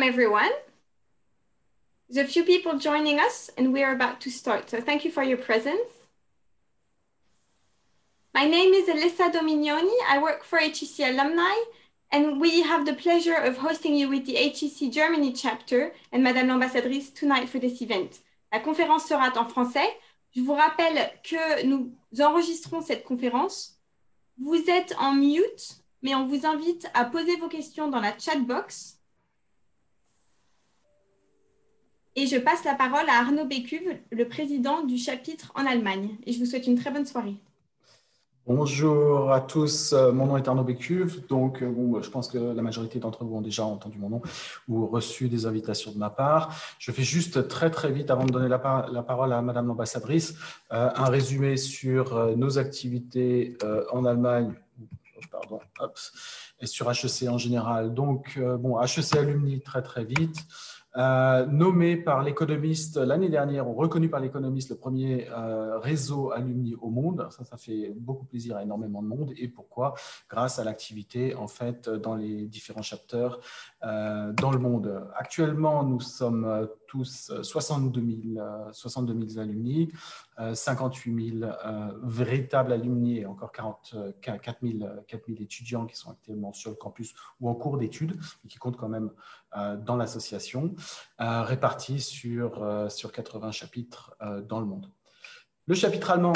Welcome, 0.00 0.14
everyone. 0.14 0.52
There's 2.08 2.26
a 2.26 2.32
few 2.32 2.42
people 2.42 2.78
joining 2.78 3.20
us, 3.20 3.50
and 3.58 3.70
we 3.70 3.82
are 3.82 3.92
about 3.92 4.18
to 4.22 4.30
start. 4.30 4.70
So 4.70 4.80
thank 4.80 5.04
you 5.04 5.10
for 5.10 5.22
your 5.22 5.36
presence. 5.36 5.90
My 8.32 8.46
name 8.46 8.72
is 8.72 8.88
Elissa 8.88 9.24
Dominioni. 9.24 9.94
I 10.08 10.18
work 10.22 10.42
for 10.42 10.58
HEC 10.58 11.00
Alumni, 11.00 11.54
and 12.10 12.40
we 12.40 12.62
have 12.62 12.86
the 12.86 12.94
pleasure 12.94 13.34
of 13.34 13.58
hosting 13.58 13.94
you 13.94 14.08
with 14.08 14.24
the 14.24 14.36
HEC 14.36 14.90
Germany 14.90 15.34
chapter 15.34 15.92
and 16.12 16.24
Madame 16.24 16.48
l'ambassadrice 16.48 17.12
tonight 17.12 17.50
for 17.50 17.58
this 17.58 17.82
event. 17.82 18.20
La 18.54 18.60
conférence 18.60 19.06
sera 19.06 19.30
en 19.36 19.44
français. 19.44 19.90
Je 20.34 20.40
vous 20.40 20.54
rappelle 20.54 21.10
que 21.22 21.62
nous 21.66 21.92
enregistrons 22.18 22.80
cette 22.80 23.04
conférence. 23.04 23.76
Vous 24.38 24.64
êtes 24.70 24.94
en 24.98 25.12
mute, 25.12 25.76
mais 26.00 26.14
on 26.14 26.26
vous 26.26 26.46
invite 26.46 26.88
à 26.94 27.04
poser 27.04 27.36
vos 27.36 27.48
questions 27.48 27.88
dans 27.88 28.00
la 28.00 28.18
chat 28.18 28.36
box. 28.36 28.99
Et 32.16 32.26
je 32.26 32.36
passe 32.36 32.64
la 32.64 32.74
parole 32.74 33.08
à 33.08 33.20
Arnaud 33.20 33.46
Bécuve, 33.46 33.96
le 34.10 34.28
président 34.28 34.82
du 34.82 34.98
chapitre 34.98 35.52
en 35.54 35.64
Allemagne. 35.64 36.16
Et 36.26 36.32
je 36.32 36.40
vous 36.40 36.44
souhaite 36.44 36.66
une 36.66 36.76
très 36.76 36.90
bonne 36.90 37.06
soirée. 37.06 37.36
Bonjour 38.46 39.32
à 39.32 39.40
tous, 39.40 39.92
euh, 39.92 40.10
mon 40.10 40.26
nom 40.26 40.36
est 40.36 40.48
Arnaud 40.48 40.64
Bécuve. 40.64 41.24
Donc, 41.28 41.62
euh, 41.62 41.70
bon, 41.70 42.02
je 42.02 42.10
pense 42.10 42.26
que 42.26 42.36
la 42.36 42.62
majorité 42.62 42.98
d'entre 42.98 43.24
vous 43.24 43.36
ont 43.36 43.40
déjà 43.40 43.64
entendu 43.64 43.96
mon 43.98 44.10
nom 44.10 44.22
ou 44.66 44.86
reçu 44.86 45.28
des 45.28 45.46
invitations 45.46 45.92
de 45.92 45.98
ma 45.98 46.10
part. 46.10 46.52
Je 46.80 46.90
fais 46.90 47.04
juste 47.04 47.46
très 47.46 47.70
très 47.70 47.92
vite, 47.92 48.10
avant 48.10 48.24
de 48.24 48.32
donner 48.32 48.48
la, 48.48 48.58
parole 48.58 49.32
à 49.32 49.40
Madame 49.40 49.68
l'ambassadrice, 49.68 50.34
euh, 50.72 50.90
un 50.92 51.10
résumé 51.10 51.56
sur 51.56 52.36
nos 52.36 52.58
activités 52.58 53.56
en 53.92 54.04
Allemagne 54.04 54.52
pardon, 55.30 55.60
et 56.60 56.66
sur 56.66 56.90
HEC 56.90 57.28
en 57.28 57.38
général. 57.38 57.94
Donc, 57.94 58.40
bon, 58.58 58.80
HEC 58.80 59.14
Alumni 59.16 59.60
très 59.60 59.82
très 59.82 60.04
vite. 60.04 60.44
Euh, 60.96 61.46
nommé 61.46 61.96
par 61.96 62.22
l'économiste 62.24 62.96
l'année 62.96 63.28
dernière, 63.28 63.68
ou 63.68 63.74
reconnu 63.74 64.08
par 64.08 64.18
l'économiste 64.18 64.70
le 64.70 64.76
premier 64.76 65.28
euh, 65.30 65.78
réseau 65.78 66.32
alumni 66.32 66.74
au 66.80 66.90
monde. 66.90 67.28
Ça, 67.30 67.44
ça 67.44 67.56
fait 67.56 67.92
beaucoup 67.96 68.24
plaisir 68.24 68.56
à 68.56 68.64
énormément 68.64 69.00
de 69.00 69.06
monde. 69.06 69.32
Et 69.36 69.46
pourquoi? 69.46 69.94
Grâce 70.28 70.58
à 70.58 70.64
l'activité, 70.64 71.36
en 71.36 71.46
fait, 71.46 71.88
dans 71.88 72.16
les 72.16 72.46
différents 72.46 72.82
chapters 72.82 73.38
euh, 73.84 74.32
dans 74.32 74.50
le 74.50 74.58
monde. 74.58 75.06
Actuellement, 75.14 75.84
nous 75.84 76.00
sommes 76.00 76.68
tous 76.90 77.30
62 77.42 78.04
000, 78.34 78.44
62 78.72 79.28
000 79.28 79.40
alumni, 79.40 79.92
58 80.52 81.38
000 81.38 81.52
véritables 82.02 82.72
alumni 82.72 83.18
et 83.18 83.26
encore 83.26 83.52
40, 83.52 83.94
4, 84.20 84.58
000, 84.60 84.78
4 85.06 85.26
000 85.28 85.38
étudiants 85.40 85.86
qui 85.86 85.96
sont 85.96 86.10
actuellement 86.10 86.52
sur 86.52 86.70
le 86.70 86.76
campus 86.76 87.14
ou 87.40 87.48
en 87.48 87.54
cours 87.54 87.78
d'études, 87.78 88.18
et 88.44 88.48
qui 88.48 88.58
comptent 88.58 88.76
quand 88.76 88.88
même 88.88 89.12
euh, 89.56 89.76
dans 89.76 89.96
l'association, 89.96 90.74
euh, 91.20 91.42
répartis 91.42 92.00
sur, 92.00 92.62
euh, 92.62 92.88
sur 92.88 93.12
80 93.12 93.52
chapitres 93.52 94.16
dans 94.48 94.58
le 94.58 94.66
monde. 94.66 94.90
Le 95.66 95.74
chapitre 95.74 96.10
allemand, 96.10 96.32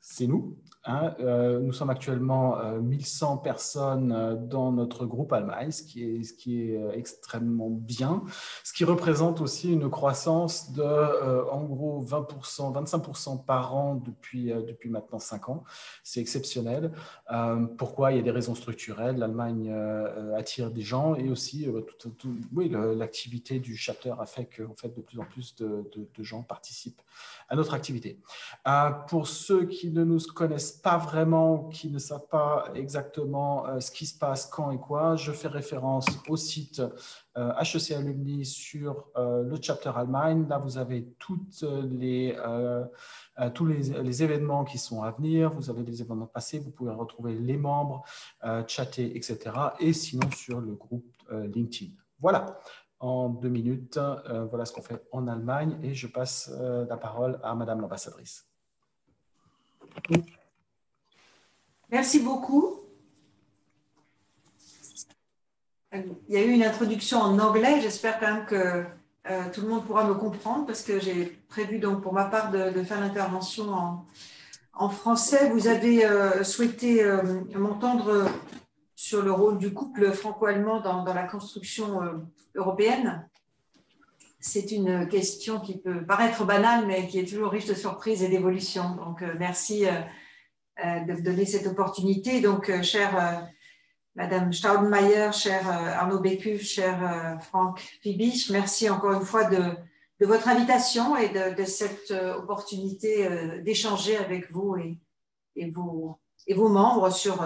c'est 0.00 0.26
nous. 0.26 0.58
Hein, 0.88 1.16
euh, 1.18 1.58
nous 1.58 1.72
sommes 1.72 1.90
actuellement 1.90 2.58
1100 2.80 3.34
euh, 3.34 3.42
personnes 3.42 4.12
euh, 4.12 4.36
dans 4.36 4.70
notre 4.70 5.04
groupe 5.04 5.32
Allemagne, 5.32 5.72
ce 5.72 5.82
qui 5.82 6.04
est, 6.04 6.48
est 6.48 6.96
extrêmement 6.96 7.70
bien, 7.70 8.22
ce 8.62 8.72
qui 8.72 8.84
représente 8.84 9.40
aussi 9.40 9.72
une 9.72 9.90
croissance 9.90 10.72
de 10.72 10.84
en 11.50 11.64
gros 11.64 12.04
20%, 12.04 12.72
25% 12.72 13.44
par 13.44 13.74
an 13.74 13.96
depuis, 13.96 14.46
depuis 14.46 14.88
maintenant 14.88 15.18
5 15.18 15.48
ans. 15.48 15.64
C'est 16.04 16.20
exceptionnel. 16.20 16.92
pourquoi? 17.78 18.12
Il 18.12 18.18
y 18.18 18.20
a 18.20 18.22
des 18.22 18.30
raisons 18.30 18.54
structurelles. 18.54 19.16
L'Allemagne 19.16 19.72
attire 20.36 20.70
des 20.70 20.82
gens 20.82 21.14
et 21.16 21.28
aussi 21.30 21.66
l'activité 22.54 23.58
du 23.58 23.76
chapter 23.76 24.14
a 24.18 24.26
fait 24.26 24.46
que 24.46 24.62
en 24.62 24.74
fait, 24.74 24.94
de 24.94 25.00
plus 25.00 25.18
en 25.18 25.24
plus 25.24 25.56
de, 25.56 25.88
de, 25.94 26.08
de 26.14 26.22
gens 26.22 26.42
participent 26.42 27.02
à 27.48 27.56
notre 27.56 27.74
activité. 27.74 28.20
pour 29.08 29.26
ceux 29.26 29.66
qui 29.66 29.90
ne 29.90 30.04
nous 30.04 30.20
connaissent 30.34 30.75
pas 30.82 30.96
vraiment, 30.96 31.68
qui 31.68 31.90
ne 31.90 31.98
savent 31.98 32.26
pas 32.28 32.70
exactement 32.74 33.66
euh, 33.66 33.80
ce 33.80 33.90
qui 33.90 34.06
se 34.06 34.18
passe, 34.18 34.46
quand 34.46 34.70
et 34.70 34.78
quoi, 34.78 35.16
je 35.16 35.32
fais 35.32 35.48
référence 35.48 36.06
au 36.28 36.36
site 36.36 36.80
HEC 36.80 37.90
euh, 37.92 37.96
Alumni 37.96 38.44
sur 38.44 39.06
euh, 39.16 39.42
le 39.42 39.56
chapter 39.60 39.92
Allemagne. 39.94 40.46
Là, 40.48 40.58
vous 40.58 40.78
avez 40.78 41.04
toutes 41.18 41.64
les, 41.90 42.36
tous 43.54 43.66
les, 43.66 44.22
événements 44.22 44.64
qui 44.64 44.78
sont 44.78 45.02
à 45.02 45.10
venir. 45.10 45.52
Vous 45.52 45.70
avez 45.70 45.82
les 45.82 46.00
événements 46.00 46.26
passés. 46.26 46.58
Vous 46.58 46.70
pouvez 46.70 46.92
retrouver 46.92 47.34
les 47.34 47.56
membres, 47.56 48.04
chatter, 48.66 49.16
etc. 49.16 49.38
Et 49.80 49.92
sinon, 49.92 50.30
sur 50.30 50.60
le 50.60 50.74
groupe 50.74 51.04
LinkedIn. 51.30 51.92
Voilà 52.20 52.58
en 52.98 53.28
deux 53.28 53.50
minutes. 53.50 53.98
voilà 54.50 54.64
ce 54.64 54.72
qu'on 54.72 54.82
fait 54.82 55.02
en 55.12 55.28
Allemagne 55.28 55.78
et 55.82 55.94
je 55.94 56.06
passe 56.06 56.50
la 56.88 56.96
parole 56.96 57.38
à 57.42 57.54
Madame 57.54 57.80
l'ambassadrice. 57.80 58.46
Merci 61.90 62.20
beaucoup. 62.20 62.80
Il 65.92 66.34
y 66.34 66.36
a 66.36 66.44
eu 66.44 66.50
une 66.50 66.64
introduction 66.64 67.18
en 67.18 67.38
anglais. 67.38 67.80
J'espère 67.80 68.18
quand 68.18 68.34
même 68.34 68.46
que 68.46 68.84
euh, 69.30 69.42
tout 69.52 69.60
le 69.60 69.68
monde 69.68 69.86
pourra 69.86 70.04
me 70.04 70.14
comprendre 70.14 70.66
parce 70.66 70.82
que 70.82 70.98
j'ai 70.98 71.26
prévu 71.48 71.78
donc 71.78 72.02
pour 72.02 72.12
ma 72.12 72.24
part 72.24 72.50
de, 72.50 72.82
faire 72.82 73.00
l'intervention 73.00 73.72
en, 74.74 74.88
français. 74.90 75.48
Vous 75.50 75.68
avez 75.68 76.04
euh, 76.04 76.42
souhaité 76.42 77.04
euh, 77.04 77.22
m'entendre 77.54 78.28
sur 78.96 79.22
le 79.22 79.30
rôle 79.30 79.58
du 79.58 79.72
couple 79.72 80.10
franco-allemand 80.10 80.80
dans, 80.80 81.04
dans, 81.04 81.14
la 81.14 81.22
construction 81.22 82.00
européenne. 82.54 83.28
C'est 84.40 84.72
une 84.72 85.08
question 85.08 85.60
qui 85.60 85.78
peut 85.78 86.04
paraître 86.04 86.44
banale, 86.44 86.86
mais 86.86 87.06
qui 87.06 87.18
est 87.20 87.28
toujours 87.28 87.50
riche 87.50 87.66
de 87.66 87.74
surprises 87.74 88.22
et 88.22 88.28
d'évolutions. 88.28 88.96
Donc, 88.96 89.22
merci 89.38 89.86
euh, 90.84 91.00
de 91.00 91.20
donner 91.22 91.46
cette 91.46 91.66
opportunité. 91.66 92.42
Donc, 92.42 92.68
euh, 92.68 92.82
chère 92.82 93.16
euh, 93.18 93.40
Madame 94.14 94.52
Staudenmayer, 94.52 95.32
cher 95.32 95.66
Arnaud 95.68 96.20
Bécu, 96.20 96.58
cher 96.58 97.38
Franck 97.42 97.80
Fibich, 98.02 98.50
merci 98.50 98.88
encore 98.88 99.12
une 99.12 99.26
fois 99.26 99.44
de, 99.44 99.62
votre 100.20 100.48
invitation 100.48 101.16
et 101.16 101.28
de, 101.28 101.64
cette 101.64 102.10
opportunité 102.10 103.28
d'échanger 103.62 104.16
avec 104.16 104.50
vous 104.50 104.74
et, 104.76 105.70
vos, 105.70 106.18
et 106.46 106.54
vos 106.54 106.70
membres 106.70 107.10
sur 107.10 107.44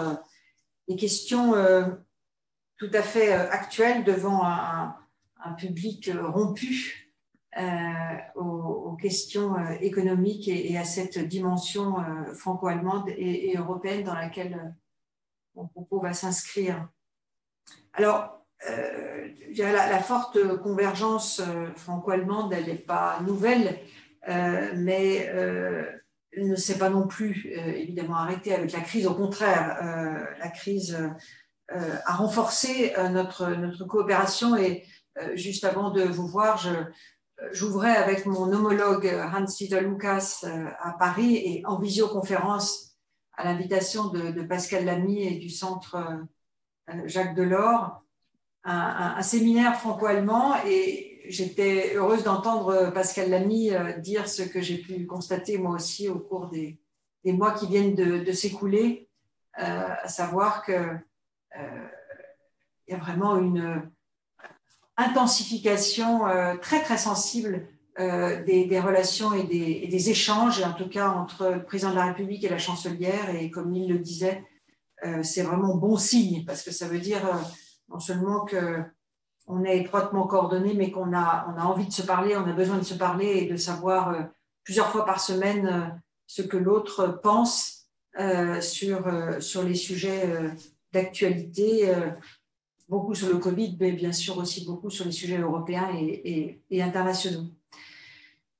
des 0.87 0.95
questions 0.95 1.53
tout 2.77 2.91
à 2.93 3.01
fait 3.01 3.33
actuelles 3.33 4.05
devant 4.05 4.45
un 4.45 5.53
public 5.57 6.09
rompu 6.23 7.10
euh, 7.57 8.39
aux, 8.39 8.95
questions 8.95 9.57
euh, 9.57 9.75
économiques 9.81 10.47
et, 10.47 10.77
à 10.77 10.85
cette 10.85 11.17
dimension 11.17 11.99
euh, 11.99 12.33
franco-allemande 12.33 13.09
et, 13.09 13.57
européenne 13.57 14.03
dans 14.03 14.13
laquelle 14.13 14.73
mon 15.55 15.67
propos 15.67 15.99
va 15.99 16.13
s'inscrire. 16.13 16.87
Alors, 17.93 18.45
la, 19.57 19.99
forte 19.99 20.57
convergence 20.59 21.41
franco-allemande, 21.75 22.53
elle 22.53 22.67
n'est 22.67 22.75
pas 22.75 23.19
nouvelle, 23.21 23.79
mais 24.27 25.15
elle 25.25 26.47
ne 26.47 26.55
s'est 26.55 26.77
pas 26.77 26.89
non 26.89 27.07
plus 27.07 27.47
évidemment 27.47 28.15
arrêtée 28.15 28.53
avec 28.53 28.71
la 28.71 28.81
crise. 28.81 29.07
Au 29.07 29.15
contraire, 29.15 29.77
la 30.39 30.49
crise 30.49 30.97
a 31.69 32.15
renforcé 32.15 32.93
notre, 33.11 33.49
notre 33.49 33.83
coopération 33.85 34.55
et 34.55 34.85
juste 35.33 35.65
avant 35.65 35.89
de 35.89 36.03
vous 36.03 36.27
voir, 36.27 36.57
je, 36.57 36.69
j'ouvrais 37.51 37.95
avec 37.95 38.25
mon 38.25 38.51
homologue 38.51 39.07
Hans-Dieter 39.33 39.81
Lucas 39.81 40.41
euh, 40.43 40.69
à 40.79 40.93
Paris 40.93 41.37
et 41.37 41.65
en 41.65 41.79
visioconférence 41.79 42.95
à 43.33 43.43
l'invitation 43.45 44.09
de, 44.09 44.43
Pascal 44.43 44.85
Lamy 44.85 45.23
et 45.23 45.39
du 45.39 45.49
centre 45.49 45.95
euh, 46.89 47.01
Jacques 47.05 47.35
Delors, 47.35 48.03
un, 48.63 49.21
séminaire 49.21 49.79
franco-allemand 49.79 50.55
et 50.67 51.21
j'étais 51.27 51.95
heureuse 51.95 52.23
d'entendre 52.23 52.91
Pascal 52.93 53.29
Lamy 53.29 53.71
euh, 53.71 53.97
dire 53.97 54.27
ce 54.27 54.43
que 54.43 54.61
j'ai 54.61 54.77
pu 54.77 55.07
constater 55.07 55.57
moi 55.57 55.75
aussi 55.75 56.09
au 56.09 56.19
cours 56.19 56.49
des, 56.49 56.79
mois 57.25 57.53
qui 57.53 57.67
viennent 57.67 57.95
de, 57.95 58.31
s'écouler, 58.31 59.07
à 59.53 60.07
savoir 60.07 60.65
qu'il 60.65 61.03
y 62.87 62.93
a 62.93 62.97
vraiment 62.97 63.37
une 63.37 63.91
intensification 64.97 66.27
euh, 66.27 66.55
très 66.57 66.81
très 66.81 66.97
sensible 66.97 67.67
euh, 67.99 68.43
des, 68.43 68.79
relations 68.79 69.33
et 69.33 69.43
des, 69.43 70.09
échanges, 70.09 70.63
en 70.63 70.73
tout 70.73 70.89
cas 70.89 71.09
entre 71.09 71.49
le 71.49 71.63
président 71.63 71.91
de 71.91 71.95
la 71.95 72.05
République 72.05 72.43
et 72.43 72.49
la 72.49 72.57
chancelière. 72.57 73.35
Et 73.35 73.51
comme 73.51 73.73
il 73.75 73.91
le 73.91 73.99
disait, 73.99 74.43
euh, 75.05 75.23
c'est 75.23 75.43
vraiment 75.43 75.75
bon 75.75 75.97
signe 75.97 76.45
parce 76.45 76.63
que 76.63 76.71
ça 76.71 76.87
veut 76.87 76.99
dire 76.99 77.21
non 77.89 77.99
seulement 77.99 78.45
que 78.45 78.81
on 79.47 79.65
est 79.65 79.79
étroitement 79.79 80.27
coordonnés, 80.27 80.75
mais 80.75 80.91
qu'on 80.91 81.13
a, 81.13 81.47
on 81.53 81.59
a 81.59 81.65
envie 81.65 81.87
de 81.87 81.91
se 81.91 82.03
parler, 82.03 82.37
on 82.37 82.47
a 82.47 82.53
besoin 82.53 82.77
de 82.77 82.83
se 82.83 82.93
parler 82.93 83.25
et 83.25 83.45
de 83.47 83.57
savoir 83.57 84.15
plusieurs 84.63 84.89
fois 84.89 85.03
par 85.03 85.19
semaine 85.19 85.99
ce 86.27 86.41
que 86.41 86.55
l'autre 86.55 87.19
pense 87.21 87.87
sur, 88.61 89.03
sur 89.41 89.63
les 89.63 89.75
sujets 89.75 90.29
d'actualité 90.93 91.91
beaucoup 92.91 93.15
sur 93.15 93.29
le 93.29 93.37
Covid, 93.37 93.77
mais 93.79 93.93
bien 93.93 94.11
sûr 94.11 94.37
aussi 94.37 94.65
beaucoup 94.65 94.89
sur 94.89 95.05
les 95.05 95.13
sujets 95.13 95.37
européens 95.37 95.89
et, 95.95 96.81
internationaux. 96.81 97.45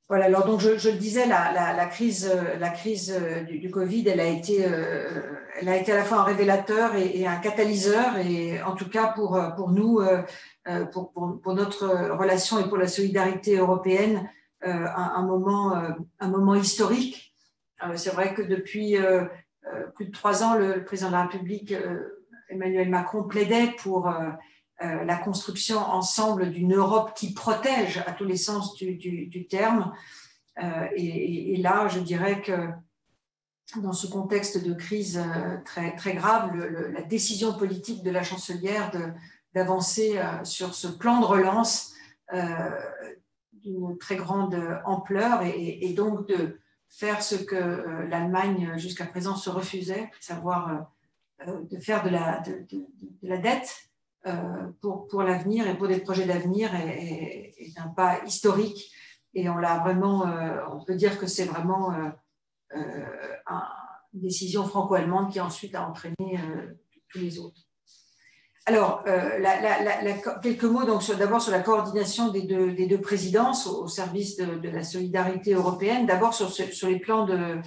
Voilà, 0.07 0.25
alors 0.25 0.45
donc 0.45 0.61
je, 0.61 0.89
le 0.89 0.97
disais, 0.97 1.25
la, 1.27 1.85
crise, 1.87 2.31
la 2.59 2.69
crise 2.69 3.13
du, 3.49 3.69
Covid, 3.69 4.07
elle 4.07 4.21
a, 4.21 4.27
été, 4.27 4.61
elle 5.59 5.69
a 5.69 5.75
été 5.75 5.91
à 5.91 5.97
la 5.97 6.05
fois 6.05 6.19
un 6.19 6.23
révélateur 6.23 6.95
et, 6.95 7.27
un 7.27 7.37
catalyseur, 7.37 8.17
et 8.17 8.61
en 8.61 8.73
tout 8.73 8.89
cas 8.89 9.07
pour, 9.07 9.37
nous, 9.69 10.01
pour, 10.93 11.11
pour, 11.11 11.53
notre 11.53 11.87
relation 12.17 12.59
et 12.59 12.67
pour 12.67 12.77
la 12.77 12.87
solidarité 12.87 13.57
européenne, 13.57 14.29
un 14.63 15.23
moment 15.23 16.55
historique. 16.55 17.35
C'est 17.95 18.13
vrai 18.13 18.33
que 18.33 18.41
depuis 18.41 18.97
plus 19.95 20.05
de 20.05 20.11
trois 20.11 20.43
ans, 20.43 20.55
le 20.55 20.83
président 20.83 21.09
de 21.09 21.15
la 21.15 21.23
République 21.23 21.73
Emmanuel 22.51 22.89
Macron 22.89 23.23
plaidait 23.23 23.71
pour 23.79 24.07
euh, 24.07 24.29
euh, 24.81 25.03
la 25.03 25.15
construction 25.17 25.79
ensemble 25.79 26.51
d'une 26.51 26.75
Europe 26.75 27.13
qui 27.15 27.33
protège 27.33 28.03
à 28.05 28.11
tous 28.11 28.25
les 28.25 28.37
sens 28.37 28.75
du, 28.75 29.47
terme. 29.49 29.93
Euh, 30.61 30.87
et, 30.95 31.57
là, 31.57 31.87
je 31.87 31.99
dirais 31.99 32.41
que 32.41 32.69
dans 33.79 33.93
ce 33.93 34.07
contexte 34.07 34.63
de 34.63 34.73
crise 34.73 35.23
très, 35.63 36.13
grave, 36.13 36.53
la 36.57 37.01
décision 37.03 37.53
politique 37.53 38.03
de 38.03 38.11
la 38.11 38.21
chancelière 38.21 38.91
d'avancer 39.55 40.19
sur 40.43 40.73
ce 40.75 40.87
plan 40.87 41.21
de 41.21 41.25
relance 41.25 41.93
d'une 43.53 43.97
très 43.97 44.17
grande 44.17 44.61
ampleur 44.83 45.43
et, 45.43 45.93
donc 45.93 46.27
de 46.27 46.59
faire 46.89 47.23
ce 47.23 47.35
que 47.35 48.05
l'Allemagne 48.09 48.73
jusqu'à 48.75 49.05
présent 49.05 49.37
se 49.37 49.49
refusait, 49.49 50.11
savoir 50.19 50.91
de 51.45 51.79
faire 51.79 52.03
de 52.03 52.09
la, 52.09 52.39
de, 52.41 52.65
la 53.23 53.37
dette 53.37 53.75
euh, 54.27 54.33
pour, 54.81 55.07
pour 55.07 55.23
l'avenir 55.23 55.67
et 55.67 55.77
pour 55.77 55.87
des 55.87 55.99
projets 55.99 56.25
d'avenir 56.25 56.73
est, 56.75 57.53
un 57.77 57.89
pas 57.89 58.19
historique. 58.25 58.91
Et 59.33 59.49
on 59.49 59.57
l'a 59.57 59.79
vraiment, 59.79 60.27
euh, 60.27 60.59
on 60.71 60.83
peut 60.83 60.95
dire 60.95 61.17
que 61.17 61.27
c'est 61.27 61.45
vraiment 61.45 61.93
une 62.73 64.21
décision 64.21 64.65
franco-allemande 64.65 65.31
qui 65.31 65.39
ensuite 65.39 65.73
a 65.75 65.87
entraîné 65.87 66.39
tous 67.09 67.19
les 67.19 67.39
autres. 67.39 67.61
Alors, 68.67 69.03
quelques 70.43 70.63
mots 70.63 70.85
donc 70.85 71.03
d'abord 71.17 71.41
sur 71.41 71.51
la 71.51 71.61
coordination 71.61 72.29
des 72.29 72.43
deux, 72.43 72.73
des 72.73 72.85
deux 72.85 73.01
présidences 73.01 73.67
au, 73.67 73.87
service 73.87 74.37
de, 74.37 74.69
la 74.69 74.83
solidarité 74.83 75.53
européenne. 75.53 76.05
D'abord 76.05 76.33
sur, 76.33 76.51
sur, 76.51 76.89
les 76.89 76.99
plans 76.99 77.25
de, 77.25 77.61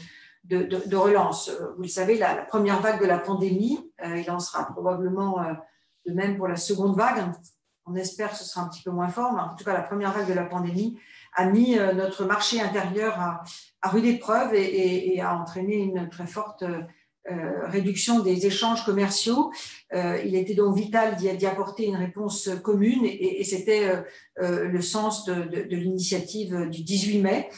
de, 0.45 0.97
relance. 0.97 1.51
Vous 1.77 1.83
le 1.83 1.89
savez, 1.89 2.19
la, 2.19 2.37
première 2.37 2.81
vague 2.81 3.01
de 3.01 3.07
la 3.07 3.19
pandémie, 3.19 3.91
euh, 4.05 4.19
il 4.19 4.31
en 4.31 4.39
sera 4.39 4.67
probablement 4.67 5.41
euh, 5.41 5.53
de 6.07 6.13
même 6.13 6.37
pour 6.37 6.49
la 6.49 6.57
seconde 6.57 6.97
vague. 6.97 7.25
On 7.87 7.95
espère 7.95 8.31
que 8.31 8.37
ce 8.37 8.45
sera 8.45 8.63
un 8.63 8.69
petit 8.69 8.83
peu 8.83 8.91
moins 8.91 9.09
fort, 9.09 9.33
mais 9.33 9.41
en 9.41 9.55
tout 9.55 9.65
cas, 9.65 9.73
la 9.73 9.83
première 9.83 10.13
vague 10.13 10.29
de 10.29 10.35
la 10.35 10.45
pandémie 10.45 10.99
a 11.35 11.47
mis 11.47 11.79
euh, 11.79 11.93
notre 11.93 12.25
marché 12.25 12.61
intérieur 12.61 13.19
à, 13.19 13.43
rude 13.89 14.05
épreuve 14.05 14.55
et, 14.55 15.21
a 15.21 15.37
entraîné 15.37 15.77
une 15.77 16.09
très 16.09 16.27
forte 16.27 16.65
réduction 17.27 18.21
des 18.21 18.47
échanges 18.47 18.85
commerciaux. 18.85 19.51
il 19.93 20.35
était 20.35 20.55
donc 20.55 20.75
vital 20.75 21.17
d'y 21.17 21.47
apporter 21.47 21.87
une 21.87 21.97
réponse 21.97 22.49
commune 22.63 23.05
et, 23.05 23.45
c'était 23.45 24.03
le 24.39 24.81
sens 24.81 25.27
de, 25.27 25.35
de 25.35 25.77
l'initiative 25.77 26.71
du 26.71 26.83
18 26.83 27.21
mai. 27.21 27.51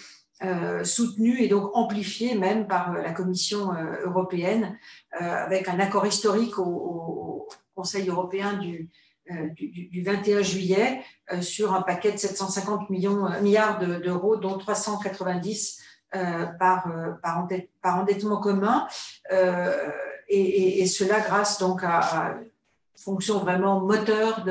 Euh, 0.44 0.84
soutenu 0.84 1.40
et 1.40 1.48
donc 1.48 1.70
amplifié 1.74 2.34
même 2.34 2.66
par 2.66 2.92
euh, 2.92 3.00
la 3.00 3.12
Commission 3.12 3.72
euh, 3.72 4.04
européenne, 4.04 4.78
avec 5.12 5.66
un 5.66 5.80
accord 5.80 6.06
historique 6.06 6.58
au, 6.58 7.48
Conseil 7.74 8.08
européen 8.08 8.54
du, 8.54 8.90
du, 9.54 10.02
21 10.02 10.40
juillet 10.40 11.02
sur 11.42 11.74
un 11.74 11.82
paquet 11.82 12.12
de 12.12 12.16
750 12.16 12.88
millions, 12.88 13.28
milliards 13.42 13.78
d'euros, 13.78 14.36
dont 14.36 14.56
390 14.56 15.82
par, 16.58 16.88
endettement 17.82 18.40
commun, 18.40 18.86
et, 20.28 20.86
cela 20.86 21.20
grâce 21.20 21.58
donc 21.58 21.82
à, 21.84 22.38
fonction 22.96 23.38
vraiment 23.38 23.80
moteur 23.80 24.44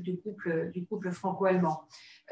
du 0.00 0.86
couple 0.86 1.10
franco-allemand. 1.10 1.82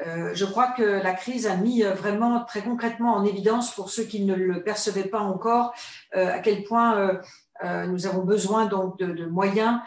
Euh, 0.05 0.33
je 0.33 0.45
crois 0.45 0.71
que 0.71 0.83
la 0.83 1.13
crise 1.13 1.45
a 1.45 1.57
mis 1.57 1.83
euh, 1.83 1.93
vraiment 1.93 2.45
très 2.45 2.61
concrètement 2.61 3.15
en 3.15 3.25
évidence 3.25 3.75
pour 3.75 3.89
ceux 3.89 4.03
qui 4.03 4.23
ne 4.23 4.33
le 4.33 4.63
percevaient 4.63 5.09
pas 5.09 5.19
encore 5.19 5.73
euh, 6.15 6.33
à 6.33 6.39
quel 6.39 6.63
point 6.63 7.19
nous 7.87 8.07
avons 8.07 8.23
besoin 8.23 8.67
donc 8.67 8.97
de, 8.99 9.25
moyens 9.25 9.79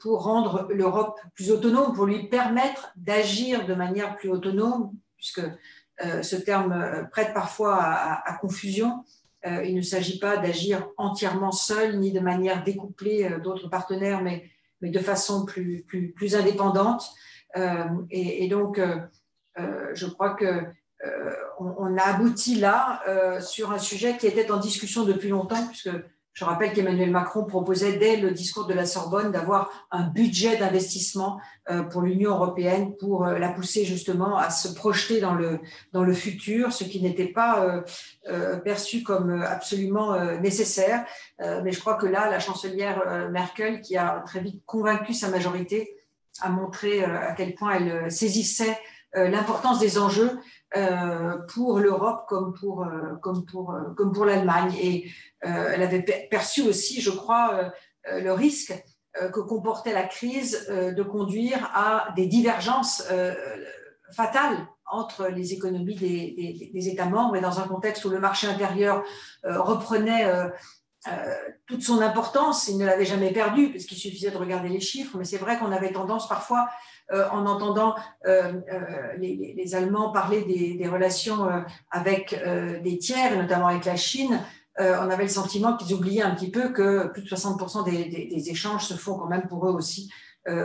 pour 0.00 0.22
rendre 0.24 0.68
l'Europe 0.70 1.20
plus 1.34 1.50
autonome, 1.50 1.92
pour 1.92 2.06
lui 2.06 2.28
permettre 2.28 2.92
d'agir 2.96 3.66
de 3.66 3.74
manière 3.74 4.16
plus 4.16 4.30
autonome, 4.30 4.92
puisque 5.16 5.42
ce 6.00 6.36
terme 6.36 7.06
prête 7.12 7.34
parfois 7.34 7.76
à, 7.76 8.32
confusion. 8.40 9.04
il 9.44 9.74
ne 9.76 9.82
s'agit 9.82 10.18
pas 10.18 10.38
d'agir 10.38 10.88
entièrement 10.96 11.52
seul 11.52 11.98
ni 11.98 12.10
de 12.10 12.20
manière 12.20 12.64
découplée 12.64 13.36
d'autres 13.44 13.68
partenaires, 13.68 14.22
mais, 14.22 14.48
de 14.80 14.98
façon 14.98 15.44
plus, 15.44 15.84
plus 16.16 16.36
indépendante. 16.36 17.12
Et, 17.56 18.44
et, 18.44 18.48
donc, 18.48 18.80
euh, 19.58 19.90
je 19.94 20.06
crois 20.06 20.30
que 20.30 20.44
euh, 20.44 21.34
on, 21.58 21.96
a 21.96 22.02
abouti 22.02 22.56
là 22.56 23.02
euh, 23.08 23.40
sur 23.40 23.70
un 23.70 23.78
sujet 23.78 24.16
qui 24.16 24.26
était 24.26 24.50
en 24.50 24.58
discussion 24.58 25.04
depuis 25.04 25.28
longtemps, 25.28 25.64
puisque 25.68 25.90
je 26.32 26.44
rappelle 26.44 26.72
qu'Emmanuel 26.72 27.10
Macron 27.10 27.44
proposait 27.44 27.98
dès 27.98 28.16
le 28.16 28.30
discours 28.30 28.66
de 28.66 28.74
la 28.74 28.86
Sorbonne 28.86 29.32
d'avoir 29.32 29.88
un 29.90 30.04
budget 30.04 30.56
d'investissement 30.56 31.40
pour 31.90 32.02
l'Union 32.02 32.30
européenne 32.30 32.96
pour 32.96 33.26
la 33.26 33.48
pousser 33.48 33.84
justement 33.84 34.36
à 34.36 34.48
se 34.50 34.72
projeter 34.72 35.20
dans 35.20 35.34
le, 35.34 35.58
dans 35.92 36.04
le 36.04 36.12
futur, 36.12 36.72
ce 36.72 36.84
qui 36.84 37.02
n'était 37.02 37.26
pas 37.26 37.82
perçu 38.62 39.02
comme 39.02 39.42
absolument 39.42 40.16
nécessaire. 40.36 41.04
Mais 41.40 41.72
je 41.72 41.80
crois 41.80 41.94
que 41.94 42.06
là, 42.06 42.30
la 42.30 42.38
chancelière 42.38 43.28
Merkel, 43.32 43.80
qui 43.80 43.96
a 43.96 44.22
très 44.24 44.38
vite 44.38 44.62
convaincu 44.64 45.14
sa 45.14 45.30
majorité, 45.30 45.97
a 46.40 46.48
montré 46.48 47.04
à 47.04 47.32
quel 47.32 47.54
point 47.54 47.74
elle 47.74 48.10
saisissait 48.10 48.78
euh, 49.16 49.28
l'importance 49.28 49.78
des 49.78 49.98
enjeux 49.98 50.38
euh, 50.76 51.38
pour 51.54 51.78
l'Europe 51.78 52.26
comme 52.28 52.52
pour, 52.52 52.84
euh, 52.84 53.16
comme 53.22 53.46
pour, 53.46 53.74
comme 53.96 54.12
pour 54.12 54.26
l'Allemagne. 54.26 54.74
Et 54.80 55.10
elle 55.40 55.82
avait 55.82 56.02
perçu 56.30 56.62
aussi, 56.62 57.00
je 57.00 57.10
crois, 57.10 57.72
le 58.10 58.32
risque 58.32 58.74
que 59.14 59.38
comportait 59.40 59.92
la 59.92 60.02
crise 60.02 60.66
de 60.68 61.02
conduire 61.04 61.70
à 61.74 62.12
des 62.16 62.26
divergences 62.26 63.04
fatales 64.12 64.66
entre 64.90 65.28
les 65.28 65.52
économies 65.52 65.94
des, 65.94 66.70
des, 66.74 66.88
États 66.88 67.06
membres 67.06 67.36
et 67.36 67.40
dans 67.40 67.60
un 67.60 67.68
contexte 67.68 68.04
où 68.04 68.08
le 68.08 68.18
marché 68.18 68.48
intérieur 68.48 69.04
reprenait 69.44 70.26
toute 71.66 71.82
son 71.82 72.00
importance, 72.00 72.68
il 72.68 72.78
ne 72.78 72.86
l'avait 72.86 73.04
jamais 73.04 73.30
perdu, 73.30 73.70
puisqu'il 73.70 73.96
suffisait 73.96 74.30
de 74.30 74.36
regarder 74.36 74.68
les 74.68 74.80
chiffres, 74.80 75.16
mais 75.18 75.24
c'est 75.24 75.36
vrai 75.36 75.58
qu'on 75.58 75.70
avait 75.70 75.92
tendance 75.92 76.28
parfois 76.28 76.68
euh, 77.10 77.26
en 77.30 77.46
entendant 77.46 77.94
euh, 78.26 78.52
euh, 78.70 79.16
les, 79.18 79.74
Allemands 79.74 80.12
parler 80.12 80.42
des, 80.42 80.88
relations 80.88 81.46
avec 81.90 82.34
des 82.82 82.98
tiers, 82.98 83.36
notamment 83.36 83.68
avec 83.68 83.84
la 83.84 83.96
Chine, 83.96 84.40
on 84.78 85.10
avait 85.10 85.24
le 85.24 85.28
sentiment 85.28 85.76
qu'ils 85.76 85.94
oubliaient 85.94 86.22
un 86.22 86.34
petit 86.34 86.50
peu 86.50 86.70
que 86.70 87.08
plus 87.08 87.22
de 87.22 87.28
60% 87.28 87.84
des, 87.84 88.50
échanges 88.50 88.84
se 88.84 88.94
font 88.94 89.18
quand 89.18 89.26
même 89.26 89.46
pour 89.46 89.66
eux 89.68 89.72
aussi 89.72 90.10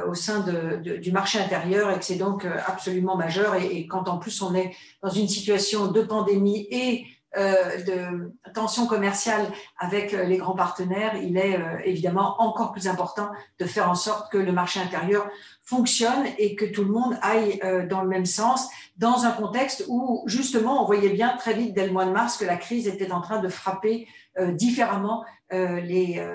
au 0.07 0.13
sein 0.13 0.45
du 0.81 1.11
marché 1.11 1.39
intérieur 1.39 1.91
et 1.91 1.99
que 1.99 2.05
c'est 2.05 2.15
donc 2.15 2.47
absolument 2.67 3.17
majeur. 3.17 3.55
Et, 3.55 3.85
quand 3.87 4.07
en 4.07 4.17
plus 4.17 4.41
on 4.41 4.55
est 4.55 4.71
dans 5.01 5.09
une 5.09 5.27
situation 5.27 5.87
de 5.87 6.01
pandémie 6.01 6.67
et 6.71 7.05
de 7.35 8.31
tension 8.53 8.85
commerciale 8.85 9.47
avec 9.79 10.11
les 10.11 10.37
grands 10.37 10.55
partenaires, 10.55 11.15
il 11.15 11.37
est 11.37 11.59
évidemment 11.83 12.35
encore 12.39 12.71
plus 12.71 12.87
important 12.87 13.31
de 13.59 13.65
faire 13.65 13.89
en 13.89 13.95
sorte 13.95 14.31
que 14.31 14.37
le 14.37 14.51
marché 14.51 14.79
intérieur 14.79 15.27
fonctionne 15.63 16.25
et 16.37 16.55
que 16.55 16.65
tout 16.65 16.83
le 16.83 16.91
monde 16.91 17.17
aille 17.21 17.59
euh, 17.63 17.87
dans 17.87 18.01
le 18.01 18.09
même 18.09 18.25
sens, 18.25 18.67
dans 18.97 19.25
un 19.25 19.31
contexte 19.31 19.85
où 19.87 20.23
justement 20.27 20.83
on 20.83 20.85
voyait 20.85 21.09
bien 21.09 21.35
très 21.37 21.53
vite 21.53 21.73
dès 21.73 21.87
le 21.87 21.93
mois 21.93 22.05
de 22.05 22.11
mars 22.11 22.37
que 22.37 22.45
la 22.45 22.57
crise 22.57 22.87
était 22.87 23.11
en 23.11 23.21
train 23.21 23.39
de 23.39 23.47
frapper 23.47 24.07
euh, 24.37 24.51
différemment 24.51 25.23
euh, 25.53 25.79
les, 25.79 26.25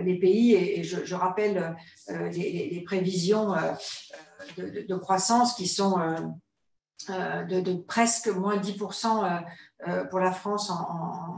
les 0.00 0.18
pays. 0.18 0.54
Et, 0.54 0.82
je, 0.82 1.14
rappelle 1.14 1.76
les, 2.08 2.82
prévisions 2.86 3.54
de, 4.56 4.96
croissance 4.96 5.54
qui 5.54 5.68
sont 5.68 5.96
de, 7.08 7.74
presque 7.82 8.28
moins 8.28 8.56
10% 8.56 9.42
pour 10.10 10.18
la 10.18 10.32
France 10.32 10.70
en, 10.70 11.36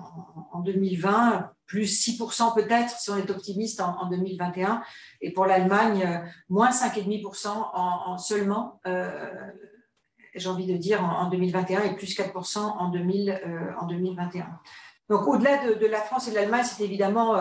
en 0.52 0.60
2020, 0.60 1.50
plus 1.68 2.08
6% 2.08 2.54
peut-être 2.54 2.98
si 2.98 3.10
on 3.10 3.16
est 3.16 3.30
optimiste 3.30 3.80
en, 3.80 4.08
2021, 4.08 4.82
et 5.20 5.32
pour 5.32 5.46
l'Allemagne, 5.46 6.02
euh, 6.02 6.28
moins 6.48 6.70
5,5% 6.70 7.48
en, 7.48 7.70
en, 7.74 8.18
seulement, 8.18 8.80
euh, 8.86 9.30
j'ai 10.34 10.48
envie 10.48 10.66
de 10.66 10.76
dire, 10.76 11.04
en, 11.04 11.28
2021 11.28 11.82
et 11.82 11.94
plus 11.94 12.16
4% 12.16 12.58
en, 12.58 12.88
2000, 12.88 13.30
euh, 13.30 13.72
en 13.78 13.86
2021. 13.86 14.46
Donc, 15.08 15.26
au-delà 15.26 15.74
de, 15.74 15.86
la 15.86 16.00
France 16.00 16.28
et 16.28 16.30
de 16.30 16.36
l'Allemagne, 16.36 16.64
c'est 16.64 16.84
évidemment 16.84 17.36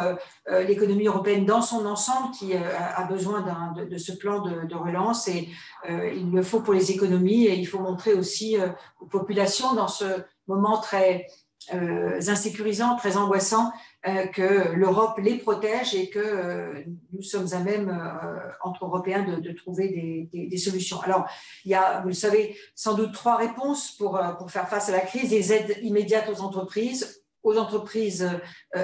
l'économie 0.50 1.08
européenne 1.08 1.46
dans 1.46 1.62
son 1.62 1.86
ensemble 1.86 2.34
qui 2.34 2.54
a 2.54 3.04
besoin 3.10 3.46
de, 3.76 3.98
ce 3.98 4.14
plan 4.14 4.42
de, 4.42 4.76
relance 4.76 5.28
et 5.28 5.50
il 5.90 6.32
le 6.32 6.44
faut 6.44 6.62
pour 6.62 6.74
les 6.74 6.92
économies 6.92 7.46
et 7.46 7.56
il 7.56 7.66
faut 7.66 7.80
montrer 7.80 8.14
aussi 8.14 8.56
aux 9.02 9.06
populations 9.06 9.74
dans 9.74 9.90
ce 9.90 10.06
moment 10.48 10.80
très 10.80 11.28
insécurisant, 11.72 12.96
très 12.96 13.18
angoissant, 13.18 13.72
euh, 14.08 14.28
que 14.28 14.74
l'Europe 14.74 15.18
les 15.18 15.38
protège 15.38 15.94
et 15.94 16.10
que 16.10 16.20
euh, 16.20 16.82
nous 17.12 17.22
sommes 17.22 17.48
à 17.52 17.60
même, 17.60 17.90
euh, 17.90 18.40
entre 18.64 18.86
Européens, 18.86 19.24
de, 19.24 19.52
trouver 19.52 20.30
des, 20.32 20.58
solutions. 20.58 21.02
Alors, 21.02 21.28
il 21.66 21.72
y 21.72 21.76
a, 21.76 22.00
vous 22.02 22.10
le 22.10 22.14
savez, 22.14 22.56
sans 22.76 22.94
doute 22.94 23.12
trois 23.12 23.36
réponses 23.36 23.92
pour, 23.92 24.20
pour 24.38 24.52
faire 24.52 24.70
face 24.70 24.88
à 24.90 24.92
la 24.92 25.02
crise, 25.02 25.32
des 25.32 25.52
aides 25.52 25.78
immédiates 25.82 26.30
aux 26.30 26.42
entreprises, 26.42 27.17
aux 27.44 27.58
entreprises 27.58 28.30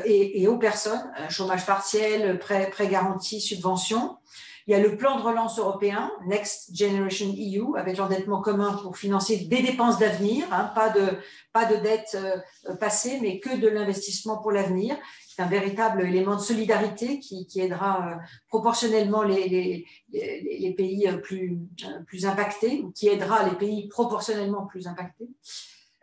et, 0.06 0.48
aux 0.48 0.58
personnes, 0.58 1.12
chômage 1.30 1.66
partiel, 1.66 2.40
prêt, 2.40 2.70
prêt 2.70 2.88
garanti, 2.88 3.42
subvention. 3.42 4.18
Il 4.66 4.72
y 4.72 4.76
a 4.76 4.80
le 4.80 4.96
plan 4.96 5.18
de 5.18 5.22
relance 5.22 5.60
européen, 5.60 6.10
Next 6.26 6.74
Generation 6.74 7.34
EU, 7.38 7.78
avec 7.78 7.98
l'endettement 7.98 8.42
commun 8.42 8.80
pour 8.82 8.98
financer 8.98 9.38
des 9.38 9.62
dépenses 9.62 10.00
d'avenir, 10.00 10.46
hein, 10.54 10.72
pas 10.74 10.90
de, 10.90 11.18
pas 11.52 11.66
de 11.66 11.76
dette 11.76 12.16
euh, 12.16 12.76
passée, 12.76 13.20
mais 13.22 13.42
que 13.42 13.58
de 13.58 13.68
l'investissement 13.68 14.38
pour 14.38 14.52
l'avenir. 14.52 14.96
C'est 15.28 15.42
un 15.42 15.48
véritable 15.48 16.04
élément 16.04 16.36
de 16.36 16.42
solidarité 16.42 17.20
qui, 17.20 17.46
qui 17.46 17.60
aidera 17.60 18.08
euh, 18.08 18.16
proportionnellement 18.48 19.24
les, 19.24 19.50
les, 19.50 19.86
les, 20.60 20.74
pays 20.74 21.10
euh, 21.10 21.18
plus, 21.18 21.58
plus 22.08 22.26
impactés, 22.26 22.86
qui 22.96 23.10
aidera 23.10 23.44
les 23.44 23.56
pays 23.58 23.90
proportionnellement 23.90 24.66
plus 24.66 24.88
impactés. 24.88 25.28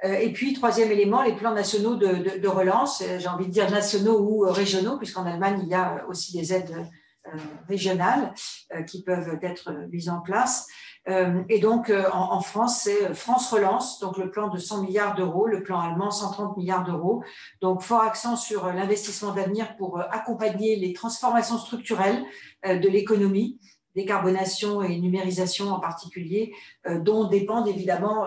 Et 0.02 0.32
puis, 0.32 0.54
troisième 0.54 0.90
élément, 0.90 1.22
les 1.22 1.34
plans 1.34 1.52
nationaux 1.52 1.94
de, 1.94 2.48
relance, 2.48 3.02
j'ai 3.18 3.28
envie 3.28 3.46
de 3.46 3.50
dire 3.50 3.70
nationaux 3.70 4.18
ou 4.20 4.40
régionaux, 4.50 4.96
puisqu'en 4.96 5.26
Allemagne, 5.26 5.60
il 5.62 5.68
y 5.68 5.74
a 5.74 6.06
aussi 6.08 6.32
des 6.32 6.54
aides 6.54 6.86
euh, 7.26 7.36
régionales 7.68 8.32
euh, 8.74 8.82
qui 8.82 9.02
peuvent 9.02 9.38
être 9.42 9.70
mises 9.92 10.08
en 10.08 10.20
place. 10.20 10.66
Euh, 11.06 11.42
et 11.50 11.58
donc, 11.58 11.92
en, 12.12 12.40
France, 12.40 12.80
c'est 12.84 13.14
France 13.14 13.52
Relance, 13.52 14.00
donc 14.00 14.16
le 14.16 14.30
plan 14.30 14.48
de 14.48 14.56
100 14.56 14.84
milliards 14.84 15.14
d'euros, 15.14 15.46
le 15.46 15.62
plan 15.62 15.80
allemand 15.80 16.10
130 16.10 16.56
milliards 16.56 16.84
d'euros. 16.84 17.22
Donc, 17.60 17.82
fort 17.82 18.00
accent 18.00 18.36
sur 18.36 18.72
l'investissement 18.72 19.32
d'avenir 19.32 19.76
pour 19.76 20.00
accompagner 20.00 20.76
les 20.76 20.94
transformations 20.94 21.58
structurelles 21.58 22.24
de 22.64 22.88
l'économie, 22.88 23.60
décarbonation 23.94 24.82
et 24.82 24.98
numérisation 24.98 25.70
en 25.70 25.80
particulier, 25.80 26.52
dont 27.00 27.28
dépendent 27.28 27.68
évidemment 27.68 28.26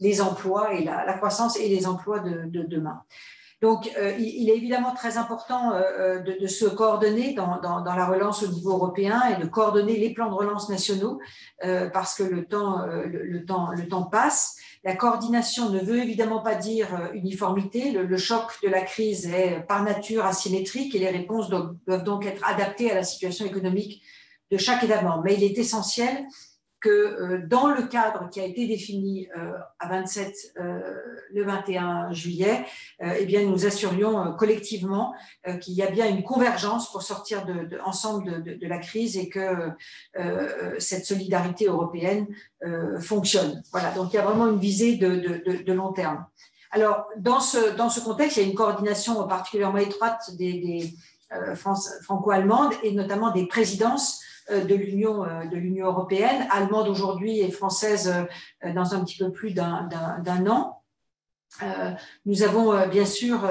les 0.00 0.20
emplois 0.20 0.74
et 0.74 0.84
la, 0.84 1.12
croissance 1.14 1.58
et 1.58 1.68
les 1.68 1.86
emplois 1.86 2.20
de, 2.20 2.46
de 2.46 2.62
demain. 2.62 3.02
Donc, 3.64 3.90
euh, 3.96 4.12
il 4.18 4.50
est 4.50 4.56
évidemment 4.58 4.92
très 4.92 5.16
important 5.16 5.72
euh, 5.72 5.80
euh, 5.98 6.18
de, 6.20 6.46
se 6.46 6.66
coordonner 6.66 7.32
dans, 7.32 7.58
la 7.82 8.04
relance 8.04 8.42
au 8.42 8.48
niveau 8.48 8.72
européen 8.72 9.22
et 9.30 9.42
de 9.42 9.46
coordonner 9.48 9.96
les 9.96 10.12
plans 10.12 10.28
de 10.28 10.34
relance 10.34 10.68
nationaux 10.68 11.18
parce 11.94 12.14
que 12.14 12.22
le 12.22 12.44
temps, 12.44 12.84
le, 12.84 13.44
temps, 13.46 13.70
le 13.70 13.88
temps 13.88 14.02
passe. 14.02 14.56
La 14.84 14.94
coordination 14.94 15.70
ne 15.70 15.78
veut 15.78 15.98
évidemment 15.98 16.42
pas 16.42 16.56
dire 16.56 16.88
uniformité. 17.14 17.90
Le, 17.92 18.16
choc 18.18 18.52
de 18.62 18.68
la 18.68 18.82
crise 18.82 19.32
est 19.32 19.64
par 19.66 19.82
nature 19.82 20.26
asymétrique 20.26 20.94
et 20.94 20.98
les 20.98 21.08
réponses 21.08 21.48
doivent 21.48 22.04
donc 22.04 22.26
être 22.26 22.46
adaptées 22.46 22.90
à 22.90 22.94
la 22.94 23.02
situation 23.02 23.46
économique 23.46 24.02
de 24.50 24.58
chaque 24.58 24.82
membre. 25.02 25.22
Mais 25.24 25.34
il 25.34 25.44
est 25.44 25.58
essentiel 25.58 26.26
que 26.84 26.90
euh, 26.90 27.46
dans 27.46 27.68
le 27.68 27.84
cadre 27.84 28.28
qui 28.28 28.40
a 28.40 28.44
été 28.44 28.66
défini 28.66 29.26
euh, 29.38 29.52
à 29.78 29.88
27 29.88 30.34
euh, 30.60 30.80
le 31.32 31.42
21 31.42 32.12
juillet, 32.12 32.66
eh 33.00 33.24
bien, 33.24 33.42
nous 33.42 33.66
assurions 33.66 34.36
collectivement 34.38 35.14
qu'il 35.60 35.74
y 35.74 35.82
a 35.82 35.90
bien 35.90 36.08
une 36.08 36.22
convergence 36.22 36.92
pour 36.92 37.02
sortir 37.02 37.44
ensemble 37.84 38.44
de, 38.44 38.66
la 38.68 38.78
crise 38.78 39.16
et 39.16 39.28
que 39.28 39.70
cette 40.78 41.04
solidarité 41.04 41.66
européenne 41.66 42.28
fonctionne. 43.00 43.64
Voilà, 43.72 43.90
donc 43.90 44.12
il 44.12 44.16
y 44.16 44.18
a 44.20 44.22
vraiment 44.22 44.46
une 44.46 44.60
visée 44.60 44.94
de, 44.94 45.72
long 45.72 45.92
terme. 45.92 46.24
Alors, 46.70 47.08
dans 47.16 47.40
ce, 47.40 48.04
contexte, 48.04 48.36
il 48.36 48.44
y 48.44 48.46
a 48.46 48.48
une 48.48 48.54
coordination 48.54 49.26
particulièrement 49.26 49.78
étroite 49.78 50.22
des, 50.38 50.52
des 50.52 50.94
franco-allemandes 51.56 52.74
et 52.84 52.92
notamment 52.92 53.32
des 53.32 53.46
présidences 53.48 54.23
de 54.50 54.74
l'Union 54.74 55.24
euh, 55.24 55.46
de 55.46 55.56
l'Union 55.56 55.86
européenne, 55.86 56.46
allemande 56.50 56.88
aujourd'hui 56.88 57.40
et 57.40 57.50
française 57.50 58.12
euh, 58.64 58.72
dans 58.72 58.94
un 58.94 59.02
petit 59.04 59.16
peu 59.16 59.32
plus 59.32 59.52
d'un 59.52 59.88
an. 60.46 60.82
nous 62.26 62.42
avons 62.42 62.88
bien 62.88 63.04
sûr 63.04 63.48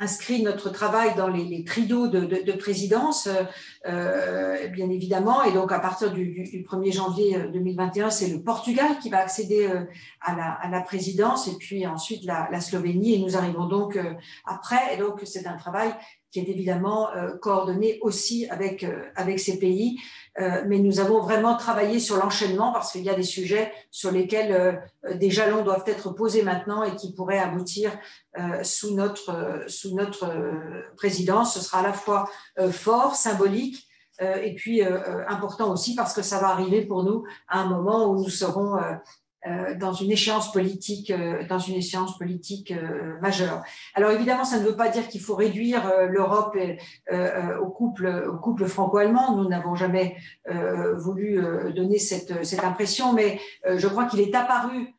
inscrit 0.00 0.42
notre 0.42 0.70
travail 0.70 1.14
dans 1.16 1.28
les, 1.28 1.64
trios 1.64 2.08
de, 2.08 2.20
de, 2.20 2.52
présidence, 2.52 3.28
bien 3.84 4.90
évidemment. 4.90 5.42
Et 5.42 5.52
donc, 5.52 5.70
à 5.70 5.80
partir 5.80 6.12
du, 6.12 6.44
1er 6.44 6.92
janvier 6.92 7.38
2021, 7.52 8.08
c'est 8.08 8.28
le 8.28 8.42
Portugal 8.42 8.98
qui 9.02 9.10
va 9.10 9.18
accéder 9.18 9.68
à 10.22 10.34
la, 10.34 10.52
à, 10.52 10.70
la, 10.70 10.80
présidence 10.80 11.46
et 11.46 11.56
puis 11.58 11.86
ensuite 11.86 12.24
la 12.24 12.60
Slovénie. 12.60 13.14
Et 13.14 13.18
nous 13.18 13.36
arrivons 13.36 13.66
donc 13.66 13.98
après. 14.46 14.94
Et 14.94 14.96
donc, 14.96 15.20
c'est 15.24 15.46
un 15.46 15.56
travail 15.56 15.92
qui 16.30 16.40
est 16.40 16.48
évidemment 16.48 17.10
euh, 17.10 17.36
coordonné 17.38 17.98
aussi 18.02 18.46
avec, 18.48 18.84
euh, 18.84 19.02
avec 19.16 19.40
ces 19.40 19.58
pays. 19.58 19.98
Euh, 20.38 20.62
mais 20.66 20.78
nous 20.78 21.00
avons 21.00 21.20
vraiment 21.20 21.56
travaillé 21.56 21.98
sur 21.98 22.16
l'enchaînement 22.16 22.72
parce 22.72 22.92
qu'il 22.92 23.02
y 23.02 23.10
a 23.10 23.14
des 23.14 23.22
sujets 23.22 23.72
sur 23.90 24.12
lesquels 24.12 24.80
des 25.14 25.30
jalons 25.30 25.64
doivent 25.64 25.84
être 25.86 26.10
posés 26.10 26.42
maintenant 26.42 26.84
et 26.84 26.94
qui 26.94 27.12
pourraient 27.12 27.40
aboutir 27.40 27.90
sous 28.62 28.94
notre, 28.94 29.64
sous 29.66 29.96
notre 29.96 30.32
présidence. 30.96 31.54
Ce 31.54 31.60
sera 31.60 31.80
à 31.80 31.82
la 31.82 31.92
fois 31.92 32.30
fort, 32.70 33.16
symbolique, 33.16 33.88
et 34.20 34.54
puis 34.54 34.80
important 35.26 35.72
aussi 35.72 35.96
parce 35.96 36.14
que 36.14 36.22
ça 36.22 36.38
va 36.38 36.50
arriver 36.50 36.82
pour 36.82 37.02
nous 37.02 37.24
à 37.48 37.60
un 37.62 37.66
moment 37.66 38.06
où 38.06 38.22
nous 38.22 38.30
serons 38.30 38.78
dans 39.78 39.92
une 39.92 40.10
échéance 40.10 40.52
politique, 40.52 41.10
euh, 41.10 41.46
dans 41.48 41.58
une 41.58 41.76
échéance 41.76 42.18
politique 42.18 42.72
euh, 42.72 43.18
majeure. 43.20 43.62
Alors 43.94 44.10
évidemment, 44.10 44.44
ça 44.44 44.58
ne 44.58 44.64
veut 44.64 44.76
pas 44.76 44.88
dire 44.88 45.08
qu'il 45.08 45.20
faut 45.20 45.36
réduire 45.36 45.82
l'Europe 46.08 46.56
au 47.60 47.66
couple, 47.70 48.26
au 48.28 48.36
couple 48.38 48.66
franco-allemand. 48.66 49.36
Nous 49.36 49.48
n'avons 49.48 49.74
jamais 49.74 50.16
voulu 50.96 51.40
donner 51.74 51.98
cette, 51.98 52.44
cette 52.44 52.64
impression, 52.64 53.12
mais 53.12 53.40
je 53.66 53.86
crois 53.86 54.06
qu'il 54.06 54.20
est 54.20 54.34
apparu 54.34 54.94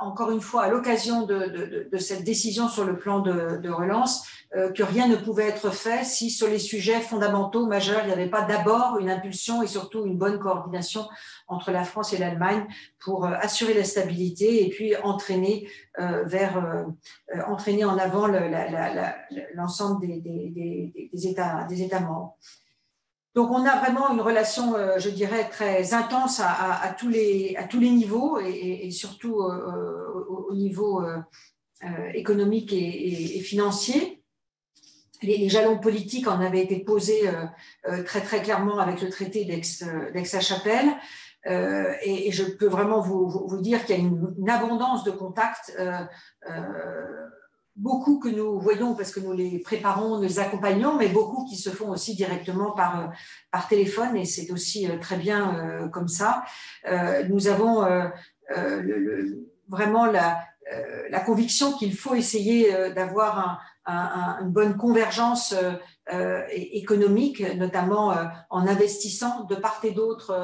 encore 0.00 0.30
une 0.30 0.40
fois 0.40 0.62
à 0.62 0.68
l'occasion 0.68 1.26
de, 1.26 1.34
de, 1.34 1.88
de, 1.90 1.98
cette 1.98 2.24
décision 2.24 2.68
sur 2.68 2.84
le 2.84 2.96
plan 2.96 3.20
de, 3.20 3.56
de 3.56 3.70
relance 3.70 4.26
que 4.74 4.82
rien 4.82 5.08
ne 5.08 5.16
pouvait 5.16 5.48
être 5.48 5.70
fait 5.70 6.04
si 6.04 6.30
sur 6.30 6.46
les 6.46 6.60
sujets 6.60 7.00
fondamentaux 7.00 7.66
majeurs, 7.66 8.02
il 8.04 8.06
n'y 8.06 8.12
avait 8.12 8.30
pas 8.30 8.42
d'abord 8.42 8.98
une 9.00 9.10
impulsion 9.10 9.62
et 9.62 9.66
surtout 9.66 10.06
une 10.06 10.16
bonne 10.16 10.38
coordination 10.38 11.08
entre 11.46 11.70
la 11.70 11.84
France 11.84 12.12
et 12.12 12.18
l'Allemagne 12.18 12.66
pour 12.98 13.24
euh, 13.24 13.34
assurer 13.40 13.74
la 13.74 13.84
stabilité 13.84 14.64
et 14.66 14.70
puis 14.70 14.96
entraîner 14.96 15.68
euh, 15.98 16.24
vers 16.24 16.56
euh, 16.56 16.84
entraîner 17.46 17.84
en 17.84 17.98
avant 17.98 18.26
l'ensemble 19.54 20.06
des, 20.06 20.20
des, 21.12 21.26
États, 21.26 21.64
des 21.64 21.82
États 21.82 22.00
membres. 22.00 22.36
Donc 23.34 23.50
on 23.50 23.64
a 23.66 23.78
vraiment 23.80 24.10
une 24.12 24.20
relation, 24.20 24.76
je 24.96 25.10
dirais, 25.10 25.48
très 25.50 25.92
intense 25.92 26.40
à, 26.40 26.94
tous, 26.96 27.08
les, 27.08 27.56
à 27.58 27.64
tous 27.64 27.80
les 27.80 27.90
niveaux 27.90 28.38
et, 28.38 28.92
surtout 28.92 29.42
au, 29.42 30.54
niveau 30.54 31.02
économique 32.14 32.72
et, 32.72 33.40
financier. 33.40 34.13
Les, 35.24 35.48
jalons 35.48 35.78
politiques 35.78 36.28
en 36.28 36.40
avaient 36.40 36.62
été 36.62 36.80
posés 36.80 37.22
très 38.04 38.20
très 38.20 38.42
clairement 38.42 38.78
avec 38.78 39.00
le 39.02 39.08
traité 39.10 39.44
d'Aix-la-Chapelle. 39.44 40.94
Euh, 41.46 41.92
et, 42.02 42.32
je 42.32 42.44
peux 42.44 42.66
vraiment 42.66 43.00
vous, 43.00 43.28
vous 43.28 43.60
dire 43.60 43.84
qu'il 43.84 43.96
y 43.96 43.98
a 43.98 44.02
une, 44.02 44.48
abondance 44.48 45.04
de 45.04 45.10
contacts, 45.10 45.74
euh, 45.78 45.98
euh, 46.50 47.26
beaucoup 47.76 48.18
que 48.18 48.28
nous 48.28 48.58
voyons 48.60 48.94
parce 48.94 49.12
que 49.12 49.20
nous 49.20 49.32
les 49.32 49.58
préparons, 49.58 50.16
nous 50.16 50.22
les 50.22 50.38
accompagnons, 50.38 50.96
mais 50.96 51.08
beaucoup 51.08 51.44
qui 51.44 51.56
se 51.56 51.70
font 51.70 51.90
aussi 51.90 52.14
directement 52.14 52.70
par, 52.70 53.12
par 53.50 53.68
téléphone 53.68 54.16
et 54.16 54.24
c'est 54.24 54.50
aussi 54.52 54.88
très 55.00 55.16
bien 55.16 55.90
comme 55.92 56.06
ça. 56.06 56.44
nous 57.28 57.48
avons 57.48 57.84
vraiment 59.68 60.06
la 60.06 61.20
conviction 61.26 61.72
qu'il 61.72 61.96
faut 61.96 62.14
essayer 62.14 62.70
d'avoir 62.94 63.38
un, 63.40 63.58
une 63.86 64.50
bonne 64.50 64.76
convergence 64.76 65.52
euh, 65.52 65.72
euh, 66.12 66.42
économique, 66.50 67.40
notamment 67.56 68.12
euh, 68.12 68.24
en 68.50 68.66
investissant 68.66 69.44
de 69.44 69.54
part 69.54 69.80
et 69.84 69.92
d'autre 69.92 70.36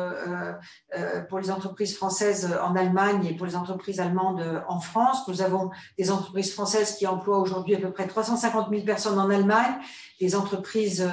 pour 1.29 1.39
les 1.39 1.51
entreprises 1.51 1.95
françaises 1.95 2.51
en 2.63 2.75
Allemagne 2.77 3.27
et 3.27 3.37
pour 3.37 3.47
les 3.47 3.57
entreprises 3.57 4.01
allemandes 4.01 4.63
en 4.69 4.81
France. 4.81 5.29
Nous 5.29 5.43
avons 5.43 5.71
des 5.99 6.11
entreprises 6.11 6.55
françaises 6.55 6.97
qui 6.97 7.07
emploient 7.07 7.39
aujourd'hui 7.39 7.75
à 7.75 7.79
peu 7.79 7.93
près 7.93 8.07
350 8.07 8.71
000 8.71 8.85
personnes 8.85 9.19
en 9.19 9.29
Allemagne. 9.29 9.75
Les 10.19 10.35
entreprises 10.35 11.07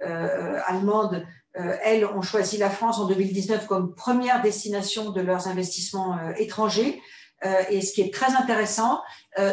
allemandes 0.00 1.26
elles 1.54 2.06
ont 2.06 2.22
choisi 2.22 2.56
la 2.56 2.70
France 2.70 3.00
en 3.00 3.06
2019 3.06 3.66
comme 3.66 3.96
première 3.96 4.42
destination 4.42 5.10
de 5.10 5.20
leurs 5.20 5.48
investissements 5.48 6.16
étrangers. 6.36 7.02
et 7.68 7.80
ce 7.80 7.92
qui 7.92 8.02
est 8.02 8.14
très 8.14 8.36
intéressant, 8.36 9.02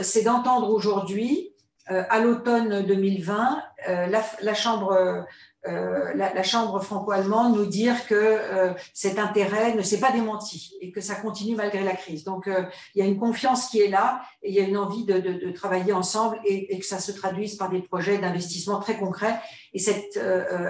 c'est 0.03 0.21
d'entendre 0.21 0.69
aujourd'hui, 0.69 1.54
à 1.87 2.19
l'automne 2.19 2.83
2020, 2.85 3.61
la, 3.87 4.21
la 4.41 4.53
Chambre 4.53 5.25
euh, 5.67 6.13
la, 6.13 6.43
Chambre 6.43 6.79
franco-allemande 6.79 7.55
nous 7.55 7.65
dire 7.65 8.05
que 8.05 8.13
euh, 8.13 8.73
cet 8.93 9.17
intérêt 9.17 9.73
ne 9.73 9.81
s'est 9.81 9.99
pas 9.99 10.11
démenti 10.11 10.75
et 10.79 10.91
que 10.91 11.01
ça 11.01 11.15
continue 11.15 11.55
malgré 11.55 11.83
la 11.83 11.95
crise. 11.95 12.23
Donc, 12.23 12.47
euh, 12.47 12.63
il 12.93 12.99
y 12.99 13.01
a 13.01 13.05
une 13.07 13.17
confiance 13.17 13.69
qui 13.69 13.81
est 13.81 13.87
là 13.87 14.21
et 14.43 14.49
il 14.49 14.55
y 14.55 14.59
a 14.59 14.63
une 14.63 14.77
envie 14.77 15.05
de, 15.05 15.51
travailler 15.51 15.93
ensemble 15.93 16.39
et, 16.45 16.77
que 16.77 16.85
ça 16.85 16.99
se 16.99 17.11
traduise 17.11 17.55
par 17.55 17.69
des 17.69 17.81
projets 17.81 18.19
d'investissement 18.19 18.79
très 18.79 18.97
concrets. 18.97 19.39
Et 19.73 19.79
cette 19.79 20.19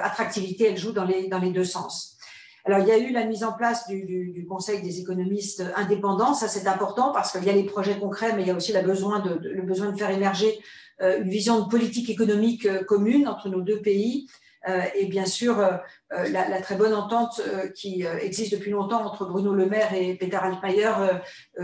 attractivité, 0.01 0.69
elle 0.69 0.77
joue 0.77 0.91
dans 0.91 1.05
les, 1.05 1.27
dans 1.27 1.39
les 1.39 1.51
deux 1.51 1.65
sens. 1.65 2.17
Alors, 2.63 2.79
il 2.79 2.87
y 2.87 2.91
a 2.91 2.97
eu 2.97 3.11
la 3.11 3.25
mise 3.25 3.43
en 3.43 3.53
place 3.53 3.87
du, 3.87 4.45
Conseil 4.47 4.81
des 4.81 4.99
économistes 4.99 5.63
indépendants. 5.75 6.33
Ça, 6.33 6.47
c'est 6.47 6.67
important 6.67 7.11
parce 7.11 7.31
qu'il 7.31 7.43
y 7.43 7.49
a 7.49 7.53
les 7.53 7.63
projets 7.63 7.97
concrets, 7.99 8.33
mais 8.35 8.43
il 8.43 8.47
y 8.47 8.51
a 8.51 8.55
aussi 8.55 8.73
le 8.73 8.81
besoin 8.81 9.19
de, 9.19 9.39
le 9.41 9.61
besoin 9.63 9.91
de 9.91 9.97
faire 9.97 10.11
émerger 10.11 10.59
une 11.01 11.29
vision 11.29 11.61
de 11.61 11.69
politique 11.69 12.09
économique 12.09 12.67
commune 12.85 13.27
entre 13.27 13.49
nos 13.49 13.61
deux 13.61 13.81
pays 13.81 14.27
euh, 14.67 14.81
et 14.95 15.05
bien 15.05 15.25
sûr 15.25 15.59
euh, 15.59 15.73
euh, 16.13 16.27
la, 16.29 16.59
très 16.61 16.75
bonne 16.75 16.93
entente 16.93 17.41
qui 17.75 18.03
existe 18.21 18.53
depuis 18.53 18.71
longtemps 18.71 19.05
entre 19.05 19.25
Bruno 19.25 19.53
Le 19.53 19.67
Maire 19.67 19.93
et 19.93 20.15
Peter 20.15 20.37
Altmaier 20.37 20.93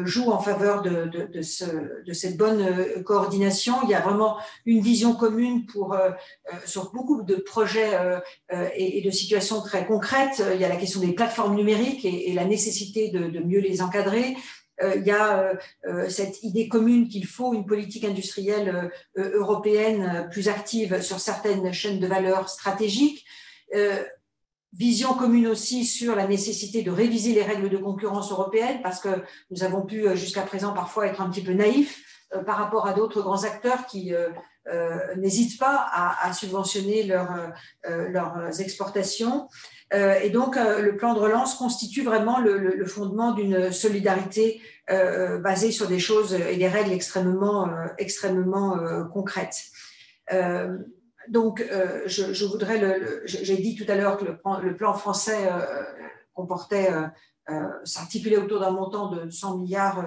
joue 0.03 0.31
en 0.31 0.39
faveur 0.39 0.81
de, 0.81 1.05
de, 1.05 1.41
ce, 1.41 1.65
de, 2.05 2.13
cette 2.13 2.37
bonne 2.37 3.03
coordination. 3.03 3.75
Il 3.83 3.89
y 3.89 3.93
a 3.93 4.01
vraiment 4.01 4.37
une 4.65 4.81
vision 4.81 5.15
commune 5.15 5.65
pour, 5.65 5.95
sur 6.65 6.91
beaucoup 6.91 7.21
de 7.21 7.35
projets 7.35 7.91
et, 8.75 9.01
de 9.01 9.11
situations 9.11 9.61
très 9.61 9.85
concrètes. 9.85 10.43
Il 10.53 10.59
y 10.59 10.65
a 10.65 10.69
la 10.69 10.75
question 10.75 10.99
des 10.99 11.13
plateformes 11.13 11.55
numériques 11.55 12.03
et, 12.03 12.29
et 12.29 12.33
la 12.33 12.45
nécessité 12.45 13.09
de, 13.09 13.39
mieux 13.39 13.61
les 13.61 13.81
encadrer. 13.81 14.35
Euh, 14.81 14.95
il 14.95 15.03
y 15.03 15.11
a 15.11 15.39
euh, 15.39 15.53
euh, 15.85 16.09
cette 16.09 16.43
idée 16.43 16.67
commune 16.67 17.07
qu'il 17.07 17.25
faut 17.25 17.53
une 17.53 17.65
politique 17.65 18.03
industrielle 18.03 18.91
européenne 19.15 20.27
plus 20.31 20.49
active 20.49 21.01
sur 21.01 21.19
certaines 21.19 21.71
chaînes 21.73 21.99
de 21.99 22.07
valeur 22.07 22.49
stratégiques 22.49 23.25
vision 24.73 25.13
commune 25.13 25.47
aussi 25.47 25.85
sur 25.85 26.15
la 26.15 26.27
nécessité 26.27 26.81
de 26.81 26.91
réviser 26.91 27.33
les 27.33 27.43
règles 27.43 27.69
de 27.69 27.77
concurrence 27.77 28.31
européennes 28.31 28.81
parce 28.81 28.99
que 28.99 29.09
nous 29.49 29.63
avons 29.63 29.81
pu 29.81 30.05
jusqu'à 30.15 30.43
présent 30.43 30.73
parfois 30.73 31.07
être 31.07 31.21
un 31.21 31.29
petit 31.29 31.43
peu 31.43 31.53
naïfs 31.53 32.25
par 32.45 32.57
rapport 32.57 32.87
à 32.87 32.93
d'autres 32.93 33.21
grands 33.21 33.43
acteurs 33.43 33.85
qui 33.85 34.13
n'hésitent 35.17 35.59
pas 35.59 35.87
à, 35.93 36.33
subventionner 36.33 37.03
leurs 37.03 38.61
exportations. 38.61 39.47
Euh, 39.93 40.19
et 40.21 40.29
donc, 40.29 40.57
euh, 40.57 40.81
le 40.81 40.95
plan 40.95 41.13
de 41.13 41.19
relance 41.19 41.55
constitue 41.55 42.03
vraiment 42.03 42.39
le, 42.39 42.85
fondement 42.85 43.33
d'une 43.33 43.71
solidarité 43.71 44.61
euh, 44.89 45.37
basée 45.39 45.71
sur 45.71 45.87
des 45.87 45.99
choses 45.99 46.33
et 46.33 46.55
des 46.55 46.67
règles 46.67 46.91
extrêmement, 46.91 47.69
extrêmement 47.97 48.77
concrètes. 49.13 49.65
donc, 51.27 51.65
je, 52.05 52.45
voudrais, 52.45 52.99
j'ai 53.25 53.57
dit 53.57 53.75
tout 53.75 53.89
à 53.89 53.95
l'heure 53.95 54.17
que 54.17 54.25
le, 54.25 54.75
plan 54.75 54.93
français 54.93 55.49
comportait, 56.33 56.89
s'articulait 57.83 58.37
autour 58.37 58.59
d'un 58.59 58.71
montant 58.71 59.11
de 59.11 59.29
100 59.29 59.57
milliards 59.57 60.03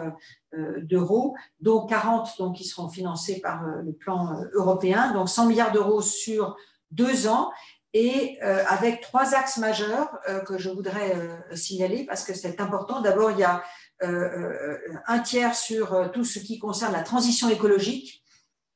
d'euros, 0.83 1.35
dont 1.61 1.87
40 1.87 2.38
donc, 2.38 2.57
qui 2.57 2.64
seront 2.64 2.88
financés 2.88 3.41
par 3.41 3.64
le 3.85 3.93
plan 3.93 4.45
européen, 4.55 5.12
donc 5.12 5.29
100 5.29 5.47
milliards 5.47 5.73
d'euros 5.73 6.03
sur 6.03 6.57
deux 6.91 7.26
ans 7.26 7.50
et 7.94 8.38
euh, 8.42 8.64
avec 8.68 9.00
trois 9.00 9.34
axes 9.34 9.58
majeurs 9.58 10.18
euh, 10.28 10.40
que 10.40 10.58
je 10.58 10.68
voudrais 10.68 11.14
euh, 11.14 11.56
signaler 11.56 12.04
parce 12.04 12.24
que 12.24 12.34
c'est 12.34 12.60
important. 12.60 13.00
D'abord, 13.00 13.30
il 13.30 13.38
y 13.38 13.44
a 13.44 13.62
un 15.06 15.20
tiers 15.20 15.54
sur 15.54 16.10
tout 16.12 16.24
ce 16.24 16.38
qui 16.40 16.58
concerne 16.58 16.92
la 16.92 17.02
transition 17.02 17.48
écologique, 17.48 18.22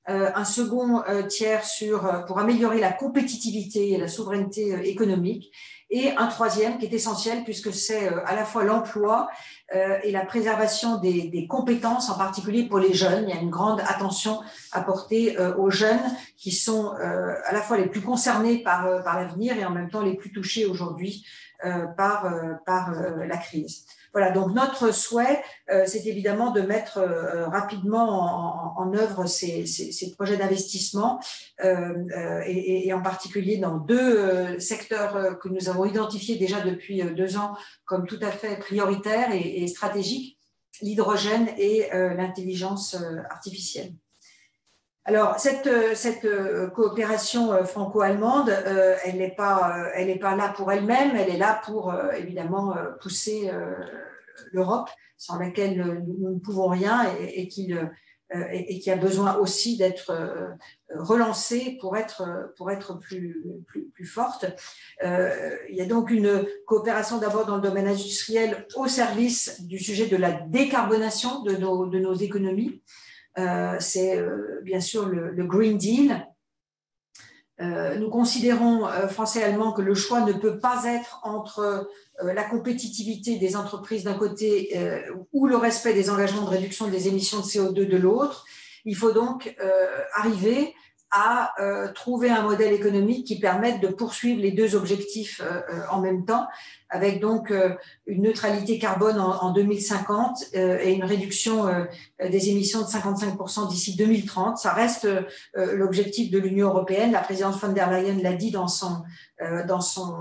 un 0.06 0.44
second 0.44 1.02
tiers 1.28 1.64
sur, 1.66 2.24
pour 2.26 2.38
améliorer 2.38 2.80
la 2.80 2.92
compétitivité 2.92 3.90
et 3.90 3.98
la 3.98 4.08
souveraineté 4.08 4.88
économique, 4.88 5.52
et 5.90 6.14
un 6.16 6.26
troisième 6.26 6.78
qui 6.78 6.86
est 6.86 6.92
essentiel 6.92 7.44
puisque 7.44 7.72
c'est 7.72 8.08
à 8.26 8.34
la 8.34 8.44
fois 8.44 8.64
l'emploi 8.64 9.28
euh, 9.74 9.98
et 10.02 10.10
la 10.10 10.24
préservation 10.24 10.96
des, 10.96 11.46
compétences, 11.48 12.08
en 12.08 12.16
particulier 12.16 12.64
pour 12.64 12.78
les 12.78 12.94
jeunes. 12.94 13.24
Il 13.28 13.34
y 13.34 13.38
a 13.38 13.40
une 13.40 13.50
grande 13.50 13.80
attention 13.80 14.40
à 14.72 14.80
porter 14.80 15.38
euh, 15.38 15.54
aux 15.56 15.70
jeunes 15.70 16.00
qui 16.36 16.52
sont 16.52 16.94
euh, 16.94 17.34
à 17.44 17.52
la 17.52 17.60
fois 17.60 17.76
les 17.76 17.86
plus 17.86 18.00
concernés 18.00 18.62
par, 18.62 18.86
l'avenir 19.04 19.56
et 19.58 19.64
en 19.64 19.70
même 19.70 19.90
temps 19.90 20.02
les 20.02 20.14
plus 20.14 20.32
touchés 20.32 20.64
aujourd'hui 20.64 21.26
par 21.96 22.30
la 23.26 23.36
crise. 23.36 23.84
Voilà, 24.12 24.30
donc 24.30 24.54
notre 24.54 24.92
souhait, 24.92 25.42
euh, 25.70 25.84
c'est 25.86 26.06
évidemment 26.06 26.50
de 26.50 26.60
mettre 26.62 26.98
euh, 26.98 27.46
rapidement 27.48 28.78
en, 28.78 28.94
œuvre 28.94 29.26
ces, 29.26 29.64
projets 30.16 30.36
d'investissement 30.36 31.20
euh, 31.62 32.42
et, 32.46 32.92
en 32.92 33.02
particulier 33.02 33.58
dans 33.58 33.76
deux 33.76 34.58
secteurs 34.58 35.38
que 35.38 35.48
nous 35.48 35.68
avons 35.68 35.84
identifiés 35.84 36.36
déjà 36.36 36.60
depuis 36.60 37.02
deux 37.02 37.36
ans 37.36 37.54
comme 37.84 38.06
tout 38.06 38.18
à 38.22 38.30
fait 38.30 38.58
prioritaires 38.58 39.30
et, 39.32 39.66
stratégiques, 39.66 40.38
l'hydrogène 40.80 41.48
et 41.58 41.88
l'intelligence 41.92 42.96
artificielle. 43.30 43.92
Alors, 45.08 45.40
cette, 45.40 45.70
cette 45.96 46.26
coopération 46.74 47.64
franco-allemande, 47.64 48.50
elle 49.04 49.16
n'est 49.16 49.34
pas, 49.34 49.88
là 50.36 50.52
pour 50.54 50.70
elle-même, 50.70 51.16
elle 51.16 51.30
est 51.30 51.38
là 51.38 51.62
pour 51.64 51.94
évidemment 52.14 52.76
pousser 53.00 53.50
l'Europe, 54.52 54.90
sans 55.16 55.38
laquelle 55.38 56.04
nous 56.06 56.34
ne 56.34 56.38
pouvons 56.38 56.68
rien 56.68 57.06
et, 57.20 57.48
euh, 58.34 58.44
qui 58.82 58.90
a 58.90 58.96
besoin 58.96 59.36
aussi 59.36 59.78
d'être 59.78 60.10
euh, 60.10 60.48
relancée 60.94 61.78
pour 61.80 61.96
être, 61.96 62.22
plus, 63.00 64.04
forte. 64.04 64.44
Euh, 65.02 65.56
il 65.70 65.76
y 65.76 65.80
a 65.80 65.86
donc 65.86 66.10
une 66.10 66.44
coopération 66.66 67.16
d'abord 67.16 67.46
dans 67.46 67.56
le 67.56 67.62
domaine 67.62 67.88
industriel 67.88 68.66
au 68.76 68.86
service 68.86 69.62
du 69.62 69.78
sujet 69.78 70.08
de 70.08 70.16
la 70.18 70.32
décarbonation 70.32 71.42
de 71.42 71.56
nos 71.56 72.14
économies. 72.14 72.82
C'est 73.80 74.22
bien 74.62 74.80
sûr 74.80 75.06
le, 75.06 75.44
Green 75.44 75.78
Deal, 75.78 76.26
nous 77.60 78.10
considérons, 78.10 78.86
français 79.08 79.40
et 79.40 79.44
allemands, 79.44 79.72
que 79.72 79.82
le 79.82 79.94
choix 79.94 80.20
ne 80.20 80.32
peut 80.32 80.58
pas 80.58 80.84
être 80.86 81.20
entre 81.22 81.88
euh, 82.22 82.32
la 82.32 82.42
compétitivité 82.42 83.38
des 83.38 83.54
entreprises 83.54 84.04
d'un 84.04 84.14
côté 84.14 84.76
euh, 84.76 85.00
ou 85.32 85.46
le 85.46 85.56
respect 85.56 85.94
des 85.94 86.10
engagements 86.10 86.42
de 86.42 86.50
réduction 86.50 86.88
des 86.88 87.06
émissions 87.06 87.38
de 87.38 87.44
CO2 87.44 87.86
de 87.86 87.96
l'autre. 87.96 88.44
Il 88.84 88.96
faut 88.96 89.12
donc 89.12 89.54
euh, 89.60 89.86
arriver 90.14 90.74
à 91.10 91.54
trouver 91.94 92.28
un 92.28 92.42
modèle 92.42 92.74
économique 92.74 93.26
qui 93.26 93.40
permette 93.40 93.80
de 93.80 93.88
poursuivre 93.88 94.42
les 94.42 94.50
deux 94.50 94.76
objectifs 94.76 95.40
en 95.90 96.02
même 96.02 96.26
temps, 96.26 96.46
avec 96.90 97.20
donc 97.20 97.52
une 98.06 98.22
neutralité 98.22 98.78
carbone 98.78 99.20
en, 99.20 99.52
2050 99.52 100.54
et 100.54 100.92
une 100.92 101.04
réduction 101.04 101.66
des 102.20 102.48
émissions 102.48 102.80
de 102.80 102.86
55% 102.86 103.68
d'ici 103.68 103.96
2030. 103.96 104.58
Ça 104.58 104.72
reste 104.72 105.08
l'objectif 105.54 106.30
de 106.30 106.38
l'Union 106.38 106.68
européenne. 106.68 107.12
La 107.12 107.20
présidente 107.20 107.56
von 107.60 107.72
der 107.72 107.90
Leyen 107.90 108.22
l'a 108.22 108.32
dit 108.32 108.50
dans 108.50 108.68
son, 108.68 109.02
dans 109.66 109.80
son 109.80 110.14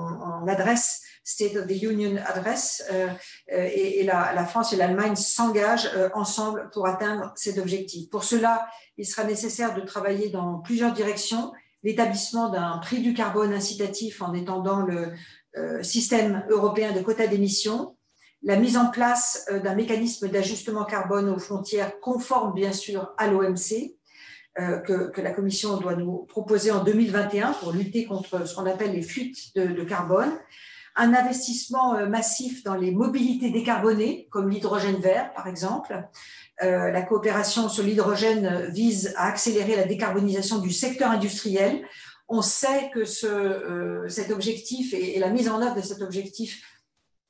adresse 0.48 1.04
State 1.28 1.58
of 1.58 1.68
the 1.68 1.84
Union 1.84 2.16
Address 2.26 2.86
euh, 2.90 3.10
euh, 3.52 3.70
et, 3.76 4.04
la, 4.04 4.46
France 4.46 4.72
et 4.72 4.78
l'Allemagne 4.78 5.18
s'engagent 5.18 5.90
euh, 5.94 6.08
ensemble 6.14 6.70
pour 6.72 6.88
atteindre 6.88 7.34
cet 7.36 7.58
objectif. 7.58 8.10
Pour 8.10 8.24
cela, 8.24 8.70
il 8.98 9.06
sera 9.06 9.26
nécessaire 9.26 9.76
de 9.76 9.82
travailler 9.82 10.30
dans 10.30 10.60
plusieurs 10.60 10.94
directions. 10.94 11.52
L'établissement 11.84 12.48
d'un 12.48 12.78
prix 12.78 13.02
du 13.02 13.14
carbone 13.14 13.54
incitatif 13.54 14.22
en 14.22 14.34
étendant 14.34 14.84
le 14.84 15.12
système 15.82 16.44
européen 16.50 16.92
de 16.92 17.02
quotas 17.02 17.28
d'émissions, 17.28 17.96
la 18.44 18.58
mise 18.58 18.78
en 18.78 18.90
place 18.92 19.46
d'un 19.64 19.76
mécanisme 19.76 20.28
d'ajustement 20.28 20.86
carbone 20.86 21.30
aux 21.30 21.40
frontières 21.40 22.00
conforme 22.00 22.54
bien 22.54 22.72
sûr 22.72 23.14
à 23.18 23.28
l'OMC, 23.28 23.96
que, 24.56 25.22
la 25.22 25.32
Commission 25.32 25.78
doit 25.78 25.96
nous 25.96 26.26
proposer 26.28 26.72
en 26.72 26.84
2021 26.84 27.54
pour 27.54 27.72
lutter 27.72 28.06
contre 28.06 28.48
ce 28.48 28.56
qu'on 28.56 28.66
appelle 28.66 28.92
les 28.92 29.02
fuites 29.02 29.56
de, 29.56 29.84
carbone, 29.84 30.32
un 30.98 31.14
investissement 31.14 31.96
euh, 31.96 32.08
massif 32.08 32.64
dans 32.64 32.76
les 32.76 32.92
mobilités 32.92 33.52
décarbonées, 33.52 34.28
comme 34.32 34.50
l'hydrogène 34.50 34.98
vert, 34.98 35.32
par 35.34 35.48
exemple. 35.48 36.04
Euh, 36.64 36.90
la 36.92 37.04
coopération 37.04 37.70
sur 37.70 37.84
l'hydrogène 37.84 38.66
vise 38.72 39.14
à 39.16 39.28
accélérer 39.28 39.76
la 39.76 39.84
décarbonisation 39.84 40.58
du 40.58 40.72
secteur 40.72 41.12
industriel. 41.12 41.86
On 42.30 42.42
sait 42.42 42.92
que 42.94 43.04
euh, 43.26 44.08
cet 44.10 44.32
objectif 44.32 44.94
et, 44.94 45.20
la 45.20 45.30
mise 45.30 45.50
en 45.50 45.62
œuvre 45.62 45.76
de 45.76 45.82
cet 45.82 46.02
objectif 46.02 46.64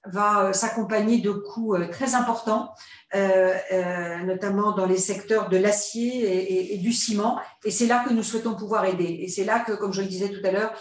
va 0.06 0.54
s'accompagner 0.54 1.18
de 1.20 1.32
coûts 1.32 1.76
très 1.92 2.16
importants, 2.16 2.74
notamment 3.14 4.72
dans 4.72 4.86
les 4.86 4.98
secteurs 4.98 5.50
de 5.50 5.58
l'acier 5.58 6.74
et, 6.74 6.78
du 6.78 6.94
ciment. 6.94 7.38
Et 7.66 7.72
c'est 7.72 7.88
là 7.88 8.06
que 8.08 8.14
nous 8.14 8.24
souhaitons 8.24 8.56
pouvoir 8.56 8.86
aider. 8.86 9.20
Et 9.22 9.28
c'est 9.28 9.44
là 9.44 9.60
que, 9.60 9.74
comme 9.74 9.92
je 9.92 10.02
le 10.02 10.08
disais 10.08 10.30
tout 10.30 10.46
à 10.48 10.52
l'heure, 10.52 10.74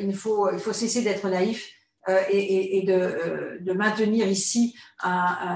il, 0.00 0.14
faut, 0.14 0.52
il 0.52 0.60
faut 0.60 0.72
cesser 0.72 1.02
d'être 1.02 1.28
naïf 1.28 1.72
et, 2.30 2.82
de, 2.86 3.72
maintenir 3.72 4.26
ici 4.26 4.74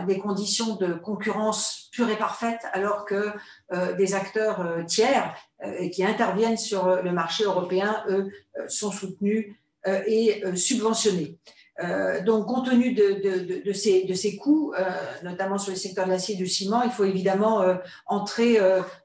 des 0.06 0.18
conditions 0.18 0.76
de 0.76 0.94
concurrence 0.94 1.88
pure 1.92 2.10
et 2.10 2.16
parfaite, 2.16 2.60
alors 2.72 3.04
que 3.04 3.32
des 3.96 4.14
acteurs 4.14 4.84
tiers 4.86 5.34
qui 5.92 6.04
interviennent 6.04 6.58
sur 6.58 7.02
le 7.02 7.12
marché 7.12 7.44
européen, 7.44 8.04
eux, 8.08 8.30
sont 8.68 8.90
soutenus 8.90 9.54
et 10.06 10.42
subventionnés. 10.54 11.38
Euh, 11.82 12.20
donc, 12.22 12.46
compte 12.46 12.66
tenu 12.66 12.92
de, 12.92 13.72
ces, 13.72 14.04
de 14.04 14.14
ces 14.14 14.36
coûts, 14.36 14.72
euh, 14.78 14.84
notamment 15.24 15.58
sur 15.58 15.72
le 15.72 15.78
secteur 15.78 16.04
de 16.04 16.10
l'acier 16.10 16.34
et 16.34 16.38
du 16.38 16.46
ciment, 16.46 16.82
il 16.82 16.90
faut 16.90 17.04
évidemment 17.04 17.62
euh, 17.62 17.74
entrer 18.06 18.58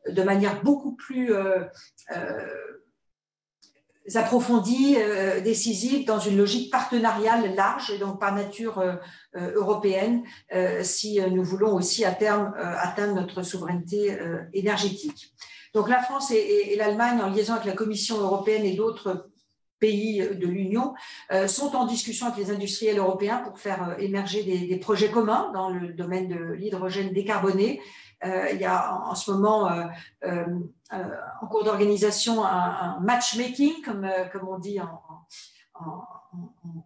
de 0.08 0.24
manière 0.24 0.62
beaucoup 0.64 0.96
plus 0.96 1.32
approfondie, 4.16 4.96
décisive, 5.44 6.06
dans 6.06 6.20
une 6.20 6.38
logique 6.38 6.72
partenariale 6.72 7.54
large 7.56 7.92
et 7.92 7.98
donc 7.98 8.20
par 8.20 8.34
nature 8.34 8.82
européenne, 9.36 10.24
si 10.82 11.20
nous 11.30 11.44
voulons 11.44 11.74
aussi 11.74 12.06
à 12.06 12.12
terme 12.12 12.54
atteindre 12.58 13.16
notre 13.16 13.44
souveraineté 13.44 14.18
énergétique. 14.54 15.34
Donc 15.74 15.90
la 15.90 16.02
France 16.02 16.32
et 16.32 16.76
l'Allemagne, 16.78 17.20
en 17.22 17.30
liaison 17.30 17.54
avec 17.54 17.66
la 17.66 17.74
Commission 17.74 18.18
européenne 18.18 18.64
et 18.64 18.76
d'autres 18.76 19.30
pays 19.80 20.20
de 20.20 20.48
l'Union 20.48 20.94
euh, 21.32 21.48
sont 21.48 21.76
en 21.76 21.86
discussion 21.86 22.28
avec 22.28 22.38
les 22.38 22.52
industriels 22.54 22.98
européens 22.98 23.38
pour 23.38 23.60
faire 23.60 23.90
euh, 23.90 23.98
émerger 23.98 24.44
des, 24.44 24.78
projets 24.78 25.10
communs 25.10 25.52
dans 25.54 25.70
le 25.70 25.94
domaine 25.94 26.28
de 26.28 26.54
l'hydrogène 26.54 27.14
décarboné. 27.14 27.82
Euh, 28.26 28.48
il 28.52 28.60
y 28.60 28.66
a 28.66 29.00
en, 29.06 29.14
ce 29.14 29.32
moment 29.32 29.70
en 30.92 31.48
cours 31.48 31.64
d'organisation 31.64 32.44
un, 32.46 33.00
matchmaking, 33.02 33.82
comme, 33.84 34.10
comme 34.32 34.48
on 34.48 34.58
dit 34.60 34.80
en, 34.80 35.02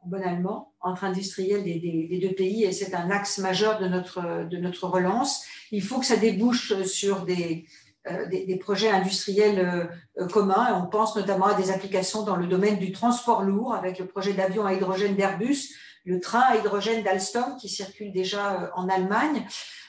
bon 0.06 0.22
allemand, 0.22 0.74
entre 0.82 1.04
industriels 1.04 1.64
des, 1.64 1.80
des 1.80 2.20
deux 2.20 2.36
pays, 2.36 2.64
et 2.64 2.72
c'est 2.72 2.94
un 2.94 3.10
axe 3.10 3.38
majeur 3.38 3.80
de 3.80 3.88
notre, 3.88 4.88
relance. 4.88 5.46
Il 5.72 5.82
faut 5.82 6.00
que 6.00 6.06
ça 6.06 6.18
débouche 6.18 6.84
sur 6.84 7.22
des, 7.22 7.66
euh, 8.08 8.26
des, 8.26 8.56
projets 8.56 8.90
industriels 8.90 9.92
euh, 10.18 10.28
communs. 10.28 10.74
On 10.74 10.88
pense 10.88 11.16
notamment 11.16 11.46
à 11.46 11.54
des 11.54 11.70
applications 11.70 12.24
dans 12.24 12.36
le 12.36 12.48
domaine 12.48 12.80
du 12.80 12.92
transport 12.92 13.44
lourd 13.44 13.76
avec 13.76 14.00
le 14.00 14.08
projet 14.08 14.34
d'avion 14.34 14.66
à 14.66 14.74
hydrogène 14.74 15.16
d'Airbus, 15.16 15.76
le 16.06 16.20
train 16.20 16.42
à 16.42 16.58
hydrogène 16.58 17.04
d'Alstom 17.04 17.58
qui 17.58 17.70
circule 17.70 18.12
déjà 18.12 18.54
euh, 18.54 18.68
en 18.76 18.90
Allemagne. 18.90 19.46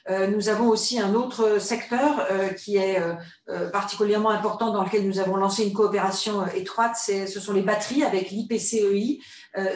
Nous 0.08 0.48
avons 0.48 0.66
aussi 0.66 0.98
un 0.98 1.14
autre 1.14 1.60
secteur 1.60 2.26
qui 2.56 2.76
est 2.76 3.00
particulièrement 3.72 4.30
important 4.30 4.72
dans 4.72 4.82
lequel 4.82 5.06
nous 5.06 5.20
avons 5.20 5.36
lancé 5.36 5.62
une 5.62 5.72
coopération 5.72 6.44
étroite, 6.48 6.96
ce 6.96 7.38
sont 7.38 7.52
les 7.52 7.62
batteries 7.62 8.02
avec 8.02 8.32
l'IPCEI 8.32 9.20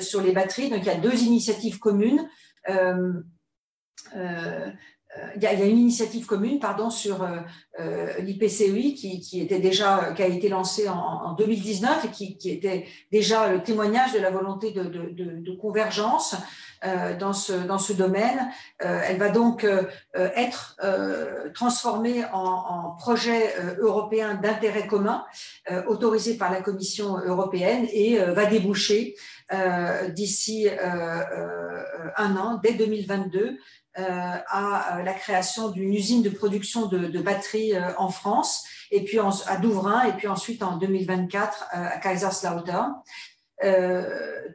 sur 0.01 0.23
les 0.23 0.33
batteries. 0.33 0.69
Donc 0.69 0.81
il 0.81 0.87
y 0.87 0.91
a 0.91 0.97
deux 0.97 1.23
initiatives 1.23 1.79
communes 1.79 2.29
il 5.37 5.43
y, 5.43 5.47
a, 5.47 5.53
une 5.53 5.79
initiative 5.79 6.27
commune 6.27 6.59
pardon, 6.59 6.91
sur 6.91 7.23
euh, 7.23 7.39
euh 7.81 8.19
l'IPCEI 8.19 8.95
qui, 8.95 9.41
était 9.41 9.59
déjà, 9.59 10.13
qui 10.15 10.23
a 10.23 10.27
été 10.27 10.49
lancée 10.49 10.89
en, 10.89 11.35
2019 11.35 12.07
et 12.07 12.09
qui, 12.09 12.51
était 12.51 12.87
déjà 13.13 13.49
le 13.49 13.63
témoignage 13.63 14.13
de 14.13 14.19
la 14.19 14.31
volonté 14.31 14.73
de, 14.73 15.57
convergence 15.61 16.37
euh, 16.85 17.17
dans, 17.17 17.33
ce, 17.33 17.93
domaine. 17.93 18.51
Euh, 18.85 19.01
elle 19.09 19.17
va 19.19 19.31
donc 19.31 19.65
euh, 19.65 19.85
être 20.15 20.77
transformée 21.55 22.25
en, 22.33 22.95
projet 22.99 23.55
européen 23.81 24.35
d'intérêt 24.35 24.87
commun 24.87 25.25
autorisé 25.87 26.37
par 26.37 26.51
la 26.51 26.61
Commission 26.61 27.19
européenne 27.19 27.87
et 27.93 28.19
va 28.19 28.47
déboucher 28.47 29.15
d'ici 30.15 30.69
un 32.17 32.37
an, 32.37 32.61
dès 32.63 32.73
2022, 32.73 33.39
euh, 33.41 33.53
à 33.97 34.99
euh, 34.99 35.03
la 35.03 35.15
création 35.15 35.71
d'une 35.71 35.93
usine 35.93 36.23
de 36.23 36.29
production 36.29 36.87
de, 36.87 37.21
batteries 37.21 37.75
euh, 37.75 37.93
en 37.99 38.09
France, 38.09 38.65
et 38.91 39.05
puis 39.05 39.19
à 39.19 39.57
Douvrin, 39.57 40.05
et 40.05 40.13
puis 40.13 40.29
ensuite 40.29 40.63
en 40.63 40.77
2024 40.77 41.67
à 41.73 41.99
Kaiserslautern. 41.99 42.95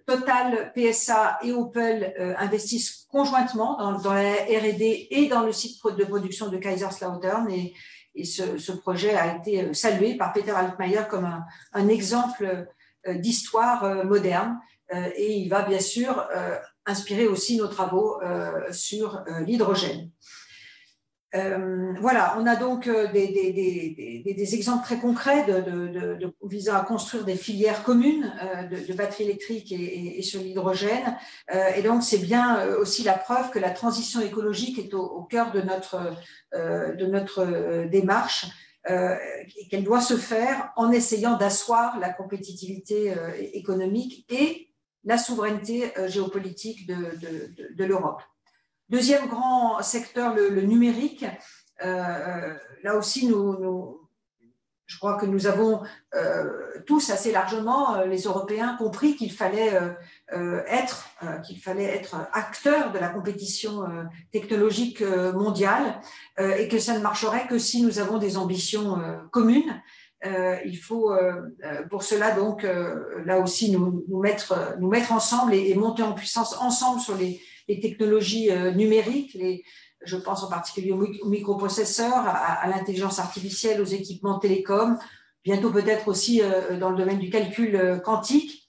Total, 0.06 0.72
PSA 0.74 1.40
et 1.44 1.52
Opel 1.52 2.14
investissent 2.38 3.08
conjointement 3.12 3.98
dans, 3.98 4.14
la 4.14 4.32
R&D 4.34 5.08
et 5.10 5.28
dans 5.28 5.42
le 5.42 5.52
site 5.52 5.82
de 5.84 6.06
production 6.06 6.48
de 6.48 6.58
Kaiserslautern 6.58 7.50
et, 7.50 7.74
et 8.16 8.24
ce, 8.24 8.72
projet 8.72 9.16
a 9.16 9.36
été 9.36 9.74
salué 9.74 10.16
par 10.16 10.32
Peter 10.32 10.52
Altmaier 10.52 11.04
comme 11.10 11.44
un 11.74 11.88
exemple 11.90 12.68
d'histoire 13.06 14.06
moderne 14.06 14.60
et 14.94 15.34
il 15.34 15.50
va 15.50 15.64
bien 15.64 15.80
sûr 15.80 16.26
inspiré 16.86 17.28
aussi 17.28 17.58
nos 17.58 17.68
travaux 17.68 18.22
euh, 18.22 18.72
sur 18.72 19.18
euh, 19.28 19.42
l'hydrogène. 19.42 20.10
Euh, 21.34 21.94
voilà, 22.02 22.36
on 22.40 22.46
a 22.46 22.58
donc 22.58 22.90
des, 22.90 24.54
exemples 24.54 24.84
très 24.84 24.98
concrets 24.98 25.46
visant 26.44 26.76
à 26.76 26.82
construire 26.82 27.24
des 27.24 27.38
filières 27.38 27.84
communes 27.84 28.34
de, 28.70 28.94
batteries 28.94 29.24
électriques 29.24 29.72
et, 29.72 30.22
sur 30.24 30.42
l'hydrogène. 30.42 31.16
et 31.78 31.82
donc, 31.84 32.04
c'est 32.04 32.18
bien 32.18 32.76
aussi 32.76 33.04
la 33.04 33.14
preuve 33.14 33.50
que 33.50 33.60
la 33.60 33.70
transition 33.70 34.20
écologique 34.20 34.78
est 34.78 34.94
au, 34.94 35.22
cœur 35.24 35.54
de 35.54 35.62
notre, 35.62 36.14
de 36.54 37.06
notre 37.06 37.86
démarche 37.86 38.48
et 38.90 39.70
qu'elle 39.70 39.86
doit 39.86 40.02
se 40.02 40.18
faire 40.18 40.74
en 40.76 40.92
essayant 40.92 41.38
d'asseoir 41.38 41.98
la 41.98 42.10
compétitivité 42.10 43.14
économique 43.54 44.26
et 44.30 44.71
la 45.04 45.18
souveraineté 45.18 45.98
euh, 45.98 46.08
géopolitique 46.08 46.88
de, 46.88 47.84
l'Europe. 47.84 48.22
Deuxième 48.90 49.28
grand 49.28 49.82
secteur, 49.82 50.36
le, 50.36 50.62
numérique. 50.62 51.26
Euh, 51.84 51.88
euh, 51.88 52.54
là 52.84 52.96
aussi, 52.96 53.32
je 54.86 54.98
crois 55.00 55.18
que 55.18 55.26
nous 55.26 55.48
avons 55.48 55.82
tous 56.86 57.10
assez 57.12 57.32
largement, 57.32 58.02
les 58.02 58.24
Européens, 58.24 58.76
compris 58.78 59.16
qu'il 59.16 59.32
fallait 59.32 59.72
être, 60.68 61.08
qu'il 61.46 61.62
fallait 61.62 61.86
être 61.86 62.16
acteur 62.34 62.92
de 62.92 63.00
la 63.00 63.08
compétition 63.08 63.88
technologique 64.32 65.02
mondiale 65.02 66.02
et 66.38 66.68
que 66.68 66.80
ça 66.80 66.98
ne 66.98 67.00
marcherait 67.00 67.48
que 67.48 67.58
si 67.58 67.84
nous 67.84 68.00
avons 68.00 68.18
des 68.18 68.36
ambitions 68.36 69.00
communes 69.32 69.82
euh, 70.24 70.58
il 70.66 70.78
faut 70.78 71.12
euh, 71.12 71.50
euh, 71.66 71.82
pour 71.88 72.04
cela 72.04 72.32
donc 72.32 72.66
là 73.26 73.40
aussi 73.40 73.72
nous, 73.72 74.06
mettre, 74.20 74.54
ensemble 75.12 75.56
et, 75.56 75.74
monter 75.74 76.04
en 76.04 76.14
puissance 76.14 76.56
ensemble 76.60 77.02
sur 77.02 77.16
les, 77.16 77.42
technologies 77.82 78.50
numériques. 78.76 79.38
Je 80.04 80.18
pense 80.18 80.44
en 80.44 80.50
particulier 80.50 80.92
aux 80.92 81.30
microprocesseurs, 81.30 82.28
à, 82.28 82.56
à 82.56 82.68
l'intelligence 82.68 83.18
artificielle, 83.18 83.80
aux 83.80 83.86
équipements 83.86 84.40
télécoms, 84.40 84.98
bientôt 85.46 85.72
peut-être 85.72 86.10
aussi 86.10 86.42
dans 86.82 86.90
le 86.90 86.98
domaine 86.98 87.20
du 87.20 87.30
calcul 87.30 88.02
quantique. 88.04 88.68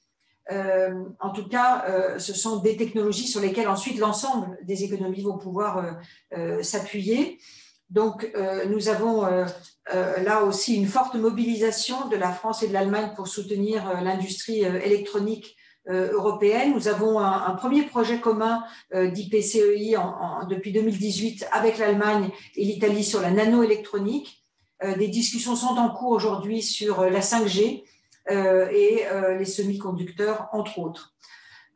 en 0.49 1.31
tout 1.35 1.49
cas, 1.49 2.17
ce 2.19 2.33
sont 2.33 2.59
des 2.61 2.77
technologies 2.77 3.27
sur 3.27 3.41
lesquelles 3.41 3.67
ensuite 3.67 3.99
l'ensemble 3.99 4.57
des 4.63 4.85
économies 4.85 5.23
vont 5.23 5.39
pouvoir 5.39 5.97
s'appuyer. 6.61 7.41
Donc, 7.91 8.33
nous 8.69 8.89
avons 8.89 9.27
là 9.91 10.45
aussi 10.45 10.77
une 10.77 10.87
forte 10.87 11.15
mobilisation 11.15 12.09
de 12.09 12.17
la 12.17 12.31
France 12.31 12.63
et 12.63 12.69
de 12.69 12.73
l'Allemagne 12.73 13.13
pour 13.17 13.29
soutenir 13.29 14.01
l'industrie 14.03 14.61
électronique 14.61 15.57
européenne. 15.89 16.73
Nous 16.73 16.87
avons 16.87 17.19
un, 17.19 17.55
premier 17.55 17.83
projet 17.83 18.21
commun 18.21 18.63
d'IPCEI 18.95 19.97
depuis 20.49 20.73
2018 20.73 21.49
avec 21.51 21.79
l'Allemagne 21.79 22.31
et 22.55 22.65
l'Italie 22.65 23.03
sur 23.03 23.21
la 23.21 23.33
nanoélectronique. 23.33 24.45
des 24.99 25.09
discussions 25.09 25.57
sont 25.57 25.77
en 25.77 25.91
cours 25.91 26.13
aujourd'hui 26.13 26.63
sur 26.63 27.03
la 27.03 27.21
5G 27.21 27.83
et 28.31 29.05
les 29.37 29.45
semi-conducteurs, 29.45 30.49
entre 30.53 30.79
autres. 30.79 31.13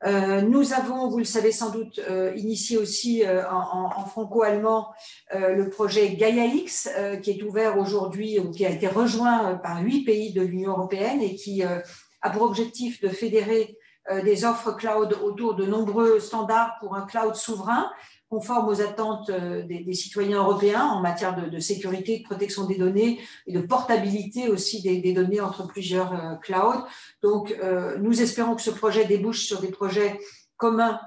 Euh, 0.04 0.42
nous 0.42 0.74
avons, 0.74 1.08
vous 1.08 1.18
le 1.18 1.24
savez 1.24 1.52
sans 1.52 1.70
doute, 1.70 2.00
euh, 2.10 2.32
initié 2.36 2.76
aussi 2.76 3.24
euh, 3.24 3.42
en, 3.50 4.04
franco-allemand 4.06 4.92
le 5.32 5.68
projet 5.68 6.14
Gaia-X, 6.14 6.88
qui 7.22 7.30
est 7.32 7.42
ouvert 7.42 7.78
aujourd'hui, 7.78 8.38
ou 8.38 8.50
qui 8.50 8.64
a 8.64 8.70
été 8.70 8.86
rejoint 8.86 9.56
par 9.56 9.82
huit 9.82 10.04
pays 10.04 10.32
de 10.32 10.42
l'Union 10.42 10.72
européenne 10.72 11.20
et 11.20 11.34
qui 11.34 11.62
a 11.62 12.30
pour 12.30 12.42
objectif 12.42 13.00
de 13.00 13.08
fédérer 13.08 13.76
des 14.24 14.44
offres 14.44 14.72
cloud 14.72 15.18
autour 15.22 15.54
de 15.54 15.66
nombreux 15.66 16.20
standards 16.20 16.76
pour 16.80 16.94
un 16.94 17.04
cloud 17.04 17.34
souverain 17.34 17.90
conforme 18.28 18.68
aux 18.68 18.80
attentes 18.80 19.30
euh, 19.30 19.62
des, 19.62 19.92
citoyens 19.94 20.38
européens 20.38 20.84
en 20.84 21.00
matière 21.00 21.36
de, 21.36 21.58
sécurité, 21.60 22.18
de 22.18 22.24
protection 22.24 22.66
des 22.66 22.76
données 22.76 23.20
et 23.46 23.52
de 23.52 23.60
portabilité 23.60 24.48
aussi 24.48 24.82
des, 24.82 25.12
données 25.12 25.40
entre 25.40 25.66
plusieurs 25.66 26.12
euh, 26.12 26.34
clouds. 26.36 26.84
Donc, 27.22 27.52
euh, 27.62 27.98
nous 27.98 28.20
espérons 28.20 28.56
que 28.56 28.62
ce 28.62 28.70
projet 28.70 29.04
débouche 29.04 29.46
sur 29.46 29.60
des 29.60 29.70
projets 29.70 30.18
communs 30.56 31.00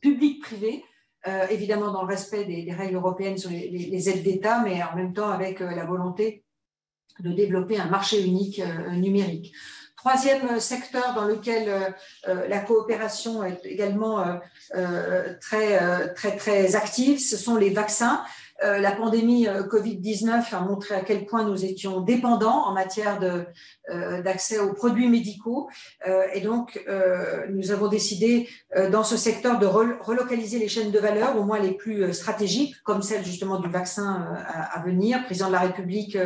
publics-privés, 0.00 0.84
évidemment 1.50 1.90
dans 1.90 2.02
le 2.02 2.08
respect 2.08 2.44
des, 2.44 2.72
règles 2.72 2.94
européennes 2.94 3.36
sur 3.36 3.50
les, 3.50 4.08
aides 4.08 4.22
d'État, 4.22 4.62
mais 4.62 4.82
en 4.82 4.94
même 4.94 5.12
temps 5.12 5.28
avec 5.28 5.60
la 5.60 5.84
volonté 5.84 6.44
de 7.20 7.32
développer 7.32 7.78
un 7.78 7.88
marché 7.88 8.22
unique 8.24 8.62
numérique. 8.92 9.52
Troisième 9.98 10.60
secteur 10.60 11.12
dans 11.14 11.24
lequel 11.24 11.94
la 12.26 12.60
coopération 12.60 13.42
est 13.42 13.60
également 13.64 14.24
très, 15.40 16.14
très, 16.14 16.36
très 16.36 16.76
active, 16.76 17.18
ce 17.18 17.36
sont 17.36 17.56
les 17.56 17.70
vaccins. 17.70 18.22
Euh, 18.64 18.78
la 18.78 18.90
pandémie 18.92 19.46
euh, 19.46 19.62
Covid-19 19.62 20.54
a 20.54 20.60
montré 20.60 20.96
à 20.96 21.00
quel 21.00 21.26
point 21.26 21.44
nous 21.44 21.64
étions 21.64 22.00
dépendants 22.00 22.66
en 22.66 22.72
matière 22.72 23.20
euh, 23.22 24.22
d'accès 24.22 24.58
aux 24.58 24.72
produits 24.72 25.08
médicaux. 25.08 25.68
et 26.34 26.40
donc, 26.40 26.82
nous 27.50 27.70
avons 27.70 27.88
décidé 27.88 28.48
dans 28.90 29.02
ce 29.02 29.16
secteur 29.16 29.58
de 29.58 29.66
relocaliser 29.66 30.58
les 30.58 30.68
chaînes 30.68 30.90
de 30.90 30.98
valeur, 30.98 31.36
au 31.36 31.44
moins 31.44 31.58
les 31.58 31.72
plus 31.72 32.12
stratégiques, 32.12 32.74
comme 32.84 33.02
celle 33.02 33.24
justement 33.24 33.58
du 33.58 33.68
vaccin 33.68 34.36
à, 34.46 34.82
venir. 34.84 35.18
Le 35.18 35.24
président 35.24 35.48
de 35.48 35.52
la 35.52 35.60
République 35.60 36.18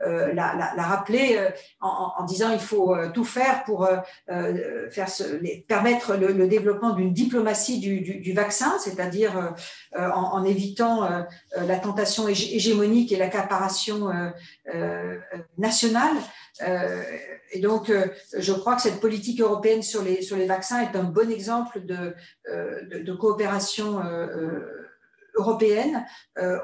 l'a 0.00 0.72
rappelé 0.78 1.38
en, 1.80 2.24
disant 2.24 2.52
il 2.52 2.60
faut 2.60 2.94
tout 3.12 3.24
faire 3.24 3.64
pour 3.64 3.88
faire 4.90 5.08
permettre 5.68 6.16
le, 6.16 6.46
développement 6.46 6.90
d'une 6.90 7.12
diplomatie 7.12 7.80
du, 7.80 8.32
vaccin, 8.32 8.78
c'est-à-dire 8.78 9.54
en, 9.96 10.02
en, 10.02 10.44
évitant 10.44 11.08
la 11.56 11.78
tentation 11.78 12.28
hégémonique 12.28 13.12
et 13.12 13.16
l'accaparation 13.16 14.08
euh, 14.08 14.30
euh, 14.74 15.18
nationale. 15.58 16.16
Euh, 16.62 17.02
et 17.52 17.60
donc, 17.60 17.92
je 18.36 18.52
crois 18.52 18.76
que 18.76 18.82
cette 18.82 19.00
politique 19.00 19.40
européenne 19.40 19.82
sur 19.82 20.02
les, 20.02 20.46
vaccins 20.46 20.80
est 20.80 20.96
un 20.96 21.04
bon 21.04 21.30
exemple 21.30 21.84
de, 21.84 23.12
coopération 23.14 24.00
européenne. 25.34 26.06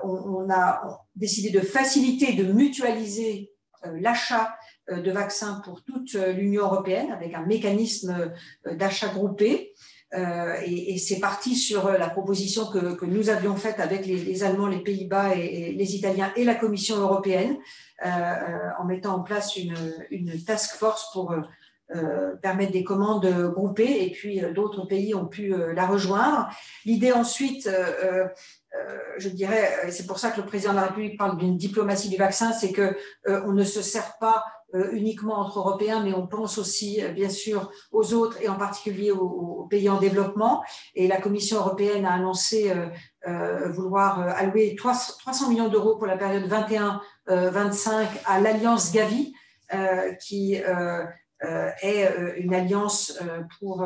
On, 0.04 0.48
a 0.50 1.00
décidé 1.16 1.50
de 1.50 1.60
faciliter, 1.60 2.34
de 2.34 2.52
mutualiser 2.52 3.52
l'achat 4.00 4.56
de 4.88 5.10
vaccins 5.10 5.60
pour 5.64 5.82
toute 5.82 6.12
l'Union 6.14 6.62
européenne 6.62 7.10
avec 7.10 7.34
un 7.34 7.44
mécanisme 7.44 8.32
d'achat 8.64 9.08
groupé. 9.08 9.74
Euh, 10.14 10.54
et, 10.64 10.98
c'est 10.98 11.18
parti 11.18 11.56
sur 11.56 11.86
euh, 11.86 11.98
la 11.98 12.08
proposition 12.08 12.66
que, 12.66 13.04
nous 13.04 13.28
avions 13.28 13.56
faite 13.56 13.80
avec 13.80 14.06
les, 14.06 14.44
Allemands, 14.44 14.68
les 14.68 14.82
Pays-Bas 14.82 15.34
et, 15.34 15.72
les 15.72 15.96
Italiens 15.96 16.32
et 16.36 16.44
la 16.44 16.54
Commission 16.54 16.96
européenne, 16.96 17.56
euh, 18.04 18.08
en 18.78 18.84
mettant 18.84 19.16
en 19.16 19.20
place 19.22 19.56
une, 19.56 19.74
task 20.46 20.76
force 20.76 21.10
pour 21.12 21.34
permettre 22.42 22.72
des 22.72 22.82
commandes 22.82 23.26
groupées. 23.52 24.04
Et 24.04 24.10
puis 24.10 24.40
d'autres 24.54 24.86
pays 24.86 25.14
ont 25.14 25.26
pu 25.26 25.54
la 25.74 25.86
rejoindre. 25.86 26.48
L'idée 26.84 27.12
ensuite, 27.12 27.68
je 29.18 29.28
dirais, 29.28 29.88
c'est 29.90 30.06
pour 30.06 30.18
ça 30.18 30.32
que 30.32 30.40
le 30.40 30.46
président 30.46 30.72
de 30.72 30.78
la 30.78 30.86
République 30.86 31.16
parle 31.16 31.38
d'une 31.38 31.56
diplomatie 31.56 32.08
du 32.08 32.16
vaccin, 32.16 32.52
c'est 32.52 32.72
que 32.72 32.96
on 33.26 33.52
ne 33.52 33.62
se 33.62 33.82
sert 33.82 34.18
pas 34.18 34.44
uniquement 34.74 35.38
entre 35.38 35.58
Européens, 35.58 36.02
mais 36.02 36.12
on 36.12 36.26
pense 36.26 36.58
aussi, 36.58 37.02
euh, 37.02 37.12
bien 37.12 37.28
sûr, 37.28 37.70
aux 37.92 38.14
autres 38.14 38.40
et 38.42 38.48
en 38.48 38.56
particulier 38.56 39.10
aux, 39.10 39.66
pays 39.70 39.88
en 39.88 39.98
développement. 39.98 40.62
Et 40.94 41.08
la 41.08 41.20
Commission 41.20 41.58
européenne 41.58 42.04
a 42.04 42.12
annoncé 42.12 42.72
euh, 43.26 43.68
vouloir 43.70 44.20
allouer 44.20 44.76
300 44.76 45.48
millions 45.48 45.68
d'euros 45.68 45.96
pour 45.96 46.06
la 46.06 46.16
période 46.16 46.48
21-25 47.28 48.06
à 48.26 48.40
l'alliance 48.40 48.92
Gavi, 48.92 49.34
qui 50.20 50.54
est 50.54 52.34
une 52.36 52.54
alliance 52.54 53.18
pour, 53.58 53.84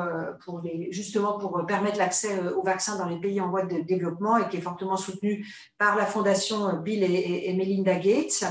justement 0.90 1.38
pour 1.38 1.64
permettre 1.66 1.96
l'accès 1.96 2.38
aux 2.54 2.62
vaccins 2.62 2.98
dans 2.98 3.08
les 3.08 3.18
pays 3.18 3.40
en 3.40 3.48
voie 3.48 3.64
de 3.64 3.80
développement 3.80 4.36
et 4.36 4.46
qui 4.50 4.58
est 4.58 4.60
fortement 4.60 4.98
soutenue 4.98 5.46
par 5.78 5.96
la 5.96 6.04
fondation 6.04 6.76
Bill 6.82 7.02
et 7.02 7.54
Melinda 7.56 7.94
Gates. 7.94 8.44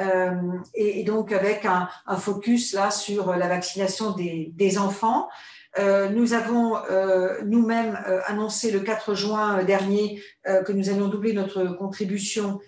Euh, 0.00 0.58
et, 0.74 1.02
donc 1.04 1.32
avec 1.32 1.64
un, 1.64 1.88
focus 2.16 2.72
là 2.72 2.90
sur 2.90 3.34
la 3.34 3.48
vaccination 3.48 4.12
des, 4.12 4.78
enfants. 4.78 5.28
Euh, 5.78 6.08
nous 6.08 6.32
avons 6.32 6.76
euh, 6.90 7.40
nous-mêmes 7.44 7.98
annoncé 8.26 8.70
le 8.70 8.80
4 8.80 9.14
juin 9.14 9.62
dernier 9.64 10.22
que 10.44 10.72
nous 10.72 10.88
allions 10.88 11.08
doubler 11.08 11.32
notre 11.32 11.64
contribution 11.64 12.60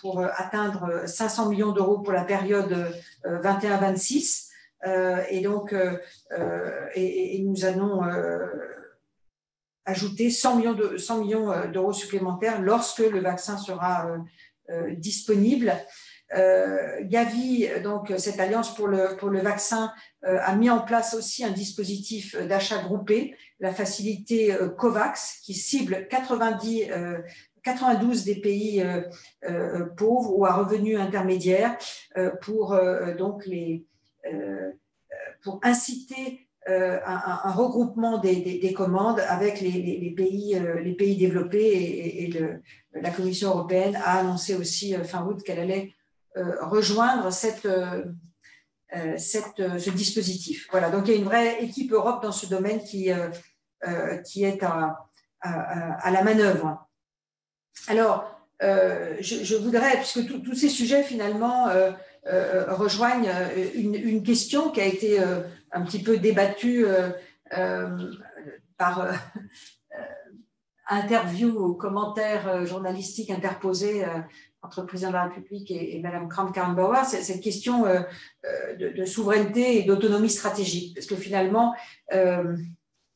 pour 0.00 0.20
atteindre 0.20 1.06
500 1.06 1.48
millions 1.48 1.72
d'euros 1.72 1.98
pour 1.98 2.12
la 2.12 2.24
période 2.24 2.92
21-26. 3.24 4.48
et 5.30 5.40
donc, 5.40 5.74
et, 6.94 7.42
nous 7.46 7.64
allons 7.64 8.02
ajouter 9.86 10.30
100 10.30 10.56
millions 10.56 10.74
d'euros 10.74 10.98
100 10.98 11.24
millions 11.24 11.92
supplémentaires 11.92 12.60
lorsque 12.60 12.98
le 12.98 13.20
vaccin 13.20 13.56
sera 13.56 14.06
disponible. 14.90 15.72
Euh, 16.36 17.00
Gavi, 17.02 17.68
donc 17.82 18.12
cette 18.18 18.38
alliance 18.38 18.74
pour 18.74 18.86
le, 18.86 19.40
vaccin, 19.40 19.92
euh, 20.24 20.38
a 20.40 20.54
mis 20.54 20.70
en 20.70 20.80
place 20.80 21.14
aussi 21.14 21.44
un 21.44 21.50
dispositif 21.50 22.36
d'achat 22.36 22.82
groupé, 22.82 23.34
la 23.58 23.72
facilité 23.72 24.54
euh, 24.54 24.68
COVAX, 24.68 25.40
qui 25.42 25.54
cible 25.54 26.06
90, 26.08 26.88
92 27.62 28.24
des 28.24 28.36
pays 28.36 28.82
pauvres 29.96 30.38
ou 30.38 30.46
à 30.46 30.54
revenus 30.54 30.98
intermédiaires 30.98 31.76
pour 32.40 32.74
les 33.46 33.84
pour 35.42 35.60
inciter 35.62 36.46
un, 36.66 37.52
regroupement 37.52 38.16
des, 38.18 38.72
commandes 38.74 39.20
avec 39.20 39.60
les, 39.60 40.14
pays, 40.16 41.16
développés 41.18 42.24
et, 42.24 42.32
la 42.94 43.10
Commission 43.10 43.50
européenne 43.50 43.96
a 43.96 44.20
annoncé 44.20 44.54
aussi 44.54 44.94
fin 45.04 45.26
août 45.26 45.42
qu'elle 45.42 45.60
allait 45.60 45.92
rejoindre 46.36 47.32
cette, 47.32 47.66
euh, 48.96 49.16
euh, 49.60 49.78
ce 49.78 49.90
dispositif. 49.90 50.68
Voilà, 50.72 50.90
donc 50.90 51.06
il 51.06 51.12
y 51.12 51.16
a 51.16 51.20
une 51.20 51.24
vraie 51.24 51.62
équipe 51.62 51.92
Europe 51.92 52.22
dans 52.22 52.32
ce 52.32 52.46
domaine 52.46 52.82
qui, 52.82 53.08
qui 54.26 54.44
est 54.44 54.62
à, 54.64 54.98
à, 55.40 56.10
la 56.10 56.24
manœuvre. 56.24 56.88
Alors, 57.86 58.48
je, 58.60 59.56
voudrais, 59.56 59.96
puisque 59.98 60.26
tous 60.42 60.54
ces 60.54 60.68
sujets 60.68 61.04
finalement 61.04 61.68
rejoignent 62.24 63.32
une, 63.74 64.22
question 64.24 64.70
qui 64.70 64.80
a 64.80 64.86
été 64.86 65.20
un 65.70 65.82
petit 65.82 66.02
peu 66.02 66.18
débattue 66.18 66.84
par 68.76 69.14
interview 70.88 71.48
ou 71.48 71.74
commentaires 71.74 72.66
journalistiques 72.66 73.30
interposés 73.30 74.04
entre 74.62 74.82
le 74.82 74.86
président 74.86 75.08
de 75.08 75.14
la 75.14 75.24
République 75.24 75.70
et, 75.70 75.96
et 75.96 76.00
Mme 76.00 76.28
Kramp-Karrenbauer, 76.28 77.04
cette 77.04 77.40
question 77.40 77.86
euh, 77.86 78.00
euh, 78.44 78.92
de, 78.92 79.04
souveraineté 79.04 79.78
et 79.78 79.82
d'autonomie 79.84 80.30
stratégique, 80.30 80.94
parce 80.94 81.06
que 81.06 81.16
finalement, 81.16 81.74
euh, 82.12 82.56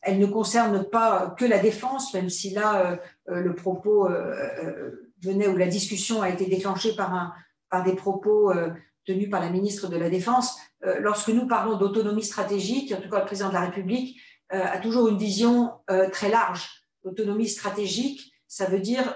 elle 0.00 0.18
ne 0.18 0.26
concerne 0.26 0.84
pas 0.84 1.34
que 1.38 1.44
la 1.44 1.58
défense, 1.58 2.12
même 2.14 2.28
si 2.28 2.50
là, 2.50 2.98
le 3.26 3.54
propos 3.54 4.06
venait 5.22 5.48
ou 5.48 5.56
la 5.56 5.66
discussion 5.66 6.20
a 6.20 6.28
été 6.28 6.44
déclenchée 6.44 6.94
par, 6.94 7.34
par 7.70 7.84
des 7.84 7.94
propos 7.94 8.52
tenus 9.06 9.30
par 9.30 9.40
la 9.40 9.48
ministre 9.48 9.88
de 9.88 9.96
la 9.96 10.10
Défense. 10.10 10.58
lorsque 11.00 11.30
nous 11.30 11.46
parlons 11.46 11.78
d'autonomie 11.78 12.22
stratégique, 12.22 12.92
en 12.92 13.00
tout 13.00 13.08
cas 13.08 13.20
le 13.20 13.24
président 13.24 13.48
de 13.48 13.54
la 13.54 13.62
République 13.62 14.20
a 14.50 14.76
toujours 14.76 15.08
une 15.08 15.16
vision 15.16 15.72
très 16.12 16.28
large. 16.28 16.84
L'autonomie 17.02 17.48
stratégique, 17.48 18.34
ça 18.46 18.66
veut 18.66 18.80
dire 18.80 19.14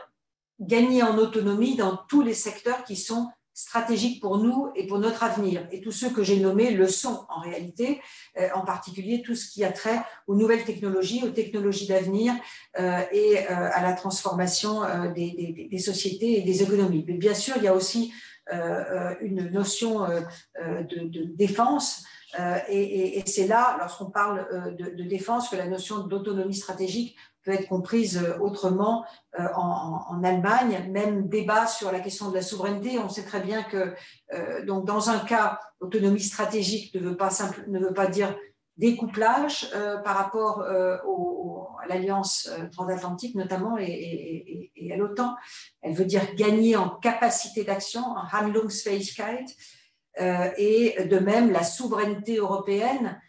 gagner 0.60 1.02
en 1.02 1.18
autonomie 1.18 1.76
dans 1.76 1.96
tous 2.08 2.22
les 2.22 2.34
secteurs 2.34 2.84
qui 2.84 2.96
sont 2.96 3.28
stratégiques 3.58 4.22
pour 4.22 4.38
nous 4.38 4.70
et 4.76 4.86
pour 4.86 5.00
notre 5.00 5.24
avenir. 5.24 5.66
Et 5.72 5.80
tous 5.80 5.90
ceux 5.90 6.10
que 6.10 6.22
j'ai 6.22 6.38
nommés 6.38 6.70
le 6.70 6.86
sont 6.86 7.26
en 7.28 7.40
réalité, 7.40 8.00
euh, 8.38 8.48
en 8.54 8.64
particulier 8.64 9.20
tout 9.20 9.34
ce 9.34 9.50
qui 9.50 9.64
a 9.64 9.72
trait 9.72 10.00
aux 10.28 10.36
nouvelles 10.36 10.64
technologies, 10.64 11.24
aux 11.24 11.30
technologies 11.30 11.88
d'avenir 11.88 12.34
euh, 12.78 13.00
et 13.10 13.38
euh, 13.38 13.70
à 13.72 13.82
la 13.82 13.94
transformation 13.94 14.82
des, 15.12 15.78
sociétés 15.84 16.38
et 16.38 16.42
des 16.42 16.62
économies. 16.62 17.04
Mais 17.08 17.14
bien 17.14 17.34
sûr, 17.34 17.54
il 17.56 17.64
y 17.64 17.68
a 17.68 17.74
aussi 17.74 18.12
une 19.20 19.50
notion 19.50 20.06
de, 20.56 21.36
défense. 21.36 22.04
et, 22.68 23.22
c'est 23.26 23.48
là, 23.48 23.76
lorsqu'on 23.80 24.10
parle 24.10 24.76
de, 24.78 24.90
de, 24.96 25.02
défense, 25.02 25.48
que 25.48 25.56
la 25.56 25.66
notion 25.66 26.06
d'autonomie 26.06 26.54
stratégique 26.54 27.16
peut 27.48 27.54
être 27.54 27.68
comprise 27.68 28.18
euh, 28.18 28.38
autrement 28.40 29.06
euh, 29.40 29.44
en, 29.54 30.22
Allemagne. 30.22 30.90
Même 30.90 31.28
débat 31.28 31.66
sur 31.66 31.90
la 31.90 32.00
question 32.00 32.28
de 32.28 32.34
la 32.34 32.42
souveraineté. 32.42 32.98
On 32.98 33.08
sait 33.08 33.24
très 33.24 33.40
bien 33.40 33.62
que 33.62 33.94
euh, 34.34 34.64
donc 34.66 34.84
dans 34.84 35.08
un 35.08 35.18
cas, 35.20 35.58
autonomie 35.80 36.20
stratégique 36.20 36.94
ne 36.94 37.00
veut 37.00 37.16
pas, 37.16 37.30
ne 37.68 37.78
veut 37.78 37.94
pas 37.94 38.06
dire 38.06 38.37
découplage 38.76 39.70
par 40.04 40.16
rapport 40.16 40.62
à 40.62 41.87
l'alliance 41.88 42.48
transatlantique 42.70 43.34
notamment 43.34 43.76
et, 43.76 44.92
à 44.92 44.96
l'OTAN. 44.96 45.34
Elle 45.82 45.94
veut 45.94 46.04
dire 46.04 46.22
gagner 46.37 46.76
en 46.76 46.88
capacité 46.88 47.64
d'action, 47.64 48.02
en 48.02 48.24
Handlungsfähigkeit. 48.32 49.46
et 50.16 51.04
de 51.04 51.18
même, 51.18 51.50
la 51.50 51.64
souveraineté 51.64 52.37
européenne 52.37 53.20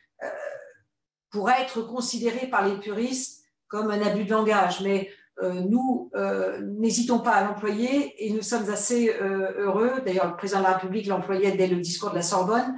pourrait 1.32 1.62
être 1.64 1.82
considérée 1.82 2.48
par 2.48 2.68
les 2.68 2.78
puristes 2.78 3.39
comme 3.70 3.92
un 3.92 4.02
abus 4.02 4.26
de 4.26 4.32
langage, 4.32 4.82
mais 4.82 5.10
euh, 5.42 5.62
nous 5.62 6.12
euh, 6.16 6.60
n'hésitons 6.62 7.20
pas 7.20 7.32
à 7.32 7.44
l'employer 7.46 8.26
et 8.26 8.34
nous 8.34 8.42
sommes 8.42 8.70
assez 8.70 9.10
euh, 9.22 9.54
heureux. 9.58 10.02
D'ailleurs, 10.06 10.28
le 10.28 10.36
président 10.36 10.60
de 10.60 10.66
la 10.66 10.74
République 10.74 11.08
l'employait 11.08 11.54
dès 11.54 11.68
le 11.68 11.78
discours 11.78 12.10
de 12.10 12.16
la 12.16 12.22
Sorbonne. 12.22 12.78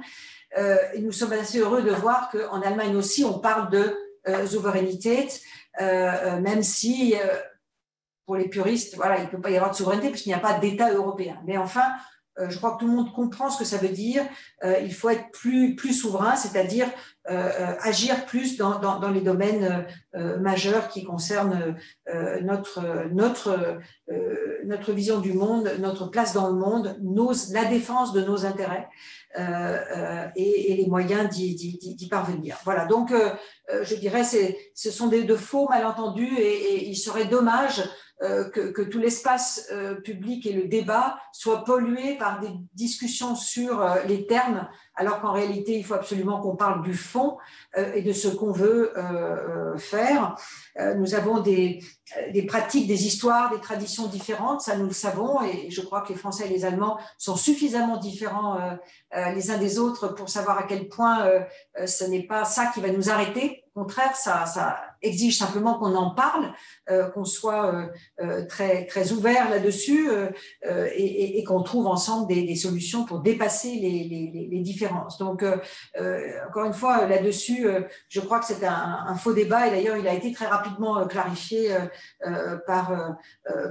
nous 1.00 1.12
sommes 1.12 1.32
assez 1.32 1.58
heureux 1.58 1.82
de 1.82 1.90
voir 1.90 2.30
qu'en 2.30 2.60
Allemagne 2.60 2.94
aussi, 2.94 3.24
on 3.24 3.38
parle 3.38 3.70
de 3.70 3.96
souveraineté, 4.46 5.26
même 5.80 6.62
si 6.62 7.14
pour 8.26 8.36
les 8.36 8.48
puristes, 8.48 8.94
voilà, 8.96 9.18
il 9.18 9.24
ne 9.24 9.30
peut 9.30 9.40
pas 9.40 9.50
y 9.50 9.56
avoir 9.56 9.70
de 9.72 9.76
souveraineté 9.76 10.10
puisqu'il 10.10 10.28
n'y 10.28 10.34
a 10.34 10.38
pas 10.38 10.58
d'État 10.58 10.92
européen. 10.92 11.40
Mais 11.46 11.56
enfin, 11.56 11.86
je 12.38 12.56
crois 12.56 12.72
que 12.72 12.80
tout 12.80 12.86
le 12.86 12.94
monde 12.94 13.12
comprend 13.12 13.50
ce 13.50 13.58
que 13.58 13.64
ça 13.64 13.76
veut 13.76 13.90
dire. 13.90 14.22
Euh, 14.64 14.78
il 14.82 14.92
faut 14.92 15.10
être 15.10 15.30
plus, 15.32 15.76
plus 15.76 15.92
souverain, 15.92 16.36
c'est-à-dire 16.36 16.88
euh, 17.30 17.74
agir 17.80 18.24
plus 18.26 18.56
dans, 18.56 18.78
dans, 18.78 18.98
dans 18.98 19.10
les 19.10 19.20
domaines 19.20 19.86
majeurs 20.40 20.88
qui 20.88 21.04
concernent 21.04 21.76
notre, 22.42 23.08
notre, 23.12 23.78
notre 24.64 24.92
vision 24.92 25.20
du 25.20 25.32
monde, 25.32 25.70
notre 25.78 26.06
place 26.08 26.34
dans 26.34 26.48
le 26.48 26.56
monde, 26.56 26.98
nos, 27.02 27.32
la 27.52 27.64
défense 27.64 28.12
de 28.12 28.22
nos 28.22 28.44
intérêts. 28.44 28.88
Et, 30.36 30.72
et, 30.72 30.76
les 30.76 30.86
moyens 30.88 31.30
d'y 31.30 32.08
parvenir. 32.10 32.58
Voilà, 32.64 32.84
donc 32.84 33.14
je 33.70 33.94
dirais 33.94 34.24
ce 34.24 34.90
sont 34.90 35.06
des, 35.06 35.24
de 35.24 35.36
faux 35.36 35.68
malentendus 35.70 36.36
et, 36.36 36.74
et 36.74 36.88
il 36.90 36.96
serait 36.96 37.24
dommage 37.24 37.82
euh, 38.22 38.48
que, 38.50 38.82
tout 38.82 39.00
l'espace 39.00 39.68
euh, 39.72 39.96
public 39.96 40.46
et 40.46 40.52
le 40.52 40.68
débat 40.68 41.18
soient 41.32 41.64
pollués 41.64 42.16
par 42.18 42.38
des 42.38 42.50
discussions 42.72 43.34
sur 43.34 43.80
euh, 43.80 43.96
les 44.06 44.26
termes, 44.28 44.68
alors 44.94 45.20
qu'en 45.20 45.32
réalité, 45.32 45.76
il 45.76 45.84
faut 45.84 45.94
absolument 45.94 46.40
qu'on 46.40 46.54
parle 46.54 46.82
du 46.82 46.94
fond 46.94 47.38
et 47.94 48.02
de 48.02 48.12
ce 48.12 48.28
qu'on 48.28 48.52
veut 48.52 48.92
faire. 49.78 50.36
nous 50.98 51.14
avons 51.14 51.40
des, 51.40 51.82
pratiques, 52.46 52.86
des 52.86 53.06
histoires, 53.06 53.50
des 53.50 53.60
traditions 53.60 54.06
différentes, 54.06 54.60
ça 54.60 54.76
nous 54.76 54.84
le 54.84 54.92
savons, 54.92 55.42
et 55.42 55.70
je 55.70 55.80
crois 55.80 56.02
que 56.02 56.10
les 56.10 56.18
Français 56.18 56.44
et 56.44 56.50
les 56.50 56.66
Allemands 56.66 56.98
sont 57.16 57.36
suffisamment 57.36 57.96
différents 57.96 58.58
les 59.14 59.50
uns 59.50 59.56
des 59.56 59.78
autres 59.78 60.08
pour 60.08 60.28
savoir 60.28 60.58
à 60.58 60.64
quel 60.64 60.88
point 60.88 61.26
ce 61.86 62.04
n'est 62.04 62.26
pas 62.26 62.44
ça 62.44 62.66
qui 62.66 62.82
va 62.82 62.90
nous 62.90 63.08
arrêter. 63.08 63.64
Au 63.74 63.80
contraire, 63.80 64.14
ça 64.14 64.44
exige 65.02 65.38
simplement 65.38 65.78
qu'on 65.78 65.94
en 65.94 66.10
parle, 66.10 66.52
euh, 66.90 67.08
qu'on 67.10 67.24
soit 67.24 67.74
euh, 67.74 67.86
euh, 68.20 68.46
très, 68.46 68.86
très 68.86 69.12
ouvert 69.12 69.50
là-dessus 69.50 70.08
et, 70.64 71.38
et, 71.38 71.44
qu'on 71.44 71.62
trouve 71.62 71.86
ensemble 71.86 72.28
des, 72.28 72.44
des, 72.44 72.54
solutions 72.54 73.04
pour 73.04 73.20
dépasser 73.20 73.74
les, 73.74 74.04
les, 74.04 74.48
les 74.50 74.60
différences. 74.60 75.18
Donc, 75.18 75.44
encore 76.48 76.64
une 76.64 76.72
fois, 76.72 77.06
là-dessus, 77.06 77.66
je 78.08 78.20
crois 78.20 78.38
que 78.38 78.46
c'est 78.46 78.64
un, 78.64 79.04
un, 79.06 79.14
faux 79.16 79.32
débat 79.32 79.66
et 79.66 79.70
d'ailleurs, 79.70 79.96
il 79.96 80.06
a 80.06 80.14
été 80.14 80.32
très 80.32 80.46
rapidement 80.46 81.06
clarifié 81.06 81.76
par, 82.66 83.16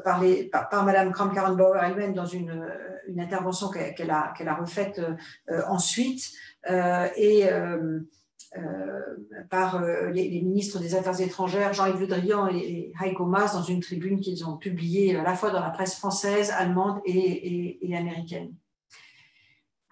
par, 0.03 0.21
les, 0.21 0.45
par, 0.45 0.69
par 0.69 0.85
Madame 0.85 1.11
Kramp-Karrenbauer 1.11 1.79
elle-même 1.83 2.13
dans 2.13 2.25
une, 2.25 2.67
une 3.07 3.19
intervention 3.21 3.69
qu'elle 3.69 4.11
a, 4.11 4.33
qu'elle 4.37 4.49
a 4.49 4.55
refaite 4.55 5.01
ensuite. 5.67 6.31
et 6.67 7.47
euh, 7.49 7.99
par 9.49 9.83
euh, 9.83 10.09
les, 10.09 10.41
ministres 10.41 10.79
des 10.79 10.95
Affaires 10.95 11.19
étrangères, 11.21 11.73
Jean-Yves 11.73 11.99
Le 11.99 12.07
Drian 12.07 12.47
et, 12.47 12.91
Heiko 13.01 13.25
Maas, 13.25 13.53
dans 13.53 13.63
une 13.63 13.79
tribune 13.79 14.19
qu'ils 14.19 14.45
ont 14.45 14.57
publiée 14.57 15.15
à 15.15 15.23
la 15.23 15.35
fois 15.35 15.51
dans 15.51 15.61
la 15.61 15.69
presse 15.69 15.95
française, 15.95 16.51
allemande 16.51 16.99
et, 17.05 17.77
américaine. 17.95 18.53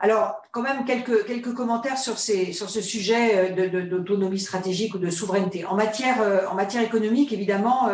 Alors, 0.02 0.42
quand 0.54 0.62
même, 0.62 0.86
quelques, 0.86 1.26
quelques 1.26 1.54
commentaires 1.54 1.98
sur, 1.98 2.18
ce 2.18 2.82
sujet 2.82 3.52
d'autonomie 3.52 4.40
stratégique 4.40 4.96
ou 4.96 4.98
de 4.98 5.10
souveraineté. 5.10 5.66
En 5.66 5.76
matière, 5.76 6.22
euh, 6.22 6.48
en 6.48 6.56
matière 6.56 6.82
économique, 6.84 7.34
évidemment, 7.34 7.90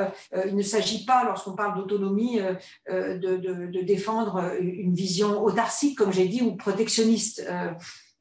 il 0.45 0.55
ne 0.55 0.61
s'agit 0.61 1.03
pas, 1.03 1.23
lorsqu'on 1.23 1.55
parle 1.55 1.79
d'autonomie, 1.79 2.39
de, 2.87 3.17
de, 3.17 3.81
défendre 3.81 4.53
une 4.59 4.93
vision 4.93 5.43
autarcique, 5.43 5.97
comme 5.97 6.13
j'ai 6.13 6.27
dit, 6.27 6.43
ou 6.43 6.55
protectionniste. 6.55 7.43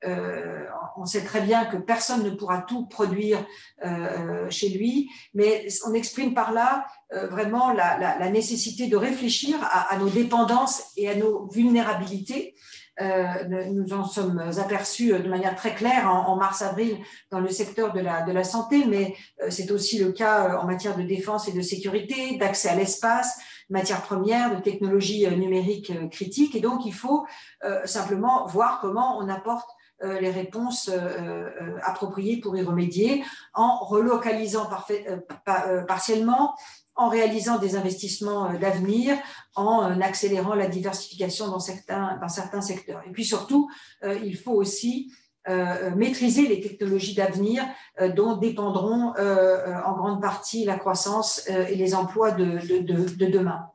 Euh, 0.07 0.64
on 0.97 1.07
sait 1.07 1.23
très 1.23 1.40
bien 1.40 1.64
que 1.64 1.77
personne 1.77 2.23
ne 2.23 2.31
pourra 2.31 2.62
tout 2.62 2.87
produire 2.87 3.45
euh, 3.85 4.49
chez 4.51 4.69
lui, 4.69 5.11
mais 5.35 5.67
on 5.87 5.95
exprime 5.95 6.35
par 6.35 6.53
là 6.53 6.87
euh, 7.12 7.27
vraiment 7.27 7.73
la, 7.73 8.31
nécessité 8.31 8.87
de 8.87 8.97
réfléchir 8.97 9.57
à, 9.62 9.97
nos 9.99 10.09
dépendances 10.09 10.93
et 10.97 11.09
à 11.09 11.14
nos 11.14 11.49
vulnérabilités. 11.49 12.55
nous 13.01 13.93
en 13.93 14.05
sommes 14.05 14.40
aperçus 14.59 15.12
de 15.12 15.29
manière 15.29 15.57
très 15.57 15.75
claire 15.75 16.09
en, 16.09 16.37
mars-avril 16.37 16.97
dans 17.31 17.40
le 17.40 17.49
secteur 17.49 17.93
de 17.93 18.01
la, 18.01 18.23
de 18.23 18.33
la 18.33 18.45
santé, 18.45 18.85
mais 18.87 19.14
c'est 19.51 19.71
aussi 19.71 19.99
le 19.99 20.12
cas 20.12 20.59
en 20.59 20.67
matière 20.67 20.97
de 20.97 21.03
défense 21.03 21.49
et 21.49 21.53
de 21.53 21.61
sécurité, 21.61 22.37
d'accès 22.38 22.69
à 22.69 22.77
l'espace, 22.77 23.38
matières 23.69 24.03
premières, 24.03 24.57
de 24.57 24.62
technologies 24.62 25.27
numériques 25.37 25.93
critiques. 26.11 26.55
Et 26.55 26.61
donc, 26.61 26.87
il 26.87 26.95
faut 26.95 27.27
simplement 27.85 28.47
voir 28.47 28.81
comment 28.81 29.19
on 29.19 29.29
apporte 29.29 29.69
euh, 29.69 29.84
les 30.02 30.30
réponses 30.30 30.88
euh, 30.88 30.98
euh, 30.98 31.78
appropriées 31.83 32.38
pour 32.38 32.57
y 32.57 32.62
remédier 32.62 33.24
en 33.54 33.78
relocalisant 33.78 34.68
partiellement, 35.87 36.54
en 36.96 37.09
réalisant 37.09 37.59
des 37.59 37.76
investissements 37.76 38.52
d'avenir, 38.54 39.16
en 39.54 40.00
accélérant 40.00 40.54
la 40.54 40.66
diversification 40.66 41.48
dans 41.48 41.61
certains, 41.61 42.61
secteurs. 42.61 43.02
Et 43.07 43.11
puis 43.11 43.24
surtout, 43.24 43.68
il 44.02 44.37
faut 44.37 44.52
aussi 44.52 45.12
maîtriser 45.96 46.46
les 46.46 46.61
technologies 46.61 47.14
d'avenir 47.14 47.64
dont 48.14 48.37
dépendront 48.37 49.12
en 49.12 49.92
grande 49.96 50.22
partie 50.22 50.64
la 50.64 50.78
croissance 50.78 51.48
et 51.48 51.74
les 51.74 51.96
emplois 51.96 52.30
de, 52.30 52.61
de, 52.80 53.26
demain. 53.26 53.66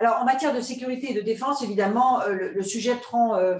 Alors, 0.00 0.16
en 0.22 0.24
matière 0.24 0.54
de 0.54 0.60
sécurité 0.60 1.10
et 1.10 1.14
de 1.14 1.20
défense, 1.20 1.62
évidemment, 1.62 2.20
le, 2.26 2.62
sujet 2.62 2.94
prend 2.94 3.36
euh, 3.36 3.58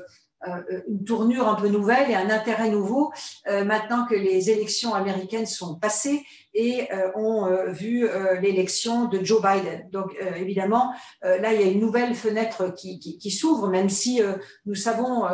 une 0.88 1.04
tournure 1.04 1.48
un 1.48 1.54
peu 1.54 1.68
nouvelle 1.68 2.10
et 2.10 2.14
un 2.14 2.30
intérêt 2.30 2.70
nouveau 2.70 3.12
euh, 3.46 3.64
maintenant 3.64 4.06
que 4.06 4.14
les 4.14 4.50
élections 4.50 4.94
américaines 4.94 5.46
sont 5.46 5.74
passées 5.74 6.24
et 6.54 6.88
euh, 6.92 7.10
ont 7.14 7.48
vu 7.72 8.08
l'élection 8.40 9.06
de 9.06 9.22
Joe 9.24 9.42
Biden. 9.42 9.88
Donc 9.90 10.16
évidemment, 10.36 10.92
là, 11.22 11.52
il 11.52 11.60
y 11.60 11.64
a 11.64 11.70
une 11.70 11.80
nouvelle 11.80 12.14
fenêtre 12.14 12.74
qui, 12.74 12.98
qui, 12.98 13.18
qui 13.18 13.30
s'ouvre, 13.30 13.68
même 13.68 13.88
si 13.88 14.20
nous 14.66 14.74
savons 14.74 15.24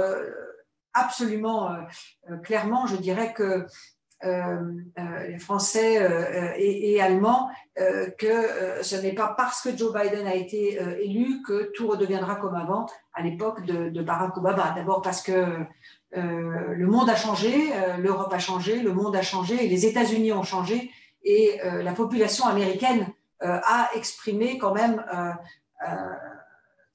absolument 0.93 1.71
clairement, 2.43 2.87
je 2.87 2.97
dirais 2.97 3.33
que 3.33 3.43
euh, 3.43 3.65
euh, 3.65 3.65
les 4.23 5.39
Français 5.39 6.03
euh, 6.03 6.53
et, 6.57 7.01
Allemands 7.01 7.49
que 8.19 8.83
ce 8.83 8.97
n'est 8.97 9.13
pas 9.13 9.35
parce 9.37 9.61
que 9.63 9.77
Joe 9.77 9.93
Biden 9.93 10.27
a 10.27 10.35
été 10.35 10.81
élu 11.03 11.43
que 11.47 11.71
tout 11.75 11.89
redeviendra 11.89 12.37
comme 12.37 12.55
avant 12.55 12.87
à 13.13 13.23
l'époque 13.23 13.65
de, 13.67 14.03
Barack 14.03 14.37
Obama. 14.39 14.73
D'abord 14.75 15.03
parce 15.03 15.21
que 15.21 15.59
le 16.13 16.87
monde 16.87 17.11
a 17.11 17.17
changé, 17.17 17.53
l'Europe 17.99 18.33
a 18.33 18.39
changé, 18.39 18.81
le 18.81 18.93
monde 18.93 19.15
a 19.15 19.23
changé, 19.23 19.69
les 19.69 19.85
États-Unis 19.85 20.33
ont 20.33 20.43
changé, 20.43 20.91
et 21.23 21.61
la 21.63 21.93
population 21.93 22.47
américaine 22.47 23.07
a 23.41 23.91
exprimé 23.95 24.57
quand 24.57 24.73
même 24.73 25.05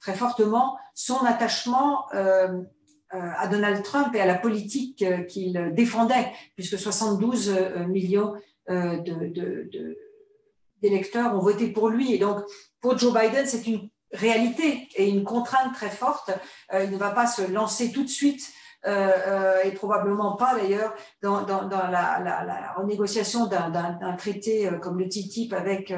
très 0.02 0.16
fortement 0.16 0.78
son 0.94 1.24
attachement 1.26 2.06
euh, 2.14 2.64
à 3.12 3.47
Donald 3.47 3.84
Trump 3.84 4.15
et 4.15 4.21
à 4.21 4.26
la 4.26 4.36
politique 4.36 5.02
euh, 5.02 5.24
qu'il 5.24 5.74
défendait, 5.74 6.32
puisque 6.56 6.78
72 6.78 7.50
euh, 7.50 7.86
millions 7.88 8.34
d'électeurs 10.82 11.36
ont 11.36 11.39
voté 11.39 11.67
pour 11.67 11.89
lui. 11.89 12.13
Et 12.13 12.17
donc, 12.17 12.39
pour 12.80 12.97
Joe 12.97 13.13
Biden, 13.13 13.45
c'est 13.45 13.67
une 13.67 13.89
réalité 14.13 14.88
et 14.95 15.10
une 15.10 15.24
contrainte 15.24 15.74
très 15.74 15.89
forte. 15.89 16.32
il 16.74 16.89
ne 16.89 16.97
va 16.97 17.10
pas 17.10 17.28
se 17.28 17.41
lancer 17.52 17.91
tout 17.91 18.04
de 18.04 18.10
suite 18.10 18.41
et 18.86 19.71
probablement 19.71 20.38
pas 20.38 20.56
d'ailleurs 20.56 20.93
dans, 21.21 21.45
la, 21.67 22.74
renégociation 22.78 23.47
d'un 23.47 24.15
traité 24.17 24.69
comme 24.82 25.00
le 25.00 25.10
TTIP 25.10 25.52
avec, 25.54 25.93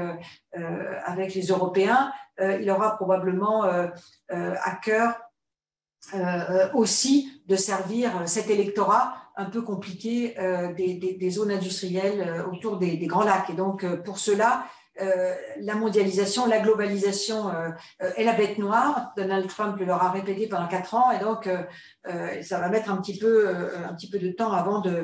avec 1.06 1.36
les 1.36 1.48
Européens. 1.48 2.12
il 2.40 2.68
aura 2.72 2.96
probablement 2.96 3.64
à 4.30 4.76
cœur 4.82 5.14
euh, 5.14 5.14
euh, 5.14 5.33
aussi 6.74 7.42
de 7.48 7.56
servir 7.56 8.12
cet 8.26 8.50
électorat 8.50 9.16
un 9.36 9.46
peu 9.46 9.62
compliqué 9.62 10.36
euh, 10.40 10.74
des, 10.74 10.94
des, 10.96 11.14
des, 11.14 11.30
zones 11.30 11.52
industrielles 11.52 12.46
autour 12.52 12.78
des, 12.78 12.98
des, 12.98 13.08
grands 13.08 13.24
lacs. 13.24 13.50
Et 13.50 13.54
donc, 13.54 13.86
pour 14.04 14.20
cela, 14.20 14.66
la 15.60 15.74
mondialisation, 15.74 16.46
la 16.46 16.60
globalisation 16.60 17.52
est 18.00 18.24
la 18.24 18.34
bête 18.34 18.60
noire. 18.60 19.12
Donald 19.18 19.48
Trump 19.48 19.76
le 19.80 19.86
leur 19.86 20.04
a 20.04 20.12
répété 20.12 20.46
pendant 20.46 20.68
quatre 20.68 20.94
ans, 20.94 21.10
et 21.10 21.18
donc 21.18 21.50
ça 22.44 22.60
va 22.60 22.70
mettre 22.70 22.92
un 22.92 22.98
petit 22.98 23.18
peu, 23.18 23.50
un 23.76 23.92
petit 23.96 24.08
peu 24.08 24.20
de 24.20 24.30
temps 24.30 24.52
avant 24.52 24.82
de, 24.82 25.04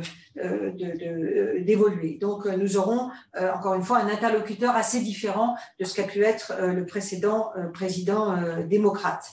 d'évoluer. 1.64 2.20
Donc, 2.22 2.45
nous 2.45 2.78
aurons 2.78 3.10
encore 3.36 3.74
une 3.74 3.82
fois 3.82 3.97
un 3.97 4.10
interlocuteur 4.10 4.76
assez 4.76 5.00
différent 5.00 5.56
de 5.80 5.86
ce 5.86 5.95
qu'a 5.95 6.04
pu 6.04 6.24
être 6.24 6.54
le 6.62 6.86
précédent 6.86 7.52
président 7.74 8.36
démocrate. 8.68 9.26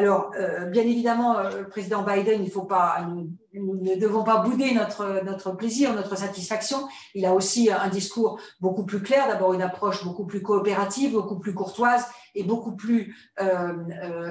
Alors, 0.00 0.32
euh, 0.40 0.64
bien 0.64 0.84
évidemment, 0.84 1.36
euh, 1.36 1.58
le 1.58 1.68
président 1.68 2.02
Biden, 2.02 2.42
il 2.42 2.50
faut 2.50 2.62
pas, 2.62 3.06
ne 3.54 3.96
devons 3.96 4.24
pas 4.24 4.38
bouder 4.38 4.72
notre, 4.74 5.22
notre 5.24 5.52
plaisir, 5.52 5.94
notre 5.94 6.16
satisfaction. 6.16 6.88
Il 7.14 7.26
a 7.26 7.34
aussi 7.34 7.70
un 7.70 7.88
discours 7.88 8.40
beaucoup 8.60 8.84
plus 8.84 9.02
clair, 9.02 9.28
d'abord 9.28 9.52
une 9.54 9.62
approche 9.62 10.04
beaucoup 10.04 10.26
plus 10.26 10.42
coopérative, 10.42 11.12
beaucoup 11.12 11.38
plus 11.38 11.54
courtoise, 11.54 12.04
est 12.34 12.44
beaucoup 12.44 12.76
plus 12.76 13.16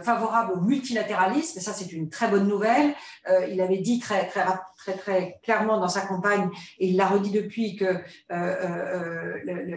favorable 0.03 0.53
au 0.53 0.61
multilatéralisme, 0.61 1.59
et 1.59 1.61
ça 1.61 1.73
c'est 1.73 1.91
une 1.91 2.09
très 2.09 2.29
bonne 2.29 2.47
nouvelle. 2.47 2.93
il 3.49 3.59
avait 3.61 3.79
dit 3.79 3.99
très, 3.99 4.27
très, 4.27 4.45
très, 4.77 4.93
très 4.93 5.39
clairement 5.43 5.79
dans 5.79 5.89
sa 5.89 6.01
campagne, 6.01 6.49
et 6.79 6.87
il 6.87 6.95
l'a 6.95 7.07
redit 7.07 7.31
depuis, 7.31 7.75
que 7.75 7.97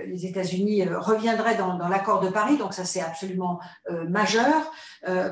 les 0.08 0.26
États-Unis 0.26 0.84
reviendraient 0.84 1.56
dans, 1.56 1.76
dans 1.76 1.88
l'accord 1.88 2.20
de 2.20 2.28
Paris, 2.28 2.56
donc 2.58 2.74
ça 2.74 2.84
c'est 2.84 3.00
absolument 3.00 3.58
majeur 4.08 4.70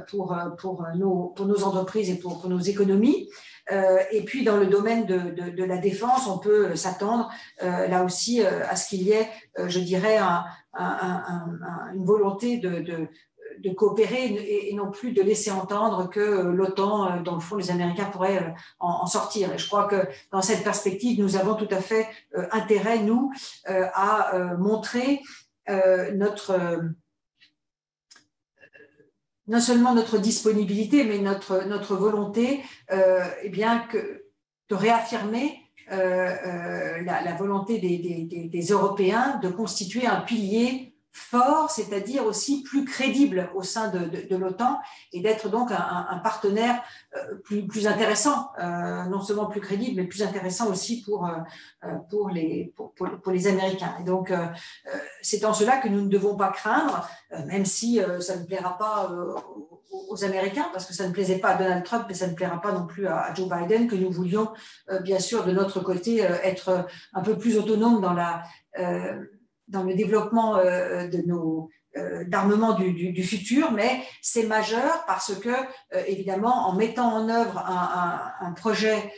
pour, 0.08 0.36
pour, 0.58 0.84
nos, 0.96 1.32
pour 1.36 1.46
nos 1.46 1.62
entreprises 1.62 2.10
et 2.10 2.16
pour, 2.16 2.40
pour 2.40 2.50
nos 2.50 2.58
économies. 2.58 3.28
Euh, 3.70 3.98
et 4.10 4.24
puis 4.24 4.44
dans 4.44 4.56
le 4.56 4.66
domaine 4.66 5.06
de, 5.06 5.18
de, 5.18 5.50
de 5.50 5.64
la 5.64 5.78
défense, 5.78 6.26
on 6.26 6.38
peut 6.38 6.74
s'attendre 6.76 7.30
euh, 7.62 7.86
là 7.86 8.04
aussi 8.04 8.42
euh, 8.42 8.66
à 8.68 8.76
ce 8.76 8.88
qu'il 8.88 9.02
y 9.02 9.12
ait, 9.12 9.28
je 9.58 9.78
dirais, 9.78 10.16
un, 10.18 10.44
un, 10.74 11.22
un, 11.62 11.94
une 11.94 12.04
volonté 12.04 12.58
de, 12.58 12.80
de 13.58 13.70
coopérer 13.74 14.24
et, 14.68 14.74
non 14.74 14.90
plus 14.90 15.12
de 15.12 15.22
laisser 15.22 15.50
entendre 15.50 16.08
que 16.08 16.20
l'OTAN, 16.20 17.20
dans 17.22 17.34
le 17.34 17.40
fond, 17.40 17.56
les 17.56 17.70
Américains 17.70 18.06
pourraient 18.06 18.54
en, 18.78 19.06
sortir. 19.06 19.52
Et 19.52 19.58
je 19.58 19.66
crois 19.66 19.84
que 19.84 20.08
dans 20.32 20.42
cette 20.42 20.64
perspective, 20.64 21.20
nous 21.20 21.36
avons 21.36 21.54
tout 21.54 21.68
à 21.70 21.80
fait 21.80 22.06
intérêt, 22.52 23.00
nous, 23.00 23.32
à 23.66 24.54
montrer 24.58 25.20
notre 26.14 26.80
non 29.50 29.60
seulement 29.60 29.94
notre 29.94 30.18
disponibilité, 30.18 31.02
mais 31.04 31.18
notre, 31.18 31.66
notre 31.66 31.96
volonté 31.96 32.60
euh, 32.92 33.24
eh 33.42 33.48
bien, 33.48 33.84
de 34.68 34.74
réaffirmer 34.74 35.58
euh, 35.90 36.30
euh, 36.46 37.02
la, 37.02 37.34
volonté 37.34 37.78
des, 37.80 38.66
Européens 38.70 39.40
de 39.42 39.48
constituer 39.48 40.06
un 40.06 40.20
pilier 40.20 40.89
fort, 41.12 41.70
c'est-à-dire 41.70 42.24
aussi 42.24 42.62
plus 42.62 42.84
crédible 42.84 43.50
au 43.54 43.62
sein 43.62 43.88
de, 43.88 43.98
de, 43.98 44.28
de 44.28 44.36
l'OTAN 44.36 44.80
et 45.12 45.20
d'être 45.20 45.48
donc 45.48 45.72
un, 45.72 46.06
un 46.08 46.18
partenaire 46.18 46.82
euh, 47.16 47.34
plus, 47.42 47.66
plus, 47.66 47.88
intéressant, 47.88 48.50
euh, 48.60 49.04
non 49.04 49.20
seulement 49.20 49.46
plus 49.46 49.60
crédible, 49.60 50.00
mais 50.00 50.06
plus 50.06 50.22
intéressant 50.22 50.70
aussi 50.70 51.02
pour, 51.02 51.26
euh, 51.26 51.96
pour, 52.08 52.30
les, 52.30 52.72
pour, 52.76 52.92
pour, 52.94 53.32
les 53.32 53.48
Américains. 53.48 53.96
Et 54.00 54.04
donc, 54.04 54.32
c'est 55.22 55.44
en 55.44 55.52
cela 55.52 55.78
que 55.78 55.88
nous 55.88 56.02
ne 56.02 56.08
devons 56.08 56.36
pas 56.36 56.50
craindre, 56.50 57.08
même 57.46 57.64
si 57.64 58.00
ça 58.20 58.36
ne 58.36 58.44
plaira 58.44 58.76
pas 58.78 59.10
aux 60.08 60.24
Américains, 60.24 60.68
parce 60.72 60.86
que 60.86 60.94
ça 60.94 61.06
ne 61.06 61.12
plaisait 61.12 61.38
pas 61.38 61.50
à 61.50 61.54
Donald 61.56 61.84
Trump, 61.84 62.04
mais 62.08 62.14
ça 62.14 62.26
ne 62.26 62.34
plaira 62.34 62.60
pas 62.60 62.72
non 62.72 62.86
plus 62.86 63.06
à, 63.06 63.32
Joe 63.34 63.48
Biden, 63.48 63.88
que 63.88 63.96
nous 63.96 64.10
voulions, 64.10 64.50
bien 65.02 65.18
sûr, 65.18 65.44
de 65.44 65.52
notre 65.52 65.80
côté, 65.80 66.18
être 66.18 66.86
un 67.12 67.22
peu 67.22 67.36
plus 67.36 67.58
autonomes 67.58 68.00
dans 68.00 68.12
la 68.12 68.42
dans 69.70 69.84
le 69.84 69.94
développement 69.94 70.56
euh, 70.56 71.06
de 71.08 71.22
nos 71.26 71.70
euh, 71.96 72.24
d'armement 72.24 72.74
du, 72.74 73.22
futur, 73.24 73.72
mais 73.72 74.02
c'est 74.22 74.46
majeur 74.46 75.04
parce 75.08 75.34
que, 75.34 75.48
euh, 75.48 76.02
évidemment, 76.06 76.68
en 76.68 76.76
mettant 76.76 77.12
en 77.12 77.28
œuvre 77.28 77.58
un, 77.58 78.52
projet 78.52 79.12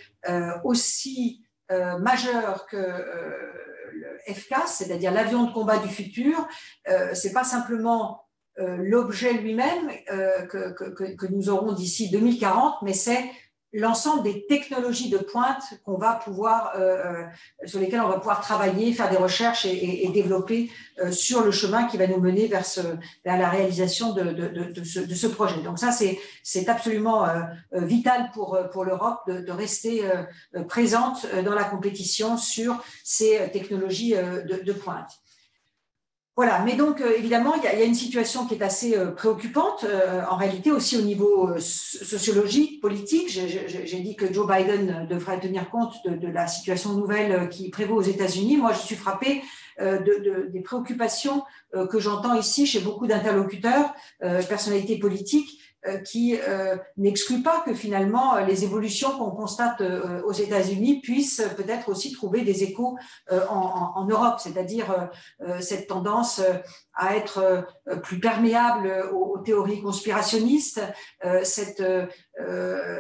aussi 0.62 1.44
majeur 2.00 2.66
que 2.66 2.76
le 2.76 4.34
FCAS, 4.34 4.68
c'est-à-dire 4.68 5.10
l'avion 5.10 5.44
de 5.44 5.52
combat 5.52 5.78
du 5.78 5.88
futur, 5.88 6.46
c'est 7.12 7.32
pas 7.32 7.42
simplement 7.42 8.22
l'objet 8.56 9.32
lui-même 9.32 9.90
que, 10.48 11.32
nous 11.32 11.48
aurons 11.48 11.72
d'ici 11.72 12.08
2040, 12.10 12.82
mais 12.82 12.92
c'est 12.92 13.24
l'ensemble 13.72 14.22
des 14.22 14.46
technologies 14.46 15.08
de 15.08 15.18
pointe 15.18 15.62
qu'on 15.84 15.96
va 15.96 16.14
pouvoir, 16.14 16.72
euh, 16.76 16.80
euh, 16.80 17.24
sur 17.64 17.80
lesquelles 17.80 18.00
on 18.00 18.08
va 18.08 18.18
pouvoir 18.18 18.40
travailler, 18.40 18.92
faire 18.92 19.10
des 19.10 19.16
recherches 19.16 19.64
et, 19.64 20.08
développer 20.12 20.70
euh, 20.98 21.10
sur 21.10 21.42
le 21.42 21.50
chemin 21.50 21.84
qui 21.84 21.96
va 21.96 22.06
nous 22.06 22.20
mener 22.20 22.46
vers, 22.46 22.66
ce, 22.66 22.80
la 23.24 23.48
réalisation 23.48 24.12
de, 24.12 24.84
ce, 24.84 25.26
projet. 25.26 25.62
Donc 25.62 25.78
ça, 25.78 25.90
c'est 25.90 26.68
absolument 26.68 27.26
vital 27.72 28.30
pour, 28.34 28.58
pour 28.72 28.84
l'Europe 28.84 29.20
de, 29.26 29.52
rester 29.52 30.02
présente 30.68 31.26
dans 31.44 31.54
la 31.54 31.64
compétition 31.64 32.36
sur 32.36 32.82
ces 33.04 33.50
technologies 33.52 34.14
de, 34.14 34.72
pointe. 34.72 35.20
Voilà, 36.34 36.62
mais 36.64 36.76
donc 36.76 37.02
euh, 37.02 37.12
évidemment, 37.18 37.54
il 37.56 37.62
y, 37.62 37.66
a, 37.66 37.84
une 37.84 37.94
situation 37.94 38.46
qui 38.46 38.54
est 38.54 38.62
assez 38.62 38.96
euh, 38.96 39.10
préoccupante, 39.10 39.84
euh, 39.84 40.22
en 40.30 40.36
réalité 40.36 40.72
aussi 40.72 40.96
au 40.96 41.02
niveau 41.02 41.50
sociologique, 41.58 42.80
politique. 42.80 43.28
J'ai 43.28 44.00
dit 44.00 44.16
que 44.16 44.32
Joe 44.32 44.48
Biden 44.48 45.06
devrait 45.10 45.38
tenir 45.40 45.68
compte 45.68 45.94
de, 46.06 46.28
la 46.28 46.46
situation 46.46 46.94
nouvelle 46.94 47.50
qui 47.50 47.68
prévaut 47.68 47.96
aux 47.96 48.02
États-Unis. 48.02 48.56
Moi, 48.56 48.72
je 48.72 48.78
suis 48.78 48.94
frappée 48.94 49.42
de, 49.78 49.98
de, 49.98 50.48
des 50.50 50.60
préoccupations 50.60 51.42
que 51.90 51.98
j'entends 51.98 52.34
ici 52.34 52.66
chez 52.66 52.80
beaucoup 52.80 53.06
d'interlocuteurs, 53.06 53.92
personnalités 54.20 54.98
politiques, 54.98 55.60
qui 56.04 56.38
euh, 56.40 56.76
n'exclut 56.96 57.42
pas 57.42 57.60
que 57.60 57.74
finalement 57.74 58.36
euh, 58.36 58.44
les 58.44 58.64
évolutions 58.64 59.10
qu'on 59.18 59.30
constate 59.30 59.82
aux 60.24 60.32
États-Unis 60.32 61.00
puissent 61.00 61.42
peut-être 61.56 61.88
aussi 61.88 62.12
trouver 62.12 62.42
des 62.42 62.62
échos 62.62 62.96
en, 63.30 63.92
en, 63.96 64.06
Europe, 64.06 64.38
c'est-à-dire 64.38 65.10
cette 65.60 65.86
tendance 65.86 66.40
à 66.94 67.16
être 67.16 67.66
plus 68.02 68.20
perméable 68.20 69.10
aux, 69.12 69.38
théories 69.38 69.80
conspirationnistes, 69.80 70.80
cette, 71.42 71.82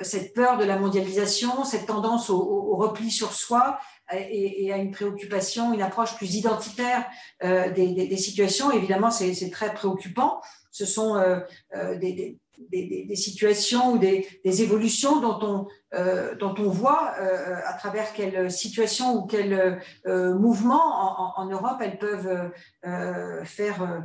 cette 0.02 0.34
peur 0.34 0.58
de 0.58 0.64
la 0.64 0.78
mondialisation, 0.78 1.64
cette 1.64 1.86
tendance 1.86 2.30
au, 2.30 2.40
au 2.40 2.76
repli 2.76 3.10
sur 3.10 3.32
soi, 3.32 3.78
et, 4.12 4.72
à 4.72 4.76
une 4.76 4.90
préoccupation, 4.90 5.72
une 5.72 5.82
approche 5.82 6.16
plus 6.16 6.34
identitaire 6.34 7.04
des, 7.42 7.70
des, 7.70 8.06
des, 8.06 8.16
situations. 8.16 8.70
Évidemment, 8.70 9.10
c'est 9.10 9.50
très 9.50 9.72
préoccupant. 9.74 10.40
Ce 10.72 10.86
sont 10.86 11.16
euh, 11.16 11.96
des, 11.98 12.38
des, 12.70 13.16
situations 13.16 13.92
ou 13.92 13.98
des, 13.98 14.26
évolutions 14.44 15.20
dont 15.20 15.38
on, 15.42 15.66
euh, 15.94 16.34
dont 16.36 16.54
on 16.58 16.68
voit 16.68 17.14
euh, 17.20 17.56
à 17.66 17.74
travers 17.74 18.12
quelles 18.12 18.50
situations 18.50 19.16
ou 19.16 19.26
quels 19.26 19.80
euh, 20.06 20.34
mouvements 20.34 21.38
en, 21.38 21.46
Europe 21.46 21.80
elles 21.80 21.98
peuvent 21.98 22.50
euh, 22.86 23.44
faire, 23.44 24.04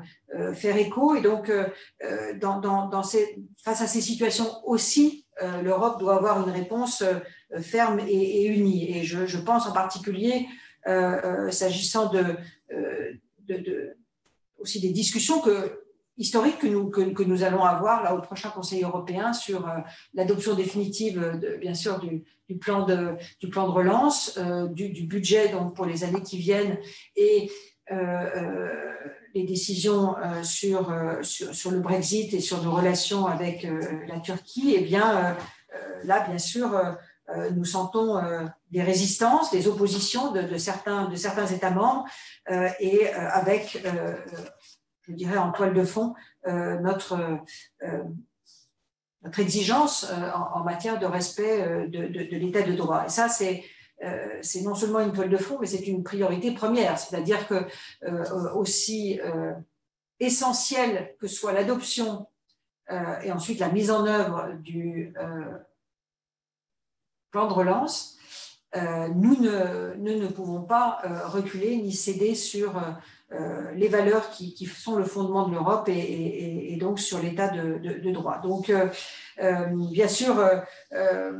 faire 0.53 0.77
écho. 0.77 1.15
Et 1.15 1.21
donc, 1.21 1.51
dans, 2.41 2.59
dans, 2.59 3.03
face 3.03 3.81
à 3.81 3.87
ces 3.87 4.01
situations 4.01 4.47
aussi, 4.65 5.25
l'Europe 5.63 5.99
doit 5.99 6.17
avoir 6.17 6.45
une 6.45 6.53
réponse 6.53 7.03
ferme 7.61 7.99
et, 7.99 8.47
unie. 8.47 8.97
Et 8.97 9.03
je, 9.03 9.37
pense 9.37 9.67
en 9.67 9.71
particulier, 9.71 10.47
s'agissant 11.51 12.11
de, 12.11 12.35
aussi 14.57 14.81
des 14.81 14.89
discussions 14.89 15.39
que 15.41 15.86
historique 16.17 16.59
que 16.59 16.67
nous, 16.67 16.89
que, 16.89 17.01
que, 17.01 17.23
nous 17.23 17.43
allons 17.43 17.63
avoir 17.63 18.03
là 18.03 18.15
au 18.15 18.21
prochain 18.21 18.49
Conseil 18.49 18.83
européen 18.83 19.33
sur 19.33 19.67
euh, 19.67 19.77
l'adoption 20.13 20.55
définitive, 20.55 21.39
bien 21.59 21.73
sûr, 21.73 21.99
du, 21.99 22.57
plan 22.57 22.85
de, 22.85 23.15
du 23.39 23.49
plan 23.49 23.67
de 23.67 23.71
relance, 23.71 24.37
euh, 24.37 24.67
du, 24.67 25.03
budget 25.03 25.49
donc 25.49 25.75
pour 25.75 25.85
les 25.85 26.03
années 26.03 26.21
qui 26.21 26.37
viennent 26.37 26.77
et 27.15 27.51
euh, 27.91 28.93
les 29.33 29.43
décisions 29.43 30.15
sur, 30.41 30.91
sur, 31.21 31.71
le 31.71 31.79
Brexit 31.79 32.33
et 32.33 32.39
sur 32.39 32.63
nos 32.63 32.71
relations 32.71 33.27
avec 33.27 33.67
la 34.07 34.19
Turquie. 34.19 34.73
Eh 34.75 34.81
bien 34.81 35.37
là, 36.03 36.27
bien 36.27 36.39
sûr, 36.39 36.69
nous 37.55 37.65
sentons 37.65 38.19
des 38.71 38.81
résistances, 38.81 39.51
des 39.51 39.67
oppositions 39.67 40.31
de, 40.31 40.57
certains, 40.57 41.07
de 41.07 41.15
certains 41.15 41.45
États 41.45 41.69
membres 41.69 42.05
et 42.79 43.07
avec 43.09 43.77
je 45.07 45.13
dirais, 45.13 45.37
en 45.37 45.51
toile 45.51 45.73
de 45.73 45.83
fond 45.83 46.15
euh, 46.47 46.79
notre, 46.79 47.17
euh, 47.83 48.03
notre 49.23 49.39
exigence 49.39 50.05
euh, 50.09 50.31
en, 50.31 50.63
matière 50.63 50.99
de 50.99 51.05
respect 51.05 51.61
euh, 51.61 51.87
de, 51.87 51.99
l'état 52.37 52.61
de 52.61 52.73
droit. 52.73 53.05
Et 53.05 53.09
ça, 53.09 53.29
c'est 53.29 53.63
euh, 54.03 54.37
c'est 54.41 54.61
non 54.61 54.75
seulement 54.75 54.99
une 54.99 55.11
toile 55.11 55.29
de 55.29 55.37
fond, 55.37 55.57
mais 55.59 55.65
c'est 55.65 55.87
une 55.87 56.03
priorité 56.03 56.51
première. 56.51 56.99
C'est-à-dire 56.99 57.47
que 57.47 57.65
aussi 58.53 59.19
essentiel 60.19 61.15
que 61.19 61.25
soit 61.25 61.51
l'adoption 61.51 62.27
et 63.23 63.31
ensuite 63.31 63.59
la 63.59 63.69
mise 63.69 63.89
en 63.89 64.05
œuvre 64.05 64.53
du 64.59 65.15
plan 67.31 67.47
de 67.47 67.53
relance, 67.53 68.19
nous 68.75 69.35
ne, 69.41 69.95
nous 69.95 70.19
ne 70.19 70.27
pouvons 70.27 70.61
pas 70.61 71.01
reculer 71.25 71.77
ni 71.77 71.91
céder 71.91 72.35
sur 72.35 72.77
euh, 72.77 72.91
les 73.77 73.87
valeurs 73.87 74.29
qui, 74.31 74.65
sont 74.65 74.95
le 74.95 75.03
fondement 75.03 75.47
de 75.47 75.53
l'Europe 75.53 75.89
et, 75.89 76.77
donc 76.79 76.99
sur 76.99 77.19
l'état 77.21 77.49
de, 77.49 78.11
droit. 78.11 78.39
Donc, 78.39 78.69
euh, 78.69 78.87
euh 79.41 79.65
bien 79.91 80.07
sûr, 80.07 80.37
euh, 80.39 80.59
euh, 80.93 81.31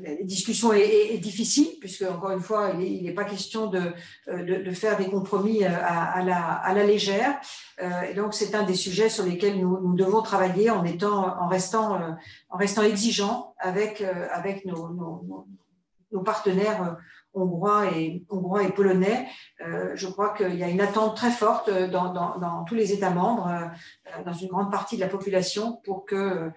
la 0.00 0.14
discussion 0.22 0.72
est, 0.72 1.16
difficile, 1.18 1.68
puisque, 1.80 2.02
encore 2.02 2.32
une 2.32 2.40
fois, 2.40 2.72
il 2.78 3.02
n'est 3.02 3.14
pas 3.14 3.24
question 3.24 3.66
de, 3.66 3.92
faire 4.72 4.98
des 4.98 5.06
compromis 5.06 5.64
à, 5.64 6.22
la, 6.74 6.84
légère. 6.84 7.40
et 8.08 8.12
donc, 8.14 8.34
c'est 8.34 8.54
un 8.54 8.64
des 8.64 8.74
sujets 8.74 9.08
sur 9.08 9.24
lesquels 9.24 9.58
nous, 9.58 9.80
nous, 9.80 9.94
devons 9.94 10.20
travailler 10.20 10.70
en, 10.70 10.84
étant, 10.84 11.34
en, 11.40 11.48
restant, 11.48 11.98
en 12.50 12.56
restant 12.58 12.82
exigeants 12.82 13.54
avec, 13.58 14.02
avec 14.32 14.66
nos, 14.66 14.90
nos, 14.90 15.46
nos 16.12 16.22
partenaires 16.22 16.96
hongrois 17.34 17.92
et, 17.96 18.24
polonais. 18.74 19.26
je 19.94 20.06
crois 20.06 20.34
qu'il 20.34 20.54
y 20.54 20.64
a 20.64 20.68
une 20.68 20.80
attente 20.80 21.16
très 21.16 21.30
forte 21.30 21.70
dans, 21.70 22.64
tous 22.64 22.74
les 22.74 22.92
États 22.92 23.10
membres, 23.10 23.70
dans 24.24 24.32
une 24.32 24.48
grande 24.48 24.70
partie 24.70 24.96
de 24.96 25.00
la 25.00 25.08
population, 25.08 25.80
pour 25.84 26.04
que 26.04 26.50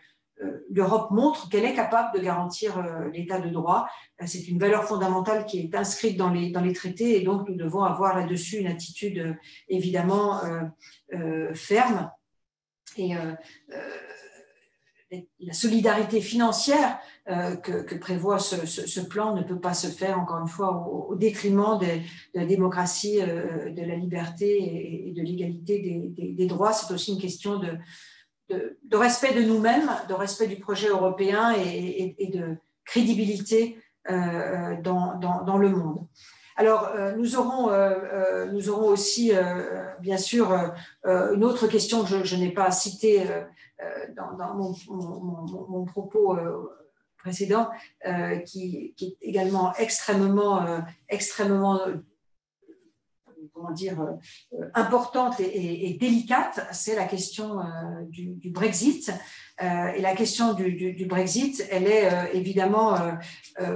l'Europe 0.69 1.11
montre 1.11 1.47
qu'elle 1.49 1.65
est 1.65 1.75
capable 1.75 2.17
de 2.17 2.23
garantir 2.23 2.81
l'état 3.13 3.39
de 3.39 3.49
droit. 3.49 3.87
C'est 4.25 4.47
une 4.47 4.59
valeur 4.59 4.83
fondamentale 4.83 5.45
qui 5.45 5.59
est 5.59 5.75
inscrite 5.75 6.17
dans 6.17 6.29
les, 6.29 6.51
dans 6.51 6.61
les 6.61 6.73
traités 6.73 7.21
et 7.21 7.23
donc 7.23 7.47
nous 7.47 7.55
devons 7.55 7.83
avoir 7.83 8.17
là-dessus 8.17 8.57
une 8.57 8.67
attitude 8.67 9.37
évidemment 9.69 10.41
ferme. 11.53 12.11
Et 12.97 13.13
la 15.39 15.53
solidarité 15.53 16.21
financière 16.21 16.99
euh, 17.29 17.55
que, 17.55 17.95
prévoit 17.95 18.37
ce, 18.37 18.99
plan 18.99 19.33
ne 19.33 19.43
peut 19.43 19.57
pas 19.57 19.73
se 19.73 19.87
faire, 19.87 20.19
encore 20.19 20.39
une 20.39 20.49
fois, 20.49 20.85
au, 20.89 21.15
détriment 21.15 21.79
de, 21.79 21.87
la 22.33 22.45
démocratie, 22.45 23.21
euh, 23.21 23.71
de 23.71 23.81
la 23.81 23.95
liberté 23.95 25.07
et, 25.07 25.13
de 25.13 25.21
l'égalité 25.21 26.11
des, 26.17 26.45
droits. 26.47 26.73
C'est 26.73 26.93
aussi 26.93 27.13
une 27.13 27.21
question 27.21 27.61
de, 28.49 28.77
respect 28.91 29.33
de 29.33 29.41
nous-mêmes, 29.41 29.89
de 30.09 30.13
respect 30.13 30.47
du 30.47 30.57
projet 30.57 30.89
européen 30.89 31.53
et, 31.55 32.29
de 32.33 32.57
crédibilité 32.83 33.77
euh, 34.11 34.75
dans, 34.81 35.57
le 35.57 35.69
monde. 35.69 36.05
Alors, 36.57 36.91
nous, 37.17 37.37
aurons, 37.37 37.71
nous 38.51 38.69
aurons 38.69 38.89
aussi, 38.89 39.31
bien 40.01 40.17
sûr, 40.17 40.51
une 41.05 41.45
autre 41.45 41.67
question 41.67 42.03
que 42.03 42.25
je, 42.25 42.35
n'ai 42.35 42.51
pas 42.51 42.69
citée 42.69 43.23
dans, 44.13 44.55
mon, 44.55 45.85
propos 45.85 46.37
précédent, 47.23 47.69
euh, 48.05 48.37
qui, 48.39 48.93
est 49.01 49.17
également 49.21 49.73
extrêmement, 49.75 50.65
euh, 50.65 50.79
extrêmement 51.07 51.79
euh, 51.87 51.95
comment 53.53 53.71
dire, 53.71 53.97
importante 54.73 55.39
et, 55.39 55.95
délicate, 55.99 56.67
c'est 56.71 56.95
la 56.95 57.05
question 57.05 57.59
du, 58.09 58.49
Brexit. 58.49 59.11
et 59.61 60.01
la 60.01 60.15
question 60.15 60.53
du, 60.53 61.05
Brexit, 61.07 61.63
elle 61.69 61.85
est 61.85 62.09
évidemment 62.33 62.97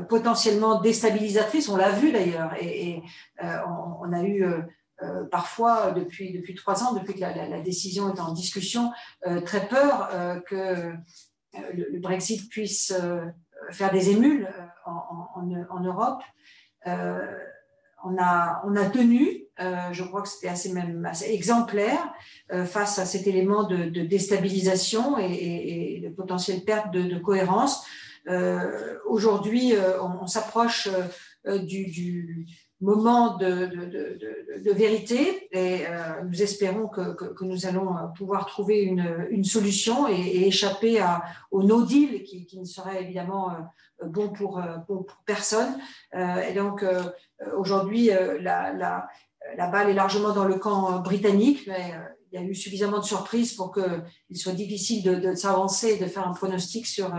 potentiellement 0.10 0.82
déstabilisatrice. 0.82 1.70
On 1.70 1.76
l'a 1.76 1.92
vu 1.92 2.12
d'ailleurs, 2.12 2.54
et, 2.60 3.04
on, 3.40 4.12
a 4.14 4.24
eu 4.24 4.46
parfois 5.30 5.92
depuis, 5.92 6.32
depuis 6.32 6.56
trois 6.56 6.84
ans, 6.84 6.94
depuis 6.94 7.14
que 7.14 7.20
la, 7.20 7.62
décision 7.62 8.12
est 8.12 8.20
en 8.20 8.32
discussion, 8.32 8.92
très 9.46 9.68
peur 9.68 10.10
que 10.48 10.92
le, 11.74 12.00
Brexit 12.00 12.50
puisse 12.50 12.92
euh, 12.92 13.26
faire 13.72 13.92
des 13.92 14.10
émules 14.10 14.48
euh, 14.48 14.92
en, 15.70 15.80
Europe. 15.82 16.22
Euh, 16.88 17.38
on, 18.04 18.18
a, 18.20 18.62
on 18.66 18.76
a 18.76 18.86
tenu, 18.86 19.46
je 19.92 20.04
crois 20.04 20.22
que 20.22 20.30
c'était 20.30 20.50
assez, 20.50 20.72
même 20.72 21.06
assez 21.06 21.34
exemplaire 21.34 22.14
face 22.66 23.00
à 23.00 23.06
cet 23.06 23.26
élément 23.28 23.64
de, 23.64 23.90
déstabilisation 24.06 25.18
et, 25.18 26.00
de 26.04 26.10
potentielle 26.10 26.64
perte 26.64 26.92
de, 26.92 27.18
cohérence. 27.18 27.86
Aujourd'hui, 29.08 29.74
on, 30.22 30.28
s'approche 30.28 30.88
du 31.46 32.46
moment 32.80 33.38
de, 33.38 34.72
vérité 34.72 35.48
et 35.52 35.88
euh, 35.88 36.24
nous 36.24 36.42
espérons 36.42 36.88
que, 36.88 37.44
nous 37.44 37.66
allons 37.66 37.98
euh, 37.98 38.08
pouvoir 38.16 38.46
trouver 38.46 38.82
une, 38.82 39.44
solution 39.44 40.08
et, 40.08 40.48
échapper 40.48 41.04
au 41.52 41.64
no 41.64 41.84
deal 41.84 42.24
qui, 42.24 42.48
ne 42.60 42.66
serait 42.66 43.04
évidemment 43.04 43.52
euh, 43.52 44.08
bon 44.08 44.30
pour, 44.30 44.62
personne. 45.26 45.80
et 46.14 46.54
donc 46.54 46.86
aujourd'hui, 47.56 48.12
la, 48.40 48.72
la, 48.74 49.68
balle 49.72 49.90
est 49.90 49.96
largement 49.96 50.34
dans 50.34 50.46
le 50.46 50.56
camp 50.56 51.00
britannique, 51.00 51.66
mais 51.68 51.94
il 52.32 52.40
y 52.40 52.44
a 52.44 52.46
eu 52.46 52.54
suffisamment 52.54 53.00
de 53.00 53.06
surprises 53.06 53.54
pour 53.54 53.74
qu'il 53.74 54.38
soit 54.38 54.54
difficile 54.54 55.20
de, 55.20 55.34
s'avancer 55.34 55.94
et 55.94 55.98
de 55.98 56.06
faire 56.06 56.28
un 56.28 56.34
pronostic 56.34 56.86
sur, 56.86 57.12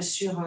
sur 0.00 0.42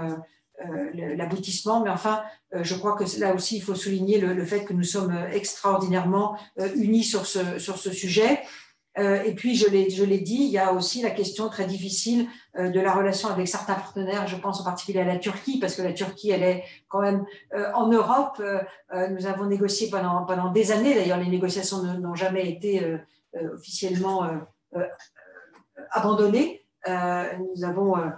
l'aboutissement. 0.94 1.82
Mais 1.82 1.90
enfin, 1.90 2.24
euh, 2.54 2.64
je 2.64 2.76
crois 2.76 2.96
que 2.96 3.04
là 3.20 3.34
aussi, 3.34 3.58
il 3.58 3.62
faut 3.62 3.76
souligner 3.76 4.20
le, 4.20 4.46
fait 4.46 4.64
que 4.64 4.74
nous 4.74 4.84
sommes 4.84 5.16
extraordinairement 5.32 6.38
euh, 6.60 6.70
unis 6.76 7.04
sur 7.04 7.26
ce, 7.26 7.60
sur 7.60 7.78
ce 7.78 7.92
sujet. 7.92 8.42
Et 9.00 9.36
puis, 9.36 9.56
je 9.56 9.70
l'ai 9.70 10.20
dit, 10.20 10.40
il 10.40 10.50
y 10.50 10.58
a 10.58 10.74
aussi 10.74 11.04
la 11.04 11.12
question 11.12 11.50
très 11.50 11.66
difficile 11.66 12.28
de 12.58 12.80
la 12.80 12.96
relation 12.96 13.30
avec 13.30 13.48
certains 13.48 13.76
partenaires. 13.76 14.26
Je 14.26 14.36
pense 14.36 14.60
en 14.60 14.64
particulier 14.64 15.02
à 15.02 15.06
la 15.06 15.18
Turquie, 15.18 15.60
parce 15.60 15.76
que 15.76 15.84
la 15.84 15.94
Turquie, 15.94 16.32
elle 16.32 16.42
est 16.42 16.64
quand 16.88 17.02
même 17.02 17.24
en 17.76 17.90
Europe. 17.90 18.42
Nous 19.12 19.28
avons 19.28 19.46
négocié 19.46 19.92
pendant, 19.92 20.26
pendant 20.26 20.52
des 20.52 20.72
années. 20.72 20.96
D'ailleurs, 20.96 21.20
les 21.20 21.30
négociations 21.30 21.84
n'ont 21.84 22.16
jamais 22.16 22.50
été 22.50 22.98
officiellement 23.54 24.28
abandonnées. 25.92 26.66
Nous 26.88 27.64
avons 27.64 27.98
euh, 27.98 28.10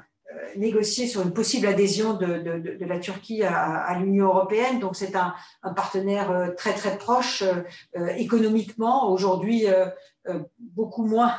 négocier 0.55 1.07
sur 1.07 1.21
une 1.21 1.33
possible 1.33 1.67
adhésion 1.67 2.13
de, 2.13 2.25
de, 2.25 2.77
de 2.77 2.85
la 2.85 2.99
Turquie 2.99 3.43
à, 3.43 3.77
à 3.81 3.99
l'Union 3.99 4.27
européenne. 4.27 4.79
Donc 4.79 4.95
c'est 4.95 5.15
un, 5.15 5.33
un, 5.63 5.73
partenaire 5.73 6.31
euh, 6.31 6.49
très 6.55 6.73
très 6.73 6.97
proche 6.97 7.43
euh, 7.43 8.07
économiquement, 8.17 9.11
aujourd'hui 9.11 9.65
beaucoup 10.59 11.05
moins 11.05 11.33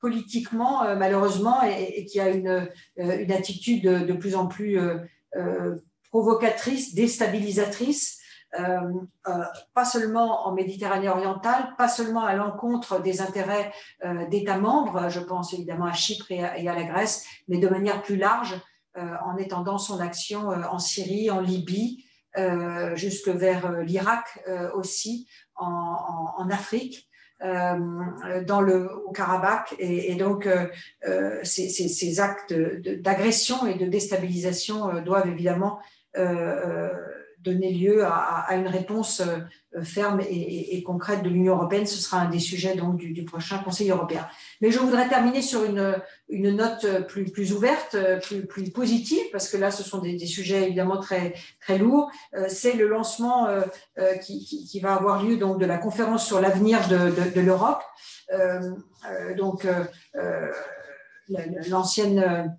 politiquement 0.00 0.82
malheureusement, 0.96 1.62
et, 1.62 2.00
et, 2.00 2.04
qui 2.06 2.18
a 2.18 2.28
une, 2.28 2.68
une 2.96 3.30
attitude 3.30 3.84
de, 3.84 4.12
plus 4.12 4.34
en 4.34 4.48
plus 4.48 4.78
provocatrice, 6.10 6.94
déstabilisatrice. 6.94 8.21
Euh, 8.58 8.80
euh, 9.28 9.44
pas 9.72 9.84
seulement 9.86 10.46
en 10.46 10.52
Méditerranée 10.52 11.08
orientale, 11.08 11.74
pas 11.78 11.88
seulement 11.88 12.24
à 12.24 12.34
l'encontre 12.34 13.00
des 13.00 13.22
intérêts 13.22 13.72
euh, 14.04 14.26
d'États 14.28 14.58
membres, 14.58 15.08
je 15.08 15.20
pense 15.20 15.54
évidemment 15.54 15.86
à 15.86 15.94
Chypre 15.94 16.30
et 16.30 16.42
à, 16.44 16.74
la 16.74 16.84
Grèce, 16.84 17.24
mais 17.48 17.58
de 17.58 17.68
manière 17.68 18.02
plus 18.02 18.16
large, 18.16 18.60
en 18.94 19.38
étendant 19.38 19.78
son 19.78 20.00
action 20.00 20.48
en 20.48 20.78
Syrie, 20.78 21.30
en 21.30 21.40
Libye, 21.40 22.04
jusque 22.92 23.28
vers 23.28 23.80
l'Irak 23.80 24.46
aussi, 24.74 25.26
en, 25.56 26.34
en, 26.36 26.50
Afrique. 26.50 27.08
dans 27.40 28.60
le 28.60 28.92
au 29.06 29.12
Karabakh 29.12 29.74
et, 29.78 30.12
et 30.12 30.14
donc 30.14 30.46
ces, 31.42 31.70
ces, 31.70 31.88
ces, 31.88 32.20
actes 32.20 32.52
d'agression 32.52 33.66
et 33.66 33.76
de 33.76 33.86
déstabilisation 33.86 35.00
doivent 35.00 35.28
évidemment 35.28 35.80
donner 37.42 37.72
lieu 37.72 38.04
à, 38.04 38.46
une 38.54 38.68
réponse 38.68 39.20
euh, 39.20 39.82
ferme 39.82 40.20
et, 40.20 40.82
concrète 40.82 41.22
de 41.22 41.28
l'Union 41.28 41.54
européenne. 41.54 41.86
Ce 41.86 42.00
sera 42.00 42.20
un 42.20 42.30
des 42.30 42.38
sujets 42.38 42.74
donc, 42.74 42.96
du, 42.96 43.24
prochain 43.24 43.58
Conseil 43.58 43.90
européen. 43.90 44.26
Mais 44.60 44.70
je 44.70 44.78
voudrais 44.78 45.08
terminer 45.08 45.42
sur 45.42 45.64
une, 45.64 45.96
une 46.28 46.54
note 46.54 47.06
plus, 47.08 47.24
plus 47.24 47.52
ouverte, 47.52 47.96
plus, 48.22 48.46
plus 48.46 48.70
positive, 48.70 49.22
parce 49.32 49.48
que 49.48 49.56
là, 49.56 49.70
ce 49.70 49.82
sont 49.82 49.98
des, 49.98 50.18
sujets 50.26 50.64
évidemment 50.64 50.98
très, 50.98 51.34
très 51.60 51.78
lourds. 51.78 52.10
Euh, 52.34 52.46
c'est 52.48 52.74
le 52.74 52.88
lancement 52.88 53.46
euh, 53.46 53.62
qui, 54.22 54.44
qui, 54.44 54.80
va 54.80 54.94
avoir 54.94 55.22
lieu 55.22 55.36
donc, 55.36 55.58
de 55.58 55.66
la 55.66 55.78
conférence 55.78 56.26
sur 56.26 56.40
l'avenir 56.40 56.86
de, 56.88 57.30
de, 57.34 57.40
l'Europe. 57.40 57.82
donc, 59.36 59.66
l'ancienne 61.68 62.56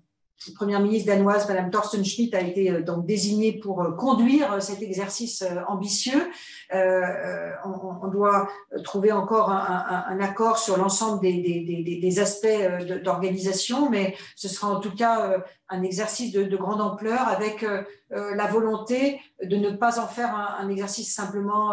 première 0.52 0.80
ministre 0.80 1.06
danoise, 1.06 1.48
Madame 1.48 1.70
Thorsten 1.70 2.04
Schmidt, 2.04 2.36
a 2.36 2.40
été 2.40 2.70
euh, 2.70 2.82
donc 2.82 3.06
désignée 3.06 3.52
pour 3.58 3.82
euh, 3.82 3.92
conduire 3.92 4.52
euh, 4.52 4.60
cet 4.60 4.82
exercice 4.82 5.44
ambitieux. 5.68 6.30
on, 6.72 8.08
doit 8.08 8.48
trouver 8.84 9.12
encore 9.12 9.50
un, 9.50 10.20
accord 10.20 10.58
sur 10.58 10.76
l'ensemble 10.76 11.20
des, 11.22 12.18
aspects 12.20 13.02
d'organisation, 13.02 13.90
mais 13.90 14.14
ce 14.36 14.48
sera 14.48 14.68
en 14.68 14.80
tout 14.80 14.94
cas 14.94 15.42
un 15.68 15.82
exercice 15.82 16.32
de, 16.32 16.56
grande 16.56 16.80
ampleur 16.80 17.26
avec 17.28 17.64
la 18.10 18.46
volonté 18.46 19.20
de 19.42 19.56
ne 19.56 19.70
pas 19.70 19.98
en 19.98 20.06
faire 20.06 20.34
un, 20.34 20.68
exercice 20.68 21.14
simplement 21.14 21.72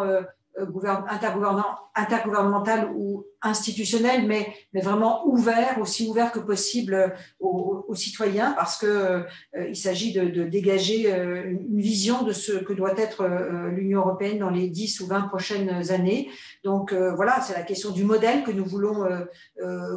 intergouvernemental 0.57 2.91
ou 2.95 3.25
institutionnel, 3.41 4.27
mais, 4.27 4.53
mais 4.73 4.81
vraiment 4.81 5.27
ouvert, 5.27 5.79
aussi 5.81 6.07
ouvert 6.07 6.31
que 6.31 6.39
possible 6.39 7.13
aux, 7.39 7.71
citoyens, 7.93 8.53
parce 8.53 8.79
qu'il 8.79 8.87
euh, 8.87 9.73
s'agit 9.73 10.13
de, 10.13 10.45
dégager 10.45 11.11
euh, 11.11 11.43
une 11.43 11.81
vision 11.81 12.23
de 12.23 12.31
ce 12.31 12.53
que 12.53 12.71
doit 12.71 12.97
être 12.97 13.21
euh, 13.21 13.69
l'Union 13.69 13.99
européenne 13.99 14.39
dans 14.39 14.49
les 14.49 14.69
10 14.69 15.01
ou 15.01 15.07
20 15.07 15.23
prochaines 15.23 15.91
années. 15.91 16.29
Donc 16.63 16.93
voilà, 16.93 17.41
c'est 17.41 17.53
la 17.53 17.63
question 17.63 17.91
du 17.91 18.05
modèle 18.05 18.43
que 18.43 18.51
nous 18.51 18.65
voulons 18.65 19.05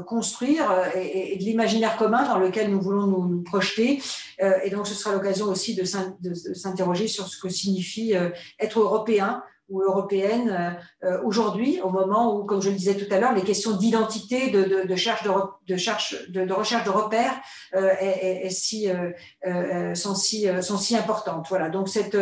construire 0.07 0.64
et, 0.96 1.36
de 1.36 1.44
l'imaginaire 1.44 1.96
commun 1.96 2.24
dans 2.24 2.38
lequel 2.38 2.70
nous 2.70 2.80
voulons 2.80 3.07
nous, 3.07 3.42
projeter. 3.42 4.00
et 4.40 4.70
donc 4.70 4.86
ce 4.86 4.94
sera 4.94 5.14
l'occasion 5.14 5.46
aussi 5.46 5.76
de 5.76 5.84
s'interroger 5.84 7.07
sur 7.07 7.28
ce 7.28 7.38
que 7.38 7.48
signifie 7.48 8.14
être 8.59 8.80
européen 8.80 9.42
ou 9.68 9.82
européenne 9.82 10.78
aujourd'hui, 11.24 11.80
au 11.82 11.90
moment 11.90 12.36
où, 12.36 12.44
comme 12.44 12.60
je 12.60 12.70
le 12.70 12.76
disais 12.76 12.94
tout 12.94 13.12
à 13.12 13.18
l'heure, 13.18 13.32
les 13.32 13.42
questions 13.42 13.76
d'identité, 13.76 14.50
de, 14.50 14.62
de, 14.62 14.68
de, 14.68 14.82
de, 14.82 14.84
de, 14.84 16.44
de, 16.44 16.52
recherche 16.52 16.84
de 16.84 16.90
repères 16.90 17.34
est, 17.72 18.50
si, 18.50 18.88
sont, 19.94 20.14
si, 20.14 20.46
sont 20.62 20.78
si 20.78 20.96
importantes. 20.96 21.46
Voilà, 21.48 21.70
donc 21.70 21.88
cette, 21.88 22.16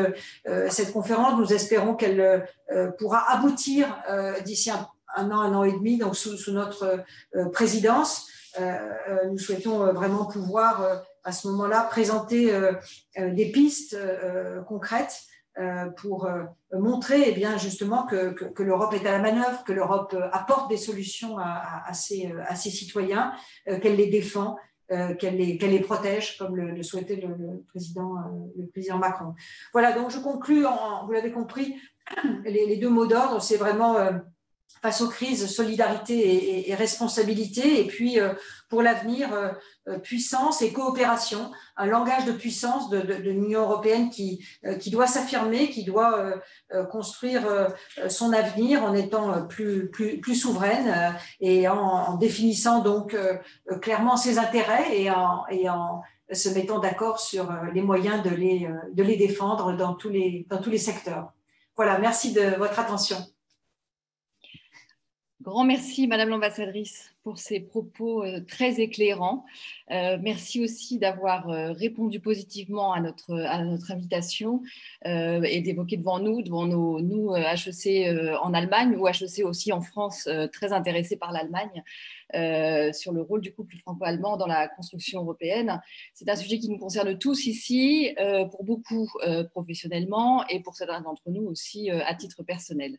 cette 0.71 0.93
conférence, 0.93 1.39
nous 1.39 1.53
espérons 1.53 1.95
qu'elle 1.95 2.47
pourra 2.99 3.31
aboutir 3.31 4.03
d'ici 4.45 4.71
un, 4.71 5.31
an, 5.31 5.41
un 5.41 5.55
an 5.55 5.65
et 5.65 5.73
demi, 5.73 5.99
donc 5.99 6.17
sous, 6.17 6.37
sous 6.37 6.53
notre 6.53 7.03
présidence. 7.53 8.29
nous 9.31 9.39
souhaitons 9.39 9.93
vraiment 9.93 10.27
pouvoir 10.27 11.03
à 11.25 11.33
ce 11.33 11.49
moment-là 11.49 11.83
présenter 11.85 12.53
euh, 12.53 12.73
euh, 13.19 13.31
des 13.33 13.51
pistes 13.51 13.95
euh, 13.95 14.63
concrètes 14.63 15.23
pour 15.99 16.29
montrer 16.73 17.25
eh 17.27 17.33
bien, 17.33 17.59
justement 17.59 18.07
que, 18.07 18.31
que, 18.31 18.63
l'Europe 18.63 18.95
est 18.95 19.07
à 19.07 19.13
la 19.13 19.19
manœuvre, 19.19 19.65
que 19.65 19.73
l'Europe 19.73 20.17
apporte 20.33 20.71
des 20.71 20.79
solutions 20.79 21.37
à, 21.39 21.83
à, 21.87 21.93
ses, 21.93 22.33
à 22.47 22.55
ses, 22.55 22.71
citoyens, 22.71 23.35
qu'elle 23.67 23.97
les 23.97 24.07
défend, 24.07 24.57
qu'elle 24.89 25.37
les, 25.37 25.59
les, 25.59 25.81
protège, 25.81 26.39
comme 26.39 26.57
le, 26.57 26.83
souhaitait 26.83 27.17
le, 27.17 27.63
président, 27.69 28.15
le 28.57 28.67
président 28.67 28.99
Macron. 28.99 29.35
Voilà, 29.73 29.93
donc 29.93 30.11
je 30.11 30.19
conclus, 30.19 30.65
en, 30.65 31.05
vous 31.05 31.13
l'avez 31.13 31.33
compris, 31.33 31.77
les, 32.45 32.67
les, 32.67 32.77
deux 32.79 32.91
mots 32.91 33.07
d'ordre, 33.07 33.43
c'est 33.43 33.59
vraiment 33.59 33.97
face 34.83 35.01
aux 35.01 35.09
crises, 35.09 35.47
solidarité 35.47 36.69
et, 36.69 36.75
responsabilité, 36.75 37.81
et 37.81 37.87
puis 37.87 38.19
euh, 38.19 38.35
pour 38.69 38.83
l'avenir, 38.83 39.33
euh, 39.33 39.51
euh, 39.89 39.99
puissance 39.99 40.61
et 40.61 40.73
coopération, 40.73 41.53
un 41.77 41.87
langage 41.87 42.25
de 42.25 42.33
puissance 42.33 42.91
de, 42.91 42.99
l'Union 42.99 43.63
européenne 43.63 44.11
qui, 44.11 44.45
qui 44.81 44.91
doit 44.91 45.07
s'affirmer, 45.07 45.71
qui 45.71 45.85
doit 45.85 46.35
construire 46.91 47.43
son 48.09 48.33
avenir 48.33 48.85
en 48.85 48.95
étant 48.95 49.47
plus, 49.47 49.91
plus, 49.91 50.21
plus 50.21 50.35
souveraine 50.35 51.17
et 51.41 51.67
en, 51.69 52.17
définissant 52.17 52.81
donc 52.81 53.17
clairement 53.81 54.17
ses 54.17 54.39
intérêts 54.39 55.01
et 55.01 55.11
en, 55.11 55.45
et 55.51 55.69
en 55.69 56.03
se 56.33 56.49
mettant 56.51 56.79
d'accord 56.79 57.19
sur 57.19 57.53
les 57.75 57.83
moyens 57.83 58.23
de 58.23 58.31
les, 58.31 58.69
de 58.93 59.03
les 59.03 59.17
défendre 59.17 59.73
dans 59.77 59.95
tous 59.95 60.11
les, 60.11 60.47
dans 60.49 60.59
tous 60.59 60.71
les 60.71 60.79
secteurs. 60.79 61.33
Voilà, 61.77 61.99
merci 61.99 62.33
de 62.33 62.57
votre 62.59 62.79
attention. 62.79 63.17
Grand 65.43 65.65
merci, 65.65 66.07
Madame 66.07 66.29
l'ambassadrice, 66.29 67.13
pour 67.25 67.39
ces 67.39 67.59
propos 67.59 68.23
euh, 68.23 68.45
très 68.47 68.81
éclairants. 68.81 69.45
Euh, 69.91 70.17
merci 70.23 70.63
aussi 70.63 71.01
d'avoir 71.01 71.49
euh, 71.51 71.73
répondu 71.73 72.21
positivement 72.21 72.93
à 72.93 73.01
notre, 73.01 73.33
invitation 73.91 74.63
et 75.05 75.61
d'évoquer 75.61 75.97
devant 75.97 76.21
nous, 76.21 76.43
devant 76.43 76.67
nos, 76.67 77.01
nous, 77.01 77.35
HEC 77.35 78.07
en 78.41 78.55
Allemagne 78.55 78.95
ou 78.97 79.09
HEC 79.09 79.45
aussi 79.45 79.73
en 79.73 79.81
France, 79.81 80.29
très 80.53 80.73
intéressés 80.73 81.17
par 81.17 81.33
l'Allemagne, 81.33 81.83
sur 82.95 83.13
le 83.13 83.23
rôle 83.23 83.41
du 83.41 83.53
couple 83.53 83.77
franco-allemand 83.79 84.37
dans 84.37 84.47
la 84.47 84.69
construction 84.69 85.23
européenne. 85.23 85.81
C'est 86.15 86.29
un 86.29 86.37
sujet 86.37 86.59
qui 86.59 86.69
nous 86.69 86.79
concerne 86.79 87.19
tous 87.19 87.47
ici, 87.47 88.15
pour 88.51 88.65
beaucoup 88.65 89.11
professionnellement 89.51 90.47
et 90.49 90.61
pour 90.61 90.77
certains 90.77 91.01
d'entre 91.01 91.29
nous 91.31 91.43
aussi 91.43 91.91
à 91.91 92.15
titre 92.15 92.43
personnel. 92.45 92.99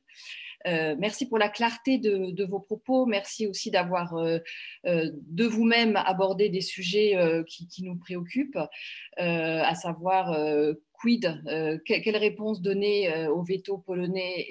Euh, 0.66 0.96
merci 0.98 1.28
pour 1.28 1.38
la 1.38 1.50
clarté 1.50 1.98
de, 1.98 2.46
vos 2.46 2.60
propos. 2.60 3.06
Merci 3.06 3.48
aussi 3.48 3.72
d'avoir 3.72 4.16
euh, 4.16 4.40
euh, 4.86 5.10
de 5.14 5.46
vous-même 5.46 5.98
abordé 5.98 6.50
des 6.50 6.62
sujets 6.62 7.18
qui, 7.48 7.68
qui, 7.68 7.84
nous 7.84 7.98
préoccupent, 7.98 8.60
à 9.18 9.76
savoir 9.76 10.36
quid 11.04 11.42
euh, 11.48 11.78
Quelle 11.86 12.16
réponse 12.16 12.62
donner 12.62 13.14
euh, 13.14 13.30
au 13.30 13.44
veto 13.44 13.78
polonais 13.78 14.46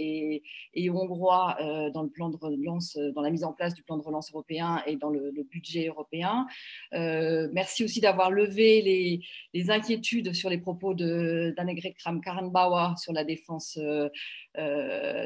et, 0.74 0.90
hongrois 0.90 1.57
euh, 1.61 1.90
dans 1.90 2.03
le 2.03 2.11
plan 2.11 2.28
de 2.28 2.36
relance, 2.36 2.98
dans 3.14 3.22
la 3.22 3.30
mise 3.30 3.44
en 3.44 3.53
place 3.53 3.72
du 3.72 3.82
plan 3.82 3.96
de 3.96 4.03
relance 4.03 4.30
européen 4.30 4.82
et 4.86 4.96
dans 4.96 5.09
le, 5.09 5.32
budget 5.50 5.88
européen 5.88 6.46
Merci 6.92 7.84
aussi 7.84 8.00
d'avoir 8.00 8.30
levé 8.30 9.20
les, 9.55 9.70
inquiétudes 9.70 10.34
sur 10.34 10.50
les 10.50 10.59
propos 10.59 10.94
d'Annegret 10.94 11.94
Kramp-Karrenbauer 11.98 12.96
sur 12.98 13.12
la 13.12 13.24
défense. 13.24 13.78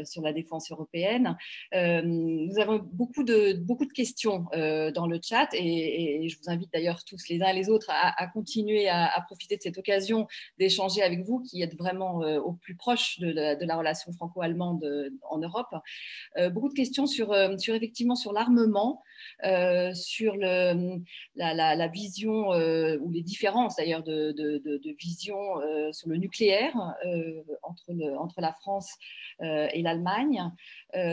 sur 0.04 0.22
la 0.22 0.32
défense 0.32 0.70
européenne. 0.70 1.36
nous 1.72 2.58
avons 2.58 2.80
beaucoup 2.92 3.24
de, 3.24 3.54
beaucoup 3.54 3.86
de 3.86 3.92
questions 3.92 4.46
dans 4.52 5.06
le 5.06 5.18
chat 5.22 5.48
et, 5.52 6.28
je 6.28 6.36
vous 6.38 6.50
invite 6.50 6.72
d'ailleurs 6.72 7.04
tous 7.04 7.28
les 7.28 7.42
uns 7.42 7.48
et 7.48 7.54
les 7.54 7.68
autres 7.68 7.90
à, 7.90 8.26
continuer 8.28 8.88
à, 8.88 9.06
à, 9.06 9.20
profiter 9.22 9.56
de 9.56 9.62
cette 9.62 9.78
occasion 9.78 10.26
d'échanger 10.58 11.02
avec 11.02 11.15
vous 11.22 11.40
qui 11.40 11.62
êtes 11.62 11.76
vraiment 11.76 12.22
euh, 12.22 12.38
au 12.40 12.52
plus 12.52 12.74
proche 12.74 13.18
de 13.18 13.30
la, 13.30 13.76
relation 13.76 14.12
franco-allemande 14.12 14.84
euh, 14.84 15.10
en 15.30 15.38
Europe. 15.38 15.74
Euh, 16.36 16.50
beaucoup 16.50 16.68
de 16.68 16.74
questions 16.74 17.06
sur, 17.06 17.34
effectivement 17.34 18.16
sur 18.16 18.32
l'armement, 18.32 19.02
sur 19.94 20.36
la, 20.36 21.88
vision 21.88 22.48
ou 22.50 23.10
les 23.10 23.22
différences 23.22 23.76
d'ailleurs 23.76 24.02
de, 24.02 24.96
vision 24.98 25.36
sur 25.92 26.08
le 26.08 26.16
nucléaire 26.16 26.74
entre, 27.62 28.40
la 28.40 28.52
France 28.52 28.92
et 29.40 29.82
l'Allemagne, 29.82 30.50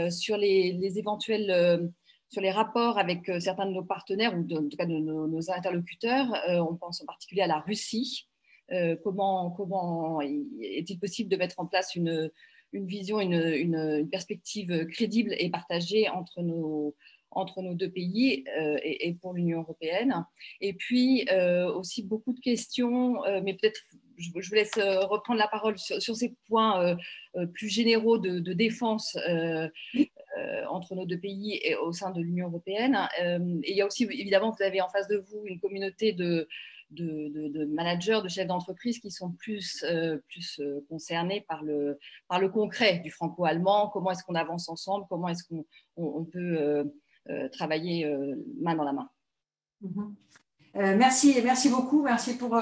sur 0.10 0.38
les, 0.38 0.98
éventuels 0.98 1.92
sur 2.30 2.42
les 2.42 2.52
rapports 2.52 2.98
avec 2.98 3.30
certains 3.40 3.68
de 3.68 3.72
nos 3.72 3.84
partenaires 3.84 4.34
ou 4.36 4.42
en 4.42 4.70
tout 4.70 4.78
cas 4.78 4.86
de 4.86 4.98
nos 4.98 5.52
interlocuteurs. 5.52 6.28
on 6.48 6.76
pense 6.76 7.02
en 7.02 7.06
particulier 7.06 7.42
à 7.42 7.48
la 7.48 7.60
Russie, 7.60 8.28
euh, 8.72 8.96
comment, 9.04 10.22
est-il 10.22 11.00
possible 11.00 11.30
de 11.30 11.36
mettre 11.36 11.60
en 11.60 11.66
place 11.66 11.96
une, 11.96 12.32
vision, 12.74 13.20
une, 13.20 14.08
perspective 14.10 14.88
crédible 14.88 15.36
et 15.38 15.50
partagée 15.50 16.10
entre 16.10 16.42
nos, 16.42 16.96
entre 17.32 17.62
nos 17.62 17.74
deux 17.74 17.90
pays 17.90 18.46
euh, 18.58 18.78
et, 18.84 19.14
pour 19.22 19.34
l'Union 19.34 19.62
européenne? 19.62 20.26
Et 20.62 20.74
puis 20.74 21.28
euh, 21.32 21.72
aussi 21.74 22.04
beaucoup 22.04 22.34
de 22.34 22.40
questions, 22.40 23.22
mais 23.44 23.54
peut-être 23.54 23.82
je, 24.18 24.30
vous 24.32 24.56
laisse 24.56 24.76
reprendre 24.76 25.40
la 25.40 25.48
parole 25.48 25.78
sur, 25.78 26.16
ces 26.16 26.34
points 26.48 26.96
plus 27.54 27.70
généraux 27.70 28.18
de, 28.18 28.40
de 28.40 28.54
défense 28.54 29.18
entre 30.70 30.96
nos 30.96 31.06
deux 31.06 31.20
pays 31.20 31.60
et 31.64 31.76
au 31.76 31.92
sein 31.92 32.12
de 32.12 32.22
l'Union 32.22 32.48
européenne. 32.48 32.98
et 33.20 33.72
il 33.72 33.76
y 33.76 33.82
a 33.82 33.86
aussi, 33.86 34.04
évidemment, 34.04 34.52
vous 34.52 34.64
avez 34.64 34.82
en 34.82 34.90
face 34.90 35.08
de 35.08 35.18
vous 35.18 35.44
une 35.46 35.60
communauté 35.60 36.14
de, 36.14 36.48
de, 36.94 37.66
managers, 37.66 38.22
de 38.24 38.30
chefs 38.30 38.48
d'entreprise 38.48 39.00
qui 39.00 39.12
sont 39.12 39.32
plus, 39.32 39.84
euh, 39.84 40.18
plus 40.30 40.60
euh, 40.60 40.86
concernés 40.90 41.46
par 41.48 41.64
le, 41.64 42.00
par 42.28 42.40
le 42.40 42.50
concret 42.50 43.00
du 43.00 43.12
franco-allemand, 43.12 43.90
comment 43.90 44.12
est-ce 44.12 44.24
qu'on 44.24 44.36
avance 44.36 44.70
ensemble, 44.70 45.06
comment 45.10 45.28
est-ce 45.28 45.44
qu'on 45.44 45.66
on, 45.98 46.24
peut 46.24 46.86
euh, 47.30 47.50
travailler 47.50 48.12
main 48.60 48.76
dans 48.76 48.84
la 48.84 48.94
main? 48.94 49.10
Mhm. 49.82 50.16
merci, 50.76 51.36
merci 51.44 51.70
beaucoup, 51.70 52.04
merci 52.04 52.38
pour 52.38 52.62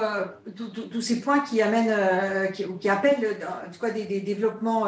tous 0.54 1.00
ces 1.00 1.20
points 1.20 1.40
qui 1.40 1.62
amènent, 1.62 2.52
qui, 2.52 2.88
appellent 2.88 3.36
en 3.48 3.88
des, 3.92 4.20
développements 4.20 4.86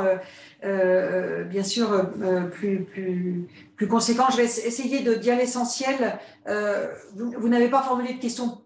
bien 0.63 1.63
sûr 1.63 2.11
plus, 2.51 2.85
plus, 2.85 3.49
plus 3.77 3.89
conséquents. 3.89 4.31
Je 4.33 4.39
vais 4.39 4.45
essayer 4.45 5.03
de 5.03 5.15
dire 5.15 5.37
l'essentiel. 5.37 6.19
vous, 6.47 7.31
vous 7.39 7.49
n'avez 7.49 7.69
pas 7.69 7.83
formulé 7.83 8.15
de 8.15 8.21
questions 8.21 8.64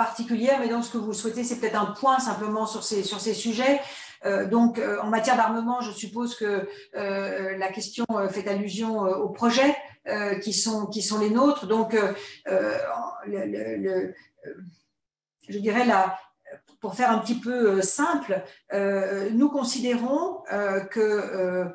particulière, 0.00 0.58
mais 0.60 0.68
donc 0.68 0.82
ce 0.82 0.90
que 0.90 0.96
vous 0.96 1.12
souhaitez, 1.12 1.44
c'est 1.44 1.58
peut-être 1.60 1.78
un 1.78 1.92
point 1.92 2.18
simplement 2.20 2.64
sur 2.64 2.82
ces, 2.82 3.02
sur 3.02 3.20
ces 3.20 3.34
sujets. 3.34 3.78
Euh, 4.24 4.46
donc, 4.46 4.78
euh, 4.78 4.98
en 5.02 5.08
matière 5.08 5.36
d'armement, 5.36 5.82
je 5.82 5.92
suppose 5.92 6.34
que 6.36 6.66
euh, 6.96 7.58
la 7.58 7.68
question 7.68 8.06
fait 8.30 8.48
allusion 8.48 9.00
aux 9.00 9.28
projets 9.28 9.76
qui, 10.42 10.54
sont, 10.54 10.86
qui 10.86 11.02
sont 11.02 11.18
les 11.20 11.28
nôtres. 11.28 11.66
Donc, 11.66 11.94
je 15.48 15.58
dirais, 15.58 15.84
la, 15.84 16.18
pour 16.80 16.94
faire 16.94 17.10
un 17.10 17.18
petit 17.18 17.38
peu 17.38 17.82
simple, 17.82 18.42
nous 18.72 19.50
considérons 19.50 20.42
que 20.90 21.74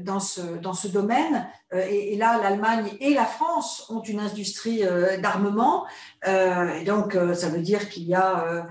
dans 0.00 0.20
ce, 0.20 0.40
dans 0.40 0.72
ce 0.72 0.88
domaine. 0.88 1.46
Euh, 1.72 1.84
et, 1.88 2.16
là, 2.16 2.40
l'Allemagne 2.42 2.90
et 3.00 3.14
la 3.14 3.24
France 3.24 3.86
ont 3.90 4.02
une 4.02 4.20
industrie 4.20 4.84
euh, 4.84 5.18
d'armement. 5.18 5.86
et 6.26 6.84
donc, 6.84 7.16
ça 7.34 7.48
veut 7.48 7.60
dire 7.60 7.88
qu'il 7.88 8.04
y 8.04 8.14
a 8.14 8.68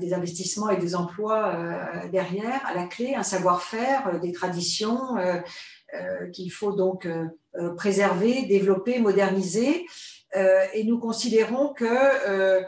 des 0.00 0.14
investissements 0.14 0.70
et 0.70 0.78
des 0.78 0.94
emplois 0.94 1.54
derrière, 2.10 2.64
à 2.66 2.74
la 2.74 2.86
clé, 2.86 3.14
un 3.14 3.22
savoir-faire, 3.22 4.20
des 4.20 4.32
traditions 4.32 5.16
qu'il 6.32 6.50
faut 6.50 6.72
donc 6.72 7.06
préserver, 7.76 8.46
développer, 8.46 8.98
moderniser. 9.00 9.86
et 10.34 10.84
nous 10.84 10.98
considérons 10.98 11.74
que 11.74 12.64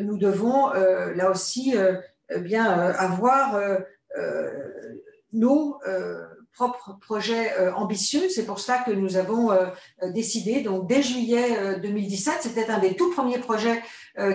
nous 0.00 0.16
devons, 0.16 0.70
là 0.70 1.30
aussi, 1.30 1.74
bien 2.38 2.64
avoir 2.64 3.60
nos 5.32 5.78
propre 6.52 6.98
projet 7.00 7.52
euh, 7.58 7.72
ambitieux. 7.74 8.28
C'est 8.28 8.44
pour 8.44 8.60
ça 8.60 8.78
que 8.78 8.90
nous 8.90 9.16
avons 9.16 9.50
euh, 9.50 9.66
décidé, 10.12 10.60
donc 10.60 10.86
dès 10.86 11.02
juillet 11.02 11.80
2017, 11.80 12.34
euh, 12.34 12.38
c'était 12.42 12.70
un 12.70 12.78
des 12.78 12.94
tout 12.94 13.10
premiers 13.10 13.38
projets 13.38 13.82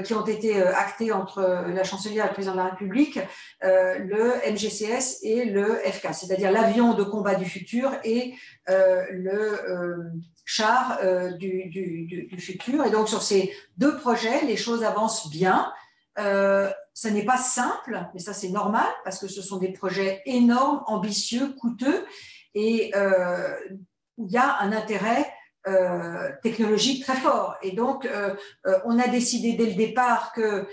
qui 0.04 0.16
ont 0.16 0.26
été 0.26 0.60
actés 0.60 1.12
entre 1.12 1.68
la 1.68 1.84
chancelière 1.84 2.26
et 2.26 2.28
le 2.30 2.34
président 2.34 2.54
de 2.54 2.58
la 2.58 2.70
République, 2.70 3.20
le 3.62 4.52
MGCS 4.52 5.20
et 5.22 5.46
le 5.46 5.76
FK, 5.86 6.16
c'est-à-dire 6.16 6.52
l'avion 6.52 6.96
de 6.96 7.04
combat 7.04 7.36
du 7.36 7.46
futur 7.46 7.92
et 8.04 8.34
le 8.68 10.12
char 10.46 11.00
du, 11.38 11.66
du, 11.70 12.26
du, 12.28 12.42
futur. 12.42 12.86
Et 12.86 12.90
donc 12.90 13.08
sur 13.08 13.22
ces 13.22 13.54
deux 13.78 13.96
projets, 13.98 14.44
les 14.46 14.58
choses 14.58 14.84
avancent 14.84 15.30
bien. 15.30 15.72
Euh, 16.98 17.10
ça 17.10 17.12
n'est 17.12 17.26
pas 17.26 17.38
simple, 17.38 18.00
mais 18.14 18.20
ça 18.20 18.34
c'est 18.34 18.50
normal 18.50 18.88
parce 19.04 19.20
que 19.20 19.28
ce 19.28 19.42
sont 19.42 19.58
des 19.58 19.72
projets 19.72 20.22
énormes, 20.26 20.84
ambitieux, 20.88 21.54
coûteux 21.60 22.06
et 22.54 22.92
euh, 22.96 23.56
il 24.18 24.32
y 24.32 24.38
a 24.38 24.60
un 24.62 24.72
intérêt 24.72 25.32
euh, 25.68 26.32
technologique 26.42 27.04
très 27.04 27.18
fort. 27.18 27.56
Et 27.62 27.72
donc, 27.72 28.08
on 28.86 29.00
a 29.00 29.08
décidé 29.10 29.54
dès 29.54 29.68
le 29.68 29.76
départ 29.76 30.32
que 30.34 30.68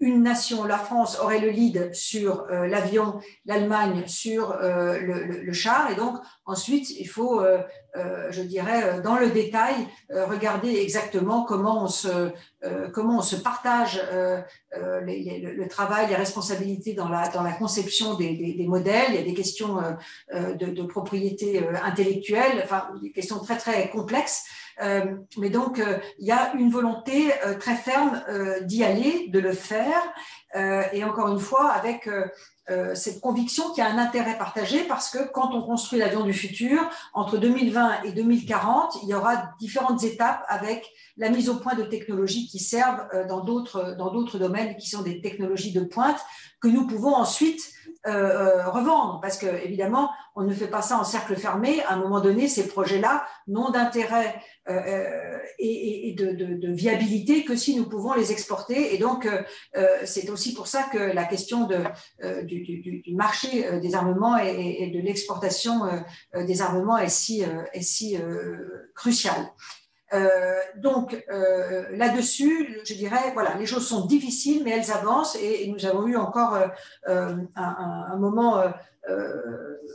une 0.00 0.22
nation, 0.22 0.64
la 0.64 0.78
France, 0.78 1.18
aurait 1.20 1.40
le 1.40 1.50
lead 1.50 1.94
sur 1.94 2.46
euh, 2.50 2.66
l'avion, 2.66 3.20
l'Allemagne 3.46 4.04
sur 4.06 4.52
euh, 4.52 4.98
le, 4.98 5.52
char. 5.52 5.90
Et 5.90 5.94
donc, 5.94 6.16
ensuite, 6.46 6.90
il 6.90 7.06
faut, 7.06 7.40
euh, 7.40 7.62
je 8.30 8.42
dirais, 8.42 9.00
dans 9.02 9.16
le 9.16 9.30
détail, 9.30 9.74
regarder 10.10 10.76
exactement 10.76 11.44
comment 11.44 11.84
on 11.84 11.88
se, 11.88 12.32
comment 12.92 13.18
on 13.18 13.22
se 13.22 13.36
partage 13.36 14.02
le, 14.72 15.68
travail, 15.68 16.08
les 16.08 16.16
responsabilités 16.16 16.94
dans 16.94 17.08
la, 17.08 17.28
dans 17.28 17.42
la 17.42 17.52
conception 17.52 18.14
des, 18.14 18.66
modèles. 18.68 19.10
Il 19.10 19.14
y 19.14 19.18
a 19.18 19.22
des 19.22 19.34
questions 19.34 19.76
de, 20.32 20.66
de, 20.66 20.82
propriété 20.82 21.64
intellectuelle, 21.82 22.60
enfin, 22.64 22.88
des 23.00 23.12
questions 23.12 23.38
très, 23.38 23.56
très 23.56 23.90
complexes. 23.90 24.44
Euh, 24.82 25.16
mais 25.38 25.50
donc, 25.50 25.78
euh, 25.78 25.98
il 26.18 26.26
y 26.26 26.32
a 26.32 26.52
une 26.54 26.70
volonté 26.70 27.32
euh, 27.46 27.54
très 27.58 27.76
ferme 27.76 28.22
d'y 28.62 28.84
aller, 28.84 29.28
de 29.28 29.38
le 29.38 29.52
faire, 29.52 30.02
et 30.92 31.02
encore 31.02 31.28
une 31.32 31.40
fois, 31.40 31.72
avec 31.72 32.08
cette 32.94 33.20
conviction 33.20 33.70
qu'il 33.70 33.82
y 33.82 33.86
a 33.86 33.90
un 33.90 33.98
intérêt 33.98 34.38
partagé 34.38 34.84
parce 34.84 35.10
que 35.10 35.18
quand 35.32 35.52
on 35.52 35.62
construit 35.62 35.98
l'avion 35.98 36.22
du 36.22 36.32
futur, 36.32 36.78
entre 37.12 37.38
2020 37.38 38.02
et 38.04 38.12
2040, 38.12 39.00
il 39.02 39.08
y 39.08 39.14
aura 39.14 39.50
différentes 39.58 40.04
étapes 40.04 40.44
avec 40.46 40.88
la 41.16 41.28
mise 41.28 41.48
au 41.48 41.56
point 41.56 41.74
de 41.74 41.82
technologies 41.82 42.46
qui 42.46 42.60
servent 42.60 43.04
dans 43.26 43.42
d'autres 43.42 43.96
dans 43.98 44.12
d'autres 44.12 44.38
domaines 44.38 44.76
qui 44.76 44.88
sont 44.88 45.02
des 45.02 45.20
technologies 45.20 45.72
de 45.72 45.80
pointe 45.80 46.20
que 46.60 46.68
nous 46.68 46.86
pouvons 46.86 47.16
ensuite 47.16 47.72
revendre 48.06 49.20
parce 49.22 49.38
que 49.38 49.46
évidemment 49.64 50.10
on 50.36 50.42
ne 50.42 50.52
fait 50.52 50.66
pas 50.66 50.82
ça 50.82 50.98
en 50.98 51.04
cercle 51.04 51.36
fermé 51.36 51.82
à 51.84 51.94
un 51.94 51.96
moment 51.96 52.20
donné 52.20 52.48
ces 52.48 52.68
projets 52.68 53.00
là 53.00 53.24
n'ont 53.46 53.70
d'intérêt 53.70 54.34
euh, 54.70 54.72
euh, 54.72 55.38
et, 55.58 56.14
de, 56.16 56.72
viabilité 56.72 57.44
que 57.44 57.54
si 57.54 57.76
nous 57.76 57.86
pouvons 57.86 58.14
les 58.14 58.32
exporter. 58.32 58.94
Et 58.94 58.98
donc, 58.98 59.26
euh, 59.26 59.42
c'est 60.04 60.30
aussi 60.30 60.54
pour 60.54 60.66
ça 60.66 60.84
que 60.84 60.98
la 60.98 61.24
question 61.24 61.66
de, 61.66 61.76
du, 62.44 63.14
marché 63.14 63.78
des 63.80 63.94
armements 63.94 64.38
et, 64.38 64.90
de 64.94 65.00
l'exportation 65.00 65.82
des 66.34 66.62
armements 66.62 66.96
est 66.96 67.08
si, 67.08 67.42
est 67.72 67.82
si 67.82 68.16
cruciale. 68.94 69.50
Donc 70.76 71.24
là-dessus, 71.90 72.80
je 72.84 72.94
dirais, 72.94 73.32
voilà, 73.32 73.54
les 73.58 73.66
choses 73.66 73.86
sont 73.86 74.06
difficiles, 74.06 74.62
mais 74.64 74.70
elles 74.70 74.90
avancent 74.90 75.36
et, 75.36 75.66
nous 75.68 75.86
avons 75.86 76.06
eu 76.06 76.16
encore 76.16 76.58
un, 77.06 78.16
moment 78.16 78.62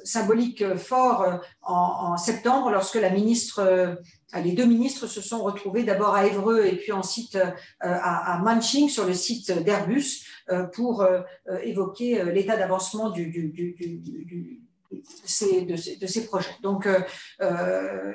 symbolique 0.03 0.76
fort 0.76 1.41
en, 1.61 2.17
septembre 2.17 2.72
lorsque 2.72 2.95
la 2.95 3.09
ministre 3.09 3.97
les 4.38 4.51
deux 4.51 4.65
ministres 4.65 5.07
se 5.07 5.22
sont 5.22 5.41
retrouvés 5.41 5.84
d'abord 5.84 6.13
à 6.13 6.26
Évreux 6.26 6.65
et 6.65 6.76
puis 6.76 6.91
ensuite 6.91 7.36
euh, 7.36 7.49
à, 7.80 8.36
à 8.36 8.39
Manching 8.39 8.89
sur 8.89 9.05
le 9.05 9.13
site 9.13 9.51
d'Airbus 9.63 10.26
euh, 10.51 10.63
pour 10.63 11.01
euh, 11.01 11.22
évoquer 11.63 12.24
l'état 12.26 12.55
d'avancement 12.55 13.09
du, 13.09 14.61
de, 14.91 16.07
ces, 16.07 16.25
projets. 16.25 16.55
Donc, 16.61 16.87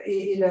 et, 0.07 0.43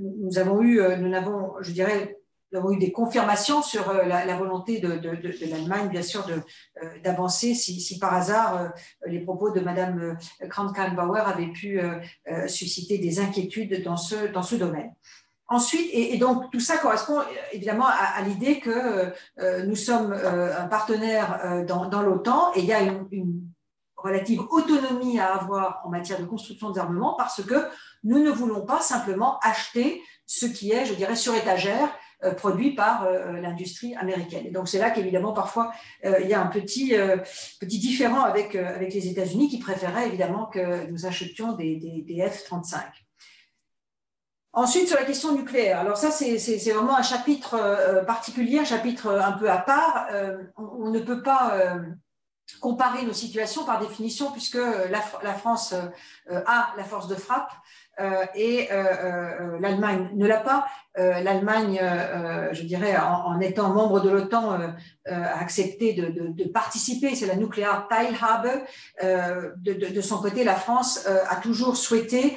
nous 0.00 0.38
avons 0.38 0.62
eu, 0.62 0.80
nous 0.98 1.08
n'avons, 1.08 1.54
je 1.60 1.72
dirais, 1.72 2.20
nous 2.52 2.58
avons 2.58 2.72
eu 2.72 2.78
des 2.78 2.90
confirmations 2.90 3.62
sur 3.62 3.88
euh, 3.90 4.04
la, 4.04 4.36
volonté 4.36 4.80
de, 4.80 4.98
l'Allemagne, 5.46 5.88
bien 5.88 6.02
sûr, 6.02 6.26
euh, 6.28 6.86
d'avancer 7.04 7.54
si, 7.54 7.98
par 7.98 8.14
hasard 8.14 8.60
euh, 8.60 8.68
les 9.06 9.20
propos 9.20 9.50
de 9.50 9.60
Mme 9.60 10.18
Kramp-Karrenbauer 10.48 11.20
avaient 11.20 11.52
pu 11.52 11.80
susciter 12.46 12.98
des 12.98 13.20
inquiétudes 13.20 13.82
dans 13.82 13.96
ce, 13.96 14.32
dans 14.32 14.42
ce 14.42 14.56
domaine. 14.56 14.92
Ensuite, 15.48 15.88
et, 15.92 16.16
donc 16.16 16.50
tout 16.52 16.60
ça 16.60 16.76
correspond 16.76 17.20
évidemment 17.52 17.86
à, 17.86 18.22
l'idée 18.22 18.60
que 18.60 19.12
nous 19.64 19.74
sommes 19.76 20.12
un 20.12 20.66
partenaire 20.68 21.64
dans, 21.66 22.02
l'OTAN 22.02 22.52
et 22.54 22.60
il 22.60 22.66
y 22.66 22.72
a 22.72 22.82
une, 22.82 23.39
relative 24.02 24.40
autonomie 24.50 25.18
à 25.18 25.34
avoir 25.34 25.82
en 25.84 25.90
matière 25.90 26.20
de 26.20 26.24
construction 26.24 26.70
d'armements 26.70 27.14
parce 27.16 27.42
que 27.42 27.66
nous 28.04 28.18
ne 28.18 28.30
voulons 28.30 28.64
pas 28.64 28.80
simplement 28.80 29.38
acheter 29.40 30.02
ce 30.26 30.46
qui 30.46 30.72
est, 30.72 30.86
je 30.86 30.94
dirais, 30.94 31.16
sur 31.16 31.34
étagère 31.34 31.90
euh, 32.22 32.34
produit 32.34 32.74
par 32.74 33.04
euh, 33.04 33.40
l'industrie 33.40 33.94
américaine. 33.94 34.44
Et 34.46 34.50
donc 34.50 34.68
c'est 34.68 34.78
là 34.78 34.90
qu'évidemment 34.90 35.32
parfois 35.32 35.72
euh, 36.04 36.20
il 36.20 36.28
y 36.28 36.34
a 36.34 36.40
un 36.42 36.48
petit, 36.48 36.92
petit 37.60 37.78
différent 37.78 38.20
avec, 38.20 38.54
avec 38.54 38.92
les 38.92 39.08
États-Unis 39.08 39.48
qui 39.48 39.58
préféraient 39.58 40.06
évidemment 40.06 40.44
que 40.44 40.86
nous 40.90 41.06
achetions 41.06 41.52
des, 41.52 41.76
des, 41.76 42.22
F-35. 42.22 42.76
Ensuite, 44.52 44.88
sur 44.88 44.98
la 44.98 45.04
question 45.04 45.34
nucléaire. 45.34 45.80
Alors 45.80 45.96
ça, 45.96 46.10
c'est 46.10 46.36
vraiment 46.72 46.96
un 46.96 47.02
chapitre 47.02 48.04
particulier, 48.04 48.58
un 48.58 48.64
chapitre 48.64 49.08
un 49.08 49.32
peu 49.32 49.48
à 49.48 49.58
part. 49.58 50.08
on, 50.56 50.90
ne 50.90 50.98
peut 50.98 51.22
pas 51.22 51.56
comparer 52.60 53.04
nos 53.04 53.12
situations 53.12 53.64
par 53.64 53.80
définition, 53.80 54.30
puisque 54.32 54.54
la, 54.54 55.00
la 55.22 55.34
France 55.34 55.74
a 56.28 56.72
la 56.76 56.84
force 56.84 57.08
de 57.08 57.14
frappe, 57.14 57.52
euh, 58.00 58.24
et 58.34 58.68
euh, 58.70 58.84
euh, 58.84 59.58
l'Allemagne 59.60 60.08
ne 60.14 60.26
l'a 60.26 60.38
pas. 60.38 60.66
L'Allemagne, 60.96 61.80
je 62.52 62.62
dirais, 62.64 62.96
en, 62.98 63.40
étant 63.40 63.70
membre 63.70 64.00
de 64.00 64.10
l'OTAN, 64.10 64.58
a 65.06 65.40
accepté 65.40 65.94
de, 65.94 66.44
participer. 66.50 67.14
C'est 67.14 67.26
la 67.26 67.36
Nuclear 67.36 67.88
Teilhabe. 67.88 68.64
De, 69.00 69.72
de, 69.72 70.00
son 70.00 70.20
côté, 70.20 70.42
la 70.42 70.56
France 70.56 71.06
a 71.06 71.36
toujours 71.36 71.76
souhaité, 71.76 72.36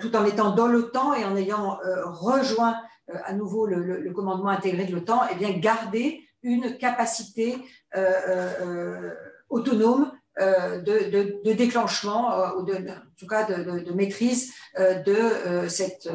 tout 0.00 0.14
en 0.16 0.24
étant 0.24 0.52
dans 0.52 0.68
l'OTAN 0.68 1.12
et 1.14 1.24
en 1.24 1.36
ayant 1.36 1.76
rejoint 2.04 2.76
à 3.24 3.32
nouveau 3.32 3.66
le, 3.66 4.10
commandement 4.12 4.50
intégré 4.50 4.84
de 4.84 4.94
l'OTAN, 4.94 5.22
eh 5.32 5.34
bien 5.34 5.50
garder 5.50 6.22
une 6.42 6.78
capacité 6.78 7.58
euh, 7.96 9.14
de, 9.50 11.52
déclenchement, 11.52 12.32
euh, 12.32 12.50
ou 12.58 12.62
de, 12.62 12.74
en 12.74 13.16
tout 13.18 13.26
cas 13.26 13.44
de, 13.44 13.92
maîtrise 13.92 14.52
euh, 14.78 15.02
de 15.02 15.68
cette 15.68 16.08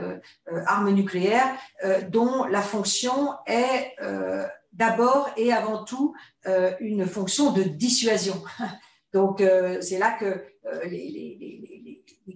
arme 0.66 0.92
nucléaire, 0.92 1.56
dont 2.10 2.46
la 2.46 2.62
fonction 2.62 3.34
est 3.48 3.96
d'abord 4.72 5.30
et 5.38 5.52
avant 5.52 5.84
tout 5.84 6.16
une 6.80 7.06
fonction 7.06 7.52
de 7.52 7.64
dissuasion. 7.64 8.42
Donc 9.14 9.44
c'est 9.82 10.00
là 10.00 10.18
que 10.20 10.44
les, 10.86 11.73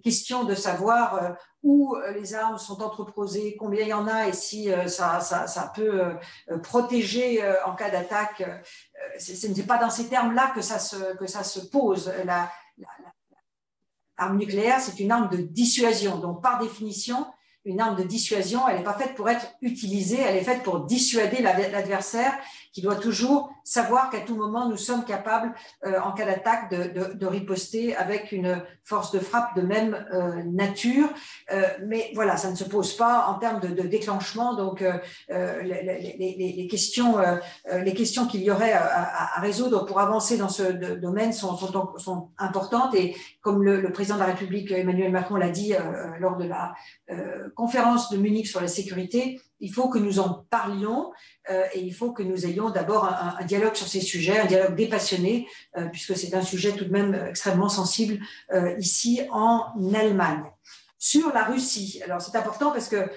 questions 0.03 0.43
de 0.43 0.55
savoir 0.55 1.38
où 1.63 1.95
les 2.13 2.33
armes 2.33 2.57
sont 2.57 2.81
entreposées, 2.81 3.55
combien 3.57 3.81
il 3.81 3.89
y 3.89 3.93
en 3.93 4.07
a 4.07 4.27
et 4.27 4.33
si 4.33 4.69
ça, 4.88 5.19
ça, 5.19 5.71
peut 5.75 6.15
protéger 6.61 7.43
en 7.65 7.75
cas 7.75 7.89
d'attaque 7.89 8.43
ce 9.19 9.47
n'est 9.47 9.63
pas 9.63 9.77
dans 9.77 9.89
ces 9.89 10.07
termes-là 10.07 10.51
que, 10.53 10.61
ça 10.61 10.79
se, 10.79 11.59
pose. 11.59 12.11
La, 12.25 12.51
l'arme 14.17 14.38
nucléaire, 14.38 14.79
c'est 14.79 14.99
une 14.99 15.11
arme 15.11 15.29
de 15.29 15.38
dissuasion. 15.38 16.17
Donc, 16.17 16.41
par 16.41 16.59
définition, 16.59 17.25
une 17.65 17.81
arme 17.81 17.97
de 17.97 18.03
dissuasion, 18.03 18.67
elle 18.67 18.77
n'est 18.77 18.83
pas 18.83 18.97
faite 18.97 19.15
pour 19.15 19.29
être 19.29 19.45
utilisée, 19.61 20.19
elle 20.19 20.38
est 20.38 20.43
faite 20.43 20.63
pour 20.63 20.81
dissuader 20.81 21.41
l'adversaire 21.41 22.33
qui 22.78 22.84
doit 22.84 22.97
toujours 22.97 23.49
savoir 23.63 24.11
qu'à 24.11 24.19
tout 24.19 24.36
moment, 24.36 24.69
nous 24.69 24.78
sommes 24.78 25.03
capables, 25.03 25.51
euh, 25.84 25.99
en 25.99 26.11
cas 26.11 26.28
d'attaque, 26.28 26.69
de, 26.69 27.25
riposter 27.25 27.95
avec 27.95 28.32
une 28.32 28.61
force 28.84 29.11
de 29.11 29.17
frappe 29.17 29.55
de 29.55 29.63
même 29.63 30.05
euh, 30.13 30.43
nature. 30.43 31.09
Euh, 31.51 31.63
mais 31.88 32.11
voilà, 32.13 32.38
ça 32.38 32.51
ne 32.51 32.55
se 32.55 32.65
pose 32.65 32.95
pas 32.95 33.25
en 33.30 33.39
termes 33.39 33.61
de, 33.61 33.82
déclenchement. 33.82 34.53
Donc, 34.53 34.86
les, 35.30 36.67
questions, 36.69 37.15
les 37.71 37.93
questions 37.95 38.28
qu'il 38.28 38.43
y 38.43 38.51
aurait 38.51 38.73
à, 38.73 39.39
résoudre 39.41 39.88
pour 39.88 39.99
avancer 39.99 40.38
dans 40.38 40.49
ce 40.49 40.63
domaine 40.97 41.34
sont, 41.34 41.57
sont, 41.57 42.30
importantes. 42.38 42.93
Et 42.93 43.15
comme 43.41 43.63
le, 43.63 43.82
le, 43.82 43.91
président 43.91 44.17
de 44.17 44.19
la 44.19 44.28
République, 44.28 44.71
Emmanuel 44.71 45.11
Macron, 45.11 45.36
l'a 45.36 45.49
dit 45.49 45.73
lors 46.19 46.38
de 46.38 46.45
la 46.45 46.75
conférence 47.55 48.11
de 48.11 48.17
Munich 48.17 48.45
sur 48.47 48.61
la 48.61 48.67
sécurité, 48.67 49.41
il 49.60 49.74
faut 49.74 49.89
que 49.89 49.97
nous 49.97 50.20
en 50.20 50.45
parlions 50.49 51.12
euh, 51.49 51.64
et 51.74 51.80
il 51.80 51.93
faut 51.93 52.12
que 52.12 52.24
nous 52.24 52.45
ayons 52.45 52.70
d'abord 52.70 53.05
un, 53.05 53.43
dialogue 53.45 53.76
sur 53.76 53.88
ces 53.88 54.01
sujets, 54.01 54.39
un 54.39 54.45
dialogue 54.45 54.76
dépassionné, 54.76 55.47
euh, 55.78 55.86
puisque 55.88 56.16
c'est 56.16 56.34
un 56.36 56.41
sujet 56.41 56.74
tout 56.74 56.86
de 56.86 56.91
même 56.91 57.14
extrêmement 57.30 57.70
sensible 57.70 58.24
euh, 58.53 58.76
ici 58.78 59.22
en 59.32 59.66
Allemagne. 59.93 60.43
sur 60.99 61.32
la 61.32 61.43
Russie. 61.43 62.01
Alors 62.03 62.22
c'est 62.22 62.36
important 62.36 62.72
parce 62.72 62.89
que 62.89 63.08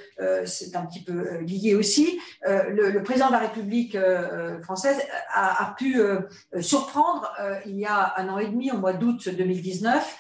c'est 0.45 0.77
un 0.77 0.85
petit 0.85 1.03
peu 1.03 1.39
lié 1.39 1.75
aussi. 1.75 2.21
Le, 2.47 3.03
président 3.03 3.29
de 3.29 3.33
la 3.33 3.39
République 3.39 3.97
française 4.63 5.01
a, 5.35 5.75
pu 5.79 5.99
surprendre 6.61 7.33
il 7.65 7.79
y 7.79 7.87
a 7.87 8.13
un 8.19 8.29
an 8.29 8.39
et 8.39 8.49
demi, 8.49 8.71
au 8.71 8.77
mois 8.77 8.93
d'août 8.93 9.31
2019, 9.31 10.19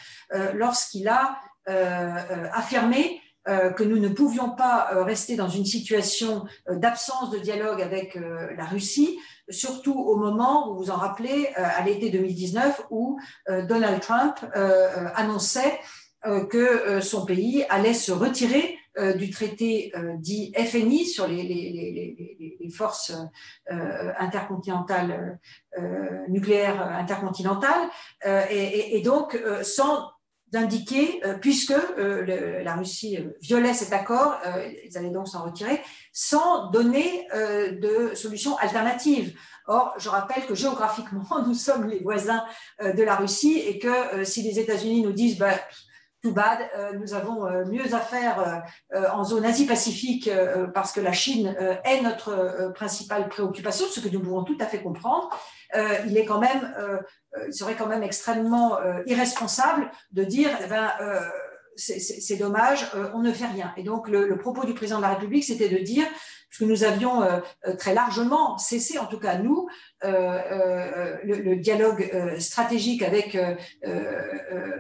lorsqu'il 0.55 1.07
a 1.09 1.39
affirmé 1.66 3.20
que 3.47 3.82
nous 3.82 3.99
ne 3.99 4.09
pouvions 4.09 4.51
pas 4.51 4.91
rester 5.05 5.36
dans 5.36 5.49
une 5.49 5.64
situation 5.64 6.45
d'absence 6.68 7.30
de 7.30 7.38
dialogue 7.38 7.80
avec 7.80 8.18
la 8.57 8.64
Russie, 8.64 9.18
surtout 9.49 9.99
au 9.99 10.16
moment, 10.16 10.68
vous 10.68 10.76
vous 10.76 10.91
en 10.91 10.97
rappelez, 10.97 11.49
à 11.57 11.82
l'été 11.84 12.11
2019, 12.11 12.86
où 12.91 13.18
Donald 13.68 14.01
Trump 14.01 14.38
annonçait 15.14 15.80
que 16.51 17.01
son 17.01 17.24
pays 17.24 17.64
allait 17.68 17.95
se 17.95 18.12
retirer 18.12 18.78
du 19.16 19.30
traité 19.30 19.93
dit 20.18 20.53
FNI 20.57 21.07
sur 21.07 21.26
les, 21.26 22.68
forces 22.76 23.12
intercontinentales, 23.68 25.38
nucléaires 26.28 26.82
intercontinentales, 26.82 27.88
et, 28.51 29.01
donc 29.03 29.41
sans 29.62 30.11
d'indiquer, 30.53 31.20
euh, 31.24 31.34
puisque 31.34 31.72
euh, 31.72 32.62
la 32.62 32.74
Russie 32.74 33.16
euh, 33.18 33.36
violait 33.40 33.74
cet 33.74 33.92
accord, 33.92 34.38
ils 34.84 34.96
allaient 34.98 35.11
donc 35.11 35.28
s'en 35.28 35.44
retirer, 35.44 35.80
sans 36.12 36.70
donner 36.70 37.28
de 37.32 38.14
solution 38.14 38.57
alternative. 38.59 39.36
Or, 39.66 39.94
je 39.98 40.09
rappelle 40.09 40.46
que 40.46 40.55
géographiquement, 40.55 41.26
nous 41.46 41.55
sommes 41.55 41.88
les 41.88 42.01
voisins 42.01 42.44
de 42.82 43.03
la 43.03 43.16
Russie 43.16 43.59
et 43.59 43.78
que 43.78 44.24
si 44.24 44.42
les 44.42 44.59
États-Unis 44.59 45.03
nous 45.03 45.12
disent 45.12 45.38
bah, 45.38 45.55
too 46.23 46.33
bad, 46.33 46.59
nous 46.99 47.14
avons 47.14 47.49
mieux 47.66 47.95
à 47.95 47.99
faire 47.99 48.62
en 48.93 49.25
zone 49.25 49.45
Asie-Pacifique 49.45 50.31
parce 50.75 50.93
que 50.93 51.01
la 51.01 51.12
Chine 51.12 51.57
est 51.85 52.03
notre 52.03 52.73
principale 52.75 53.29
préoccupation, 53.29 53.87
ce 53.87 54.01
que 54.01 54.09
nous 54.09 54.21
pouvons 54.21 54.45
tout 54.45 54.59
à 54.61 54.66
fait 54.66 54.83
comprendre, 54.83 55.31
il 56.07 56.18
est 56.18 56.25
quand 56.25 56.41
même 56.41 57.01
euh, 57.37 57.47
il 57.47 57.55
serait 57.55 57.77
quand 57.77 57.87
même 57.87 58.03
extrêmement 58.03 58.81
euh, 58.81 59.03
irresponsable 59.07 59.91
de 60.12 60.25
dire 60.25 60.51
eh 60.64 60.66
ben, 60.68 60.91
euh, 61.01 61.21
c'est 61.77 62.37
dommage, 62.37 62.91
on 63.14 63.21
ne 63.21 63.33
fait 63.33 63.47
rien. 63.47 63.73
Et 63.79 63.83
donc 63.83 64.07
le, 64.07 64.37
propos 64.37 64.66
du 64.66 64.75
président 64.75 64.99
de 64.99 65.03
la 65.03 65.14
République, 65.14 65.45
c'était 65.45 65.71
de 65.71 65.79
dire, 65.79 66.05
que 66.59 66.64
nous 66.64 66.84
avions 66.84 67.22
très 67.78 67.94
largement 67.94 68.59
cessé, 68.59 68.98
en 68.98 69.07
tout 69.07 69.18
cas 69.18 69.38
nous, 69.38 69.68
le, 70.03 71.55
dialogue 71.57 72.11
stratégique 72.38 73.05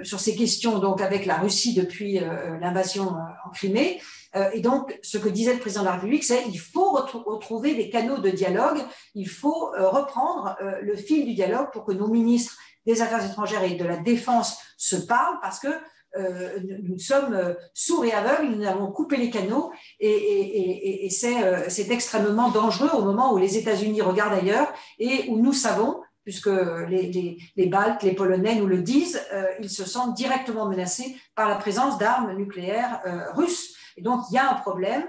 sur 0.02 0.20
ces 0.20 0.34
questions, 0.34 0.78
donc 0.78 1.00
avec 1.00 1.26
la 1.26 1.36
Russie 1.36 1.74
depuis 1.74 2.20
l'invasion 2.60 3.14
en 3.44 3.50
Crimée, 3.50 4.00
euh, 4.36 4.50
et 4.52 4.60
donc, 4.60 4.98
ce 5.02 5.18
que 5.18 5.28
disait 5.28 5.54
le 5.54 5.60
président 5.60 5.82
de 5.82 5.86
la 5.86 5.94
République, 5.94 6.24
c'est 6.24 6.42
qu'il 6.44 6.60
faut 6.60 6.90
retrouver 6.92 7.74
des 7.74 7.90
canaux 7.90 8.18
de 8.18 8.30
dialogue, 8.30 8.78
il 9.14 9.28
faut 9.28 9.74
euh, 9.74 9.88
reprendre 9.88 10.56
euh, 10.62 10.80
le 10.82 10.96
fil 10.96 11.26
du 11.26 11.34
dialogue 11.34 11.70
pour 11.72 11.84
que 11.84 11.92
nos 11.92 12.08
ministres 12.08 12.56
des 12.86 13.02
Affaires 13.02 13.24
étrangères 13.24 13.64
et 13.64 13.74
de 13.74 13.84
la 13.84 13.96
Défense 13.96 14.58
se 14.76 14.96
parlent, 14.96 15.38
parce 15.42 15.58
que 15.58 15.68
nous 16.16 16.98
sommes 16.98 17.54
sourds 17.72 18.04
et 18.04 18.12
aveugles, 18.12 18.56
nous 18.56 18.66
avons 18.66 18.90
coupé 18.90 19.16
les 19.16 19.30
canaux 19.30 19.70
et, 20.00 21.08
c'est 21.10 21.90
extrêmement 21.90 22.50
dangereux 22.50 22.90
au 22.98 23.02
moment 23.02 23.32
où 23.32 23.38
les 23.38 23.56
États-Unis 23.56 24.02
regardent 24.02 24.34
ailleurs 24.34 24.72
et 24.98 25.26
où 25.28 25.38
nous 25.38 25.52
savons, 25.52 26.00
puisque 26.24 26.50
les, 26.88 27.66
Baltes, 27.66 28.02
les 28.02 28.12
Polonais 28.12 28.56
nous 28.56 28.66
le 28.66 28.78
disent, 28.78 29.20
ils 29.60 29.70
se 29.70 29.84
sentent 29.84 30.16
directement 30.16 30.66
menacés 30.68 31.16
par 31.34 31.48
la 31.48 31.56
présence 31.56 31.98
d'armes 31.98 32.36
nucléaires 32.36 33.00
russes. 33.34 33.76
Et 33.96 34.02
donc, 34.02 34.22
il 34.30 34.34
y 34.34 34.38
a 34.38 34.50
un 34.50 34.54
problème. 34.54 35.04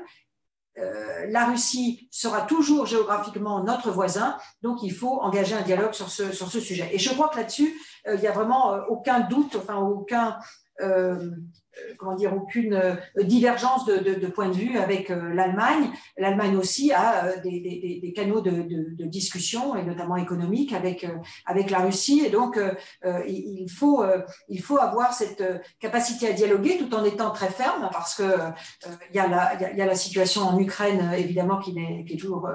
Euh, 0.78 1.26
la 1.30 1.45
Russie 1.45 2.08
sera 2.12 2.41
toujours 2.41 2.86
géographiquement 2.86 3.62
notre 3.64 3.91
voisin, 3.91 4.38
donc 4.62 4.84
il 4.84 4.93
faut 4.93 5.20
engager 5.22 5.54
un 5.54 5.62
dialogue 5.62 5.93
sur 5.93 6.10
ce, 6.10 6.32
sur 6.32 6.49
ce 6.49 6.62
sujet. 6.62 6.89
Et 6.93 6.97
je 6.97 7.14
crois 7.14 7.28
que 7.28 7.38
là-dessus, 7.38 7.78
euh, 8.08 8.16
il 8.16 8.22
n'y 8.22 8.28
a 8.28 8.32
vraiment 8.32 8.74
euh, 8.74 8.82
aucun 8.88 9.20
doute, 9.20 9.58
enfin 9.58 9.76
aucun, 9.76 10.39
euh, 10.82 11.32
comment 11.97 12.15
dire, 12.15 12.34
aucune 12.36 12.74
euh, 12.74 12.95
divergence 13.24 13.86
de, 13.86 14.28
point 14.28 14.49
de 14.49 14.53
vue 14.53 14.78
avec 14.78 15.09
euh, 15.09 15.34
l'Allemagne. 15.34 15.89
L'Allemagne 16.17 16.55
aussi 16.57 16.91
a 16.91 17.38
des, 17.38 18.13
canaux 18.15 18.41
de, 18.41 19.05
discussion, 19.05 19.76
et 19.76 19.84
notamment 19.84 20.15
économiques, 20.15 20.74
avec, 20.74 21.05
avec 21.45 21.69
la 21.69 21.80
Russie. 21.80 22.24
Et 22.26 22.30
donc, 22.30 22.59
il, 23.28 23.69
faut, 23.69 24.03
il 24.47 24.61
faut 24.61 24.78
avoir 24.78 25.13
cette 25.13 25.43
capacité 25.80 26.30
à 26.30 26.34
dialoguer 26.34 26.78
tout 26.78 26.93
en 26.95 27.03
étant 27.03 27.32
très 27.32 27.49
ferme, 27.49 27.89
parce 27.91 28.15
qu'il 28.15 28.53
il 29.09 29.15
y, 29.15 29.19
a 29.19 29.28
la, 29.28 29.74
y 29.74 29.82
a 29.82 29.86
la 29.86 29.95
situation 29.95 30.43
en 30.43 30.59
Ukraine, 30.59 31.11
évidemment, 31.17 31.59
qui, 31.59 31.78
est, 31.78 32.19
toujours 32.19 32.49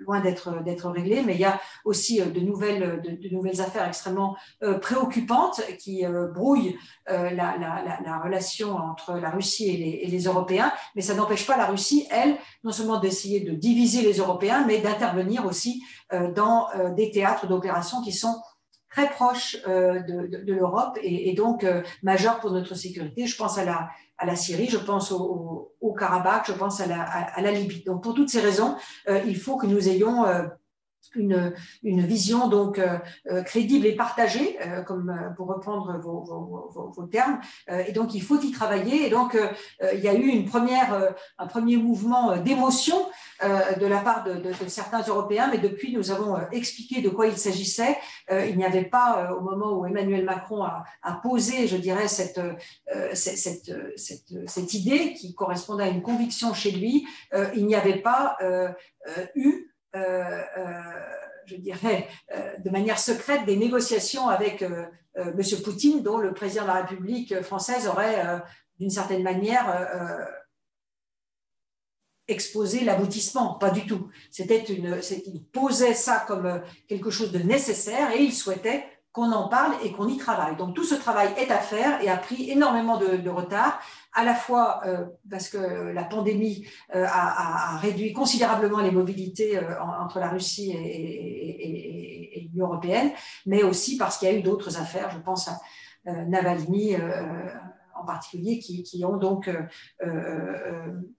loin 0.00 0.20
d'être 0.20 0.90
réglée, 0.90 1.22
mais 1.24 1.34
il 1.34 1.40
y 1.40 1.44
a 1.44 1.60
aussi 1.84 2.20
de 2.20 2.40
nouvelles, 2.40 3.00
de, 3.02 3.28
nouvelles 3.34 3.60
affaires 3.60 3.86
extrêmement 3.86 4.36
préoccupantes 4.80 5.62
qui 5.78 6.04
brouillent 6.34 6.76
la, 7.08 7.30
la, 7.32 8.00
la 8.04 8.18
relation 8.18 8.63
entre 8.72 9.14
la 9.14 9.30
Russie 9.30 9.68
et 9.68 10.06
les, 10.06 10.24
Européens, 10.24 10.72
mais 10.94 11.02
ça 11.02 11.14
n'empêche 11.14 11.46
pas 11.46 11.56
la 11.56 11.66
Russie, 11.66 12.06
elle, 12.10 12.36
non 12.62 12.72
seulement 12.72 12.98
d'essayer 12.98 13.40
de 13.40 13.52
diviser 13.52 14.02
les 14.02 14.18
Européens, 14.18 14.64
mais 14.66 14.78
d'intervenir 14.78 15.46
aussi 15.46 15.82
euh, 16.12 16.32
dans 16.32 16.68
euh, 16.76 16.90
des 16.90 17.10
théâtres 17.10 17.46
d'opération 17.46 18.02
qui 18.02 18.12
sont 18.12 18.40
très 18.90 19.10
proches 19.10 19.56
euh, 19.66 20.00
de, 20.00 20.52
l'Europe 20.52 20.98
et, 21.02 21.34
donc 21.34 21.66
majeurs 22.02 22.40
pour 22.40 22.52
notre 22.52 22.74
sécurité. 22.74 23.26
Je 23.26 23.36
pense 23.36 23.58
à 23.58 23.64
la, 23.64 24.36
Syrie, 24.36 24.68
je 24.68 24.78
pense 24.78 25.12
au, 25.12 25.72
au, 25.80 25.92
Karabakh, 25.92 26.46
je 26.46 26.52
pense 26.52 26.80
à 26.80 26.86
la, 26.86 27.02
à 27.02 27.40
la, 27.42 27.50
Libye. 27.50 27.82
Donc 27.84 28.02
pour 28.02 28.14
toutes 28.14 28.30
ces 28.30 28.40
raisons, 28.40 28.76
il 29.08 29.36
faut 29.36 29.56
que 29.56 29.66
nous 29.66 29.88
ayons 29.88 30.24
une, 31.14 31.52
une, 31.82 32.04
vision 32.04 32.48
donc 32.48 32.78
euh, 32.78 32.98
euh, 33.30 33.42
crédible 33.42 33.86
et 33.86 33.94
partagée, 33.94 34.58
euh, 34.60 34.82
comme 34.82 35.34
pour 35.36 35.48
reprendre 35.48 35.98
vos, 35.98 36.22
vos, 36.22 36.90
vos, 36.90 37.06
termes. 37.06 37.40
et 37.68 37.92
donc 37.92 38.14
il 38.14 38.22
faut 38.22 38.40
y 38.40 38.50
travailler. 38.50 39.06
Et 39.06 39.10
donc 39.10 39.36
il 39.92 40.00
y 40.00 40.08
a 40.08 40.14
eu 40.14 40.26
une 40.26 40.46
première, 40.46 41.14
un 41.38 41.46
premier 41.46 41.76
mouvement 41.76 42.36
d'émotion 42.38 42.96
de 43.42 43.86
la 43.86 43.98
part 43.98 44.24
de, 44.24 44.34
de, 44.34 44.50
de, 44.50 44.68
certains 44.68 45.02
Européens, 45.02 45.48
mais 45.50 45.58
depuis 45.58 45.94
nous 45.94 46.10
avons 46.10 46.36
expliqué 46.50 47.02
de 47.02 47.08
quoi 47.08 47.26
il 47.26 47.36
s'agissait. 47.36 47.96
il 48.30 48.56
n'y 48.56 48.64
avait 48.64 48.84
pas 48.84 49.32
au 49.36 49.42
moment 49.42 49.78
où 49.78 49.86
Emmanuel 49.86 50.24
Macron 50.24 50.62
a, 50.62 50.84
a 51.02 51.14
posé, 51.14 51.66
je 51.66 51.76
dirais, 51.76 52.08
cette, 52.08 52.40
cette, 53.12 53.72
cette, 53.96 54.32
cette, 54.46 54.74
idée 54.74 55.12
qui 55.14 55.34
correspondait 55.34 55.84
à 55.84 55.88
une 55.88 56.02
conviction 56.02 56.54
chez 56.54 56.70
lui, 56.70 57.06
il 57.54 57.66
n'y 57.66 57.74
avait 57.74 58.00
pas 58.00 58.36
eu 58.40 58.44
euh, 58.44 58.68
euh, 59.18 59.26
je 61.46 61.56
dirais, 61.56 62.08
euh, 62.34 62.56
de 62.58 62.70
manière 62.70 62.98
secrète 62.98 63.44
des 63.44 63.56
négociations 63.56 64.28
avec 64.28 64.62
M. 65.16 65.40
Poutine, 65.62 66.02
dont 66.02 66.18
le 66.18 66.34
président 66.34 66.62
de 66.62 66.68
la 66.68 66.82
République 66.82 67.42
française 67.42 67.86
aurait, 67.86 68.24
d'une 68.78 68.90
certaine 68.90 69.22
manière, 69.22 69.66
exposé 72.26 72.84
l'aboutissement, 72.84 73.54
pas 73.54 73.70
du 73.70 73.86
tout. 73.86 74.08
C'était 74.30 74.62
il 74.62 75.44
posait 75.52 75.94
ça 75.94 76.24
comme 76.26 76.62
quelque 76.88 77.10
chose 77.10 77.32
de 77.32 77.38
nécessaire 77.38 78.12
et 78.12 78.22
il 78.22 78.32
souhaitait 78.32 78.84
qu'on 79.14 79.30
en 79.30 79.48
parle 79.48 79.74
et 79.84 79.92
qu'on 79.92 80.08
y 80.08 80.18
travaille. 80.18 80.56
Donc 80.56 80.74
tout 80.74 80.82
ce 80.82 80.96
travail 80.96 81.32
est 81.38 81.50
à 81.52 81.58
faire 81.58 82.02
et 82.02 82.10
a 82.10 82.16
pris 82.16 82.50
énormément 82.50 82.98
de, 82.98 83.30
retard, 83.30 83.80
à 84.14 84.24
la 84.24 84.34
fois 84.34 84.80
euh, 84.86 85.04
parce 85.28 85.48
que 85.48 85.58
la 85.58 86.04
pandémie 86.04 86.66
euh, 86.94 87.04
a, 87.06 87.76
réduit 87.78 88.12
considérablement 88.12 88.80
les 88.80 88.90
mobilités 88.90 89.58
euh, 89.58 89.80
entre 89.82 90.20
la 90.20 90.28
Russie 90.28 90.70
et, 90.70 92.48
l'Union 92.52 92.66
européenne, 92.66 93.10
mais 93.46 93.62
aussi 93.62 93.96
parce 93.96 94.18
qu'il 94.18 94.28
y 94.28 94.30
a 94.30 94.34
eu 94.36 94.42
d'autres 94.42 94.78
affaires, 94.78 95.10
je 95.10 95.18
pense 95.18 95.48
à 95.48 95.58
Navalny 96.06 96.94
en 97.96 98.04
particulier, 98.04 98.58
qui, 98.58 99.04
ont 99.04 99.16
donc 99.16 99.50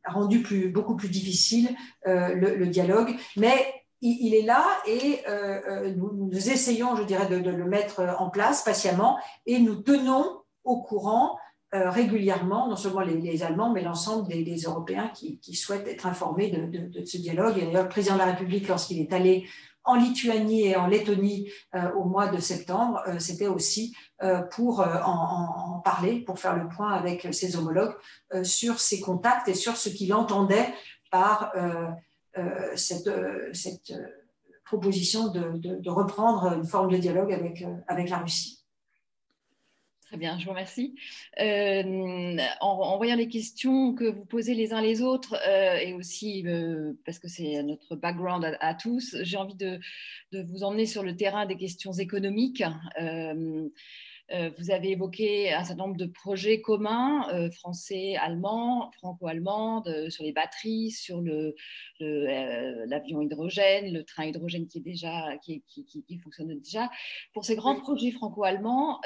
rendu 0.06 0.72
beaucoup 0.74 0.96
plus 0.96 1.10
difficile 1.10 1.76
le, 2.06 2.66
dialogue. 2.68 3.16
Mais 3.38 3.86
il, 4.02 4.36
est 4.36 4.42
là 4.42 4.66
et 4.86 5.22
euh, 5.28 5.62
euh, 5.68 5.94
nous, 5.96 6.50
essayons, 6.50 6.96
je 6.96 7.04
dirais, 7.04 7.28
de, 7.28 7.50
le 7.50 7.66
mettre 7.66 8.16
en 8.20 8.30
place 8.30 8.64
patiemment 8.64 9.18
et 9.46 9.60
nous 9.60 9.76
tenons 9.76 10.42
au 10.64 10.82
courant 10.82 11.38
euh, 11.38 11.45
régulièrement, 11.90 12.68
non 12.70 12.76
seulement 12.76 13.02
les, 13.02 13.44
Allemands, 13.44 13.72
mais 13.72 13.82
l'ensemble 13.82 14.28
des, 14.28 14.56
Européens 14.66 15.12
qui, 15.14 15.56
souhaitent 15.56 15.88
être 15.88 16.06
informés 16.06 16.50
de, 16.50 17.06
ce 17.06 17.18
dialogue. 17.18 17.58
Et 17.58 17.66
d'ailleurs, 17.66 17.84
le 17.84 17.90
président 17.90 18.16
de 18.16 18.20
la 18.20 18.26
République, 18.26 18.68
lorsqu'il 18.68 19.00
est 19.00 19.14
allé 19.14 19.48
en 19.84 19.96
Lituanie 19.96 20.68
et 20.68 20.76
en 20.76 20.88
Lettonie 20.88 21.52
au 21.96 22.06
mois 22.06 22.28
de 22.28 22.40
septembre, 22.40 23.02
c'était 23.20 23.48
aussi 23.48 23.96
pour 24.52 24.80
en, 24.80 25.82
parler, 25.84 26.22
pour 26.22 26.40
faire 26.40 26.56
le 26.56 26.68
point 26.68 26.92
avec 26.92 27.28
ses 27.32 27.56
homologues 27.56 27.96
sur 28.44 28.80
ses 28.80 29.00
contacts 29.00 29.48
et 29.48 29.54
sur 29.54 29.78
ce 29.78 29.90
qu'il 29.90 30.14
entendait 30.14 30.74
par 31.12 31.52
euh, 32.38 32.76
cette, 32.76 33.08
euh, 33.08 33.54
euh, 33.92 34.08
proposition 34.66 35.30
de, 35.30 35.90
reprendre 35.90 36.52
une 36.54 36.66
forme 36.66 36.92
de 36.92 36.98
dialogue 36.98 37.32
avec 37.88 38.10
la 38.10 38.18
Russie. 38.18 38.65
Très 40.06 40.18
bien, 40.18 40.38
je 40.38 40.46
vous 40.46 40.52
remercie. 40.52 40.94
Euh, 41.40 42.38
en, 42.62 42.98
voyant 42.98 43.16
les 43.16 43.28
questions 43.28 43.96
que 43.96 44.04
vous 44.04 44.24
posez 44.24 44.54
les 44.54 44.72
uns 44.72 44.80
les 44.80 45.02
autres, 45.02 45.36
euh, 45.48 45.78
et 45.78 45.94
aussi 45.94 46.44
euh, 46.46 46.94
parce 47.06 47.18
que 47.18 47.28
c'est 47.28 47.64
notre 47.64 47.96
background 47.96 48.56
à, 48.60 48.74
tous, 48.76 49.18
j'ai 49.24 49.38
envie 49.38 49.56
de, 49.56 49.80
vous 50.32 50.64
emmener 50.64 50.86
sur 50.86 51.02
le 51.02 51.16
terrain 51.16 51.48
des 51.48 51.58
questions 51.58 51.94
économiques. 51.94 52.64
Vous 54.32 54.72
avez 54.72 54.92
évoqué 54.92 55.54
un 55.54 55.64
certain 55.64 55.84
nombre 55.84 55.98
de 55.98 56.08
projets 56.08 56.62
communs, 56.62 57.50
français, 57.52 58.16
allemands, 58.16 58.92
franco-allemands, 58.98 59.84
sur 60.10 60.24
les 60.24 60.32
batteries, 60.32 60.92
sur 60.92 61.22
l'avion 62.00 63.22
hydrogène, 63.22 63.94
le 63.94 64.04
train 64.04 64.26
hydrogène 64.26 64.68
qui, 64.68 64.80
est 64.80 64.82
déjà, 64.82 65.38
qui, 65.44 65.64
qui 65.68 66.18
fonctionne 66.18 66.58
déjà. 66.60 66.90
Pour 67.34 67.46
ces 67.46 67.56
grands 67.56 67.76
projets 67.80 68.12
franco-allemands, 68.12 69.00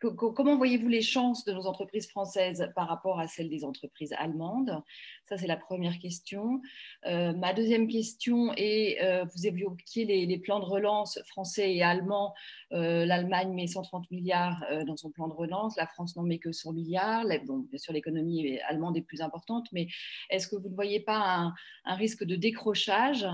Comment 0.00 0.56
voyez-vous 0.56 0.88
les 0.88 1.02
chances 1.02 1.44
de 1.44 1.52
nos 1.52 1.66
entreprises 1.66 2.08
françaises 2.08 2.70
par 2.76 2.86
rapport 2.86 3.18
à 3.18 3.26
celles 3.26 3.48
des 3.48 3.64
entreprises 3.64 4.14
allemandes? 4.16 4.80
Ça, 5.28 5.36
c'est 5.36 5.48
la 5.48 5.56
première 5.56 5.98
question. 5.98 6.62
Euh, 7.06 7.32
ma 7.32 7.52
deuxième 7.52 7.88
question 7.88 8.52
est, 8.56 9.02
euh, 9.02 9.24
vous 9.24 9.46
évoquiez 9.46 10.04
les, 10.04 10.24
les, 10.26 10.38
plans 10.38 10.60
de 10.60 10.64
relance 10.64 11.18
français 11.26 11.74
et 11.74 11.82
allemands. 11.82 12.32
Euh, 12.72 13.04
L'Allemagne 13.06 13.52
met 13.52 13.66
130 13.66 14.08
milliards 14.12 14.64
dans 14.86 14.96
son 14.96 15.10
plan 15.10 15.26
de 15.26 15.34
relance, 15.34 15.76
la 15.76 15.86
France 15.86 16.14
n'en 16.14 16.22
met 16.22 16.38
que 16.38 16.52
100 16.52 16.74
milliards. 16.74 17.24
Bien 17.26 17.78
sûr, 17.78 17.92
l'économie 17.92 18.58
allemande 18.68 18.96
est 18.96 19.02
plus 19.02 19.20
importante, 19.20 19.66
mais 19.72 19.88
est-ce 20.30 20.46
que 20.46 20.54
vous 20.54 20.68
ne 20.68 20.74
voyez 20.74 21.00
pas 21.00 21.52
un 21.84 21.94
risque 21.94 22.22
de 22.24 22.36
décrochage 22.36 23.26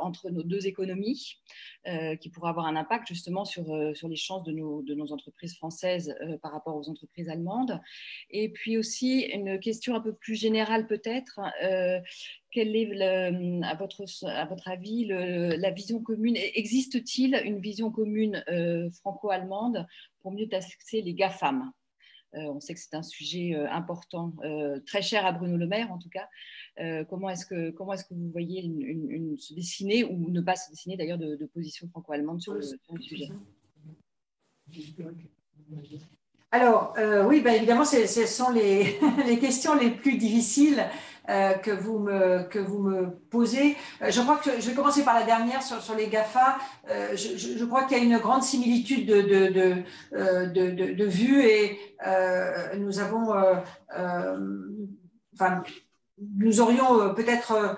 entre 0.00 0.28
nos 0.30 0.42
deux 0.42 0.66
économies? 0.66 1.38
Qui 2.20 2.28
pourrait 2.28 2.50
avoir 2.50 2.66
un 2.66 2.76
impact 2.76 3.08
justement 3.08 3.44
sur, 3.44 3.64
sur 3.94 4.08
les 4.08 4.16
chances 4.16 4.44
de 4.44 4.52
nos, 4.52 4.82
de 4.82 4.94
nos 4.94 5.12
entreprises 5.12 5.56
françaises 5.56 6.14
euh, 6.20 6.36
par 6.38 6.52
rapport 6.52 6.76
aux 6.76 6.88
entreprises 6.88 7.28
allemandes. 7.28 7.80
Et 8.30 8.50
puis 8.50 8.78
aussi 8.78 9.20
une 9.20 9.58
question 9.60 9.94
un 9.94 10.00
peu 10.00 10.12
plus 10.12 10.34
générale 10.34 10.86
peut-être. 10.86 11.40
Euh, 11.62 12.00
quelle 12.50 12.74
est, 12.74 13.02
à, 13.62 13.74
votre, 13.74 14.04
à 14.26 14.44
votre 14.46 14.68
avis, 14.68 15.04
la 15.06 15.70
vision 15.70 16.02
commune? 16.02 16.36
Existe-t-il 16.36 17.40
une 17.44 17.60
vision 17.60 17.90
commune 17.90 18.42
euh, 18.48 18.90
franco-allemande 18.90 19.86
pour 20.20 20.32
mieux 20.32 20.48
taxer 20.48 21.02
les 21.02 21.14
GAFAM? 21.14 21.70
On 22.34 22.60
sait 22.60 22.74
que 22.74 22.80
c'est 22.80 22.94
un 22.94 23.02
sujet 23.02 23.54
important, 23.70 24.34
très 24.86 25.02
cher 25.02 25.24
à 25.26 25.32
Bruno 25.32 25.56
Le 25.56 25.66
Maire 25.66 25.90
en 25.90 25.98
tout 25.98 26.10
cas. 26.10 26.28
comment 27.04 27.30
est-ce 27.30 27.46
que 27.46 28.14
vous 28.14 28.30
voyez 28.30 28.62
se 29.38 29.54
dessiner 29.54 30.04
ou 30.04 30.30
ne 30.30 30.40
pas 30.40 30.56
se 30.56 30.70
dessiner 30.70 30.96
d'ailleurs 30.96 31.18
de, 31.18 31.46
position 31.52 31.88
franco-allemande 31.88 32.40
sur, 32.40 32.54
le 32.54 32.62
sujet? 33.00 33.30
Alors, 36.50 36.94
euh, 36.96 37.26
oui, 37.26 37.40
ben 37.42 37.54
évidemment, 37.54 37.84
ce 37.84 38.06
sont 38.26 38.50
les, 38.52 39.38
questions 39.38 39.74
les 39.74 39.90
plus 39.90 40.16
difficiles 40.16 40.82
euh, 41.28 41.54
que, 41.54 41.70
vous 41.70 41.98
me, 41.98 42.42
que 42.44 42.58
vous 42.58 42.78
me 42.78 43.10
posez. 43.30 43.76
Euh, 44.02 44.10
je 44.10 44.20
crois 44.20 44.36
que 44.36 44.60
je 44.60 44.68
vais 44.68 44.74
commencer 44.74 45.04
par 45.04 45.14
la 45.14 45.24
dernière 45.24 45.62
sur, 45.62 45.80
sur 45.82 45.94
les 45.94 46.08
GAFA. 46.08 46.58
Je, 47.14 47.36
je, 47.36 47.64
crois 47.64 47.84
qu'il 47.84 47.98
y 47.98 48.00
a 48.00 48.04
une 48.04 48.18
grande 48.18 48.42
similitude 48.42 49.06
de, 49.06 49.20
de, 49.20 49.48
de, 50.12 50.70
de, 50.70 50.94
de 50.94 51.04
vues 51.04 51.44
et 51.44 51.78
nous 52.78 52.98
avons, 53.00 53.34
enfin, 55.34 55.62
nous 56.36 56.60
aurions 56.60 57.14
peut-être 57.14 57.76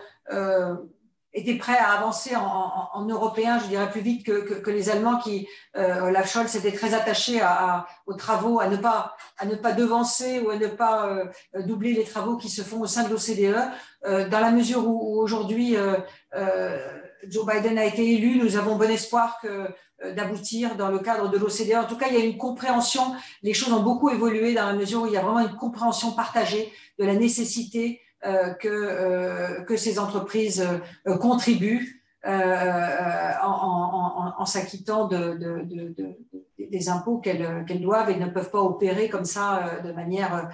était 1.33 1.57
prêt 1.57 1.77
à 1.77 1.93
avancer 1.93 2.35
en, 2.35 2.43
en, 2.45 2.89
en, 2.93 3.05
européen, 3.07 3.59
je 3.61 3.67
dirais 3.69 3.91
plus 3.91 4.01
vite 4.01 4.27
que, 4.27 4.71
les 4.71 4.91
Allemands 4.91 5.19
qui, 5.19 5.47
euh, 5.77 6.03
Olaf 6.03 6.33
Scholz 6.33 6.57
était 6.57 6.73
très 6.73 6.95
attaché 6.95 7.41
à, 7.41 7.87
aux 8.07 8.15
travaux, 8.15 8.61
à 8.61 8.69
ne 8.69 8.77
pas 8.77 9.15
à 9.39 9.47
ne 9.47 9.55
pas 9.55 9.73
devancer 9.73 10.41
ou 10.41 10.51
à 10.51 10.57
ne 10.57 10.67
pas 10.67 11.09
euh, 11.09 11.25
doubler 11.63 11.93
les 11.93 12.05
travaux 12.05 12.37
qui 12.37 12.49
se 12.49 12.63
font 12.63 12.81
au 12.81 12.87
sein 12.87 13.05
de 13.05 13.11
l'OCDE. 13.11 13.57
Euh, 14.07 14.29
dans 14.29 14.41
la 14.41 14.51
mesure 14.51 14.87
où, 14.87 15.15
où 15.15 15.21
aujourd'hui 15.21 15.77
euh, 15.77 15.97
euh, 16.35 16.79
Joe 17.29 17.47
Biden 17.47 17.79
a 17.79 17.85
été 17.85 18.15
élu, 18.15 18.39
nous 18.39 18.57
avons 18.57 18.77
bon 18.77 18.91
espoir 18.91 19.39
que 19.41 19.69
euh, 20.05 20.15
d'aboutir 20.15 20.77
dans 20.77 20.89
le 20.89 20.99
cadre 20.99 21.29
de 21.29 21.39
l'OCDE. 21.39 21.75
En 21.75 21.85
tout 21.85 21.97
cas, 21.97 22.07
il 22.09 22.15
y 22.15 22.21
a 22.21 22.25
une 22.25 22.39
compréhension. 22.39 23.15
Les 23.43 23.55
choses 23.55 23.73
ont 23.73 23.83
beaucoup 23.83 24.09
évolué 24.09 24.55
dans 24.55 24.67
la 24.67 24.73
mesure 24.73 25.03
où 25.03 25.07
il 25.07 25.13
y 25.13 25.17
a 25.17 25.23
vraiment 25.23 25.41
une 25.41 25.57
compréhension 25.57 26.13
partagée 26.13 26.73
de 26.99 27.05
la 27.05 27.15
nécessité 27.15 28.01
que, 28.23 28.69
euh, 28.69 29.63
que 29.63 29.77
ces 29.77 29.99
entreprises 29.99 30.67
euh, 31.07 31.17
contribuent 31.17 32.03
en, 32.23 32.37
s'acquittant 34.45 35.07
de, 35.09 35.35
de, 35.35 35.65
de, 35.65 36.17
des 36.59 36.89
impôts 36.91 37.19
qu'elles 37.19 37.81
doivent 37.81 38.11
et 38.11 38.17
ne 38.17 38.27
peuvent 38.27 38.51
pas 38.51 38.61
opérer 38.61 39.09
comme 39.09 39.25
ça 39.25 39.81
de 39.83 39.93
manière 39.93 40.51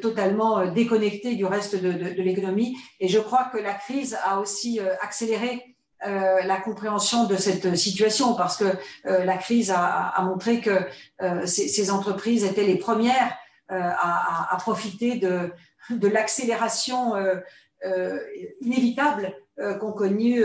totalement 0.00 0.70
déconnectée 0.70 1.34
du 1.34 1.44
reste 1.44 1.74
de, 1.74 1.90
l'économie. 2.22 2.76
Et 3.00 3.08
je 3.08 3.18
crois 3.18 3.50
que 3.52 3.58
la 3.58 3.74
crise 3.74 4.16
a 4.24 4.38
aussi 4.38 4.78
accéléré 5.00 5.76
euh, 6.06 6.42
la 6.44 6.60
compréhension 6.60 7.24
de 7.24 7.34
cette 7.34 7.74
situation 7.74 8.34
parce 8.34 8.56
que 8.56 8.64
euh, 9.06 9.24
la 9.24 9.36
crise 9.36 9.72
a, 9.74 10.14
montré 10.22 10.60
que 10.60 10.86
euh, 11.22 11.44
ces, 11.44 11.90
entreprises 11.90 12.44
étaient 12.44 12.62
les 12.62 12.76
premières 12.76 13.36
à, 13.68 14.56
profiter 14.60 15.16
de, 15.16 15.52
de 15.90 16.08
l'accélération 16.08 17.14
euh, 17.16 17.36
euh, 17.84 18.18
inévitable 18.60 19.34
euh, 19.58 19.74
qu'ont 19.74 19.92
connu, 19.92 20.42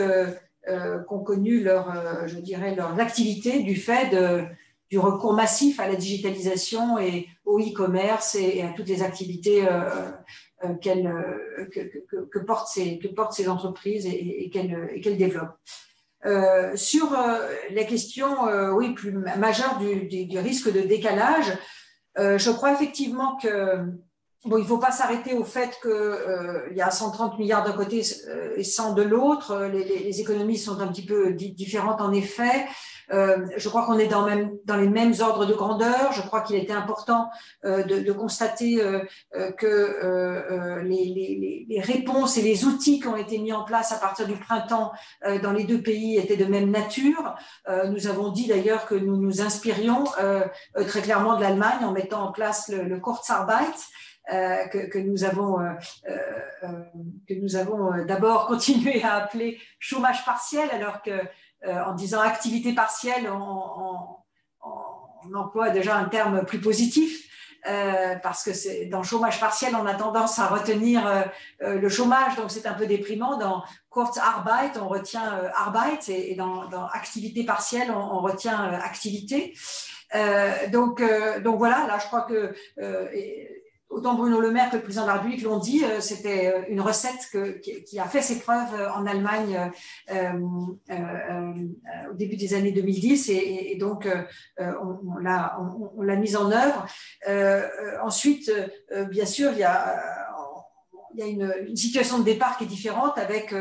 qu'ont 1.08 1.24
connu 1.24 1.62
leur, 1.62 2.28
je 2.28 2.39
dirais, 2.39 2.76
leur 2.76 3.00
activité 3.00 3.64
du 3.64 3.76
fait 3.76 4.16
du 4.89 5.00
recours 5.00 5.34
massif 5.34 5.80
à 5.80 5.88
la 5.88 5.96
digitalisation 5.96 7.00
et 7.00 7.28
au 7.46 7.60
e-commerce 7.60 8.36
et, 8.36 8.62
à 8.62 8.70
toutes 8.70 8.88
les 8.88 9.04
activités 9.04 9.68
qu'elle, 10.82 11.12
que, 11.72 12.39
portent 12.39 12.70
ces, 12.70 13.00
que 13.00 13.08
portent 13.10 13.34
ces 13.34 13.50
entreprises 13.50 14.06
et, 14.06 14.46
et 14.46 14.50
qu'elles 14.50 15.18
développent. 15.18 15.58
Euh, 16.26 16.76
sur 16.78 17.14
euh, 17.14 17.50
la 17.72 17.84
question 17.84 18.48
euh, 18.48 18.72
oui, 18.72 18.94
plus 18.94 19.12
majeure 19.12 19.78
du, 19.80 20.39
risque 20.39 20.72
de 20.72 20.80
décalage, 20.82 21.58
je 22.16 22.52
crois 22.52 22.74
effectivement 22.74 23.38
que 23.38 23.86
Bon, 24.46 24.58
il 24.58 24.64
ne 24.64 24.68
faut 24.68 24.78
pas 24.78 24.91
s'arrêter 24.91 25.34
au 25.34 25.46
fait 25.46 25.80
qu'il 25.82 25.89
euh, 25.91 26.68
y 26.74 26.82
a 26.82 26.91
130 26.91 27.39
milliards 27.39 27.64
d'un 27.64 27.72
côté 27.72 28.02
euh, 28.28 28.54
et 28.58 28.64
100 28.66 28.94
de 28.94 29.02
l'autre. 29.02 29.70
Les, 29.72 29.86
les, 29.86 30.00
les, 30.00 30.22
économies 30.22 30.58
sont 30.58 30.82
un 30.82 30.88
petit 30.88 31.06
peu 31.06 31.32
différentes 31.32 32.02
en 32.02 32.12
effet. 32.12 32.66
Euh, 33.12 33.46
je 33.58 33.70
crois 33.70 33.86
qu'on 33.86 33.98
est 34.00 34.08
dans, 34.08 34.26
même, 34.26 34.52
dans, 34.66 34.78
les 34.78 34.88
mêmes 34.88 35.14
ordres 35.20 35.46
de 35.46 35.54
grandeur. 35.54 36.12
Je 36.14 36.22
crois 36.22 36.41
qu'il 36.41 36.56
était 36.56 36.74
important 36.74 37.30
euh, 37.66 37.84
de, 37.84 38.00
de, 38.00 38.12
constater 38.12 38.82
euh, 38.82 39.00
euh 39.36 39.52
que 39.52 40.82
les, 40.84 41.66
les, 41.68 41.82
réponses 41.82 42.38
et 42.38 42.41
les 42.41 42.66
outils 42.66 43.00
qui 43.00 43.08
ont 43.08 43.16
été 43.16 43.38
mis 43.39 43.52
en 43.54 43.64
place 43.64 43.91
à 43.91 43.98
partir 43.98 44.28
du 44.28 44.36
printemps 44.36 44.91
dans 45.41 45.52
les 45.52 45.64
deux 45.66 45.82
pays 45.82 46.18
étaient 46.18 46.38
de 46.38 46.46
même 46.46 46.72
nature. 46.72 47.36
nous 47.89 48.08
avons 48.08 48.30
dit 48.30 48.48
d'ailleurs 48.48 48.86
que 48.86 48.96
nous 48.96 49.18
nous 49.18 49.41
inspirions 49.41 50.06
très 50.88 51.02
clairement 51.02 51.36
de 51.36 51.41
l'Allemagne 51.41 51.84
en 51.84 51.91
mettant 51.91 52.28
en 52.28 52.32
place 52.32 52.70
le, 52.70 52.84
le 52.84 53.00
Kurzarbeit. 53.00 53.74
Euh, 54.32 54.68
que, 54.68 54.78
que, 54.78 55.00
nous 55.00 55.26
avons, 55.26 55.60
euh, 55.60 55.74
euh, 56.08 56.84
que 57.28 57.34
nous 57.34 57.58
avons 57.58 58.06
d'abord 58.06 58.48
continué 58.48 59.04
à 59.04 59.16
appeler 59.16 59.60
chômage 59.80 60.24
partiel, 60.24 60.70
alors 60.72 61.02
que 61.02 61.12
en 61.66 61.94
disant 61.94 62.20
activité 62.20 62.74
partielle, 62.74 63.30
on, 63.30 63.38
on, 63.38 63.98
on, 64.66 65.34
emploie 65.34 65.70
déjà 65.70 65.96
un 65.96 66.10
terme 66.10 66.46
plus 66.46 66.60
positif. 66.60 67.30
Euh, 67.66 68.16
parce 68.22 68.44
que 68.44 68.90
dans 68.90 69.04
chômage 69.04 69.40
partiel, 69.40 69.74
on 69.74 69.86
a 69.86 69.94
tendance 69.94 70.38
à 70.38 70.48
retenir 70.48 71.08
euh, 71.08 71.80
le 71.80 71.88
chômage, 71.88 72.36
donc 72.36 72.52
c'est 72.52 72.66
un 72.66 72.74
peu 72.74 72.86
déprimant. 72.86 73.38
Dans 73.38 73.64
Kurzarbeit, 73.90 74.78
on 74.82 74.90
retient 74.90 75.50
Arbeit, 75.56 76.10
et, 76.10 76.34
et 76.34 76.36
dans, 76.36 76.68
dans, 76.68 76.88
activité 76.88 77.46
partielle, 77.46 77.90
on, 77.90 78.18
on 78.18 78.20
retient 78.20 78.60
activité. 78.74 79.54
donc, 80.74 81.02
donc 81.42 81.58
voilà, 81.58 81.88
là, 81.88 81.98
je 82.00 82.08
crois 82.08 82.24
que 82.24 82.54
autant 83.94 84.16
Bruno 84.16 84.41
Le 84.41 84.52
Maire 84.52 84.70
que 84.70 84.78
le 84.78 84.82
président 84.82 85.04
de 85.04 85.08
la 85.08 85.14
République 85.16 85.44
l'ont 85.44 85.60
dit, 85.60 85.84
euh, 85.84 86.00
c'était 86.00 86.48
euh, 86.48 86.62
une 86.70 86.82
recette 86.82 87.30
qui, 87.62 88.00
a 88.00 88.06
fait 88.06 88.22
ses 88.22 88.39
preuves 88.39 88.74
euh, 88.74 88.91
en 88.91 89.06
Allemagne 89.06 89.72
au 92.10 92.14
début 92.14 92.36
des 92.36 92.54
années 92.54 92.72
2010 92.72 93.30
et, 93.30 93.78
donc 93.80 94.08
on, 94.58 95.18
l'a 95.18 96.16
mise 96.16 96.36
en 96.36 96.52
œuvre. 96.52 96.86
ensuite, 98.04 98.52
bien 99.10 99.26
sûr, 99.26 99.52
il 99.54 99.60
y 99.60 99.64
a 99.64 100.04
une, 101.16 101.76
situation 101.76 102.20
de 102.20 102.24
départ 102.24 102.58
qui 102.58 102.66
est 102.66 102.68
différente 102.68 103.18
avec 103.18 103.54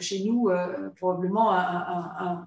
chez 0.00 0.24
nous 0.24 0.50
probablement 0.96 1.52
un 1.52 2.46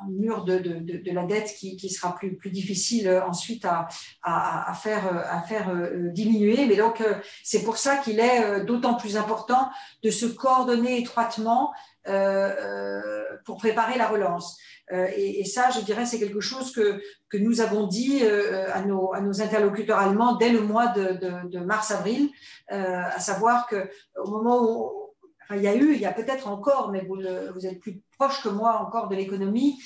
un 0.00 0.10
mur 0.10 0.44
de, 0.44 0.58
de, 0.58 0.98
de, 0.98 1.12
la 1.12 1.24
dette 1.24 1.54
qui, 1.58 1.76
qui, 1.76 1.90
sera 1.90 2.14
plus, 2.14 2.36
plus 2.36 2.50
difficile 2.50 3.08
euh, 3.08 3.24
ensuite 3.24 3.64
à, 3.64 3.88
à, 4.22 4.70
à 4.70 4.74
faire, 4.74 5.06
euh, 5.06 5.22
à 5.28 5.42
faire 5.42 5.70
euh, 5.70 6.10
diminuer. 6.10 6.66
Mais 6.66 6.76
donc, 6.76 7.02
c'est 7.42 7.62
pour 7.62 7.78
ça 7.78 7.96
qu'il 7.96 8.20
est 8.20 8.64
d'autant 8.64 8.94
plus 8.94 9.16
important 9.16 9.70
de 10.02 10.10
se 10.10 10.26
coordonner 10.26 11.00
étroitement 11.00 11.72
euh, 12.06 13.24
pour 13.44 13.58
préparer 13.58 13.98
la 13.98 14.08
relance. 14.08 14.58
et, 14.90 15.44
ça, 15.44 15.70
je 15.70 15.80
dirais, 15.80 16.06
c'est 16.06 16.18
quelque 16.18 16.40
chose 16.40 16.72
que, 16.72 17.00
que 17.28 17.36
nous 17.36 17.60
avons 17.60 17.86
dit 17.86 18.22
à 18.24 18.82
nos, 18.82 19.12
à, 19.12 19.20
nos, 19.20 19.42
interlocuteurs 19.42 19.98
allemands 19.98 20.36
dès 20.36 20.50
le 20.50 20.60
mois 20.60 20.88
de, 20.88 21.48
de, 21.48 21.58
mars-avril, 21.58 22.30
à 22.68 23.20
savoir 23.20 23.68
qu'au 23.68 24.30
moment 24.30 24.62
où 24.62 25.08
il 25.54 25.62
y 25.62 25.68
a 25.68 25.74
eu, 25.74 25.94
il 25.94 26.00
y 26.00 26.06
a 26.06 26.12
peut-être 26.12 26.48
encore, 26.48 26.90
mais 26.90 27.04
vous, 27.04 27.20
vous, 27.54 27.66
êtes 27.66 27.80
plus 27.80 28.00
proche 28.18 28.42
que 28.42 28.48
moi 28.48 28.80
encore 28.80 29.08
de 29.08 29.14
l'économie, 29.14 29.80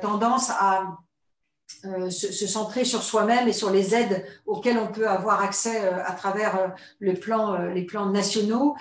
tendance 0.00 0.50
à 0.50 0.96
euh, 1.84 2.10
se, 2.10 2.46
centrer 2.46 2.84
sur 2.84 3.02
soi-même 3.02 3.48
et 3.48 3.52
sur 3.52 3.70
les 3.70 3.94
aides 3.94 4.24
auxquelles 4.46 4.78
on 4.78 4.86
peut 4.86 5.08
avoir 5.08 5.42
accès 5.42 5.84
euh, 5.84 5.98
à 6.04 6.12
travers 6.12 6.56
euh, 6.56 6.68
les 7.00 7.12
plans 7.82 8.06
nationaux. 8.10 8.76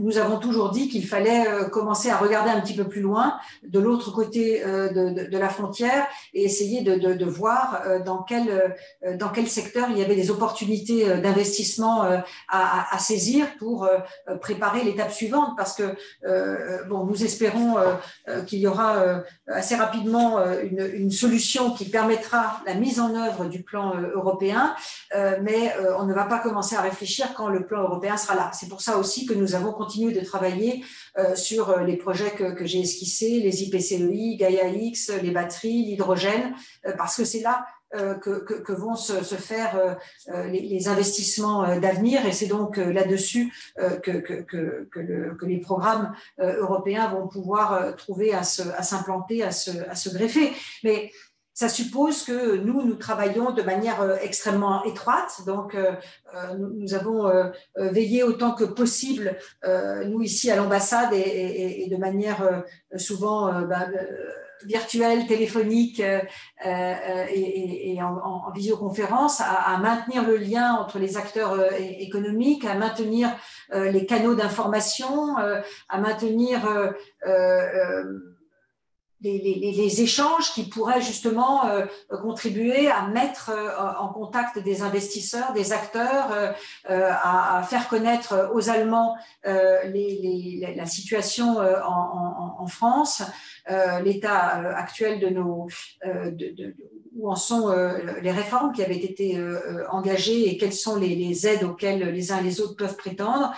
nous 0.00 0.18
avons 0.18 0.38
toujours 0.38 0.70
dit 0.70 0.88
qu'il 0.88 1.06
fallait 1.06 1.44
commencer 1.70 2.08
à 2.10 2.16
regarder 2.16 2.50
un 2.50 2.60
petit 2.60 2.74
peu 2.74 2.88
plus 2.88 3.00
loin, 3.00 3.38
de 3.62 3.78
l'autre 3.78 4.10
côté 4.12 4.60
de, 4.64 5.38
la 5.38 5.48
frontière, 5.48 6.06
et 6.32 6.44
essayer 6.44 6.82
de, 6.82 7.24
voir 7.24 7.82
dans 8.04 8.22
quel, 8.22 9.48
secteur 9.48 9.88
il 9.90 9.98
y 9.98 10.04
avait 10.04 10.14
des 10.14 10.30
opportunités 10.30 11.18
d'investissement 11.18 12.04
à, 12.48 12.98
saisir 12.98 13.46
pour 13.58 13.88
préparer 14.40 14.84
l'étape 14.84 15.12
suivante, 15.12 15.56
parce 15.56 15.74
que 15.74 15.96
bon, 16.88 17.04
nous 17.04 17.24
espérons 17.24 17.74
qu'il 18.46 18.60
y 18.60 18.66
aura 18.66 19.22
assez 19.48 19.74
rapidement 19.74 20.38
une 20.62 21.10
solution 21.10 21.65
qui 21.72 21.86
permettra 21.88 22.60
la 22.66 22.74
mise 22.74 23.00
en 23.00 23.14
œuvre 23.14 23.46
du 23.46 23.62
plan 23.62 23.96
euh, 23.96 24.12
européen, 24.14 24.74
euh, 25.14 25.38
mais 25.42 25.74
euh, 25.78 25.96
on 25.98 26.04
ne 26.04 26.14
va 26.14 26.24
pas 26.24 26.38
commencer 26.38 26.76
à 26.76 26.80
réfléchir 26.80 27.34
quand 27.34 27.48
le 27.48 27.66
plan 27.66 27.82
européen 27.82 28.16
sera 28.16 28.34
là. 28.34 28.50
C'est 28.52 28.68
pour 28.68 28.80
ça 28.80 28.96
aussi 28.98 29.26
que 29.26 29.34
nous 29.34 29.54
avons 29.54 29.72
continué 29.72 30.12
de 30.12 30.24
travailler 30.24 30.84
sur 31.34 31.80
les 31.80 31.96
projets 31.96 32.30
que, 32.30 32.66
j'ai 32.66 32.80
esquissés, 32.80 33.40
les 33.40 33.62
IPCEI, 33.62 34.36
Gaia-X, 34.36 35.12
les 35.22 35.30
batteries, 35.30 35.84
l'hydrogène, 35.84 36.54
parce 36.98 37.16
que 37.16 37.24
c'est 37.24 37.40
là 37.40 37.66
que, 37.92 38.72
vont 38.72 38.96
se, 38.96 39.22
faire 39.34 39.96
les, 40.50 40.88
investissements 40.88 41.78
d'avenir 41.78 42.26
et 42.26 42.32
c'est 42.32 42.46
donc 42.46 42.76
là-dessus 42.76 43.52
que, 44.02 45.46
les 45.46 45.60
programmes 45.60 46.12
européens 46.38 47.08
vont 47.08 47.28
pouvoir 47.28 47.96
trouver 47.96 48.34
à 48.34 48.42
s'implanter, 48.42 49.42
à, 49.42 49.48
à 49.48 49.94
se 49.94 50.10
greffer. 50.10 50.52
Mais 50.84 51.10
ça 51.56 51.70
suppose 51.70 52.22
que 52.22 52.56
nous, 52.58 52.82
nous 52.82 52.96
travaillons 52.96 53.50
de 53.50 53.62
manière 53.62 54.02
euh, 54.02 54.16
extrêmement 54.20 54.84
étroite. 54.84 55.40
Donc, 55.46 55.74
euh, 55.74 55.92
euh, 56.34 56.54
nous, 56.58 56.92
avons 56.92 57.32
veillé 57.76 58.22
autant 58.22 58.52
que 58.52 58.64
possible, 58.64 59.38
nous 59.64 60.20
ici 60.20 60.50
à 60.50 60.56
l'ambassade 60.56 61.12
et, 61.14 61.88
de 61.90 61.96
manière 61.96 62.64
souvent 62.96 63.62
bah, 63.62 63.86
virtuelle, 64.64 65.26
téléphonique 65.26 66.00
et, 66.00 67.98
en, 68.02 68.50
visioconférence, 68.54 69.40
à, 69.40 69.78
maintenir 69.78 70.26
le 70.26 70.36
lien 70.36 70.74
entre 70.74 70.98
les 70.98 71.16
acteurs 71.16 71.56
économiques, 71.80 72.64
à 72.64 72.74
maintenir 72.74 73.30
les 73.72 74.06
canaux 74.06 74.34
d'information, 74.34 75.36
à 75.36 76.00
maintenir 76.00 76.60
les, 79.22 80.02
échanges 80.02 80.52
qui 80.52 80.64
pourraient 80.64 81.00
justement 81.00 81.66
euh, 81.66 81.86
contribuer 82.22 82.88
à 82.88 83.08
mettre 83.08 83.50
euh, 83.50 83.70
en 83.98 84.08
contact 84.08 84.58
des 84.58 84.82
investisseurs, 84.82 85.52
des 85.52 85.72
acteurs, 85.72 86.32
euh, 86.32 86.52
à, 87.22 87.62
faire 87.68 87.88
connaître 87.88 88.50
aux 88.54 88.68
Allemands 88.68 89.16
la 89.44 90.86
situation 90.86 91.58
en, 91.58 92.66
France, 92.66 93.22
l'état 94.04 94.74
actuel 94.76 95.20
de 95.20 95.28
nos, 95.28 95.68
de, 96.04 96.74
où 97.16 97.30
en 97.30 97.36
sont 97.36 97.74
les 98.22 98.30
réformes 98.30 98.72
qui 98.72 98.82
avaient 98.82 98.96
été 98.96 99.40
engagées 99.90 100.50
et 100.50 100.56
quelles 100.56 100.72
sont 100.72 100.96
les, 100.96 101.46
aides 101.46 101.64
auxquelles 101.64 102.10
les 102.10 102.32
uns 102.32 102.40
et 102.40 102.42
les 102.42 102.60
autres 102.60 102.76
peuvent 102.76 102.96
prétendre, 102.96 103.52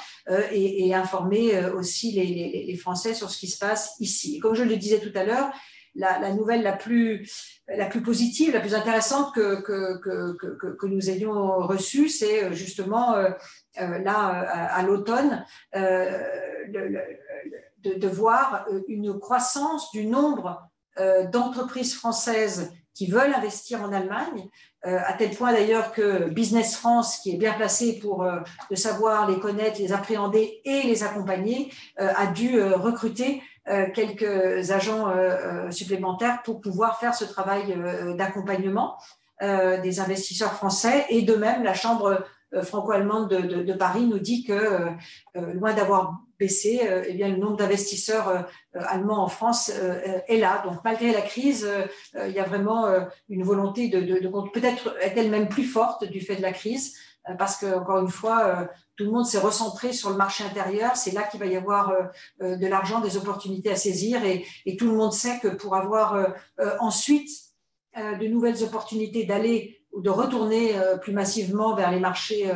et, 0.53 0.95
informer 0.95 1.65
aussi 1.71 2.13
les, 2.13 2.77
Français 2.77 3.15
sur 3.15 3.31
ce 3.31 3.39
qui 3.39 3.49
se 3.49 3.59
passe 3.59 3.97
ici. 3.99 4.39
comme 4.39 4.55
je 4.55 4.63
le 4.63 4.77
disais 4.77 5.01
tout 5.01 5.17
à 5.19 5.25
l'heure, 5.25 5.51
la, 5.99 6.33
nouvelle 6.33 6.63
la 6.63 6.73
plus, 6.73 7.29
la 7.69 7.87
plus 7.87 8.03
positive, 8.03 8.53
la 8.53 8.61
plus 8.61 8.75
intéressante 8.75 9.35
que, 9.35 9.61
que, 9.61 9.99
que, 9.99 10.77
que 10.77 10.87
nous 10.87 11.11
ayons 11.11 11.59
reçue, 11.67 12.09
c'est 12.09 12.45
euh, 12.45 12.53
justement 12.53 13.15
euh, 13.15 13.31
euh, 13.81 13.99
là, 13.99 14.17
à, 14.17 14.83
l'automne, 14.83 15.45
de, 15.75 16.99
voir 18.09 18.67
une 18.89 19.19
croissance 19.19 19.91
du 19.93 20.07
nombre 20.07 20.69
d'entreprises 21.31 21.95
françaises 21.95 22.73
qui 22.99 23.07
veulent 23.07 23.33
investir 23.33 23.81
en 23.83 23.93
Allemagne, 23.93 24.49
à 24.83 25.13
tel 25.13 25.31
point 25.31 25.53
d'ailleurs 25.53 25.93
que 25.93 26.29
Business 26.29 26.77
France, 26.77 27.19
qui 27.19 27.31
est 27.35 27.37
bien 27.37 27.53
placé 27.53 27.99
pour 28.01 28.27
de 28.71 28.77
savoir 28.77 29.31
les 29.31 29.39
connaître, 29.39 29.81
les 29.81 29.93
appréhender 29.93 30.61
et 30.65 30.83
les 30.83 31.05
accompagner, 31.05 31.71
a 31.97 32.27
dû 32.27 32.61
recruter 32.61 33.43
euh, 33.71 33.87
quelques 33.93 34.71
agents 34.71 35.09
euh, 35.09 35.67
euh, 35.67 35.71
supplémentaires 35.71 36.43
pour 36.43 36.63
pouvoir 36.63 36.99
faire 36.99 37.15
ce 37.15 37.25
travail 37.25 37.77
d'accompagnement 38.17 38.97
des 39.41 40.01
investisseurs 40.01 40.55
français. 40.55 41.07
Et 41.11 41.23
de 41.23 41.37
même, 41.37 41.63
la 41.63 41.73
Chambre 41.73 42.25
franco-allemande 42.63 43.29
de, 43.29 43.73
Paris 43.75 44.07
nous 44.07 44.19
dit 44.19 44.45
que, 44.45 44.89
loin 45.35 45.75
d'avoir 45.75 46.21
baissé, 46.39 46.81
eh 47.07 47.13
bien, 47.15 47.29
le 47.29 47.37
nombre 47.37 47.57
d'investisseurs 47.57 48.47
allemands 48.73 49.23
en 49.23 49.29
France 49.29 49.71
est 50.29 50.39
là. 50.39 50.63
Donc, 50.65 50.77
malgré 50.85 51.13
la 51.13 51.21
crise, 51.21 51.69
il 52.15 52.33
y 52.33 52.39
a 52.39 52.45
vraiment 52.45 52.87
une 53.29 53.43
volonté 53.43 53.89
de, 53.89 54.01
de 54.01 54.51
peut-être 54.53 54.97
est-elle 55.01 55.31
même 55.31 55.49
plus 55.49 55.65
forte 55.65 56.05
du 56.05 56.21
fait 56.21 56.37
de 56.37 56.43
la 56.43 56.53
crise, 56.53 56.95
parce 57.39 57.57
que, 57.57 57.67
encore 57.67 57.99
une 57.99 58.09
fois, 58.09 58.69
tout 58.99 59.05
le 59.05 59.13
monde 59.13 59.25
s'est 59.25 59.39
recentré 59.39 59.93
sur 59.93 60.11
le 60.11 60.17
marché 60.17 60.45
intérieur. 60.45 60.97
C'est 60.97 61.13
là 61.13 61.23
qu'il 61.23 61.39
va 61.39 61.47
y 61.47 61.57
avoir 61.57 61.91
euh, 61.91 62.03
euh, 62.43 62.57
de 62.57 62.67
l'argent, 62.67 63.01
des 63.01 63.17
opportunités 63.17 63.71
à 63.71 63.77
saisir. 63.77 64.23
Et, 64.25 64.45
tout 64.77 64.87
le 64.87 64.95
monde 64.95 65.13
sait 65.13 65.39
que 65.41 65.49
pour 65.49 65.77
avoir 65.77 66.15
euh, 66.15 66.27
ensuite 66.81 67.31
de 67.97 68.29
nouvelles 68.29 68.63
opportunités 68.63 69.25
d'aller 69.25 69.78
ou 69.93 70.03
de 70.03 70.11
retourner 70.11 70.75
plus 71.03 71.13
massivement 71.13 71.75
vers 71.75 71.91
les 71.91 72.01
marchés 72.01 72.51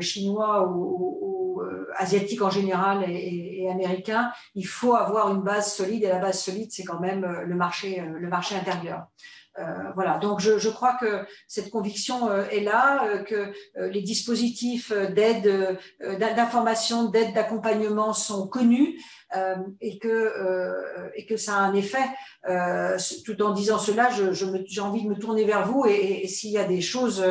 chinois 0.00 0.68
ou, 0.68 1.62
asiatiques 1.96 2.42
en 2.42 2.50
général 2.50 3.04
et, 3.08 3.62
et, 3.62 3.70
américains, 3.70 4.32
il 4.54 4.66
faut 4.66 4.94
avoir 4.94 5.34
une 5.34 5.42
base 5.42 5.74
solide. 5.74 6.04
Et 6.04 6.08
la 6.08 6.18
base 6.18 6.40
solide, 6.40 6.70
c'est 6.72 6.84
quand 6.84 7.00
même 7.00 7.26
le 7.44 7.54
marché, 7.54 8.00
le 8.00 8.28
marché 8.28 8.54
intérieur. 8.54 9.06
Euh, 9.58 9.90
voilà, 9.94 10.16
donc 10.18 10.40
je, 10.40 10.68
crois 10.70 10.94
que 10.94 11.26
cette 11.46 11.70
conviction 11.70 12.30
euh, 12.30 12.44
est 12.48 12.60
là, 12.60 13.04
euh, 13.04 13.22
que 13.22 13.52
les 13.76 14.00
dispositifs 14.00 14.92
d'aide, 14.92 15.78
d'information, 16.00 17.10
d'aide, 17.10 17.34
d'accompagnement 17.34 18.14
sont 18.14 18.48
connus 18.48 18.98
et, 19.80 19.98
que, 19.98 21.10
et 21.14 21.26
que 21.26 21.36
ça 21.36 21.56
a 21.56 21.60
un 21.60 21.74
effet. 21.74 22.04
tout 23.24 23.42
en 23.42 23.52
disant 23.52 23.78
cela, 23.78 24.10
j'ai 24.10 24.80
envie 24.80 25.04
de 25.04 25.08
me 25.08 25.14
tourner 25.14 25.44
vers 25.44 25.66
vous 25.66 25.84
et, 25.86 26.26
s'il 26.28 26.50
y 26.50 26.58
a 26.58 26.64
des 26.64 26.80
choses, 26.80 27.24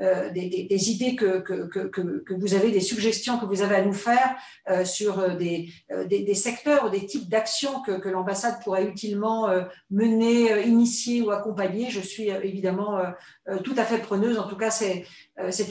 des, 0.00 0.90
idées 0.90 1.16
que, 1.16 1.38
que, 1.38 2.34
vous 2.34 2.54
avez, 2.54 2.70
des 2.70 2.80
suggestions 2.80 3.38
que 3.38 3.46
vous 3.46 3.62
avez 3.62 3.76
à 3.76 3.84
nous 3.84 3.92
faire 3.92 4.36
sur 4.84 5.36
des, 5.36 5.68
des, 6.06 6.34
secteurs 6.34 6.86
ou 6.86 6.90
des 6.90 7.06
types 7.06 7.28
d'actions 7.28 7.82
que, 7.82 8.08
l'ambassade 8.08 8.62
pourrait 8.62 8.84
utilement 8.84 9.48
mener, 9.90 10.66
initier 10.66 11.22
ou 11.22 11.30
accompagner, 11.30 11.90
je 11.90 12.00
suis 12.00 12.30
euh, 12.30 12.40
évidemment 12.42 12.98
euh, 12.98 13.10
euh, 13.48 13.58
tout 13.58 13.74
à 13.76 13.84
fait 13.84 13.98
preneuse. 13.98 14.38
En 14.38 14.48
tout 14.48 14.56
cas, 14.56 14.70
c'est 14.70 15.04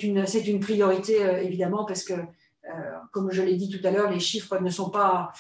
une, 0.04 0.26
une 0.46 0.60
priorité, 0.60 1.18
évidemment, 1.42 1.86
parce 1.86 2.04
que, 2.04 2.14
comme 3.12 3.32
je 3.32 3.42
l'ai 3.42 3.56
dit 3.56 3.70
tout 3.70 3.86
à 3.86 3.92
l'heure, 3.92 4.10
les 4.10 4.20
chiffres 4.20 4.60
ne 4.60 4.70
sont 4.70 4.90
pas, 4.90 5.32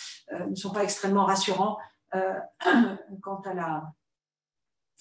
ne 0.49 0.55
sont 0.55 0.71
pas 0.71 0.83
extrêmement 0.83 1.25
rassurants 1.25 1.77
quant, 3.21 3.41
à 3.41 3.53
la, 3.53 3.93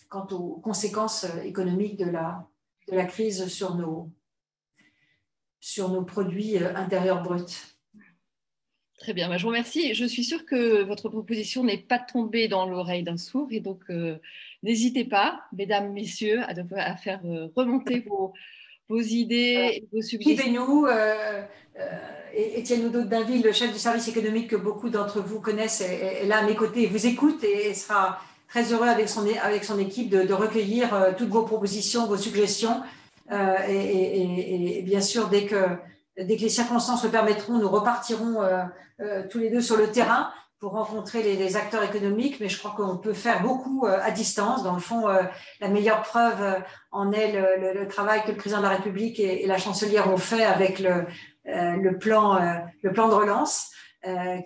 quant 0.08 0.26
aux 0.28 0.60
conséquences 0.60 1.26
économiques 1.44 1.98
de 1.98 2.10
la, 2.10 2.46
de 2.88 2.96
la 2.96 3.04
crise 3.04 3.46
sur 3.48 3.74
nos, 3.74 4.10
sur 5.60 5.88
nos 5.88 6.04
produits 6.04 6.58
intérieurs 6.58 7.22
bruts. 7.22 7.76
Très 8.98 9.12
bien, 9.12 9.28
bah, 9.28 9.36
je 9.36 9.42
vous 9.42 9.48
remercie. 9.48 9.94
Je 9.94 10.06
suis 10.06 10.24
sûre 10.24 10.46
que 10.46 10.82
votre 10.82 11.08
proposition 11.08 11.64
n'est 11.64 11.82
pas 11.82 11.98
tombée 11.98 12.48
dans 12.48 12.66
l'oreille 12.66 13.02
d'un 13.02 13.18
sourd 13.18 13.48
et 13.50 13.60
donc 13.60 13.82
euh, 13.90 14.18
n'hésitez 14.62 15.04
pas, 15.04 15.44
mesdames, 15.52 15.92
messieurs, 15.92 16.40
à, 16.42 16.96
faire 16.96 17.20
euh, 17.26 17.48
remonter 17.54 18.00
vos, 18.00 18.32
idées 18.90 19.70
et 19.74 19.84
vos 19.92 20.02
suggestions. 20.02 20.52
nous 20.52 20.86
euh, 20.86 21.42
Étienne 22.34 22.86
Oudot 22.86 23.02
d'Inville, 23.02 23.42
le 23.42 23.52
chef 23.52 23.72
du 23.72 23.78
service 23.78 24.08
économique 24.08 24.50
que 24.50 24.56
beaucoup 24.56 24.90
d'entre 24.90 25.20
vous 25.20 25.40
connaissent, 25.40 25.80
est, 25.80 26.26
là 26.26 26.38
à 26.38 26.42
mes 26.42 26.54
côtés, 26.54 26.86
vous 26.86 27.06
écoute 27.06 27.42
et, 27.44 27.74
sera 27.74 28.20
très 28.48 28.72
heureux 28.72 28.88
avec 28.88 29.08
son, 29.08 29.26
avec 29.42 29.64
son 29.64 29.78
équipe 29.78 30.10
de, 30.10 30.32
recueillir 30.32 31.14
toutes 31.18 31.30
vos 31.30 31.42
propositions, 31.42 32.06
vos 32.06 32.16
suggestions. 32.16 32.82
et, 33.68 34.82
bien 34.84 35.00
sûr, 35.00 35.28
dès 35.28 35.46
que 35.46 35.56
dès 36.18 36.36
que 36.36 36.42
les 36.42 36.48
circonstances 36.48 37.04
le 37.04 37.10
permettront, 37.10 37.58
nous 37.58 37.68
repartirons 37.68 38.42
euh, 38.42 38.62
euh, 39.00 39.22
tous 39.28 39.38
les 39.38 39.50
deux 39.50 39.60
sur 39.60 39.76
le 39.76 39.90
terrain 39.90 40.30
pour 40.58 40.72
rencontrer 40.72 41.22
les, 41.22 41.56
acteurs 41.56 41.82
économiques, 41.82 42.40
mais 42.40 42.48
je 42.48 42.58
crois 42.58 42.74
qu'on 42.76 42.96
peut 42.96 43.12
faire 43.12 43.42
beaucoup 43.42 43.86
à 43.86 44.10
distance. 44.10 44.62
Dans 44.62 44.74
le 44.74 44.80
fond, 44.80 45.06
la 45.60 45.68
meilleure 45.68 46.02
preuve 46.02 46.62
en 46.90 47.12
est 47.12 47.32
le, 47.32 47.86
travail 47.88 48.22
que 48.24 48.30
le 48.30 48.36
président 48.36 48.58
de 48.58 48.64
la 48.64 48.76
République 48.76 49.20
et, 49.20 49.46
la 49.46 49.58
chancelière 49.58 50.10
ont 50.10 50.16
fait 50.16 50.44
avec 50.44 50.78
le, 50.78 51.98
plan, 51.98 52.36
de 52.82 53.14
relance. 53.14 53.70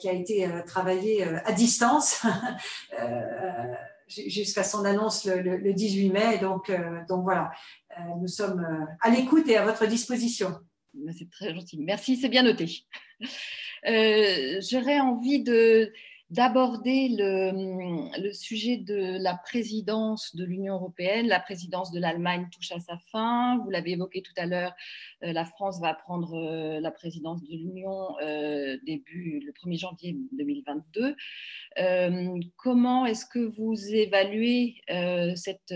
qui 0.00 0.08
a 0.08 0.12
été 0.12 0.48
travaillé 0.66 1.24
à 1.44 1.52
distance 1.52 2.26
jusqu'à 4.10 4.64
son 4.64 4.84
annonce 4.84 5.24
le, 5.24 5.72
18 5.72 6.10
mai. 6.10 6.38
Donc, 6.38 6.70
euh, 6.70 7.00
voilà, 7.08 7.50
euh, 7.98 8.02
nous 8.20 8.28
sommes 8.28 8.60
euh, 8.60 8.84
à 9.00 9.10
l'écoute 9.10 9.48
et 9.48 9.56
à 9.56 9.64
votre 9.64 9.86
disposition. 9.86 10.58
C'est 11.16 11.30
très 11.30 11.54
gentil. 11.54 11.78
Merci, 11.78 12.16
c'est 12.16 12.28
bien 12.28 12.42
noté. 12.42 12.84
J'aurais 13.84 15.00
envie 15.00 15.42
de 15.42 15.92
d'aborder 16.30 17.08
le, 17.10 18.32
sujet 18.32 18.76
de 18.76 19.18
la 19.20 19.34
présidence 19.34 20.36
de 20.36 20.44
l'Union 20.44 20.74
européenne. 20.74 21.26
La 21.26 21.40
présidence 21.40 21.90
de 21.90 21.98
l'Allemagne 21.98 22.46
touche 22.52 22.70
à 22.70 22.78
sa 22.78 22.98
fin. 23.10 23.58
Vous 23.58 23.70
l'avez 23.70 23.92
évoqué 23.92 24.22
tout 24.22 24.32
à 24.36 24.46
l'heure, 24.46 24.72
euh, 25.24 25.32
la 25.32 25.44
France 25.44 25.80
va 25.80 25.92
prendre 25.92 26.34
euh, 26.34 26.80
la 26.80 26.92
présidence 26.92 27.42
de 27.42 27.50
l'Union 27.50 28.16
euh, 28.22 28.78
début 28.86 29.40
le 29.44 29.52
1er 29.52 29.78
janvier 29.78 30.16
2022. 30.32 31.16
comment 32.56 33.06
est-ce 33.06 33.26
que 33.26 33.40
vous 33.40 33.74
évaluez 33.92 34.76
cette 35.34 35.74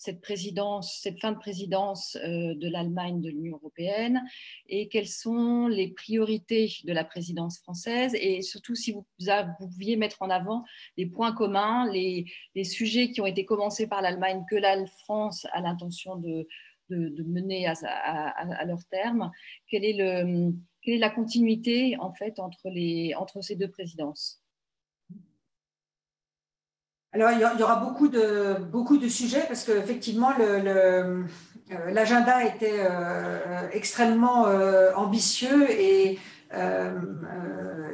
cette 0.00 1.20
fin 1.20 1.32
de 1.32 1.38
présidence 1.38 2.16
euh, 2.16 2.54
de 2.54 2.68
l'Allemagne 2.68 3.20
de 3.20 3.28
l'Union 3.28 3.56
européenne 3.56 4.22
et 4.66 4.88
quelles 4.88 5.06
sont 5.06 5.68
les 5.68 5.88
priorités 5.88 6.72
de 6.84 6.92
la 6.92 7.04
présidence 7.04 7.58
française 7.58 8.14
et 8.14 8.40
surtout 8.40 8.74
si 8.74 8.92
vous, 8.92 9.04
pouviez 9.58 9.96
mettre 9.96 10.22
en 10.22 10.30
avant 10.30 10.64
les 10.96 11.04
points 11.06 11.32
communs, 11.32 11.90
les, 11.92 12.24
sujets 12.64 13.10
qui 13.10 13.20
ont 13.20 13.26
été 13.26 13.44
commencés 13.44 13.86
par 13.86 14.00
l'Allemagne 14.00 14.44
que 14.48 14.56
la 14.56 14.86
France 14.86 15.46
a 15.52 15.60
l'intention 15.60 16.16
de, 16.16 16.46
mener 16.88 17.66
à, 17.66 18.64
leur 18.66 18.84
terme. 18.90 19.30
Quelle 19.68 19.84
est, 19.84 20.98
la 20.98 21.10
continuité 21.10 21.96
en 21.98 22.12
fait 22.12 22.38
entre 22.40 23.42
ces 23.42 23.56
deux 23.56 23.70
présidences? 23.70 24.39
Alors, 27.12 27.30
il 27.32 27.40
y 27.40 27.62
aura 27.62 27.76
beaucoup 27.76 28.06
de, 28.06 28.56
beaucoup 28.70 28.96
de 28.96 29.08
sujets 29.08 29.44
parce 29.48 29.64
qu'effectivement, 29.64 30.30
euh, 30.38 31.24
l'agenda 31.88 32.44
était 32.44 32.78
euh, 32.78 33.68
extrêmement 33.72 34.46
euh, 34.46 34.92
ambitieux 34.94 35.68
et 35.70 36.18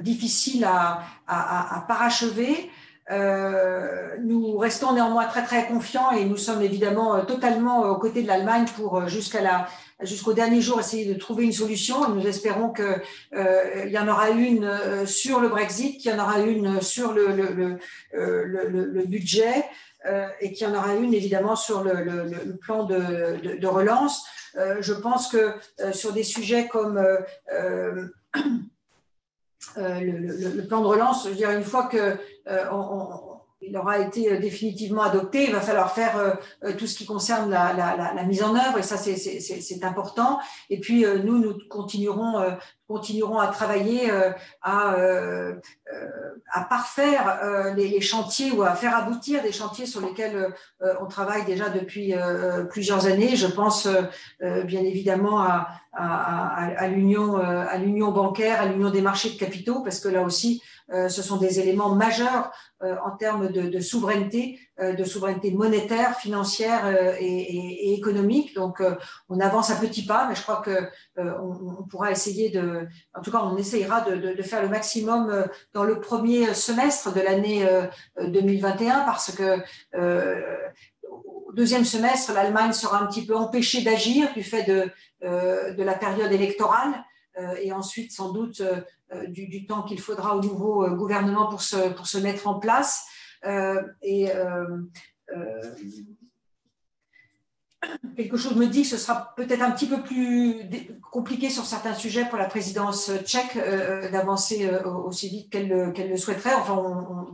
difficile 0.01 0.64
à, 0.64 1.02
à, 1.28 1.84
parachever. 1.86 2.70
nous 3.10 4.56
restons 4.56 4.94
néanmoins 4.94 5.26
très 5.26 5.43
très 5.43 5.66
confiants 5.66 6.12
et 6.12 6.24
nous 6.24 6.38
sommes 6.38 6.62
évidemment 6.62 7.20
totalement 7.26 7.82
aux 7.82 7.97
côtés 7.97 8.22
de 8.22 8.28
l'Allemagne 8.28 8.64
pour 8.76 9.09
jusqu'à 9.09 9.43
la 9.43 9.66
jusqu'au 10.02 10.32
dernier 10.32 10.60
jour 10.60 10.78
essayer 10.78 11.12
de 11.12 11.18
trouver 11.18 11.44
une 11.44 11.52
solution. 11.52 12.09
Nous 12.10 12.27
espérons 12.27 12.73
qu'il 12.73 13.02
euh, 13.35 13.86
y 13.86 13.98
en 13.98 14.09
aura 14.09 14.31
une 14.31 14.64
euh, 14.64 15.06
sur 15.06 15.40
le 15.40 15.48
Brexit, 15.48 15.98
qu'il 15.98 16.10
y 16.10 16.14
en 16.14 16.23
aura 16.23 16.40
une 16.40 16.81
sur 16.82 17.12
le, 17.12 17.78
euh, 18.14 19.05
budget 19.06 19.64
euh, 20.06 20.28
et 20.40 20.52
qu'il 20.52 20.66
y 20.66 20.70
en 20.70 20.74
aura 20.74 20.94
une 20.94 21.14
évidemment 21.14 21.56
sur 21.56 21.82
le, 21.82 22.56
plan 22.60 22.85
de, 22.85 23.66
relance. 23.66 24.27
Euh, 24.56 24.77
je 24.81 24.93
pense 24.93 25.28
que 25.28 25.55
sur 25.93 26.12
des 26.12 26.24
sujets 26.24 26.68
comme 26.68 26.97
le, 29.77 30.60
plan 30.66 30.81
de 30.81 30.86
relance, 30.86 31.27
dire, 31.28 31.51
une 31.51 31.64
fois 31.64 31.86
que 31.86 32.16
il 33.66 33.76
aura 33.76 33.98
été 33.98 34.32
euh, 34.32 34.38
définitivement 34.38 35.02
adopté. 35.02 35.44
Il 35.44 35.52
va 35.52 35.60
falloir 35.60 35.93
faire 35.93 36.16
euh, 36.16 36.34
euh, 36.64 36.72
tout 36.76 36.86
ce 36.86 36.97
qui 36.97 37.05
concerne 37.05 37.51
la, 37.51 38.22
mise 38.24 38.43
en 38.43 38.55
œuvre, 38.55 38.78
et 38.78 38.82
ça, 38.82 38.97
c'est 38.97 39.84
important. 39.84 40.38
Et 40.70 40.80
puis, 40.80 41.05
nous, 41.24 41.38
nous 41.38 41.56
continuerons, 41.68 42.44
continuerons 42.88 43.38
à 43.38 43.47
travailler 43.48 44.10
à, 44.62 44.97
à 46.52 46.64
parfaire 46.64 47.74
les, 47.76 48.01
chantiers 48.01 48.51
ou 48.51 48.62
à 48.62 48.74
faire 48.74 48.97
aboutir 48.97 49.43
des 49.43 49.52
chantiers 49.52 49.86
sur 49.86 50.01
lesquels 50.01 50.52
on 51.01 51.06
travaille 51.06 51.44
déjà 51.44 51.68
depuis 51.68 52.14
plusieurs 52.70 53.06
années. 53.06 53.36
Je 53.36 53.47
pense 53.47 53.86
bien 54.64 54.82
évidemment 54.82 55.40
à, 55.43 55.68
à 55.93 56.88
l'union 56.88 58.10
bancaire, 58.10 58.60
à 58.60 58.66
l'union 58.66 58.90
des 58.90 59.02
marchés 59.02 59.30
de 59.30 59.38
capitaux, 59.38 59.82
parce 59.82 60.01
que 60.01 60.09
là 60.09 60.22
aussi, 60.22 60.62
ce 60.89 61.23
sont 61.23 61.37
des 61.37 61.59
éléments 61.59 61.95
majeurs 61.95 62.53
euh, 62.83 62.95
en 63.07 63.17
termes 63.17 63.51
de, 63.51 63.81
souveraineté, 63.81 64.61
euh, 64.81 64.93
de 64.93 65.03
souveraineté 65.03 65.51
monétaire, 65.51 66.19
financière 66.19 66.87
et, 67.19 67.95
économique. 67.95 68.55
Donc, 68.55 68.83
on 69.31 69.41
avance 69.41 69.71
à 69.71 69.77
petits 69.77 70.05
pas, 70.05 70.29
mais 70.29 70.35
je 70.35 70.43
crois 70.43 70.61
que 70.61 70.91
on, 71.17 71.85
pourra 71.89 72.11
essayer 72.11 72.51
de, 72.51 72.87
en 73.15 73.23
tout 73.23 73.31
cas, 73.31 73.41
on 73.43 73.57
essayera 73.57 74.03
de, 74.03 74.43
faire 74.43 74.61
le 74.61 74.69
maximum 74.69 75.47
dans 75.73 75.85
le 75.85 76.01
premier 76.01 76.53
semestre 76.53 77.15
de 77.15 77.21
l'année 77.23 77.67
2021, 78.21 79.01
parce 79.01 79.35
que 79.35 79.59
au 81.09 81.53
deuxième 81.55 81.87
semestre, 81.87 82.35
l'Allemagne 82.35 82.73
sera 82.73 83.03
un 83.03 83.07
petit 83.07 83.25
peu 83.25 83.35
empêchée 83.35 83.83
d'agir 83.83 84.33
du 84.35 84.43
fait 84.43 84.65
de, 84.65 84.91
de 85.23 85.83
la 85.83 85.95
période 85.95 86.33
électorale. 86.33 87.05
et 87.63 87.73
ensuite, 87.73 88.13
sans 88.13 88.33
doute, 88.33 88.63
euh, 89.12 89.27
du, 89.28 89.66
temps 89.66 89.83
qu'il 89.83 90.01
faudra 90.01 90.35
au 90.35 90.43
nouveau 90.43 90.85
euh, 90.85 90.91
gouvernement 90.91 91.47
pour 91.47 91.62
se, 91.62 91.91
pour 91.91 92.09
se 92.09 92.19
mettre 92.19 92.49
en 92.49 92.59
place. 92.59 93.05
Euh, 93.45 93.81
et 94.03 94.28
quelque 98.16 98.37
chose 98.37 98.57
me 98.57 98.66
dit 98.66 98.83
que 98.83 98.89
ce 98.89 98.97
sera 98.97 99.33
peut-être 99.37 99.62
un 99.62 99.70
petit 99.70 99.87
peu 99.87 100.03
plus 100.03 100.57
compliqué 101.12 101.51
sur 101.51 101.65
certains 101.65 101.95
sujets 101.95 102.24
pour 102.28 102.39
la 102.39 102.47
présidence 102.47 103.12
tchèque 103.23 103.57
d'avancer 104.11 104.69
aussi 104.85 105.28
vite 105.28 105.51
qu'elle 105.51 105.69
le 105.69 106.16
souhaiterait, 106.16 106.55
enfin, 106.55 107.27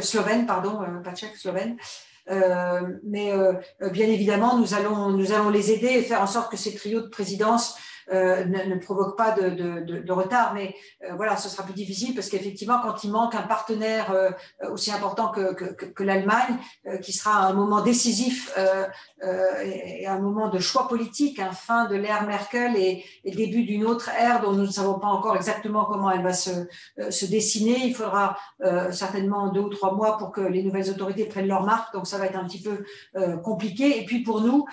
slovène, 0.00 0.46
pardon, 0.46 0.80
pas 1.04 1.14
tchèque, 1.14 1.36
slovène. 1.36 1.76
mais 2.26 3.32
bien 3.92 4.06
évidemment, 4.06 4.58
nous 4.58 4.74
allons, 4.74 5.10
nous 5.10 5.32
allons 5.32 5.50
les 5.50 5.70
aider 5.70 5.88
et 5.88 6.02
faire 6.02 6.22
en 6.22 6.26
sorte 6.26 6.50
que 6.50 6.56
ces 6.56 6.74
trios 6.74 7.02
de 7.02 7.08
présidence 7.08 7.76
euh, 8.10 8.44
ne, 8.44 8.76
provoque 8.76 9.16
pas 9.16 9.32
de, 9.32 9.50
de, 9.50 9.98
de, 10.00 10.12
retard. 10.12 10.54
Mais 10.54 10.74
euh, 11.04 11.14
voilà, 11.16 11.36
ce 11.36 11.48
sera 11.48 11.62
plus 11.62 11.74
difficile 11.74 12.14
parce 12.14 12.28
qu'effectivement, 12.28 12.80
quand 12.82 13.04
il 13.04 13.10
manque 13.10 13.34
un 13.34 13.42
partenaire 13.42 14.10
euh, 14.12 14.30
aussi 14.70 14.90
important 14.90 15.28
que, 15.28 15.54
que, 15.54 15.84
que 15.84 16.02
l'Allemagne, 16.02 16.56
qui 17.02 17.12
sera 17.12 17.46
un 17.46 17.52
moment 17.52 17.80
décisif 17.80 18.56
et, 19.64 20.06
un 20.06 20.18
moment 20.18 20.48
de 20.48 20.58
choix 20.58 20.88
politique, 20.88 21.38
un 21.38 21.52
fin 21.52 21.86
de 21.86 21.96
l'ère 21.96 22.26
Merkel 22.26 22.76
et, 22.76 23.04
et 23.24 23.30
début 23.30 23.64
d'une 23.64 23.84
autre 23.84 24.10
ère 24.10 24.40
dont 24.40 24.52
nous 24.52 24.62
ne 24.62 24.70
savons 24.70 24.98
pas 24.98 25.06
encore 25.06 25.36
exactement 25.36 25.84
comment 25.84 26.10
elle 26.10 26.22
va 26.22 26.32
se, 26.32 26.50
se 27.10 27.26
dessiner. 27.26 27.86
Il 27.86 27.94
faudra 27.94 28.36
certainement 28.90 29.48
deux 29.48 29.60
ou 29.60 29.68
trois 29.68 29.94
mois 29.94 30.18
pour 30.18 30.32
que 30.32 30.40
les 30.40 30.62
nouvelles 30.62 30.90
autorités 30.90 31.24
prennent 31.24 31.48
leur 31.48 31.64
marque, 31.64 31.92
donc 31.94 32.06
ça 32.06 32.18
va 32.18 32.26
être 32.26 32.36
un 32.36 32.44
petit 32.44 32.62
peu 32.62 32.84
compliqué. 33.42 34.00
Et 34.00 34.04
puis 34.04 34.22
pour 34.22 34.40
nous, 34.40 34.66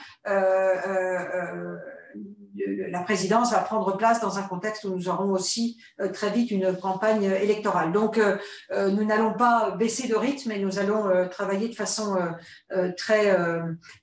la 2.89 3.01
présidence 3.01 3.51
va 3.51 3.59
prendre 3.59 3.95
place 3.97 4.21
dans 4.21 4.37
un 4.37 4.43
contexte 4.43 4.83
où 4.83 4.89
nous 4.95 5.09
aurons 5.09 5.31
aussi 5.31 5.77
euh, 6.01 6.09
très 6.09 6.29
vite 6.29 6.51
une 6.51 6.75
campagne 6.75 7.23
électorale. 7.23 7.91
Donc, 7.91 8.17
euh, 8.17 8.37
euh, 8.71 8.89
nous 8.89 9.03
n'allons 9.05 9.33
pas 9.33 9.71
baisser 9.71 10.07
de 10.07 10.15
rythme 10.15 10.51
et 10.51 10.59
nous 10.59 10.79
allons 10.79 11.27
travailler 11.29 11.69
de 11.69 11.75
façon 11.75 12.17
très, 12.97 13.35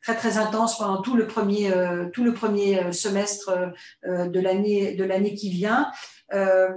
très, 0.02 0.14
très 0.14 0.38
intense 0.38 0.78
pendant 0.78 1.02
tout 1.02 1.16
le 1.16 1.26
premier, 1.26 1.72
tout 2.12 2.24
le 2.24 2.34
premier 2.34 2.92
semestre 2.92 3.72
de 4.04 4.40
l'année, 4.40 4.94
de 4.94 5.04
l'année 5.04 5.34
qui 5.34 5.50
vient. 5.50 5.90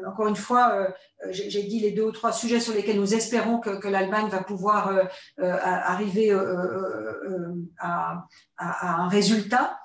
encore 0.08 0.28
une 0.28 0.36
fois, 0.36 0.88
j'ai 1.30 1.64
dit 1.64 1.80
les 1.80 1.92
deux 1.92 2.04
ou 2.04 2.12
trois 2.12 2.32
sujets 2.32 2.60
sur 2.60 2.74
lesquels 2.74 3.00
nous 3.00 3.14
espérons 3.14 3.60
que, 3.60 3.88
l'Allemagne 3.88 4.30
va 4.30 4.44
pouvoir 4.44 4.92
arriver 5.38 6.32
à, 7.80 8.26
un 8.58 9.08
résultat. 9.08 9.80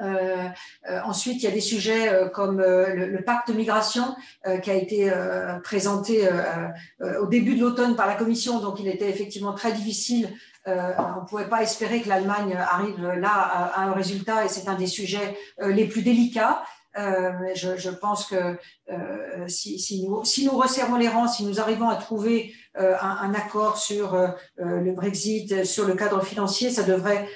Euh, 0.00 0.48
euh, 0.88 1.00
ensuite, 1.04 1.42
il 1.42 1.44
y 1.44 1.48
a 1.48 1.52
des 1.52 1.60
sujets 1.60 2.08
euh, 2.08 2.28
comme 2.28 2.60
le, 2.60 3.22
pacte 3.24 3.50
migration 3.50 4.16
qui 4.62 4.70
a 4.70 4.74
été 4.74 5.10
présenté 5.62 6.28
au 7.20 7.26
début 7.26 7.54
de 7.54 7.60
l'automne 7.60 7.94
par 7.94 8.06
la 8.06 8.14
Commission, 8.14 8.58
donc 8.58 8.80
il 8.80 8.88
était 8.88 9.08
effectivement 9.08 9.52
très 9.52 9.72
difficile 9.72 10.28
on 10.66 10.70
ne 10.70 11.26
pouvait 11.28 11.48
pas 11.48 11.62
espérer 11.62 12.00
que 12.00 12.08
l'Allemagne 12.08 12.56
arrive 12.56 13.00
là 13.00 13.30
à, 13.30 13.82
un 13.82 13.92
résultat 13.92 14.44
et 14.44 14.48
c'est 14.48 14.68
un 14.68 14.74
des 14.74 14.86
sujets 14.86 15.36
les 15.60 15.86
plus 15.86 16.02
délicats. 16.02 16.62
Euh, 16.98 17.32
je, 17.54 17.76
je, 17.76 17.88
pense 17.88 18.26
que 18.26 18.58
euh, 18.90 19.48
si, 19.48 19.78
si, 19.78 20.06
nous, 20.06 20.24
si, 20.24 20.44
nous, 20.44 20.52
resserrons 20.52 20.96
les 20.96 21.08
rangs, 21.08 21.26
si 21.26 21.44
nous 21.44 21.58
arrivons 21.58 21.88
à 21.88 21.96
trouver 21.96 22.52
euh, 22.78 22.94
un, 23.00 23.30
un, 23.30 23.34
accord 23.34 23.78
sur 23.78 24.14
le 24.56 24.92
Brexit, 24.92 25.64
sur 25.64 25.86
le 25.86 25.94
cadre 25.94 26.22
financier, 26.22 26.70
ça 26.70 26.82
devrait, 26.82 27.26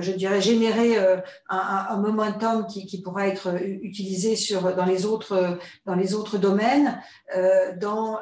je 0.00 0.12
dirais, 0.12 0.40
générer 0.40 0.96
un, 0.98 1.22
un, 1.48 1.96
momentum 1.98 2.66
qui, 2.66 2.86
qui, 2.86 3.02
pourra 3.02 3.28
être 3.28 3.54
utilisé 3.82 4.34
sur, 4.36 4.74
dans, 4.74 4.84
les 4.84 5.06
autres, 5.06 5.58
dans 5.86 5.94
les 5.94 6.14
autres 6.14 6.38
domaines. 6.38 7.00
dans 7.80 8.18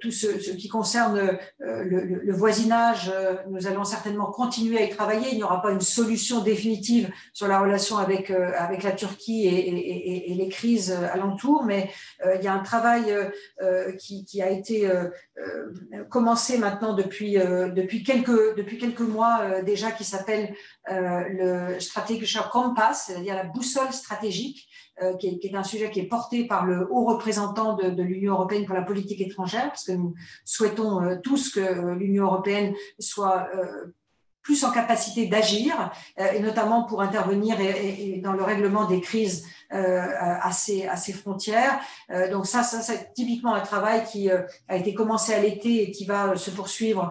tout 0.00 0.10
ce, 0.10 0.26
qui 0.52 0.68
concerne 0.68 1.18
euh, 1.62 1.84
le, 1.84 2.32
voisinage, 2.32 3.10
euh, 3.14 3.34
nous 3.50 3.66
allons 3.66 3.84
certainement 3.84 4.26
continuer 4.26 4.78
à 4.78 4.82
y 4.82 4.90
travailler. 4.90 5.28
Il 5.32 5.36
n'y 5.36 5.42
aura 5.42 5.62
pas 5.62 5.70
une 5.70 5.80
solution 5.80 6.42
définitive 6.42 7.10
sur 7.32 7.48
la 7.48 7.60
relation 7.60 7.98
avec, 7.98 8.30
avec 8.30 8.82
la 8.82 8.92
Turquie 8.92 9.46
et, 9.46 10.30
et, 10.30 10.34
les 10.34 10.48
crises 10.48 10.90
alentour, 10.92 11.64
mais 11.64 11.90
il 12.34 12.42
y 12.42 12.48
a 12.48 12.52
un 12.52 12.62
travail 12.62 13.14
qui, 13.98 14.42
a 14.42 14.50
été 14.50 14.90
commencé 16.10 16.58
maintenant 16.58 16.94
depuis, 16.94 17.34
depuis, 17.34 18.02
quelques, 18.02 18.56
depuis 18.56 18.78
quelques 18.78 19.00
mois 19.00 19.62
déjà 19.62 19.90
qui 19.90 20.04
s'appelle 20.04 20.54
le 20.88 21.78
Strategic 21.78 22.36
Compass, 22.50 23.04
c'est-à-dire 23.06 23.34
la 23.34 23.44
boussole 23.44 23.92
stratégique 23.92 24.68
euh, 25.02 25.16
qui, 25.16 25.26
est, 25.26 25.54
un 25.56 25.64
sujet 25.64 25.90
qui 25.90 25.98
est 25.98 26.06
porté 26.06 26.46
par 26.46 26.64
le 26.64 26.86
haut 26.88 27.04
représentant 27.04 27.74
de, 27.74 28.00
l'Union 28.00 28.34
européenne 28.34 28.64
pour 28.64 28.76
la 28.76 28.82
politique 28.82 29.20
étrangère, 29.20 29.66
parce 29.66 29.82
que 29.82 29.90
nous 29.90 30.14
souhaitons 30.44 31.02
euh, 31.02 31.16
tous 31.20 31.50
que 31.50 31.58
euh, 31.58 31.96
l'Union 31.96 32.26
européenne 32.26 32.74
soit 33.00 33.48
plus 34.42 34.62
en 34.62 34.70
capacité 34.70 35.26
d'agir, 35.26 35.90
et 36.18 36.38
notamment 36.40 36.84
pour 36.84 37.00
intervenir 37.00 37.56
dans 38.22 38.34
le 38.34 38.42
règlement 38.42 38.84
des 38.84 39.00
crises 39.00 39.46
à, 39.70 40.52
ses, 40.52 40.86
à, 40.86 40.96
ses, 40.96 41.14
frontières. 41.14 41.80
donc 42.30 42.46
ça 42.46 42.62
c'est 42.62 43.14
typiquement 43.14 43.54
un 43.54 43.62
travail 43.62 44.04
qui 44.04 44.30
a 44.30 44.76
été 44.76 44.92
commencé 44.92 45.32
à 45.32 45.40
l'été 45.40 45.84
et 45.84 45.90
qui 45.90 46.04
va 46.04 46.36
se 46.36 46.50
poursuivre 46.50 47.10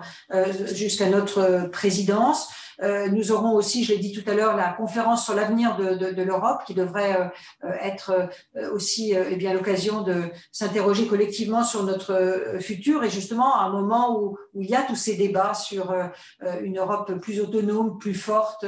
jusqu'à 0.73 1.09
notre 1.09 1.69
présidence. 1.71 2.49
Euh, 2.83 3.07
nous 3.09 3.31
aurons 3.31 3.53
aussi, 3.55 3.83
je 3.83 3.93
l'ai 3.93 3.99
dit 3.99 4.11
tout 4.11 4.29
à 4.29 4.33
l'heure, 4.33 4.55
la 4.55 4.73
conférence 4.73 5.23
sur 5.23 5.33
l'avenir 5.33 5.77
de, 5.77 6.21
l'Europe 6.21 6.61
qui 6.65 6.73
devrait 6.73 7.31
euh, 7.63 7.69
être 7.81 8.29
euh, 8.55 8.71
aussi 8.71 9.13
eh 9.13 9.53
l'occasion 9.53 10.01
de 10.01 10.23
s'interroger 10.51 11.07
collectivement 11.07 11.63
sur 11.63 11.83
notre 11.83 12.57
futur 12.59 13.03
et 13.03 13.09
justement 13.09 13.55
à 13.55 13.63
un 13.63 13.69
moment 13.69 14.19
où, 14.19 14.37
il 14.55 14.69
y 14.69 14.75
a 14.75 14.83
tous 14.83 14.95
ces 14.95 15.15
débats 15.15 15.55
sur 15.55 15.95
une 16.61 16.77
Europe 16.77 17.11
plus 17.19 17.41
autonome, 17.41 17.97
plus 17.97 18.13
forte, 18.13 18.65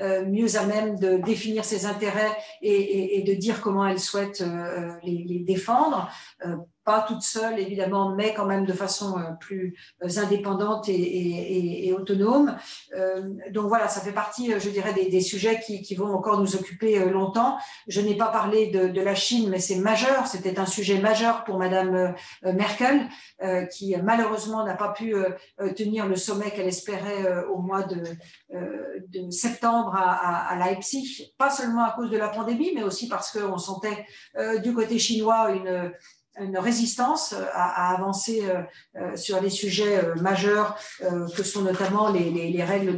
mieux 0.00 0.56
à 0.56 0.64
même 0.64 0.98
de 0.98 1.18
définir 1.18 1.64
ses 1.64 1.86
intérêts 1.86 2.36
et, 2.60 3.22
de 3.22 3.34
dire 3.34 3.60
comment 3.60 3.86
elle 3.86 4.00
souhaite 4.00 4.42
les 5.04 5.44
défendre 5.46 6.10
pas 6.88 7.04
toute 7.06 7.20
seule 7.20 7.58
évidemment, 7.58 8.14
mais 8.14 8.32
quand 8.32 8.46
même 8.46 8.64
de 8.64 8.72
façon 8.72 9.18
euh, 9.18 9.32
plus 9.38 9.76
euh, 10.02 10.08
indépendante 10.16 10.88
et, 10.88 11.92
autonome. 11.92 12.56
Euh, 12.96 13.28
donc 13.50 13.66
voilà, 13.66 13.88
ça 13.88 14.00
fait 14.00 14.12
partie, 14.12 14.52
je 14.58 14.70
dirais, 14.70 14.94
des, 14.94 15.20
sujets 15.20 15.60
qui, 15.60 15.94
vont 15.94 16.10
encore 16.14 16.40
nous 16.40 16.56
occuper 16.56 16.98
longtemps. 17.10 17.58
Je 17.88 18.00
n'ai 18.00 18.16
pas 18.16 18.28
parlé 18.28 18.68
de, 18.68 19.00
la 19.00 19.14
Chine, 19.14 19.50
mais 19.50 19.58
c'est 19.58 19.76
majeur. 19.76 20.26
C'était 20.26 20.58
un 20.58 20.66
sujet 20.66 20.98
majeur 20.98 21.44
pour 21.44 21.58
Madame 21.58 22.14
Merkel, 22.42 23.08
qui 23.72 23.96
malheureusement 24.02 24.64
n'a 24.64 24.74
pas 24.74 24.90
pu 24.92 25.14
tenir 25.76 26.06
le 26.06 26.16
sommet 26.16 26.50
qu'elle 26.50 26.68
espérait 26.68 27.44
au 27.52 27.58
mois 27.58 27.82
de, 27.82 28.02
septembre 29.30 29.94
à, 29.96 30.52
à, 30.52 30.56
Leipzig, 30.56 31.32
pas 31.36 31.50
seulement 31.50 31.84
à 31.84 31.90
cause 31.90 32.10
de 32.10 32.18
la 32.18 32.28
pandémie, 32.28 32.72
mais 32.74 32.84
aussi 32.84 33.08
parce 33.08 33.30
qu'on 33.32 33.58
sentait 33.58 34.06
du 34.62 34.72
côté 34.74 34.98
chinois 34.98 35.50
une 35.50 35.92
une 36.40 36.58
résistance 36.58 37.34
à, 37.54 37.94
avancer 37.94 38.42
euh, 38.44 38.62
euh, 38.96 39.16
sur 39.16 39.40
les 39.40 39.50
sujets 39.50 39.98
euh, 39.98 40.14
majeurs 40.16 40.78
que 41.36 41.42
sont 41.42 41.62
notamment 41.62 42.10
les, 42.10 42.64
règles 42.64 42.96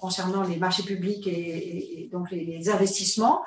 concernant 0.00 0.42
les 0.42 0.56
marchés 0.56 0.82
publics 0.82 1.26
et, 1.26 2.08
donc 2.12 2.30
les, 2.30 2.68
investissements 2.68 3.42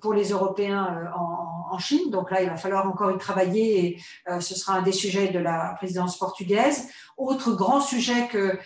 pour 0.00 0.14
les 0.14 0.30
Européens 0.30 1.10
en, 1.14 1.78
Chine. 1.78 2.10
Donc 2.10 2.30
là, 2.30 2.42
il 2.42 2.48
va 2.48 2.56
falloir 2.56 2.88
encore 2.88 3.12
y 3.12 3.18
travailler 3.18 3.86
et 3.86 4.40
ce 4.40 4.54
sera 4.56 4.78
un 4.78 4.82
des 4.82 4.92
sujets 4.92 5.28
de 5.28 5.38
la 5.38 5.74
présidence 5.76 6.18
portugaise. 6.18 6.88
Autre 7.16 7.52
grand 7.52 7.80
sujet 7.80 8.26
que 8.28 8.58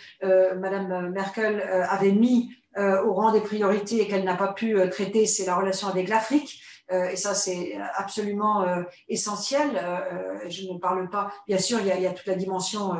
Madame 0.55 1.11
Merkel 1.11 1.61
avait 1.89 2.11
mis 2.11 2.51
au 2.75 3.13
rang 3.13 3.31
des 3.31 3.41
priorités 3.41 4.01
et 4.01 4.07
qu'elle 4.07 4.23
n'a 4.23 4.35
pas 4.35 4.53
pu 4.53 4.77
traiter, 4.89 5.25
c'est 5.25 5.45
la 5.45 5.55
relation 5.55 5.87
avec 5.87 6.09
l'Afrique. 6.09 6.59
Euh, 6.91 7.09
et 7.09 7.15
ça 7.15 7.33
c'est 7.33 7.77
absolument 7.95 8.63
euh, 8.63 8.83
essentiel. 9.07 9.79
Euh, 9.81 10.37
je 10.49 10.67
ne 10.67 10.77
parle 10.77 11.09
pas, 11.09 11.31
bien 11.47 11.57
sûr, 11.57 11.79
il 11.79 11.87
y 11.87 12.07
a, 12.07 12.11
toute 12.11 12.27
la 12.27 12.35
dimension 12.35 12.93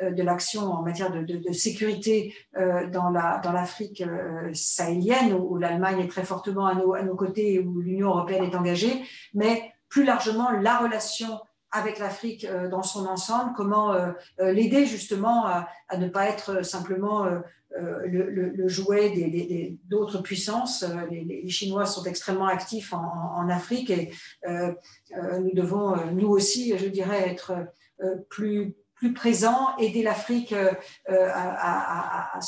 de 0.00 0.22
l'action 0.22 0.62
en 0.72 0.82
matière 0.82 1.10
de, 1.12 1.52
sécurité 1.52 2.34
dans 2.54 3.10
la 3.10 3.40
dans 3.42 3.52
l'Afrique 3.52 4.02
sahélienne 4.52 5.32
où, 5.34 5.56
l'Allemagne 5.56 6.00
est 6.00 6.08
très 6.08 6.24
fortement 6.24 6.66
à 6.66 6.74
nos, 6.74 6.94
à 6.94 7.02
nos 7.02 7.14
côtés 7.14 7.54
et 7.54 7.60
où 7.60 7.80
l'Union 7.80 8.08
européenne 8.08 8.44
est 8.44 8.56
engagée, 8.56 9.02
mais 9.34 9.72
plus 9.88 10.04
largement 10.04 10.50
la 10.50 10.78
relation 10.78 11.40
avec 11.72 11.98
l'Afrique 11.98 12.46
dans 12.70 12.82
son 12.82 13.06
ensemble, 13.06 13.52
comment 13.56 13.94
l'aider 14.38 14.86
justement 14.86 15.46
à, 15.46 15.68
ne 15.98 16.08
pas 16.08 16.28
être 16.28 16.64
simplement 16.64 17.26
euh, 17.78 18.06
le, 18.06 18.68
jouet 18.68 19.12
d'autres 19.84 20.22
puissances. 20.22 20.82
Euh, 20.82 21.06
les, 21.10 21.48
Chinois 21.48 21.84
sont 21.84 22.04
extrêmement 22.04 22.46
actifs 22.46 22.92
en, 22.92 23.48
Afrique 23.48 23.90
et 23.90 24.12
euh, 24.48 24.72
nous 25.40 25.52
devons, 25.52 25.94
nous 26.12 26.28
aussi, 26.28 26.76
je 26.78 26.86
dirais, 26.86 27.28
être 27.28 27.52
plus 28.28 28.74
plus 28.94 29.12
présents, 29.12 29.76
aider 29.76 30.02
l'Afrique 30.02 30.54
à, 31.06 32.40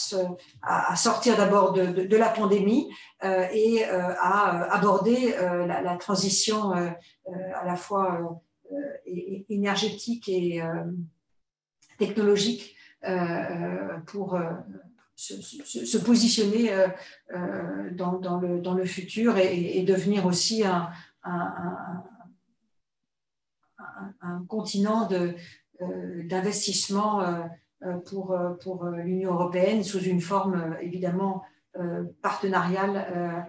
sortir 0.96 1.36
d'abord 1.36 1.74
de, 1.74 2.16
la 2.16 2.30
pandémie 2.30 2.90
et 3.22 3.84
à 3.84 4.72
aborder 4.72 5.34
la, 5.66 5.96
transition 5.98 6.72
à 6.72 7.66
la 7.66 7.76
fois 7.76 8.40
énergétique 9.48 10.28
et 10.28 10.62
technologique 11.98 12.76
pour 14.06 14.38
se, 15.18 15.98
positionner 15.98 16.72
euh, 16.72 16.88
euh, 17.34 17.90
dans, 17.92 18.38
le, 18.38 18.84
futur 18.84 19.36
et, 19.36 19.82
devenir 19.82 20.26
aussi 20.26 20.64
un, 20.64 20.90
continent 24.48 25.08
euh, 25.12 25.32
d'investissement 26.24 27.48
pour, 28.06 28.84
l'Union 28.86 29.34
européenne 29.34 29.82
sous 29.82 30.00
une 30.00 30.20
forme 30.20 30.76
évidemment 30.80 31.42
partenariale 32.22 33.46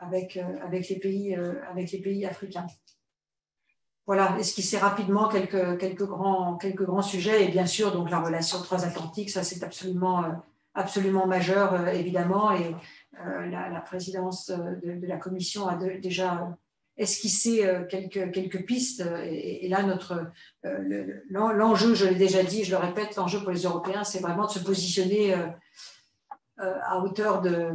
avec 0.00 0.38
les 0.70 2.00
pays 2.00 2.26
africains 2.26 2.66
voilà, 4.06 4.36
esquisser 4.38 4.78
rapidement 4.78 5.28
quelques, 5.28 5.78
quelques, 5.78 6.06
grands, 6.06 6.56
quelques 6.56 6.84
grands 6.84 7.02
sujets. 7.02 7.44
Et 7.44 7.48
bien 7.48 7.66
sûr, 7.66 7.92
donc 7.92 8.10
la 8.10 8.20
relation 8.20 8.60
transatlantique, 8.60 9.30
ça 9.30 9.44
c'est 9.44 9.62
absolument, 9.62 10.24
euh, 10.24 10.28
absolument 10.74 11.26
majeur, 11.26 11.74
euh, 11.74 11.86
évidemment. 11.88 12.52
Et 12.52 12.74
euh, 13.24 13.46
la, 13.46 13.80
présidence 13.80 14.50
de, 14.50 15.06
la 15.06 15.18
Commission 15.18 15.68
a 15.68 15.76
déjà 15.76 16.56
esquissé 16.96 17.66
quelques, 17.88 18.32
quelques 18.32 18.66
pistes. 18.66 19.04
Et, 19.24 19.68
là, 19.68 19.82
notre 19.82 20.30
l'enjeu, 21.30 21.94
je 21.94 22.06
l'ai 22.06 22.16
déjà 22.16 22.42
dit, 22.42 22.64
je 22.64 22.70
le 22.70 22.76
répète, 22.76 23.16
l'enjeu 23.16 23.40
pour 23.40 23.50
les 23.50 23.62
Européens, 23.62 24.04
c'est 24.04 24.20
vraiment 24.20 24.46
de 24.46 24.50
se 24.50 24.58
positionner 24.58 25.34
à 26.58 26.98
hauteur 27.00 27.40
de 27.40 27.70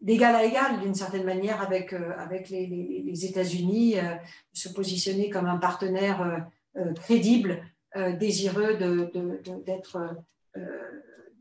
d'égal 0.00 0.34
à 0.34 0.44
égal, 0.44 0.80
d'une 0.80 0.94
certaine 0.94 1.24
manière, 1.24 1.60
avec, 1.62 1.92
euh, 1.92 2.12
avec 2.18 2.50
les, 2.50 3.24
États-Unis, 3.24 3.98
euh, 3.98 4.14
se 4.52 4.68
positionner 4.68 5.30
comme 5.30 5.46
un 5.46 5.56
partenaire 5.56 6.46
euh, 6.76 6.92
crédible, 6.94 7.62
désireux 8.20 8.74
d'être 9.64 10.16
de, 10.54 10.60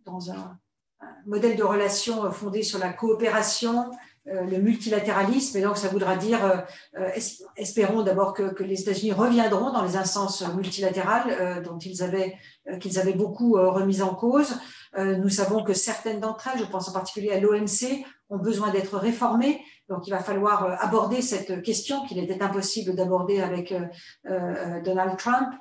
dans 0.05 0.31
un, 0.31 0.57
modèle 1.25 1.57
de 1.57 1.63
relation 1.63 2.31
fondé 2.31 2.63
sur 2.63 2.79
la 2.79 2.93
coopération, 2.93 3.91
le 4.25 4.57
multilatéralisme. 4.59 5.57
Et 5.57 5.61
donc, 5.61 5.75
ça 5.75 5.89
voudra 5.89 6.15
dire, 6.15 6.65
espérons 7.57 8.03
d'abord 8.03 8.33
que, 8.33 8.53
que, 8.53 8.63
les 8.63 8.79
États-Unis 8.79 9.11
reviendront 9.11 9.73
dans 9.73 9.83
les 9.83 9.97
instances 9.97 10.47
multilatérales 10.55 11.61
dont 11.61 11.77
ils 11.77 12.01
avaient, 12.01 12.37
qu'ils 12.79 12.99
avaient 12.99 13.13
beaucoup 13.13 13.55
remises 13.55 14.01
en 14.01 14.15
cause. 14.15 14.55
Nous 14.97 15.29
savons 15.29 15.63
que 15.63 15.73
certaines 15.73 16.19
d'entre 16.19 16.47
elles, 16.47 16.59
je 16.59 16.65
pense 16.65 16.87
en 16.87 16.93
particulier 16.93 17.31
à 17.31 17.39
l'OMC, 17.39 18.05
ont 18.29 18.37
besoin 18.37 18.71
d'être 18.71 18.97
réformés. 18.97 19.61
Donc, 19.87 20.07
il 20.07 20.09
va 20.09 20.19
falloir 20.19 20.65
euh, 20.65 20.75
aborder 20.79 21.21
cette 21.21 21.61
question 21.61 22.05
qu'il 22.07 22.17
était 22.17 22.41
impossible 22.41 22.95
d'aborder 22.95 23.39
avec 23.39 23.71
euh, 23.71 23.81
euh, 24.27 24.81
Donald 24.81 25.15
Trump. 25.17 25.53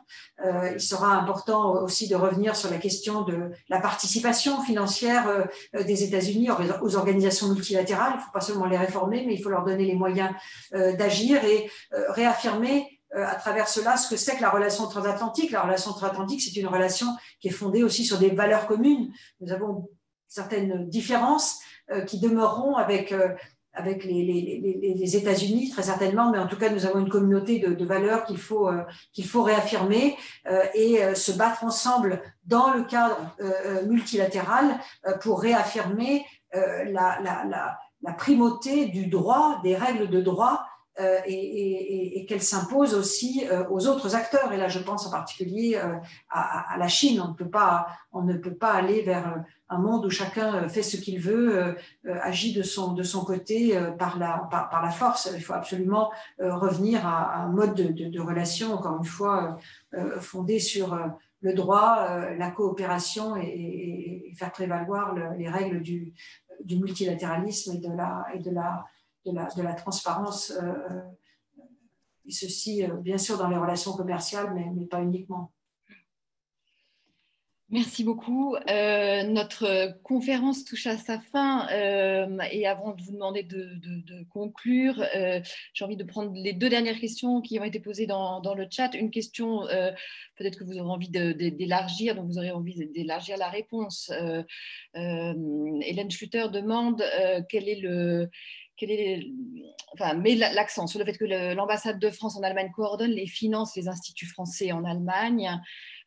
il 0.43 0.81
sera 0.81 1.15
important 1.15 1.83
aussi 1.83 2.09
de 2.09 2.17
revenir 2.17 2.57
sur 2.57 2.71
la 2.71 2.79
question 2.79 3.23
de 3.23 3.51
la 3.69 3.81
participation 3.81 4.63
financière 4.63 5.47
des 5.75 6.05
États-Unis 6.05 6.49
aux 6.83 6.97
organisations 6.97 7.49
multilatérales. 7.49 8.13
Il 8.15 8.17
ne 8.17 8.23
faut 8.23 8.33
pas 8.33 8.41
seulement 8.41 8.67
les 8.67 8.77
réformer, 8.77 9.25
mais 9.27 9.35
il 9.35 9.43
faut 9.43 9.51
leur 9.51 9.65
donner 9.65 9.85
les 9.85 9.95
moyens 9.95 10.31
d'agir 10.73 11.45
et 11.45 11.71
réaffirmer 12.09 12.94
à 13.15 13.35
travers 13.37 13.69
cela 13.69 13.97
ce 13.97 14.09
que 14.09 14.17
c'est 14.17 14.37
que 14.37 14.43
la 14.43 14.51
relation 14.51 14.87
transatlantique. 14.89 15.51
La 15.51 15.63
relation 15.63 15.93
transatlantique, 15.93 16.43
c'est 16.43 16.59
une 16.59 16.67
relation 16.67 17.07
qui 17.41 17.49
est 17.49 17.53
fondée 17.53 17.83
aussi 17.83 18.05
sur 18.05 18.19
des 18.19 18.31
valeurs 18.31 18.67
communes. 18.67 19.13
Nous 19.41 19.53
avons 19.53 19.89
certaines 20.27 20.89
différences, 20.89 21.61
euh, 21.93 22.01
qui 22.01 22.19
demeureront 22.19 22.77
avec, 22.77 23.13
euh, 23.13 23.29
avec 23.73 24.05
les, 24.05 25.17
États-Unis, 25.17 25.71
très 25.71 25.83
certainement, 25.83 26.31
mais 26.31 26.39
en 26.39 26.47
tout 26.47 26.57
cas, 26.57 26.71
nous 26.71 26.87
avons 26.87 27.01
une 27.01 27.09
communauté 27.09 27.59
de, 27.59 27.85
valeurs 27.85 28.25
qu'il 28.25 28.39
faut, 28.39 28.71
qu'il 29.13 29.27
faut 29.27 29.43
réaffirmer 29.43 30.17
et 30.75 31.15
se 31.17 31.33
battre 31.33 31.65
ensemble 31.65 32.23
dans 32.45 32.73
le 32.73 32.85
cadre 32.85 33.37
multilatéral 33.85 34.79
pour 35.23 35.41
réaffirmer 35.41 36.25
la, 36.53 37.19
la, 37.21 37.77
la 38.05 38.13
primauté 38.13 38.87
du 38.87 39.07
droit, 39.07 39.61
des 39.65 39.75
règles 39.75 40.09
de 40.09 40.21
droit 40.21 40.65
euh, 41.01 41.19
et, 41.27 42.25
qu'elle 42.29 42.43
s'impose 42.43 42.95
aussi 42.95 43.45
euh, 43.51 43.65
aux 43.69 43.89
autres 43.89 44.15
acteurs. 44.15 44.53
Et 44.53 44.57
là, 44.57 44.69
je 44.69 44.79
pense 44.79 45.07
en 45.07 45.11
particulier 45.11 45.75
euh, 45.75 45.97
à, 46.31 46.77
la 46.79 46.87
Chine. 46.87 47.21
On 47.21 47.31
ne 47.31 47.35
peut 47.35 47.49
pas, 47.49 47.89
on 48.13 48.23
ne 48.23 48.35
peut 48.35 48.55
pas 48.55 48.73
aller 48.73 49.03
vers 49.03 49.43
un 49.69 49.79
monde 49.79 50.07
où 50.07 50.11
chacun 50.11 50.69
fait 50.69 50.85
ce 50.85 50.97
qu'il 50.97 51.19
veut, 51.19 51.75
agit 52.23 52.55
de 52.55 52.63
son, 52.63 52.93
de 52.93 53.03
son 53.03 53.25
côté 53.25 53.77
par 53.99 54.19
la, 54.19 54.49
par, 54.51 54.83
la 54.83 54.91
force. 54.91 55.31
Il 55.35 55.43
faut 55.43 55.53
absolument 55.53 56.13
revenir 56.39 57.07
à, 57.07 57.43
un 57.43 57.49
mode 57.49 57.75
de, 57.75 58.21
relation, 58.21 58.73
encore 58.73 58.97
une 58.97 59.05
fois, 59.05 59.59
fondé 60.21 60.61
sur 60.61 60.97
le 61.41 61.55
droit, 61.55 62.21
la 62.39 62.51
coopération 62.51 63.37
et, 63.37 64.33
faire 64.37 64.53
prévaloir 64.53 65.15
le, 65.15 65.37
les 65.39 65.49
règles 65.49 65.81
du, 65.81 66.13
du 66.63 66.77
multilatéralisme 66.77 67.75
et 67.75 67.79
de 67.79 67.93
la, 67.93 68.27
et 68.35 68.39
de 68.39 68.51
la 68.51 68.85
de 69.33 69.63
la, 69.63 69.75
transparence, 69.75 70.51
euh, 70.51 70.63
euh, 70.63 71.01
et 72.27 72.33
ceci 72.33 72.85
euh, 72.85 72.95
bien 72.97 73.19
sûr 73.19 73.39
dans 73.39 73.49
les 73.49 73.57
relations 73.57 73.93
commerciales, 73.93 74.53
mais, 74.55 74.67
mais 74.75 74.87
pas 74.87 75.03
uniquement. 75.03 75.53
Merci 77.71 78.05
beaucoup. 78.05 78.55
notre 78.69 79.99
conférence 80.03 80.65
touche 80.65 80.87
à 80.87 80.97
sa 80.97 81.19
fin 81.19 81.67
et 82.53 82.67
avant 82.69 82.95
de 82.95 83.03
vous 83.03 83.11
demander 83.11 83.43
de, 83.43 84.23
conclure, 84.31 85.03
j'ai 85.73 85.85
envie 85.85 85.97
de 85.97 86.05
prendre 86.05 86.31
les 86.35 86.53
deux 86.53 86.69
dernières 86.69 87.01
questions 87.01 87.41
qui 87.41 87.59
ont 87.59 87.65
été 87.65 87.81
posées 87.81 88.07
dans, 88.07 88.41
dans 88.41 88.55
le 88.55 88.67
chat. 88.71 88.95
Une 88.95 89.11
question, 89.11 89.63
peut-être 90.37 90.59
que 90.59 90.65
vous 90.65 90.79
aurez 90.79 90.91
envie 90.91 91.09
d'élargir, 91.09 92.15
donc 92.15 92.27
vous 92.27 92.39
aurez 92.39 92.53
envie 92.53 92.87
d'élargir 92.95 93.39
la 93.39 93.49
réponse. 93.49 94.13
Hélène 94.95 96.11
Schluter 96.11 96.47
demande 96.53 97.03
quel 97.49 97.69
est 97.69 97.81
le 97.81 98.29
quel 98.77 98.91
met 100.17 100.35
l'accent 100.35 100.87
sur 100.87 100.99
le 100.99 101.05
fait 101.05 101.17
que 101.17 101.25
l'ambassade 101.55 101.99
de 101.99 102.11
France 102.11 102.37
en 102.37 102.43
Allemagne 102.43 102.71
coordonne 102.75 103.11
les 103.11 103.27
finances 103.27 103.77
les 103.77 103.89
instituts 103.89 104.27
français 104.27 104.73
en 104.73 104.85
Allemagne 104.85 105.61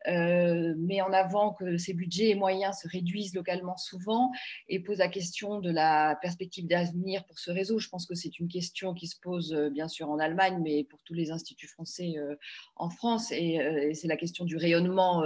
euh, 0.07 0.73
met 0.77 1.01
en 1.01 1.11
avant 1.11 1.53
que 1.53 1.77
ces 1.77 1.93
budgets 1.93 2.29
et 2.29 2.35
moyens 2.35 2.79
se 2.81 2.87
réduisent 2.87 3.35
localement 3.35 3.75
souvent 3.75 4.31
et 4.69 4.79
pose 4.79 4.99
la 4.99 5.09
question 5.09 5.59
de 5.59 5.69
la 5.69 6.17
perspective 6.21 6.65
d'avenir 6.65 7.25
pour 7.25 7.39
ce 7.39 7.51
réseau. 7.51 7.77
Je 7.79 7.89
pense 7.89 8.05
que 8.05 8.15
c'est 8.15 8.39
une 8.39 8.47
question 8.47 8.93
qui 8.93 9.07
se 9.07 9.19
pose 9.19 9.53
euh, 9.53 9.69
bien 9.69 9.87
sûr 9.87 10.09
en 10.09 10.19
Allemagne, 10.19 10.59
mais 10.63 10.85
pour 10.85 11.03
tous 11.03 11.13
les 11.13 11.31
instituts 11.31 11.67
français 11.67 12.13
euh, 12.17 12.35
en 12.77 12.89
France. 12.89 13.31
Et, 13.31 13.57
c'est 13.93 14.07
la 14.07 14.17
question 14.17 14.45
du 14.45 14.55
rayonnement 14.57 15.23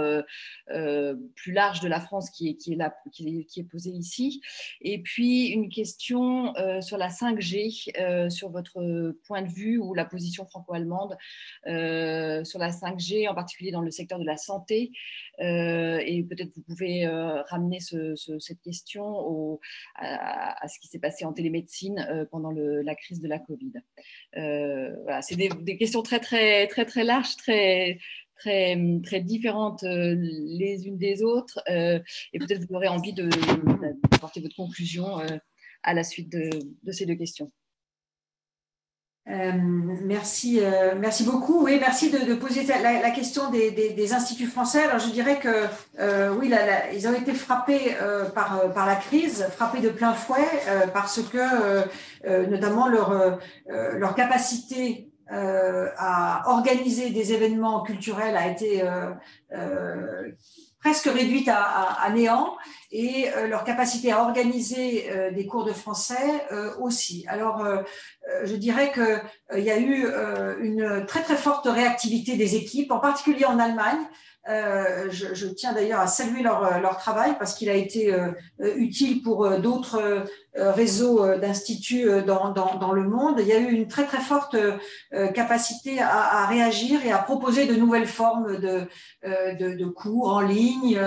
plus 1.34 1.52
large 1.52 1.80
de 1.80 1.88
la 1.88 2.00
France 2.00 2.30
qui 2.30 2.48
est, 2.48 3.62
posée 3.70 3.90
ici. 3.90 4.40
Et 4.80 5.00
puis 5.00 5.48
une 5.48 5.68
question 5.68 6.54
sur 6.80 6.96
la 6.96 7.08
5G, 7.08 8.30
sur 8.30 8.50
votre 8.50 9.14
point 9.26 9.42
de 9.42 9.48
vue 9.48 9.78
ou 9.78 9.94
la 9.94 10.04
position 10.04 10.46
franco-allemande 10.46 11.16
sur 11.64 12.58
la 12.58 12.70
5G, 12.70 13.28
en 13.28 13.34
particulier 13.34 13.70
dans 13.70 13.82
le 13.82 13.90
secteur 13.90 14.18
de 14.18 14.24
la 14.24 14.36
santé 14.36 14.71
euh, 15.40 16.00
et 16.04 16.22
peut-être 16.22 16.50
vous 16.54 16.62
pouvez 16.62 17.06
euh, 17.06 17.42
ramener 17.42 17.78
cette 17.80 18.60
question 18.62 19.58
à, 19.96 20.68
ce 20.68 20.78
qui 20.78 20.88
s'est 20.88 20.98
passé 20.98 21.24
en 21.24 21.32
télémédecine 21.32 22.06
euh, 22.10 22.24
pendant 22.30 22.50
la 22.52 22.94
crise 22.94 23.20
de 23.20 23.28
la 23.28 23.38
Covid. 23.38 23.72
voilà, 24.34 25.22
c'est 25.22 25.36
des, 25.36 25.76
questions 25.76 26.02
très, 26.02 26.20
très, 26.20 26.66
très, 26.66 26.84
très 26.84 27.04
larges, 27.04 27.36
très, 27.36 27.98
très, 28.36 28.78
très 29.02 29.20
différentes 29.20 29.82
les 29.82 30.86
unes 30.86 30.98
des 30.98 31.22
autres. 31.22 31.62
et 31.68 32.38
peut-être 32.38 32.66
vous 32.68 32.74
aurez 32.74 32.88
envie 32.88 33.12
de, 33.12 33.28
porter 34.20 34.40
votre 34.40 34.56
conclusion 34.56 35.18
à 35.82 35.94
la 35.94 36.04
suite 36.04 36.30
de 36.30 36.92
ces 36.92 37.06
deux 37.06 37.16
questions. 37.16 37.50
Euh, 39.28 39.52
merci, 39.54 40.58
euh, 40.60 40.94
merci 40.98 41.22
beaucoup. 41.22 41.64
Oui, 41.64 41.78
merci 41.80 42.10
de, 42.10 42.18
de 42.26 42.34
poser 42.34 42.64
la, 42.64 43.00
la 43.00 43.10
question 43.10 43.50
des, 43.50 43.70
des, 43.70 43.90
des, 43.90 44.12
instituts 44.12 44.48
français. 44.48 44.82
Alors, 44.82 44.98
je 44.98 45.10
dirais 45.10 45.38
que 45.38 45.66
euh, 46.00 46.34
oui, 46.34 46.52
ils 46.92 47.06
ont 47.06 47.14
été 47.14 47.32
frappés 47.32 47.94
euh, 48.02 48.24
par, 48.24 48.72
par 48.72 48.84
la 48.84 48.96
crise, 48.96 49.46
frappés 49.52 49.80
de 49.80 49.90
plein 49.90 50.12
fouet 50.12 50.48
parce 50.92 51.20
que 51.22 51.84
notamment 52.50 52.88
leur, 52.88 53.38
leur 53.68 54.14
capacité 54.14 55.08
à 55.28 56.42
organiser 56.46 57.10
des 57.10 57.32
événements 57.32 57.82
culturels 57.82 58.36
a 58.36 58.48
été 58.48 58.82
presque 60.82 61.06
réduite 61.06 61.48
à, 61.48 62.10
néant 62.12 62.56
et 62.90 63.30
euh, 63.30 63.46
leur 63.46 63.64
capacité 63.64 64.12
à 64.12 64.20
organiser 64.20 65.10
euh, 65.10 65.30
des 65.30 65.46
cours 65.46 65.64
de 65.64 65.72
français 65.72 66.44
euh, 66.50 66.76
aussi. 66.78 67.24
Alors, 67.28 67.64
je 68.44 68.54
dirais 68.56 68.92
qu'il 68.92 69.62
y 69.62 69.70
a 69.70 69.78
eu 69.78 70.06
une 70.60 71.04
très 71.06 71.22
très 71.22 71.36
forte 71.36 71.66
réactivité 71.66 72.36
des 72.36 72.56
équipes, 72.56 72.90
en 72.90 72.98
particulier 72.98 73.44
en 73.44 73.58
Allemagne, 73.58 74.00
euh, 74.48 75.08
je, 75.10 75.34
je, 75.34 75.46
tiens 75.46 75.72
d'ailleurs 75.72 76.00
à 76.00 76.08
saluer 76.08 76.42
leur, 76.42 76.64
euh, 76.64 76.78
leur 76.80 76.96
travail 76.96 77.36
parce 77.38 77.54
qu'il 77.54 77.70
a 77.70 77.74
été 77.74 78.12
euh, 78.12 78.32
utile 78.58 79.22
pour 79.22 79.48
d'autres 79.58 80.24
réseaux 80.54 81.38
d'instituts 81.38 82.22
dans, 82.26 82.50
dans, 82.50 82.76
dans, 82.76 82.92
le 82.92 83.04
monde. 83.04 83.36
Il 83.38 83.46
y 83.46 83.52
a 83.52 83.58
eu 83.58 83.70
une 83.70 83.88
très 83.88 84.04
très 84.04 84.20
forte 84.20 84.54
capacité 85.34 85.98
à, 86.00 86.42
à 86.42 86.46
réagir 86.46 87.06
et 87.06 87.10
à 87.10 87.18
proposer 87.18 87.64
de 87.64 87.74
nouvelles 87.74 88.06
formes 88.06 88.60
de, 88.60 88.82
de, 89.24 89.74
de 89.74 89.86
cours 89.86 90.28
en 90.28 90.42
ligne, 90.42 91.00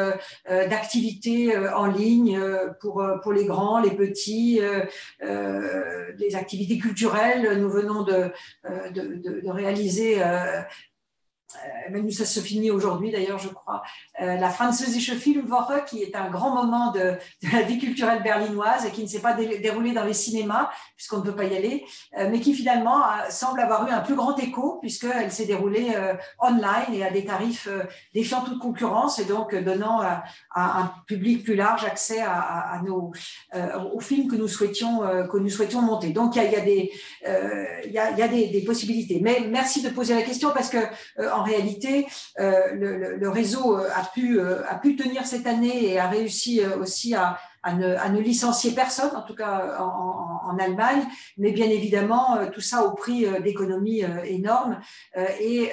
d'activités 0.50 1.56
en 1.56 1.86
ligne 1.86 2.42
pour, 2.82 3.06
pour 3.22 3.34
les 3.34 3.46
grands, 3.46 3.80
les 3.80 3.92
petits, 3.92 4.60
des 5.22 6.36
activités 6.36 6.80
culturelles. 6.80 7.60
Nous 7.62 7.70
venons 7.70 8.02
de, 8.02 8.32
de, 8.96 9.42
de 9.42 9.50
réaliser 9.52 10.24
euh, 10.24 10.62
même 11.92 12.10
ça 12.12 12.26
se 12.26 12.40
finit 12.40 12.72
aujourd'hui 12.72 13.12
d'ailleurs, 13.12 13.40
je 13.40 13.50
crois, 13.50 13.84
euh, 14.22 14.36
la 14.36 14.50
Französische 14.50 15.16
Filmwoche, 15.16 15.86
qui 15.88 16.02
est 16.02 16.16
un 16.16 16.30
grand 16.30 16.52
moment 16.52 16.92
de, 16.92 17.14
la 17.54 17.62
vie 17.62 17.78
culturelle 17.78 18.24
berlinoise 18.24 18.86
et 18.86 18.92
qui 18.92 19.04
ne 19.04 19.08
s'est 19.08 19.20
pas 19.20 19.34
déroulé 19.34 19.94
dans 19.94 20.04
les 20.04 20.14
cinémas, 20.14 20.70
puisqu'on 20.96 21.18
ne 21.18 21.24
peut 21.24 21.36
pas 21.36 21.46
y 21.46 21.56
aller, 21.56 21.86
euh, 22.18 22.28
mais 22.32 22.40
qui 22.40 22.54
finalement 22.54 23.04
semble 23.30 23.60
avoir 23.60 23.88
eu 23.88 23.92
un 23.92 24.02
plus 24.02 24.16
grand 24.16 24.38
écho, 24.38 24.80
puisqu'elle 24.82 25.32
s'est 25.32 25.46
déroulée 25.46 25.94
online 26.40 26.94
et 26.94 27.04
à 27.04 27.12
des 27.12 27.26
tarifs 27.26 27.68
défiant 28.14 28.42
toute 28.42 28.60
concurrence 28.60 29.20
et 29.20 29.26
donc 29.26 29.56
donnant 29.56 30.02
à, 30.02 30.24
un 30.56 30.92
public 31.08 31.44
plus 31.44 31.56
large 31.56 31.86
accès 31.86 32.22
à, 32.22 32.82
nos, 32.86 33.12
aux 33.94 34.00
films 34.00 34.28
que 34.30 34.36
nous 34.36 34.48
souhaitions, 34.48 35.02
que 35.32 35.38
nous 35.38 35.50
souhaitions 35.50 35.82
monter. 35.82 36.10
Donc 36.10 36.36
il 36.36 36.44
y 36.44 36.46
a, 36.46 36.50
y 36.50 36.56
a, 36.56 37.86
y 37.88 37.98
a, 37.98 38.12
y 38.12 38.22
a 38.22 38.28
des, 38.28 38.64
possibilités. 38.66 39.20
Mais 39.22 39.46
merci 39.50 39.82
de 39.82 39.90
poser 39.90 40.16
la 40.16 40.24
question 40.24 40.52
parce 40.54 40.70
que 40.70 40.78
en 41.36 41.44
réalité, 41.44 42.08
euh, 42.40 43.18
le, 43.18 43.30
réseau 43.30 43.78
euh, 43.78 43.90
a 43.94 44.04
pu, 44.04 44.40
euh, 44.40 44.64
a 44.68 44.76
pu 44.76 44.96
tenir 44.96 45.26
cette 45.26 45.48
année 45.48 45.92
et 45.92 46.00
a 46.00 46.08
réussi 46.08 46.62
aussi 46.80 47.16
à, 47.16 47.38
ne, 47.74 48.20
licencier 48.20 48.72
personne, 48.72 49.16
en 49.16 49.24
tout 49.24 49.36
cas 49.36 49.78
en, 49.80 50.58
Allemagne, 50.60 51.04
mais 51.38 51.52
bien 51.52 51.66
évidemment, 51.66 52.38
tout 52.54 52.62
ça 52.62 52.86
au 52.86 52.92
prix 52.92 53.26
d'économies 53.42 54.04
énormes. 54.24 54.80
Et 55.42 55.72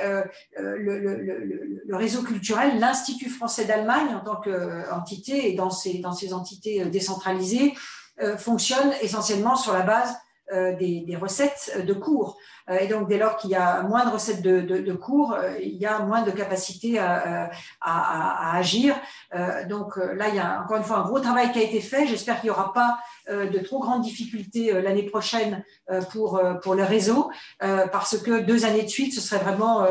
le, 0.59 1.97
réseau 1.97 2.22
culturel, 2.22 2.80
l'Institut 2.80 3.28
français 3.28 3.66
d'Allemagne 3.66 4.14
en 4.14 4.20
tant 4.20 4.40
qu'entité 4.40 5.51
et 5.51 5.55
dans 5.55 5.70
ces 5.70 6.34
entités 6.34 6.84
décentralisées, 6.86 7.74
fonctionne 8.39 8.93
essentiellement 9.02 9.55
sur 9.55 9.72
la 9.72 9.82
base 9.82 10.16
des, 10.51 11.16
recettes 11.20 11.84
de 11.86 11.93
cours. 11.93 12.39
Euh, 12.70 12.78
et 12.78 12.86
donc, 12.86 13.09
dès 13.09 13.18
lors 13.18 13.36
qu'il 13.36 13.51
y 13.51 13.55
a 13.55 13.82
moins 13.82 14.05
de 14.05 14.10
recettes 14.10 14.43
de, 14.43 14.93
cours, 14.93 15.32
euh, 15.32 15.52
il 15.62 15.76
y 15.76 15.86
a 15.86 16.01
moins 16.01 16.22
de 16.22 16.30
capacité 16.30 16.98
à, 16.98 17.51
à, 17.80 18.56
agir. 18.56 18.94
Euh, 19.34 19.66
donc 19.66 19.97
là, 19.97 20.28
il 20.28 20.34
y 20.34 20.39
a 20.39 20.62
encore 20.62 20.76
une 20.76 20.84
fois 20.84 20.98
un 20.98 21.02
gros 21.02 21.20
travail 21.20 21.52
qui 21.52 21.59
a 21.59 21.62
été 21.62 21.80
fait. 21.80 22.06
J'espère 22.06 22.40
qu'il 22.40 22.51
n'y 22.51 22.51
aura 22.51 22.72
pas 22.72 22.98
de 23.30 23.59
trop 23.60 23.78
grandes 23.78 24.02
difficultés 24.02 24.72
l'année 24.82 25.05
prochaine 25.05 25.64
pour, 26.10 26.40
pour 26.62 26.74
le 26.74 26.82
réseau, 26.82 27.30
parce 27.60 28.18
que 28.18 28.40
deux 28.40 28.64
années 28.64 28.82
de 28.82 28.89
suite, 28.89 29.14
ce 29.14 29.20
serait 29.20 29.43
vraiment 29.43 29.86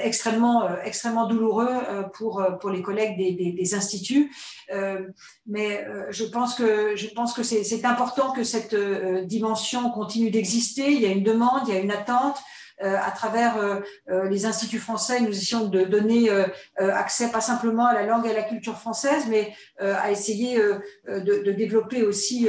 extrêmement, 0.00 0.68
extrêmement 0.84 1.26
douloureux 1.26 1.74
pour, 2.14 2.44
pour 2.60 2.70
les 2.70 2.82
collègues 2.82 3.16
des 3.18 3.74
instituts. 3.74 4.32
Mais 5.46 5.86
je 6.10 6.24
pense 6.24 6.54
que, 6.54 6.94
je 6.96 7.08
pense 7.08 7.34
que 7.34 7.42
c'est 7.42 7.84
important 7.84 8.32
que 8.32 8.44
cette 8.44 8.76
dimension 9.26 9.90
continue 9.90 10.30
d'exister. 10.30 10.92
Il 10.92 11.00
y 11.00 11.06
a 11.06 11.10
une 11.10 11.24
demande, 11.24 11.62
il 11.66 11.74
y 11.74 11.76
a 11.76 11.80
une 11.80 11.90
attente 11.90 12.07
à 12.80 13.10
travers 13.10 13.80
les 14.06 14.46
instituts 14.46 14.78
français, 14.78 15.20
nous 15.20 15.30
essayons 15.30 15.66
de 15.66 15.82
donner 15.82 16.30
accès 16.78 17.30
pas 17.30 17.40
simplement 17.40 17.86
à 17.86 17.94
la 17.94 18.04
langue 18.04 18.26
et 18.26 18.30
à 18.30 18.34
la 18.34 18.44
culture 18.44 18.78
française, 18.78 19.24
mais 19.28 19.52
à 19.80 20.12
essayer 20.12 20.60
de, 21.08 21.50
développer 21.50 22.04
aussi 22.04 22.48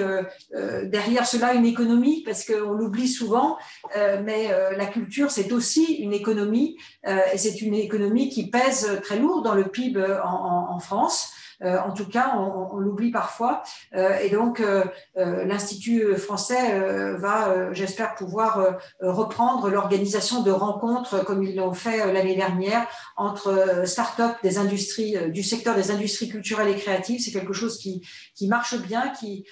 derrière 0.83 1.25
cela 1.25 1.53
une 1.53 1.65
économie, 1.65 2.21
parce 2.23 2.45
qu'on 2.45 2.73
l'oublie 2.73 3.07
souvent, 3.07 3.57
mais 3.95 4.49
la 4.77 4.85
culture, 4.85 5.31
c'est 5.31 5.51
aussi 5.51 5.95
une 5.95 6.13
économie, 6.13 6.77
et 7.07 7.37
c'est 7.37 7.61
une 7.61 7.73
économie 7.73 8.29
qui 8.29 8.51
pèse 8.51 8.99
très 9.01 9.17
lourd 9.17 9.41
dans 9.41 9.55
le 9.55 9.65
PIB 9.65 9.99
en 10.23 10.77
France. 10.79 11.33
Euh, 11.63 11.77
en 11.79 11.91
tout 11.91 12.07
cas, 12.07 12.35
on, 12.37 12.77
l'oublie 12.77 13.11
parfois. 13.11 13.63
Euh, 13.95 14.17
et 14.19 14.29
donc, 14.29 14.59
euh, 14.61 14.85
l'Institut 15.15 16.15
français 16.15 16.79
va, 17.17 17.73
j'espère, 17.73 18.15
pouvoir 18.15 18.77
reprendre 19.01 19.69
l'organisation 19.69 20.41
de 20.41 20.51
rencontres 20.51 21.23
comme 21.25 21.43
ils 21.43 21.55
l'ont 21.55 21.73
fait 21.73 22.11
l'année 22.11 22.35
dernière 22.35 22.87
entre 23.17 23.83
start-up 23.85 24.35
des 24.43 24.57
industries, 24.57 25.31
du 25.31 25.43
secteur 25.43 25.75
des 25.75 25.91
industries 25.91 26.29
culturelles 26.29 26.69
et 26.69 26.75
créatives. 26.75 27.21
C'est 27.21 27.31
quelque 27.31 27.53
chose 27.53 27.77
qui, 27.77 28.05
qui 28.35 28.47
marche 28.47 28.79
bien, 28.79 29.09
qui, 29.09 29.45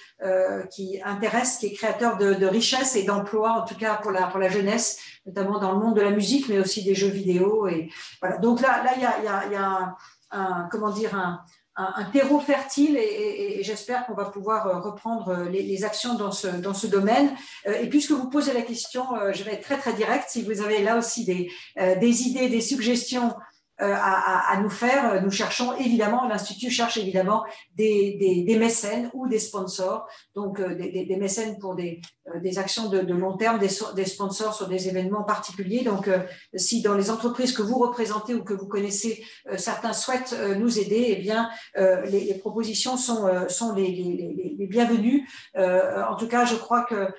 qui 0.70 1.00
intéresse, 1.04 1.58
qui 1.58 1.66
est 1.66 1.72
créateur 1.72 2.16
de, 2.16 2.34
de 2.34 2.46
richesses 2.46 2.96
et 2.96 3.04
d'emplois, 3.04 3.52
en 3.52 3.64
tout 3.64 3.76
cas 3.76 3.96
pour 3.96 4.10
la, 4.10 4.26
pour 4.28 4.38
la 4.38 4.48
jeunesse, 4.48 4.98
notamment 5.26 5.58
dans 5.58 5.72
le 5.72 5.78
monde 5.78 5.96
de 5.96 6.02
la 6.02 6.10
musique, 6.10 6.48
mais 6.48 6.58
aussi 6.58 6.84
des 6.84 6.94
jeux 6.94 7.08
vidéo. 7.08 7.66
Et 7.68 7.90
voilà. 8.20 8.38
Donc 8.38 8.60
là, 8.60 8.82
là, 8.82 8.92
il 8.96 9.02
y 9.02 9.06
a, 9.06 9.22
y 9.22 9.28
a, 9.28 9.52
y 9.52 9.56
a 9.56 9.94
un, 10.30 10.68
comment 10.70 10.90
dire, 10.90 11.14
un, 11.14 11.40
un, 11.78 12.04
terreau 12.04 12.40
fertile 12.40 12.96
et, 12.96 13.62
j'espère 13.62 14.04
qu'on 14.06 14.14
va 14.14 14.26
pouvoir 14.26 14.66
euh, 14.66 14.80
reprendre 14.80 15.28
euh, 15.28 15.48
les, 15.48 15.84
actions 15.84 16.14
dans 16.14 16.32
ce, 16.32 16.48
dans 16.48 16.74
ce 16.74 16.86
domaine. 16.86 17.30
Euh, 17.66 17.80
et 17.80 17.88
puisque 17.88 18.10
vous 18.10 18.28
posez 18.28 18.52
la 18.52 18.62
question, 18.62 19.04
je 19.32 19.44
vais 19.44 19.54
être 19.54 19.62
très 19.62 19.78
très 19.78 19.92
direct. 19.92 20.24
Si 20.28 20.42
vous 20.42 20.60
avez 20.60 20.82
là 20.82 20.98
aussi 20.98 21.24
des, 21.24 21.50
des 21.76 22.22
idées, 22.22 22.48
des 22.48 22.60
suggestions 22.60 23.34
euh, 23.80 23.94
à, 23.94 24.54
à, 24.54 24.60
nous 24.60 24.70
faire. 24.70 25.22
Nous 25.22 25.30
cherchons 25.30 25.72
évidemment, 25.76 26.26
l'Institut 26.26 26.68
cherche 26.68 26.96
évidemment 26.96 27.44
des, 27.76 28.16
des, 28.18 28.42
des, 28.42 28.58
mécènes 28.58 29.08
ou 29.14 29.28
des 29.28 29.38
sponsors, 29.38 30.08
donc 30.34 30.58
euh, 30.58 30.74
des, 30.74 31.04
des, 31.04 31.16
mécènes 31.16 31.60
pour 31.60 31.76
des, 31.76 32.00
euh, 32.34 32.40
des 32.40 32.58
actions 32.58 32.88
de, 32.88 32.98
de, 32.98 33.14
long 33.14 33.36
terme, 33.36 33.60
des, 33.60 33.68
sponsors 33.68 34.52
sur 34.52 34.66
des 34.66 34.88
événements 34.88 35.22
particuliers. 35.22 35.84
Donc, 35.84 36.10
si 36.56 36.82
dans 36.82 36.94
les 36.94 37.08
entreprises 37.08 37.52
que 37.52 37.62
vous 37.62 37.78
représentez 37.78 38.34
ou 38.34 38.42
que 38.42 38.52
vous 38.52 38.66
connaissez, 38.66 39.24
certains 39.56 39.92
souhaitent 39.92 40.34
nous 40.58 40.80
aider, 40.80 41.14
eh 41.16 41.22
bien, 41.22 41.48
les, 41.76 42.24
les 42.24 42.34
propositions 42.34 42.96
sont, 42.96 43.28
sont 43.48 43.74
les, 43.74 43.92
les, 43.92 44.54
les, 44.58 44.66
bienvenues. 44.66 45.28
en 45.54 46.16
tout 46.16 46.26
cas, 46.26 46.44
je 46.44 46.56
crois 46.56 46.84
que 46.84 47.12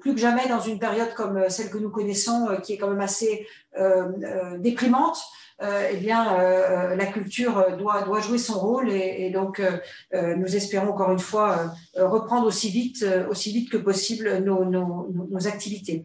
plus 0.00 0.14
que 0.14 0.20
jamais 0.20 0.48
dans 0.48 0.60
une 0.60 0.78
période 0.78 1.12
comme 1.14 1.50
celle 1.50 1.70
que 1.70 1.78
nous 1.78 1.90
connaissons, 1.90 2.48
qui 2.62 2.74
est 2.74 2.78
quand 2.78 2.88
même 2.88 3.00
assez 3.00 3.46
déprimante, 4.58 5.18
eh 5.60 5.96
bien, 5.96 6.34
euh, 6.34 6.92
euh, 6.92 6.96
la 6.96 7.06
culture 7.06 7.76
doit, 7.76 8.02
doit 8.02 8.20
jouer 8.20 8.38
son 8.38 8.58
rôle 8.58 8.90
et, 8.90 9.30
donc 9.30 9.62
nous 10.12 10.56
espérons 10.56 10.90
encore 10.90 11.10
une 11.10 11.18
fois 11.18 11.74
reprendre 11.96 12.46
aussi 12.46 12.70
vite, 12.70 13.04
aussi 13.30 13.52
vite 13.52 13.70
que 13.70 13.76
possible 13.76 14.38
nos, 14.38 14.64
nos, 14.64 15.46
activités. 15.46 16.04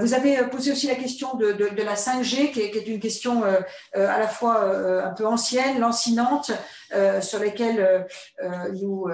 Vous 0.00 0.14
avez 0.14 0.36
posé 0.48 0.70
aussi 0.70 0.86
la 0.86 0.94
question 0.94 1.34
de, 1.34 1.52
de, 1.52 1.82
la 1.82 1.94
5G, 1.94 2.52
qui 2.52 2.60
est, 2.60 2.70
qui 2.70 2.78
est, 2.78 2.86
une 2.86 3.00
question 3.00 3.42
à 3.42 4.18
la 4.18 4.28
fois 4.28 5.04
un 5.04 5.10
peu 5.10 5.26
ancienne, 5.26 5.80
lancinante, 5.80 6.52
sur 7.20 7.40
laquelle 7.40 8.06
nous, 8.80 9.08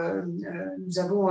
nous 0.78 0.99
avons 0.99 1.31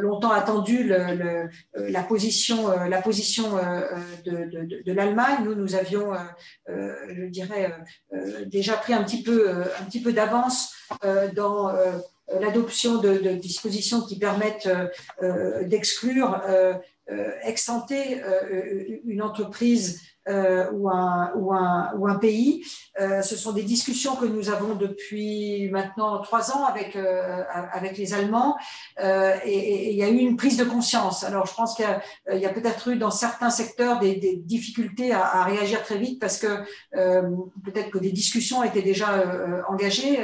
longtemps 0.00 0.30
attendu 0.30 0.84
le, 0.84 1.14
le, 1.14 1.88
la 1.88 2.02
position, 2.02 2.70
euh, 2.70 2.88
la 2.88 3.02
position 3.02 3.58
euh, 3.58 3.82
de, 4.24 4.64
de, 4.64 4.82
de 4.82 4.92
l'Allemagne. 4.92 5.44
Nous, 5.44 5.54
nous 5.54 5.74
avions, 5.74 6.12
euh, 6.68 6.94
je 7.10 7.24
dirais, 7.26 7.72
déjà 8.46 8.74
pris 8.74 8.94
un 8.94 9.02
petit 9.02 9.22
peu, 9.22 9.50
un 9.50 9.84
petit 9.84 10.02
peu 10.02 10.12
d'avance 10.12 10.74
dans 11.34 11.72
l'adoption 12.40 12.98
de, 12.98 13.18
de, 13.18 13.32
dispositions 13.34 14.02
qui 14.02 14.18
permettent 14.18 14.68
d'exclure 15.66 16.40
ex 17.44 17.70
une 19.04 19.22
entreprise 19.22 20.00
euh, 20.28 20.70
ou, 20.72 20.88
un, 20.88 21.32
ou, 21.34 21.52
un, 21.52 21.92
ou, 21.96 22.06
un, 22.06 22.14
pays. 22.16 22.64
Euh, 23.00 23.22
ce 23.22 23.36
sont 23.36 23.52
des 23.52 23.62
discussions 23.62 24.14
que 24.16 24.26
nous 24.26 24.50
avons 24.50 24.74
depuis 24.74 25.68
maintenant 25.70 26.20
trois 26.20 26.52
ans 26.52 26.64
avec, 26.64 26.94
euh, 26.94 27.42
avec 27.72 27.98
les 27.98 28.14
Allemands 28.14 28.56
euh, 29.02 29.34
et, 29.44 29.90
il 29.90 29.96
y 29.96 30.02
a 30.02 30.08
eu 30.08 30.18
une 30.18 30.36
prise 30.36 30.56
de 30.56 30.64
conscience. 30.64 31.24
Alors 31.24 31.46
je 31.46 31.54
pense 31.54 31.74
qu'il 31.74 31.86
y 32.32 32.46
a, 32.46 32.50
peut-être 32.50 32.88
eu 32.88 32.96
dans 32.96 33.10
certains 33.10 33.50
secteurs 33.50 33.98
des, 33.98 34.16
des 34.16 34.36
difficultés 34.36 35.12
à, 35.12 35.24
à, 35.24 35.44
réagir 35.44 35.82
très 35.82 35.98
vite 35.98 36.20
parce 36.20 36.38
que 36.38 36.62
euh, 36.96 37.22
peut-être 37.64 37.90
que 37.90 37.98
des 37.98 38.12
discussions 38.12 38.62
étaient 38.62 38.82
déjà 38.82 39.08
engagées, 39.68 40.18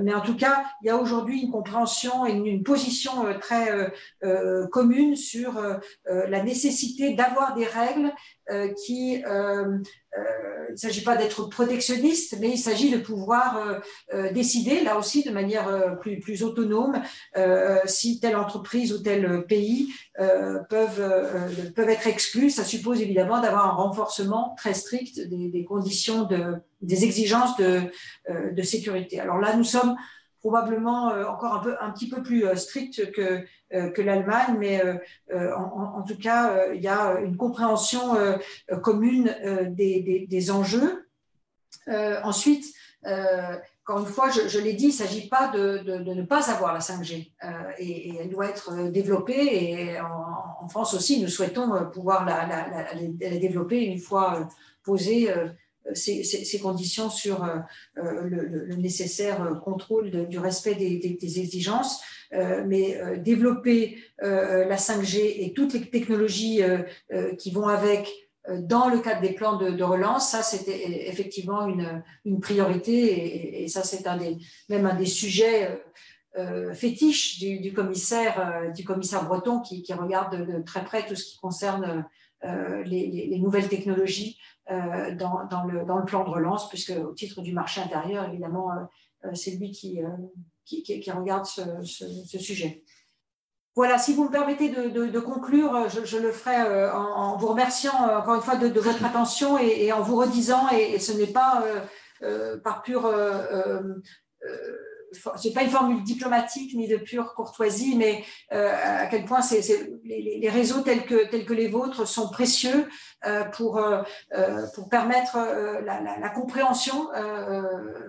mais 0.00 0.14
en 0.14 0.20
tout 0.20 0.36
cas, 0.36 0.64
il 0.82 0.88
y 0.88 0.90
a 0.90 0.96
aujourd'hui 0.96 1.42
une 1.42 1.50
compréhension 1.50 2.26
et 2.26 2.32
une, 2.32 2.46
une 2.46 2.62
position 2.62 3.12
très 3.40 3.92
commune 4.70 5.16
sur 5.16 5.60
la 6.06 6.42
nécessité 6.42 7.14
d'avoir 7.14 7.54
des 7.54 7.66
règles 7.66 8.12
euh, 8.39 8.39
qui, 8.74 9.22
euh, 9.24 9.78
euh, 10.16 10.66
il 10.68 10.72
ne 10.72 10.76
s'agit 10.76 11.02
pas 11.02 11.16
d'être 11.16 11.48
protectionniste, 11.48 12.36
mais 12.40 12.50
il 12.50 12.58
s'agit 12.58 12.90
de 12.90 12.98
pouvoir 12.98 13.82
décider, 14.32 14.82
là 14.82 14.98
aussi 14.98 15.24
de 15.24 15.30
manière 15.32 15.98
plus, 16.00 16.44
autonome, 16.44 17.02
si 17.86 18.20
telle 18.20 18.36
entreprise 18.36 18.92
ou 18.92 19.02
tel 19.02 19.44
pays 19.46 19.92
peuvent, 20.16 21.72
peuvent 21.74 21.88
être 21.88 22.06
exclus. 22.06 22.50
Ça 22.50 22.62
suppose 22.62 23.00
évidemment 23.00 23.40
d'avoir 23.40 23.66
un 23.66 23.72
renforcement 23.72 24.54
très 24.56 24.74
strict 24.74 25.20
des, 25.28 25.64
conditions, 25.64 26.22
de, 26.22 26.54
des 26.82 27.04
exigences 27.04 27.56
de, 27.56 27.82
de 28.28 28.62
sécurité. 28.62 29.18
Alors 29.18 29.38
là, 29.38 29.56
nous 29.56 29.64
sommes 29.64 29.96
probablement 30.40 31.10
euh, 31.10 31.26
encore 31.26 31.54
un, 31.54 31.58
peu, 31.60 31.76
un 31.80 31.90
petit 31.90 32.08
peu 32.08 32.22
plus 32.22 32.46
euh, 32.46 32.56
strict 32.56 33.12
que, 33.12 33.44
euh, 33.74 33.90
que 33.90 34.02
l'Allemagne, 34.02 34.56
mais 34.58 34.82
en, 35.32 36.02
tout 36.02 36.18
cas, 36.18 36.72
il 36.74 36.80
y 36.80 36.88
a 36.88 37.20
une 37.20 37.36
compréhension 37.36 38.16
commune 38.82 39.34
des, 39.70 40.50
enjeux. 40.50 41.06
ensuite, 41.86 42.64
encore 43.04 44.00
une 44.00 44.06
fois, 44.06 44.30
je, 44.30 44.58
l'ai 44.58 44.72
dit, 44.72 44.86
il 44.86 44.88
ne 44.88 44.92
s'agit 44.92 45.28
pas 45.28 45.48
de, 45.48 45.82
ne 46.02 46.22
pas 46.22 46.50
avoir 46.50 46.72
la 46.74 46.80
5G 46.80 47.30
et, 47.78 48.16
elle 48.18 48.30
doit 48.30 48.48
être 48.48 48.90
développée. 48.90 49.90
Et 49.92 50.00
en, 50.00 50.68
France 50.68 50.94
aussi, 50.94 51.20
nous 51.20 51.28
souhaitons 51.28 51.90
pouvoir 51.90 52.24
la 52.24 52.94
développer 53.38 53.84
une 53.84 53.98
fois 53.98 54.48
posée 54.82 55.32
euh, 55.86 55.94
ces, 55.94 56.58
conditions 56.60 57.10
sur 57.10 57.44
euh, 57.44 57.56
euh, 57.98 58.22
le, 58.22 58.76
nécessaire 58.76 59.60
contrôle 59.64 60.28
du 60.28 60.38
respect 60.38 60.74
des, 60.74 61.40
exigences, 61.40 62.02
mais 62.66 63.18
développer 63.18 63.98
la 64.20 64.76
5G 64.76 65.18
et 65.18 65.52
toutes 65.54 65.74
les 65.74 65.80
technologies 65.80 66.60
qui 67.38 67.50
vont 67.50 67.66
avec 67.66 68.08
dans 68.48 68.88
le 68.88 69.00
cadre 69.00 69.20
des 69.20 69.32
plans 69.32 69.56
de, 69.56 69.82
relance, 69.82 70.30
ça 70.30 70.42
c'était 70.42 71.08
effectivement 71.08 71.66
une, 71.66 72.40
priorité 72.40 73.62
et, 73.62 73.68
ça 73.68 73.82
c'est 73.82 74.06
un 74.06 74.16
des, 74.16 74.38
même 74.68 74.86
un 74.86 74.94
des 74.94 75.06
sujets 75.06 75.82
euh, 76.38 76.72
fétiches 76.72 77.40
du, 77.40 77.72
commissaire, 77.72 78.70
du 78.74 78.84
commissaire 78.84 79.24
breton 79.24 79.60
qui, 79.60 79.84
regarde 79.92 80.46
de, 80.46 80.62
très 80.62 80.84
près 80.84 81.04
tout 81.06 81.16
ce 81.16 81.24
qui 81.24 81.38
concerne 81.38 82.06
les, 82.42 83.06
les, 83.06 83.26
les, 83.26 83.38
nouvelles 83.38 83.68
technologies 83.68 84.38
dans, 84.70 85.44
dans, 85.50 85.64
le, 85.64 86.04
plan 86.04 86.24
de 86.24 86.30
relance, 86.30 86.68
puisque 86.68 86.92
au 86.92 87.12
titre 87.12 87.42
du 87.42 87.52
marché 87.52 87.80
intérieur, 87.80 88.28
évidemment, 88.28 88.70
euh, 89.24 89.30
c'est 89.34 89.52
lui 89.52 89.70
qui, 89.72 90.00
regarde 91.12 91.46
ce, 91.46 92.38
sujet. 92.38 92.84
Voilà, 93.76 93.98
si 93.98 94.14
vous 94.14 94.24
me 94.24 94.30
permettez 94.30 94.68
de, 94.68 95.20
conclure, 95.20 95.88
je, 95.88 96.18
le 96.18 96.32
ferai 96.32 96.90
en, 96.90 97.36
vous 97.36 97.48
remerciant 97.48 97.92
encore 97.92 98.34
une 98.34 98.42
fois 98.42 98.56
de, 98.56 98.80
votre 98.80 99.04
attention 99.04 99.58
et, 99.58 99.92
en 99.92 100.02
vous 100.02 100.16
redisant, 100.16 100.68
et, 100.70 100.98
ce 100.98 101.12
n'est 101.12 101.32
pas 101.32 101.64
euh, 102.22 102.58
par 102.58 102.82
pure 102.82 103.06
euh, 103.06 103.80
c'est 105.36 105.52
pas 105.52 105.62
une 105.62 105.70
formule 105.70 106.02
diplomatique 106.02 106.74
ni 106.74 106.86
de 106.88 106.96
pure 106.96 107.34
courtoisie, 107.34 107.96
mais 107.96 108.24
euh, 108.52 108.72
à 108.72 109.06
quel 109.06 109.24
point 109.24 109.42
c'est, 109.42 109.60
les, 110.04 110.38
les, 110.40 110.48
réseaux 110.48 110.80
tels 110.80 111.04
que, 111.04 111.28
tels 111.30 111.44
que 111.44 111.52
les 111.52 111.68
vôtres 111.68 112.06
sont 112.06 112.30
précieux 112.30 112.86
euh, 113.26 113.44
pour, 113.44 113.78
euh, 113.78 114.02
euh 114.36 114.66
pour 114.74 114.88
permettre 114.88 115.36
euh, 115.36 115.80
la, 115.82 116.00
la, 116.00 116.18
la, 116.18 116.28
compréhension 116.28 117.08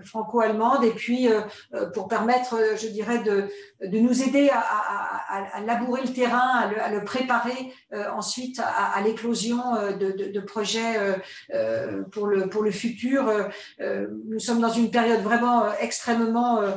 franco-allemande 0.03 0.83
et 0.83 0.91
puis 0.91 1.27
pour 1.93 2.07
permettre, 2.07 2.57
je 2.77 2.87
dirais, 2.87 3.19
de, 3.19 3.47
de 3.85 3.97
nous 3.99 4.21
aider 4.23 4.49
à, 4.49 4.59
à, 4.59 5.57
à, 5.57 5.61
labourer 5.61 6.01
le 6.03 6.13
terrain, 6.13 6.59
à 6.59 6.67
le, 6.67 6.81
à 6.81 6.89
le 6.89 7.03
préparer 7.03 7.73
ensuite 8.15 8.59
à, 8.59 9.01
l'éclosion 9.01 9.57
de, 9.99 10.11
de, 10.11 10.31
de, 10.31 10.39
projets 10.39 10.93
pour, 12.11 12.27
le, 12.27 12.47
pour 12.47 12.63
le 12.63 12.71
futur. 12.71 13.31
nous 13.79 14.39
sommes 14.39 14.61
dans 14.61 14.69
une 14.71 14.91
période 14.91 15.21
vraiment 15.21 15.65
extrêmement 15.79 16.61
euh, 16.61 16.71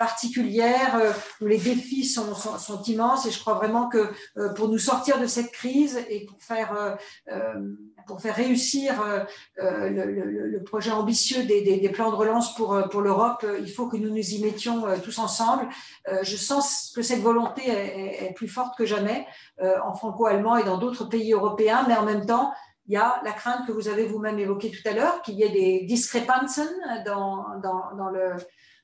particulière 0.00 0.98
où 1.42 1.46
les 1.46 1.58
défis 1.58 2.06
sont, 2.06 2.82
immenses 2.86 3.26
et 3.26 3.30
je 3.30 3.38
crois 3.38 3.52
vraiment 3.52 3.86
que 3.90 4.08
pour 4.54 4.68
nous 4.68 4.78
sortir 4.78 5.20
de 5.20 5.26
cette 5.26 5.52
crise 5.52 6.00
et 6.08 6.24
pour 6.24 6.42
faire, 6.42 6.96
pour 8.06 8.18
faire 8.18 8.34
réussir 8.34 8.94
le, 9.58 10.62
projet 10.64 10.90
ambitieux 10.90 11.44
des, 11.44 11.90
plans 11.90 12.10
de 12.10 12.16
relance 12.16 12.54
pour, 12.54 13.02
l'Europe, 13.02 13.44
il 13.60 13.70
faut 13.70 13.88
que 13.88 13.98
nous 13.98 14.08
nous 14.08 14.30
y 14.34 14.42
mettions 14.42 14.84
tous 15.04 15.18
ensemble. 15.18 15.68
je 16.22 16.36
sens 16.36 16.92
que 16.96 17.02
cette 17.02 17.20
volonté 17.20 17.68
est, 17.68 18.32
plus 18.34 18.48
forte 18.48 18.78
que 18.78 18.86
jamais 18.86 19.26
en 19.60 19.92
franco-allemand 19.92 20.56
et 20.56 20.64
dans 20.64 20.78
d'autres 20.78 21.04
pays 21.04 21.34
européens, 21.34 21.84
mais 21.86 21.96
en 21.96 22.06
même 22.06 22.24
temps, 22.24 22.54
il 22.86 22.94
y 22.94 22.96
a 22.96 23.20
la 23.22 23.32
crainte 23.32 23.66
que 23.66 23.72
vous 23.72 23.88
avez 23.88 24.06
vous-même 24.06 24.38
évoquée 24.38 24.70
tout 24.70 24.88
à 24.88 24.92
l'heure, 24.92 25.20
qu'il 25.22 25.34
y 25.34 25.42
ait 25.42 25.50
des 25.50 25.84
discrepances 25.86 26.58
dans 27.04 27.44
le, 28.12 28.32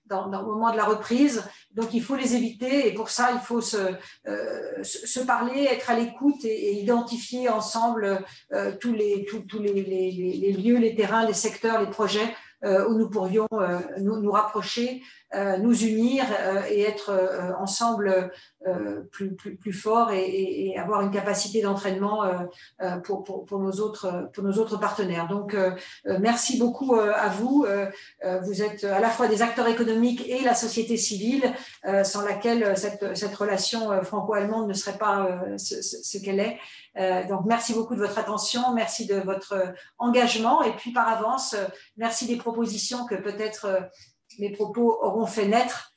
dans, 0.08 0.28
dans, 0.28 0.40
le 0.40 0.46
moment 0.46 0.70
de 0.70 0.76
la 0.76 0.84
reprise. 0.84 1.44
Donc, 1.72 1.94
il 1.94 2.02
faut 2.02 2.16
les 2.16 2.34
éviter 2.34 2.88
et 2.88 2.94
pour 2.94 3.10
ça, 3.10 3.30
il 3.32 3.40
faut 3.40 3.60
se, 3.60 3.76
euh, 4.26 4.82
se 4.82 5.20
parler, 5.20 5.64
être 5.64 5.90
à 5.90 5.98
l'écoute 5.98 6.44
et, 6.44 6.74
identifier 6.80 7.48
ensemble 7.48 8.24
euh, 8.52 8.72
tous, 8.80 8.92
les, 8.92 9.26
tous, 9.26 9.58
les, 9.58 9.72
les, 9.72 10.10
les, 10.12 10.52
lieux, 10.52 10.78
les 10.78 10.94
terrains, 10.94 11.26
les 11.26 11.34
secteurs, 11.34 11.80
les 11.80 11.90
projets 11.90 12.34
euh, 12.64 12.88
où 12.88 12.94
nous 12.94 13.10
pourrions 13.10 13.46
euh, 13.52 13.78
nous, 14.00 14.18
nous, 14.18 14.32
rapprocher, 14.32 15.02
euh, 15.34 15.58
nous 15.58 15.84
unir 15.84 16.24
et 16.70 16.82
être 16.82 17.12
ensemble 17.58 18.32
plus, 19.12 19.34
plus, 19.34 19.56
plus 19.56 19.72
forts 19.72 20.12
et, 20.12 20.68
et, 20.68 20.78
avoir 20.78 21.00
une 21.02 21.10
capacité 21.10 21.62
d'entraînement 21.62 22.24
pour, 23.04 23.24
pour, 23.24 23.44
pour, 23.44 23.60
nos 23.60 23.72
autres, 23.72 24.30
pour 24.32 24.44
nos 24.44 24.52
autres 24.54 24.78
partenaires. 24.78 25.28
Donc, 25.28 25.56
merci 26.04 26.58
beaucoup 26.58 26.94
à 26.94 27.28
vous. 27.28 27.66
Vous 28.42 28.62
êtes 28.62 28.84
à 28.84 29.00
la 29.00 29.10
fois 29.10 29.28
des 29.28 29.42
acteurs 29.42 29.68
économiques 29.68 30.26
et 30.28 30.42
la 30.42 30.54
société 30.54 30.96
civile, 30.96 31.52
sans 32.04 32.24
laquelle 32.24 32.76
cette, 32.76 33.16
cette 33.16 33.34
relation 33.34 34.02
franco-allemande 34.02 34.68
ne 34.68 34.74
serait 34.74 34.98
pas 34.98 35.40
ce, 35.56 35.80
ce 35.80 36.18
qu'elle 36.18 36.40
est. 36.40 36.58
Euh, 36.98 37.26
donc, 37.26 37.42
merci 37.44 37.74
beaucoup 37.74 37.94
de 37.94 38.00
votre 38.00 38.18
attention, 38.18 38.72
merci 38.74 39.06
de 39.06 39.16
votre 39.16 39.74
engagement 39.98 40.62
et 40.62 40.72
puis 40.76 40.92
par 40.92 41.08
avance, 41.08 41.54
euh, 41.54 41.64
merci 41.96 42.26
des 42.26 42.36
propositions 42.36 43.06
que 43.06 43.14
peut-être 43.14 43.66
euh, 43.66 43.80
mes 44.38 44.50
propos 44.50 44.98
auront 45.02 45.26
fait 45.26 45.46
naître 45.46 45.92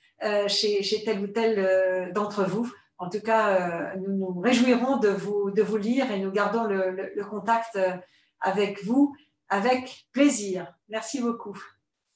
chez, 0.48 1.04
tel 1.06 1.20
ou 1.20 1.28
tel 1.28 2.12
d'entre 2.14 2.44
vous. 2.44 2.72
En 2.98 3.10
tout 3.10 3.22
cas, 3.22 3.96
nous 3.96 4.18
nous 4.18 4.40
réjouirons 4.40 4.98
de 4.98 5.10
vous, 5.10 5.52
de 5.52 5.62
vous 5.62 5.78
lire 5.78 6.12
et 6.12 6.20
nous 6.20 6.32
gardons 6.32 6.66
le, 6.66 7.24
contact 7.30 7.80
avec 8.42 8.84
vous 8.84 9.16
avec 9.50 10.06
plaisir. 10.12 10.74
Merci 10.90 11.22
beaucoup. 11.22 11.58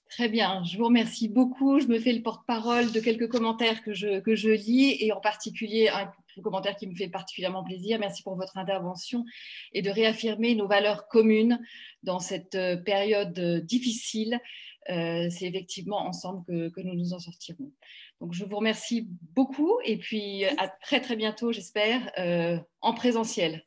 Très 0.09 0.29
bien, 0.29 0.63
je 0.63 0.77
vous 0.77 0.85
remercie 0.85 1.27
beaucoup. 1.27 1.79
Je 1.79 1.87
me 1.87 1.99
fais 1.99 2.13
le 2.13 2.21
porte-parole 2.21 2.91
de 2.91 2.99
quelques 2.99 3.29
commentaires 3.29 3.81
que 3.81 3.93
je, 3.93 4.19
que 4.19 4.35
je 4.35 4.49
lis 4.49 4.95
et 4.99 5.11
en 5.11 5.19
particulier 5.19 5.89
un 5.89 6.11
commentaire 6.41 6.75
qui 6.75 6.87
me 6.87 6.95
fait 6.95 7.09
particulièrement 7.09 7.63
plaisir. 7.63 7.99
Merci 7.99 8.23
pour 8.23 8.35
votre 8.35 8.57
intervention 8.57 9.25
et 9.73 9.81
de 9.81 9.89
réaffirmer 9.89 10.55
nos 10.55 10.67
valeurs 10.67 11.07
communes 11.07 11.59
dans 12.03 12.19
cette 12.19 12.55
euh, 12.55 12.77
période 12.77 13.37
euh, 13.37 13.61
difficile. 13.61 14.39
Euh, 14.89 15.29
c'est 15.29 15.45
effectivement 15.45 16.05
ensemble 16.05 16.43
que, 16.45 16.69
que, 16.69 16.81
nous 16.81 16.95
nous 16.95 17.13
en 17.13 17.19
sortirons. 17.19 17.71
Donc, 18.19 18.33
je 18.33 18.43
vous 18.43 18.55
remercie 18.55 19.07
beaucoup 19.33 19.79
et 19.85 19.97
puis 19.97 20.45
à 20.45 20.67
très 20.67 21.01
très 21.01 21.15
bientôt, 21.15 21.51
j'espère, 21.51 22.11
en 22.81 22.93
présentiel. 22.93 23.63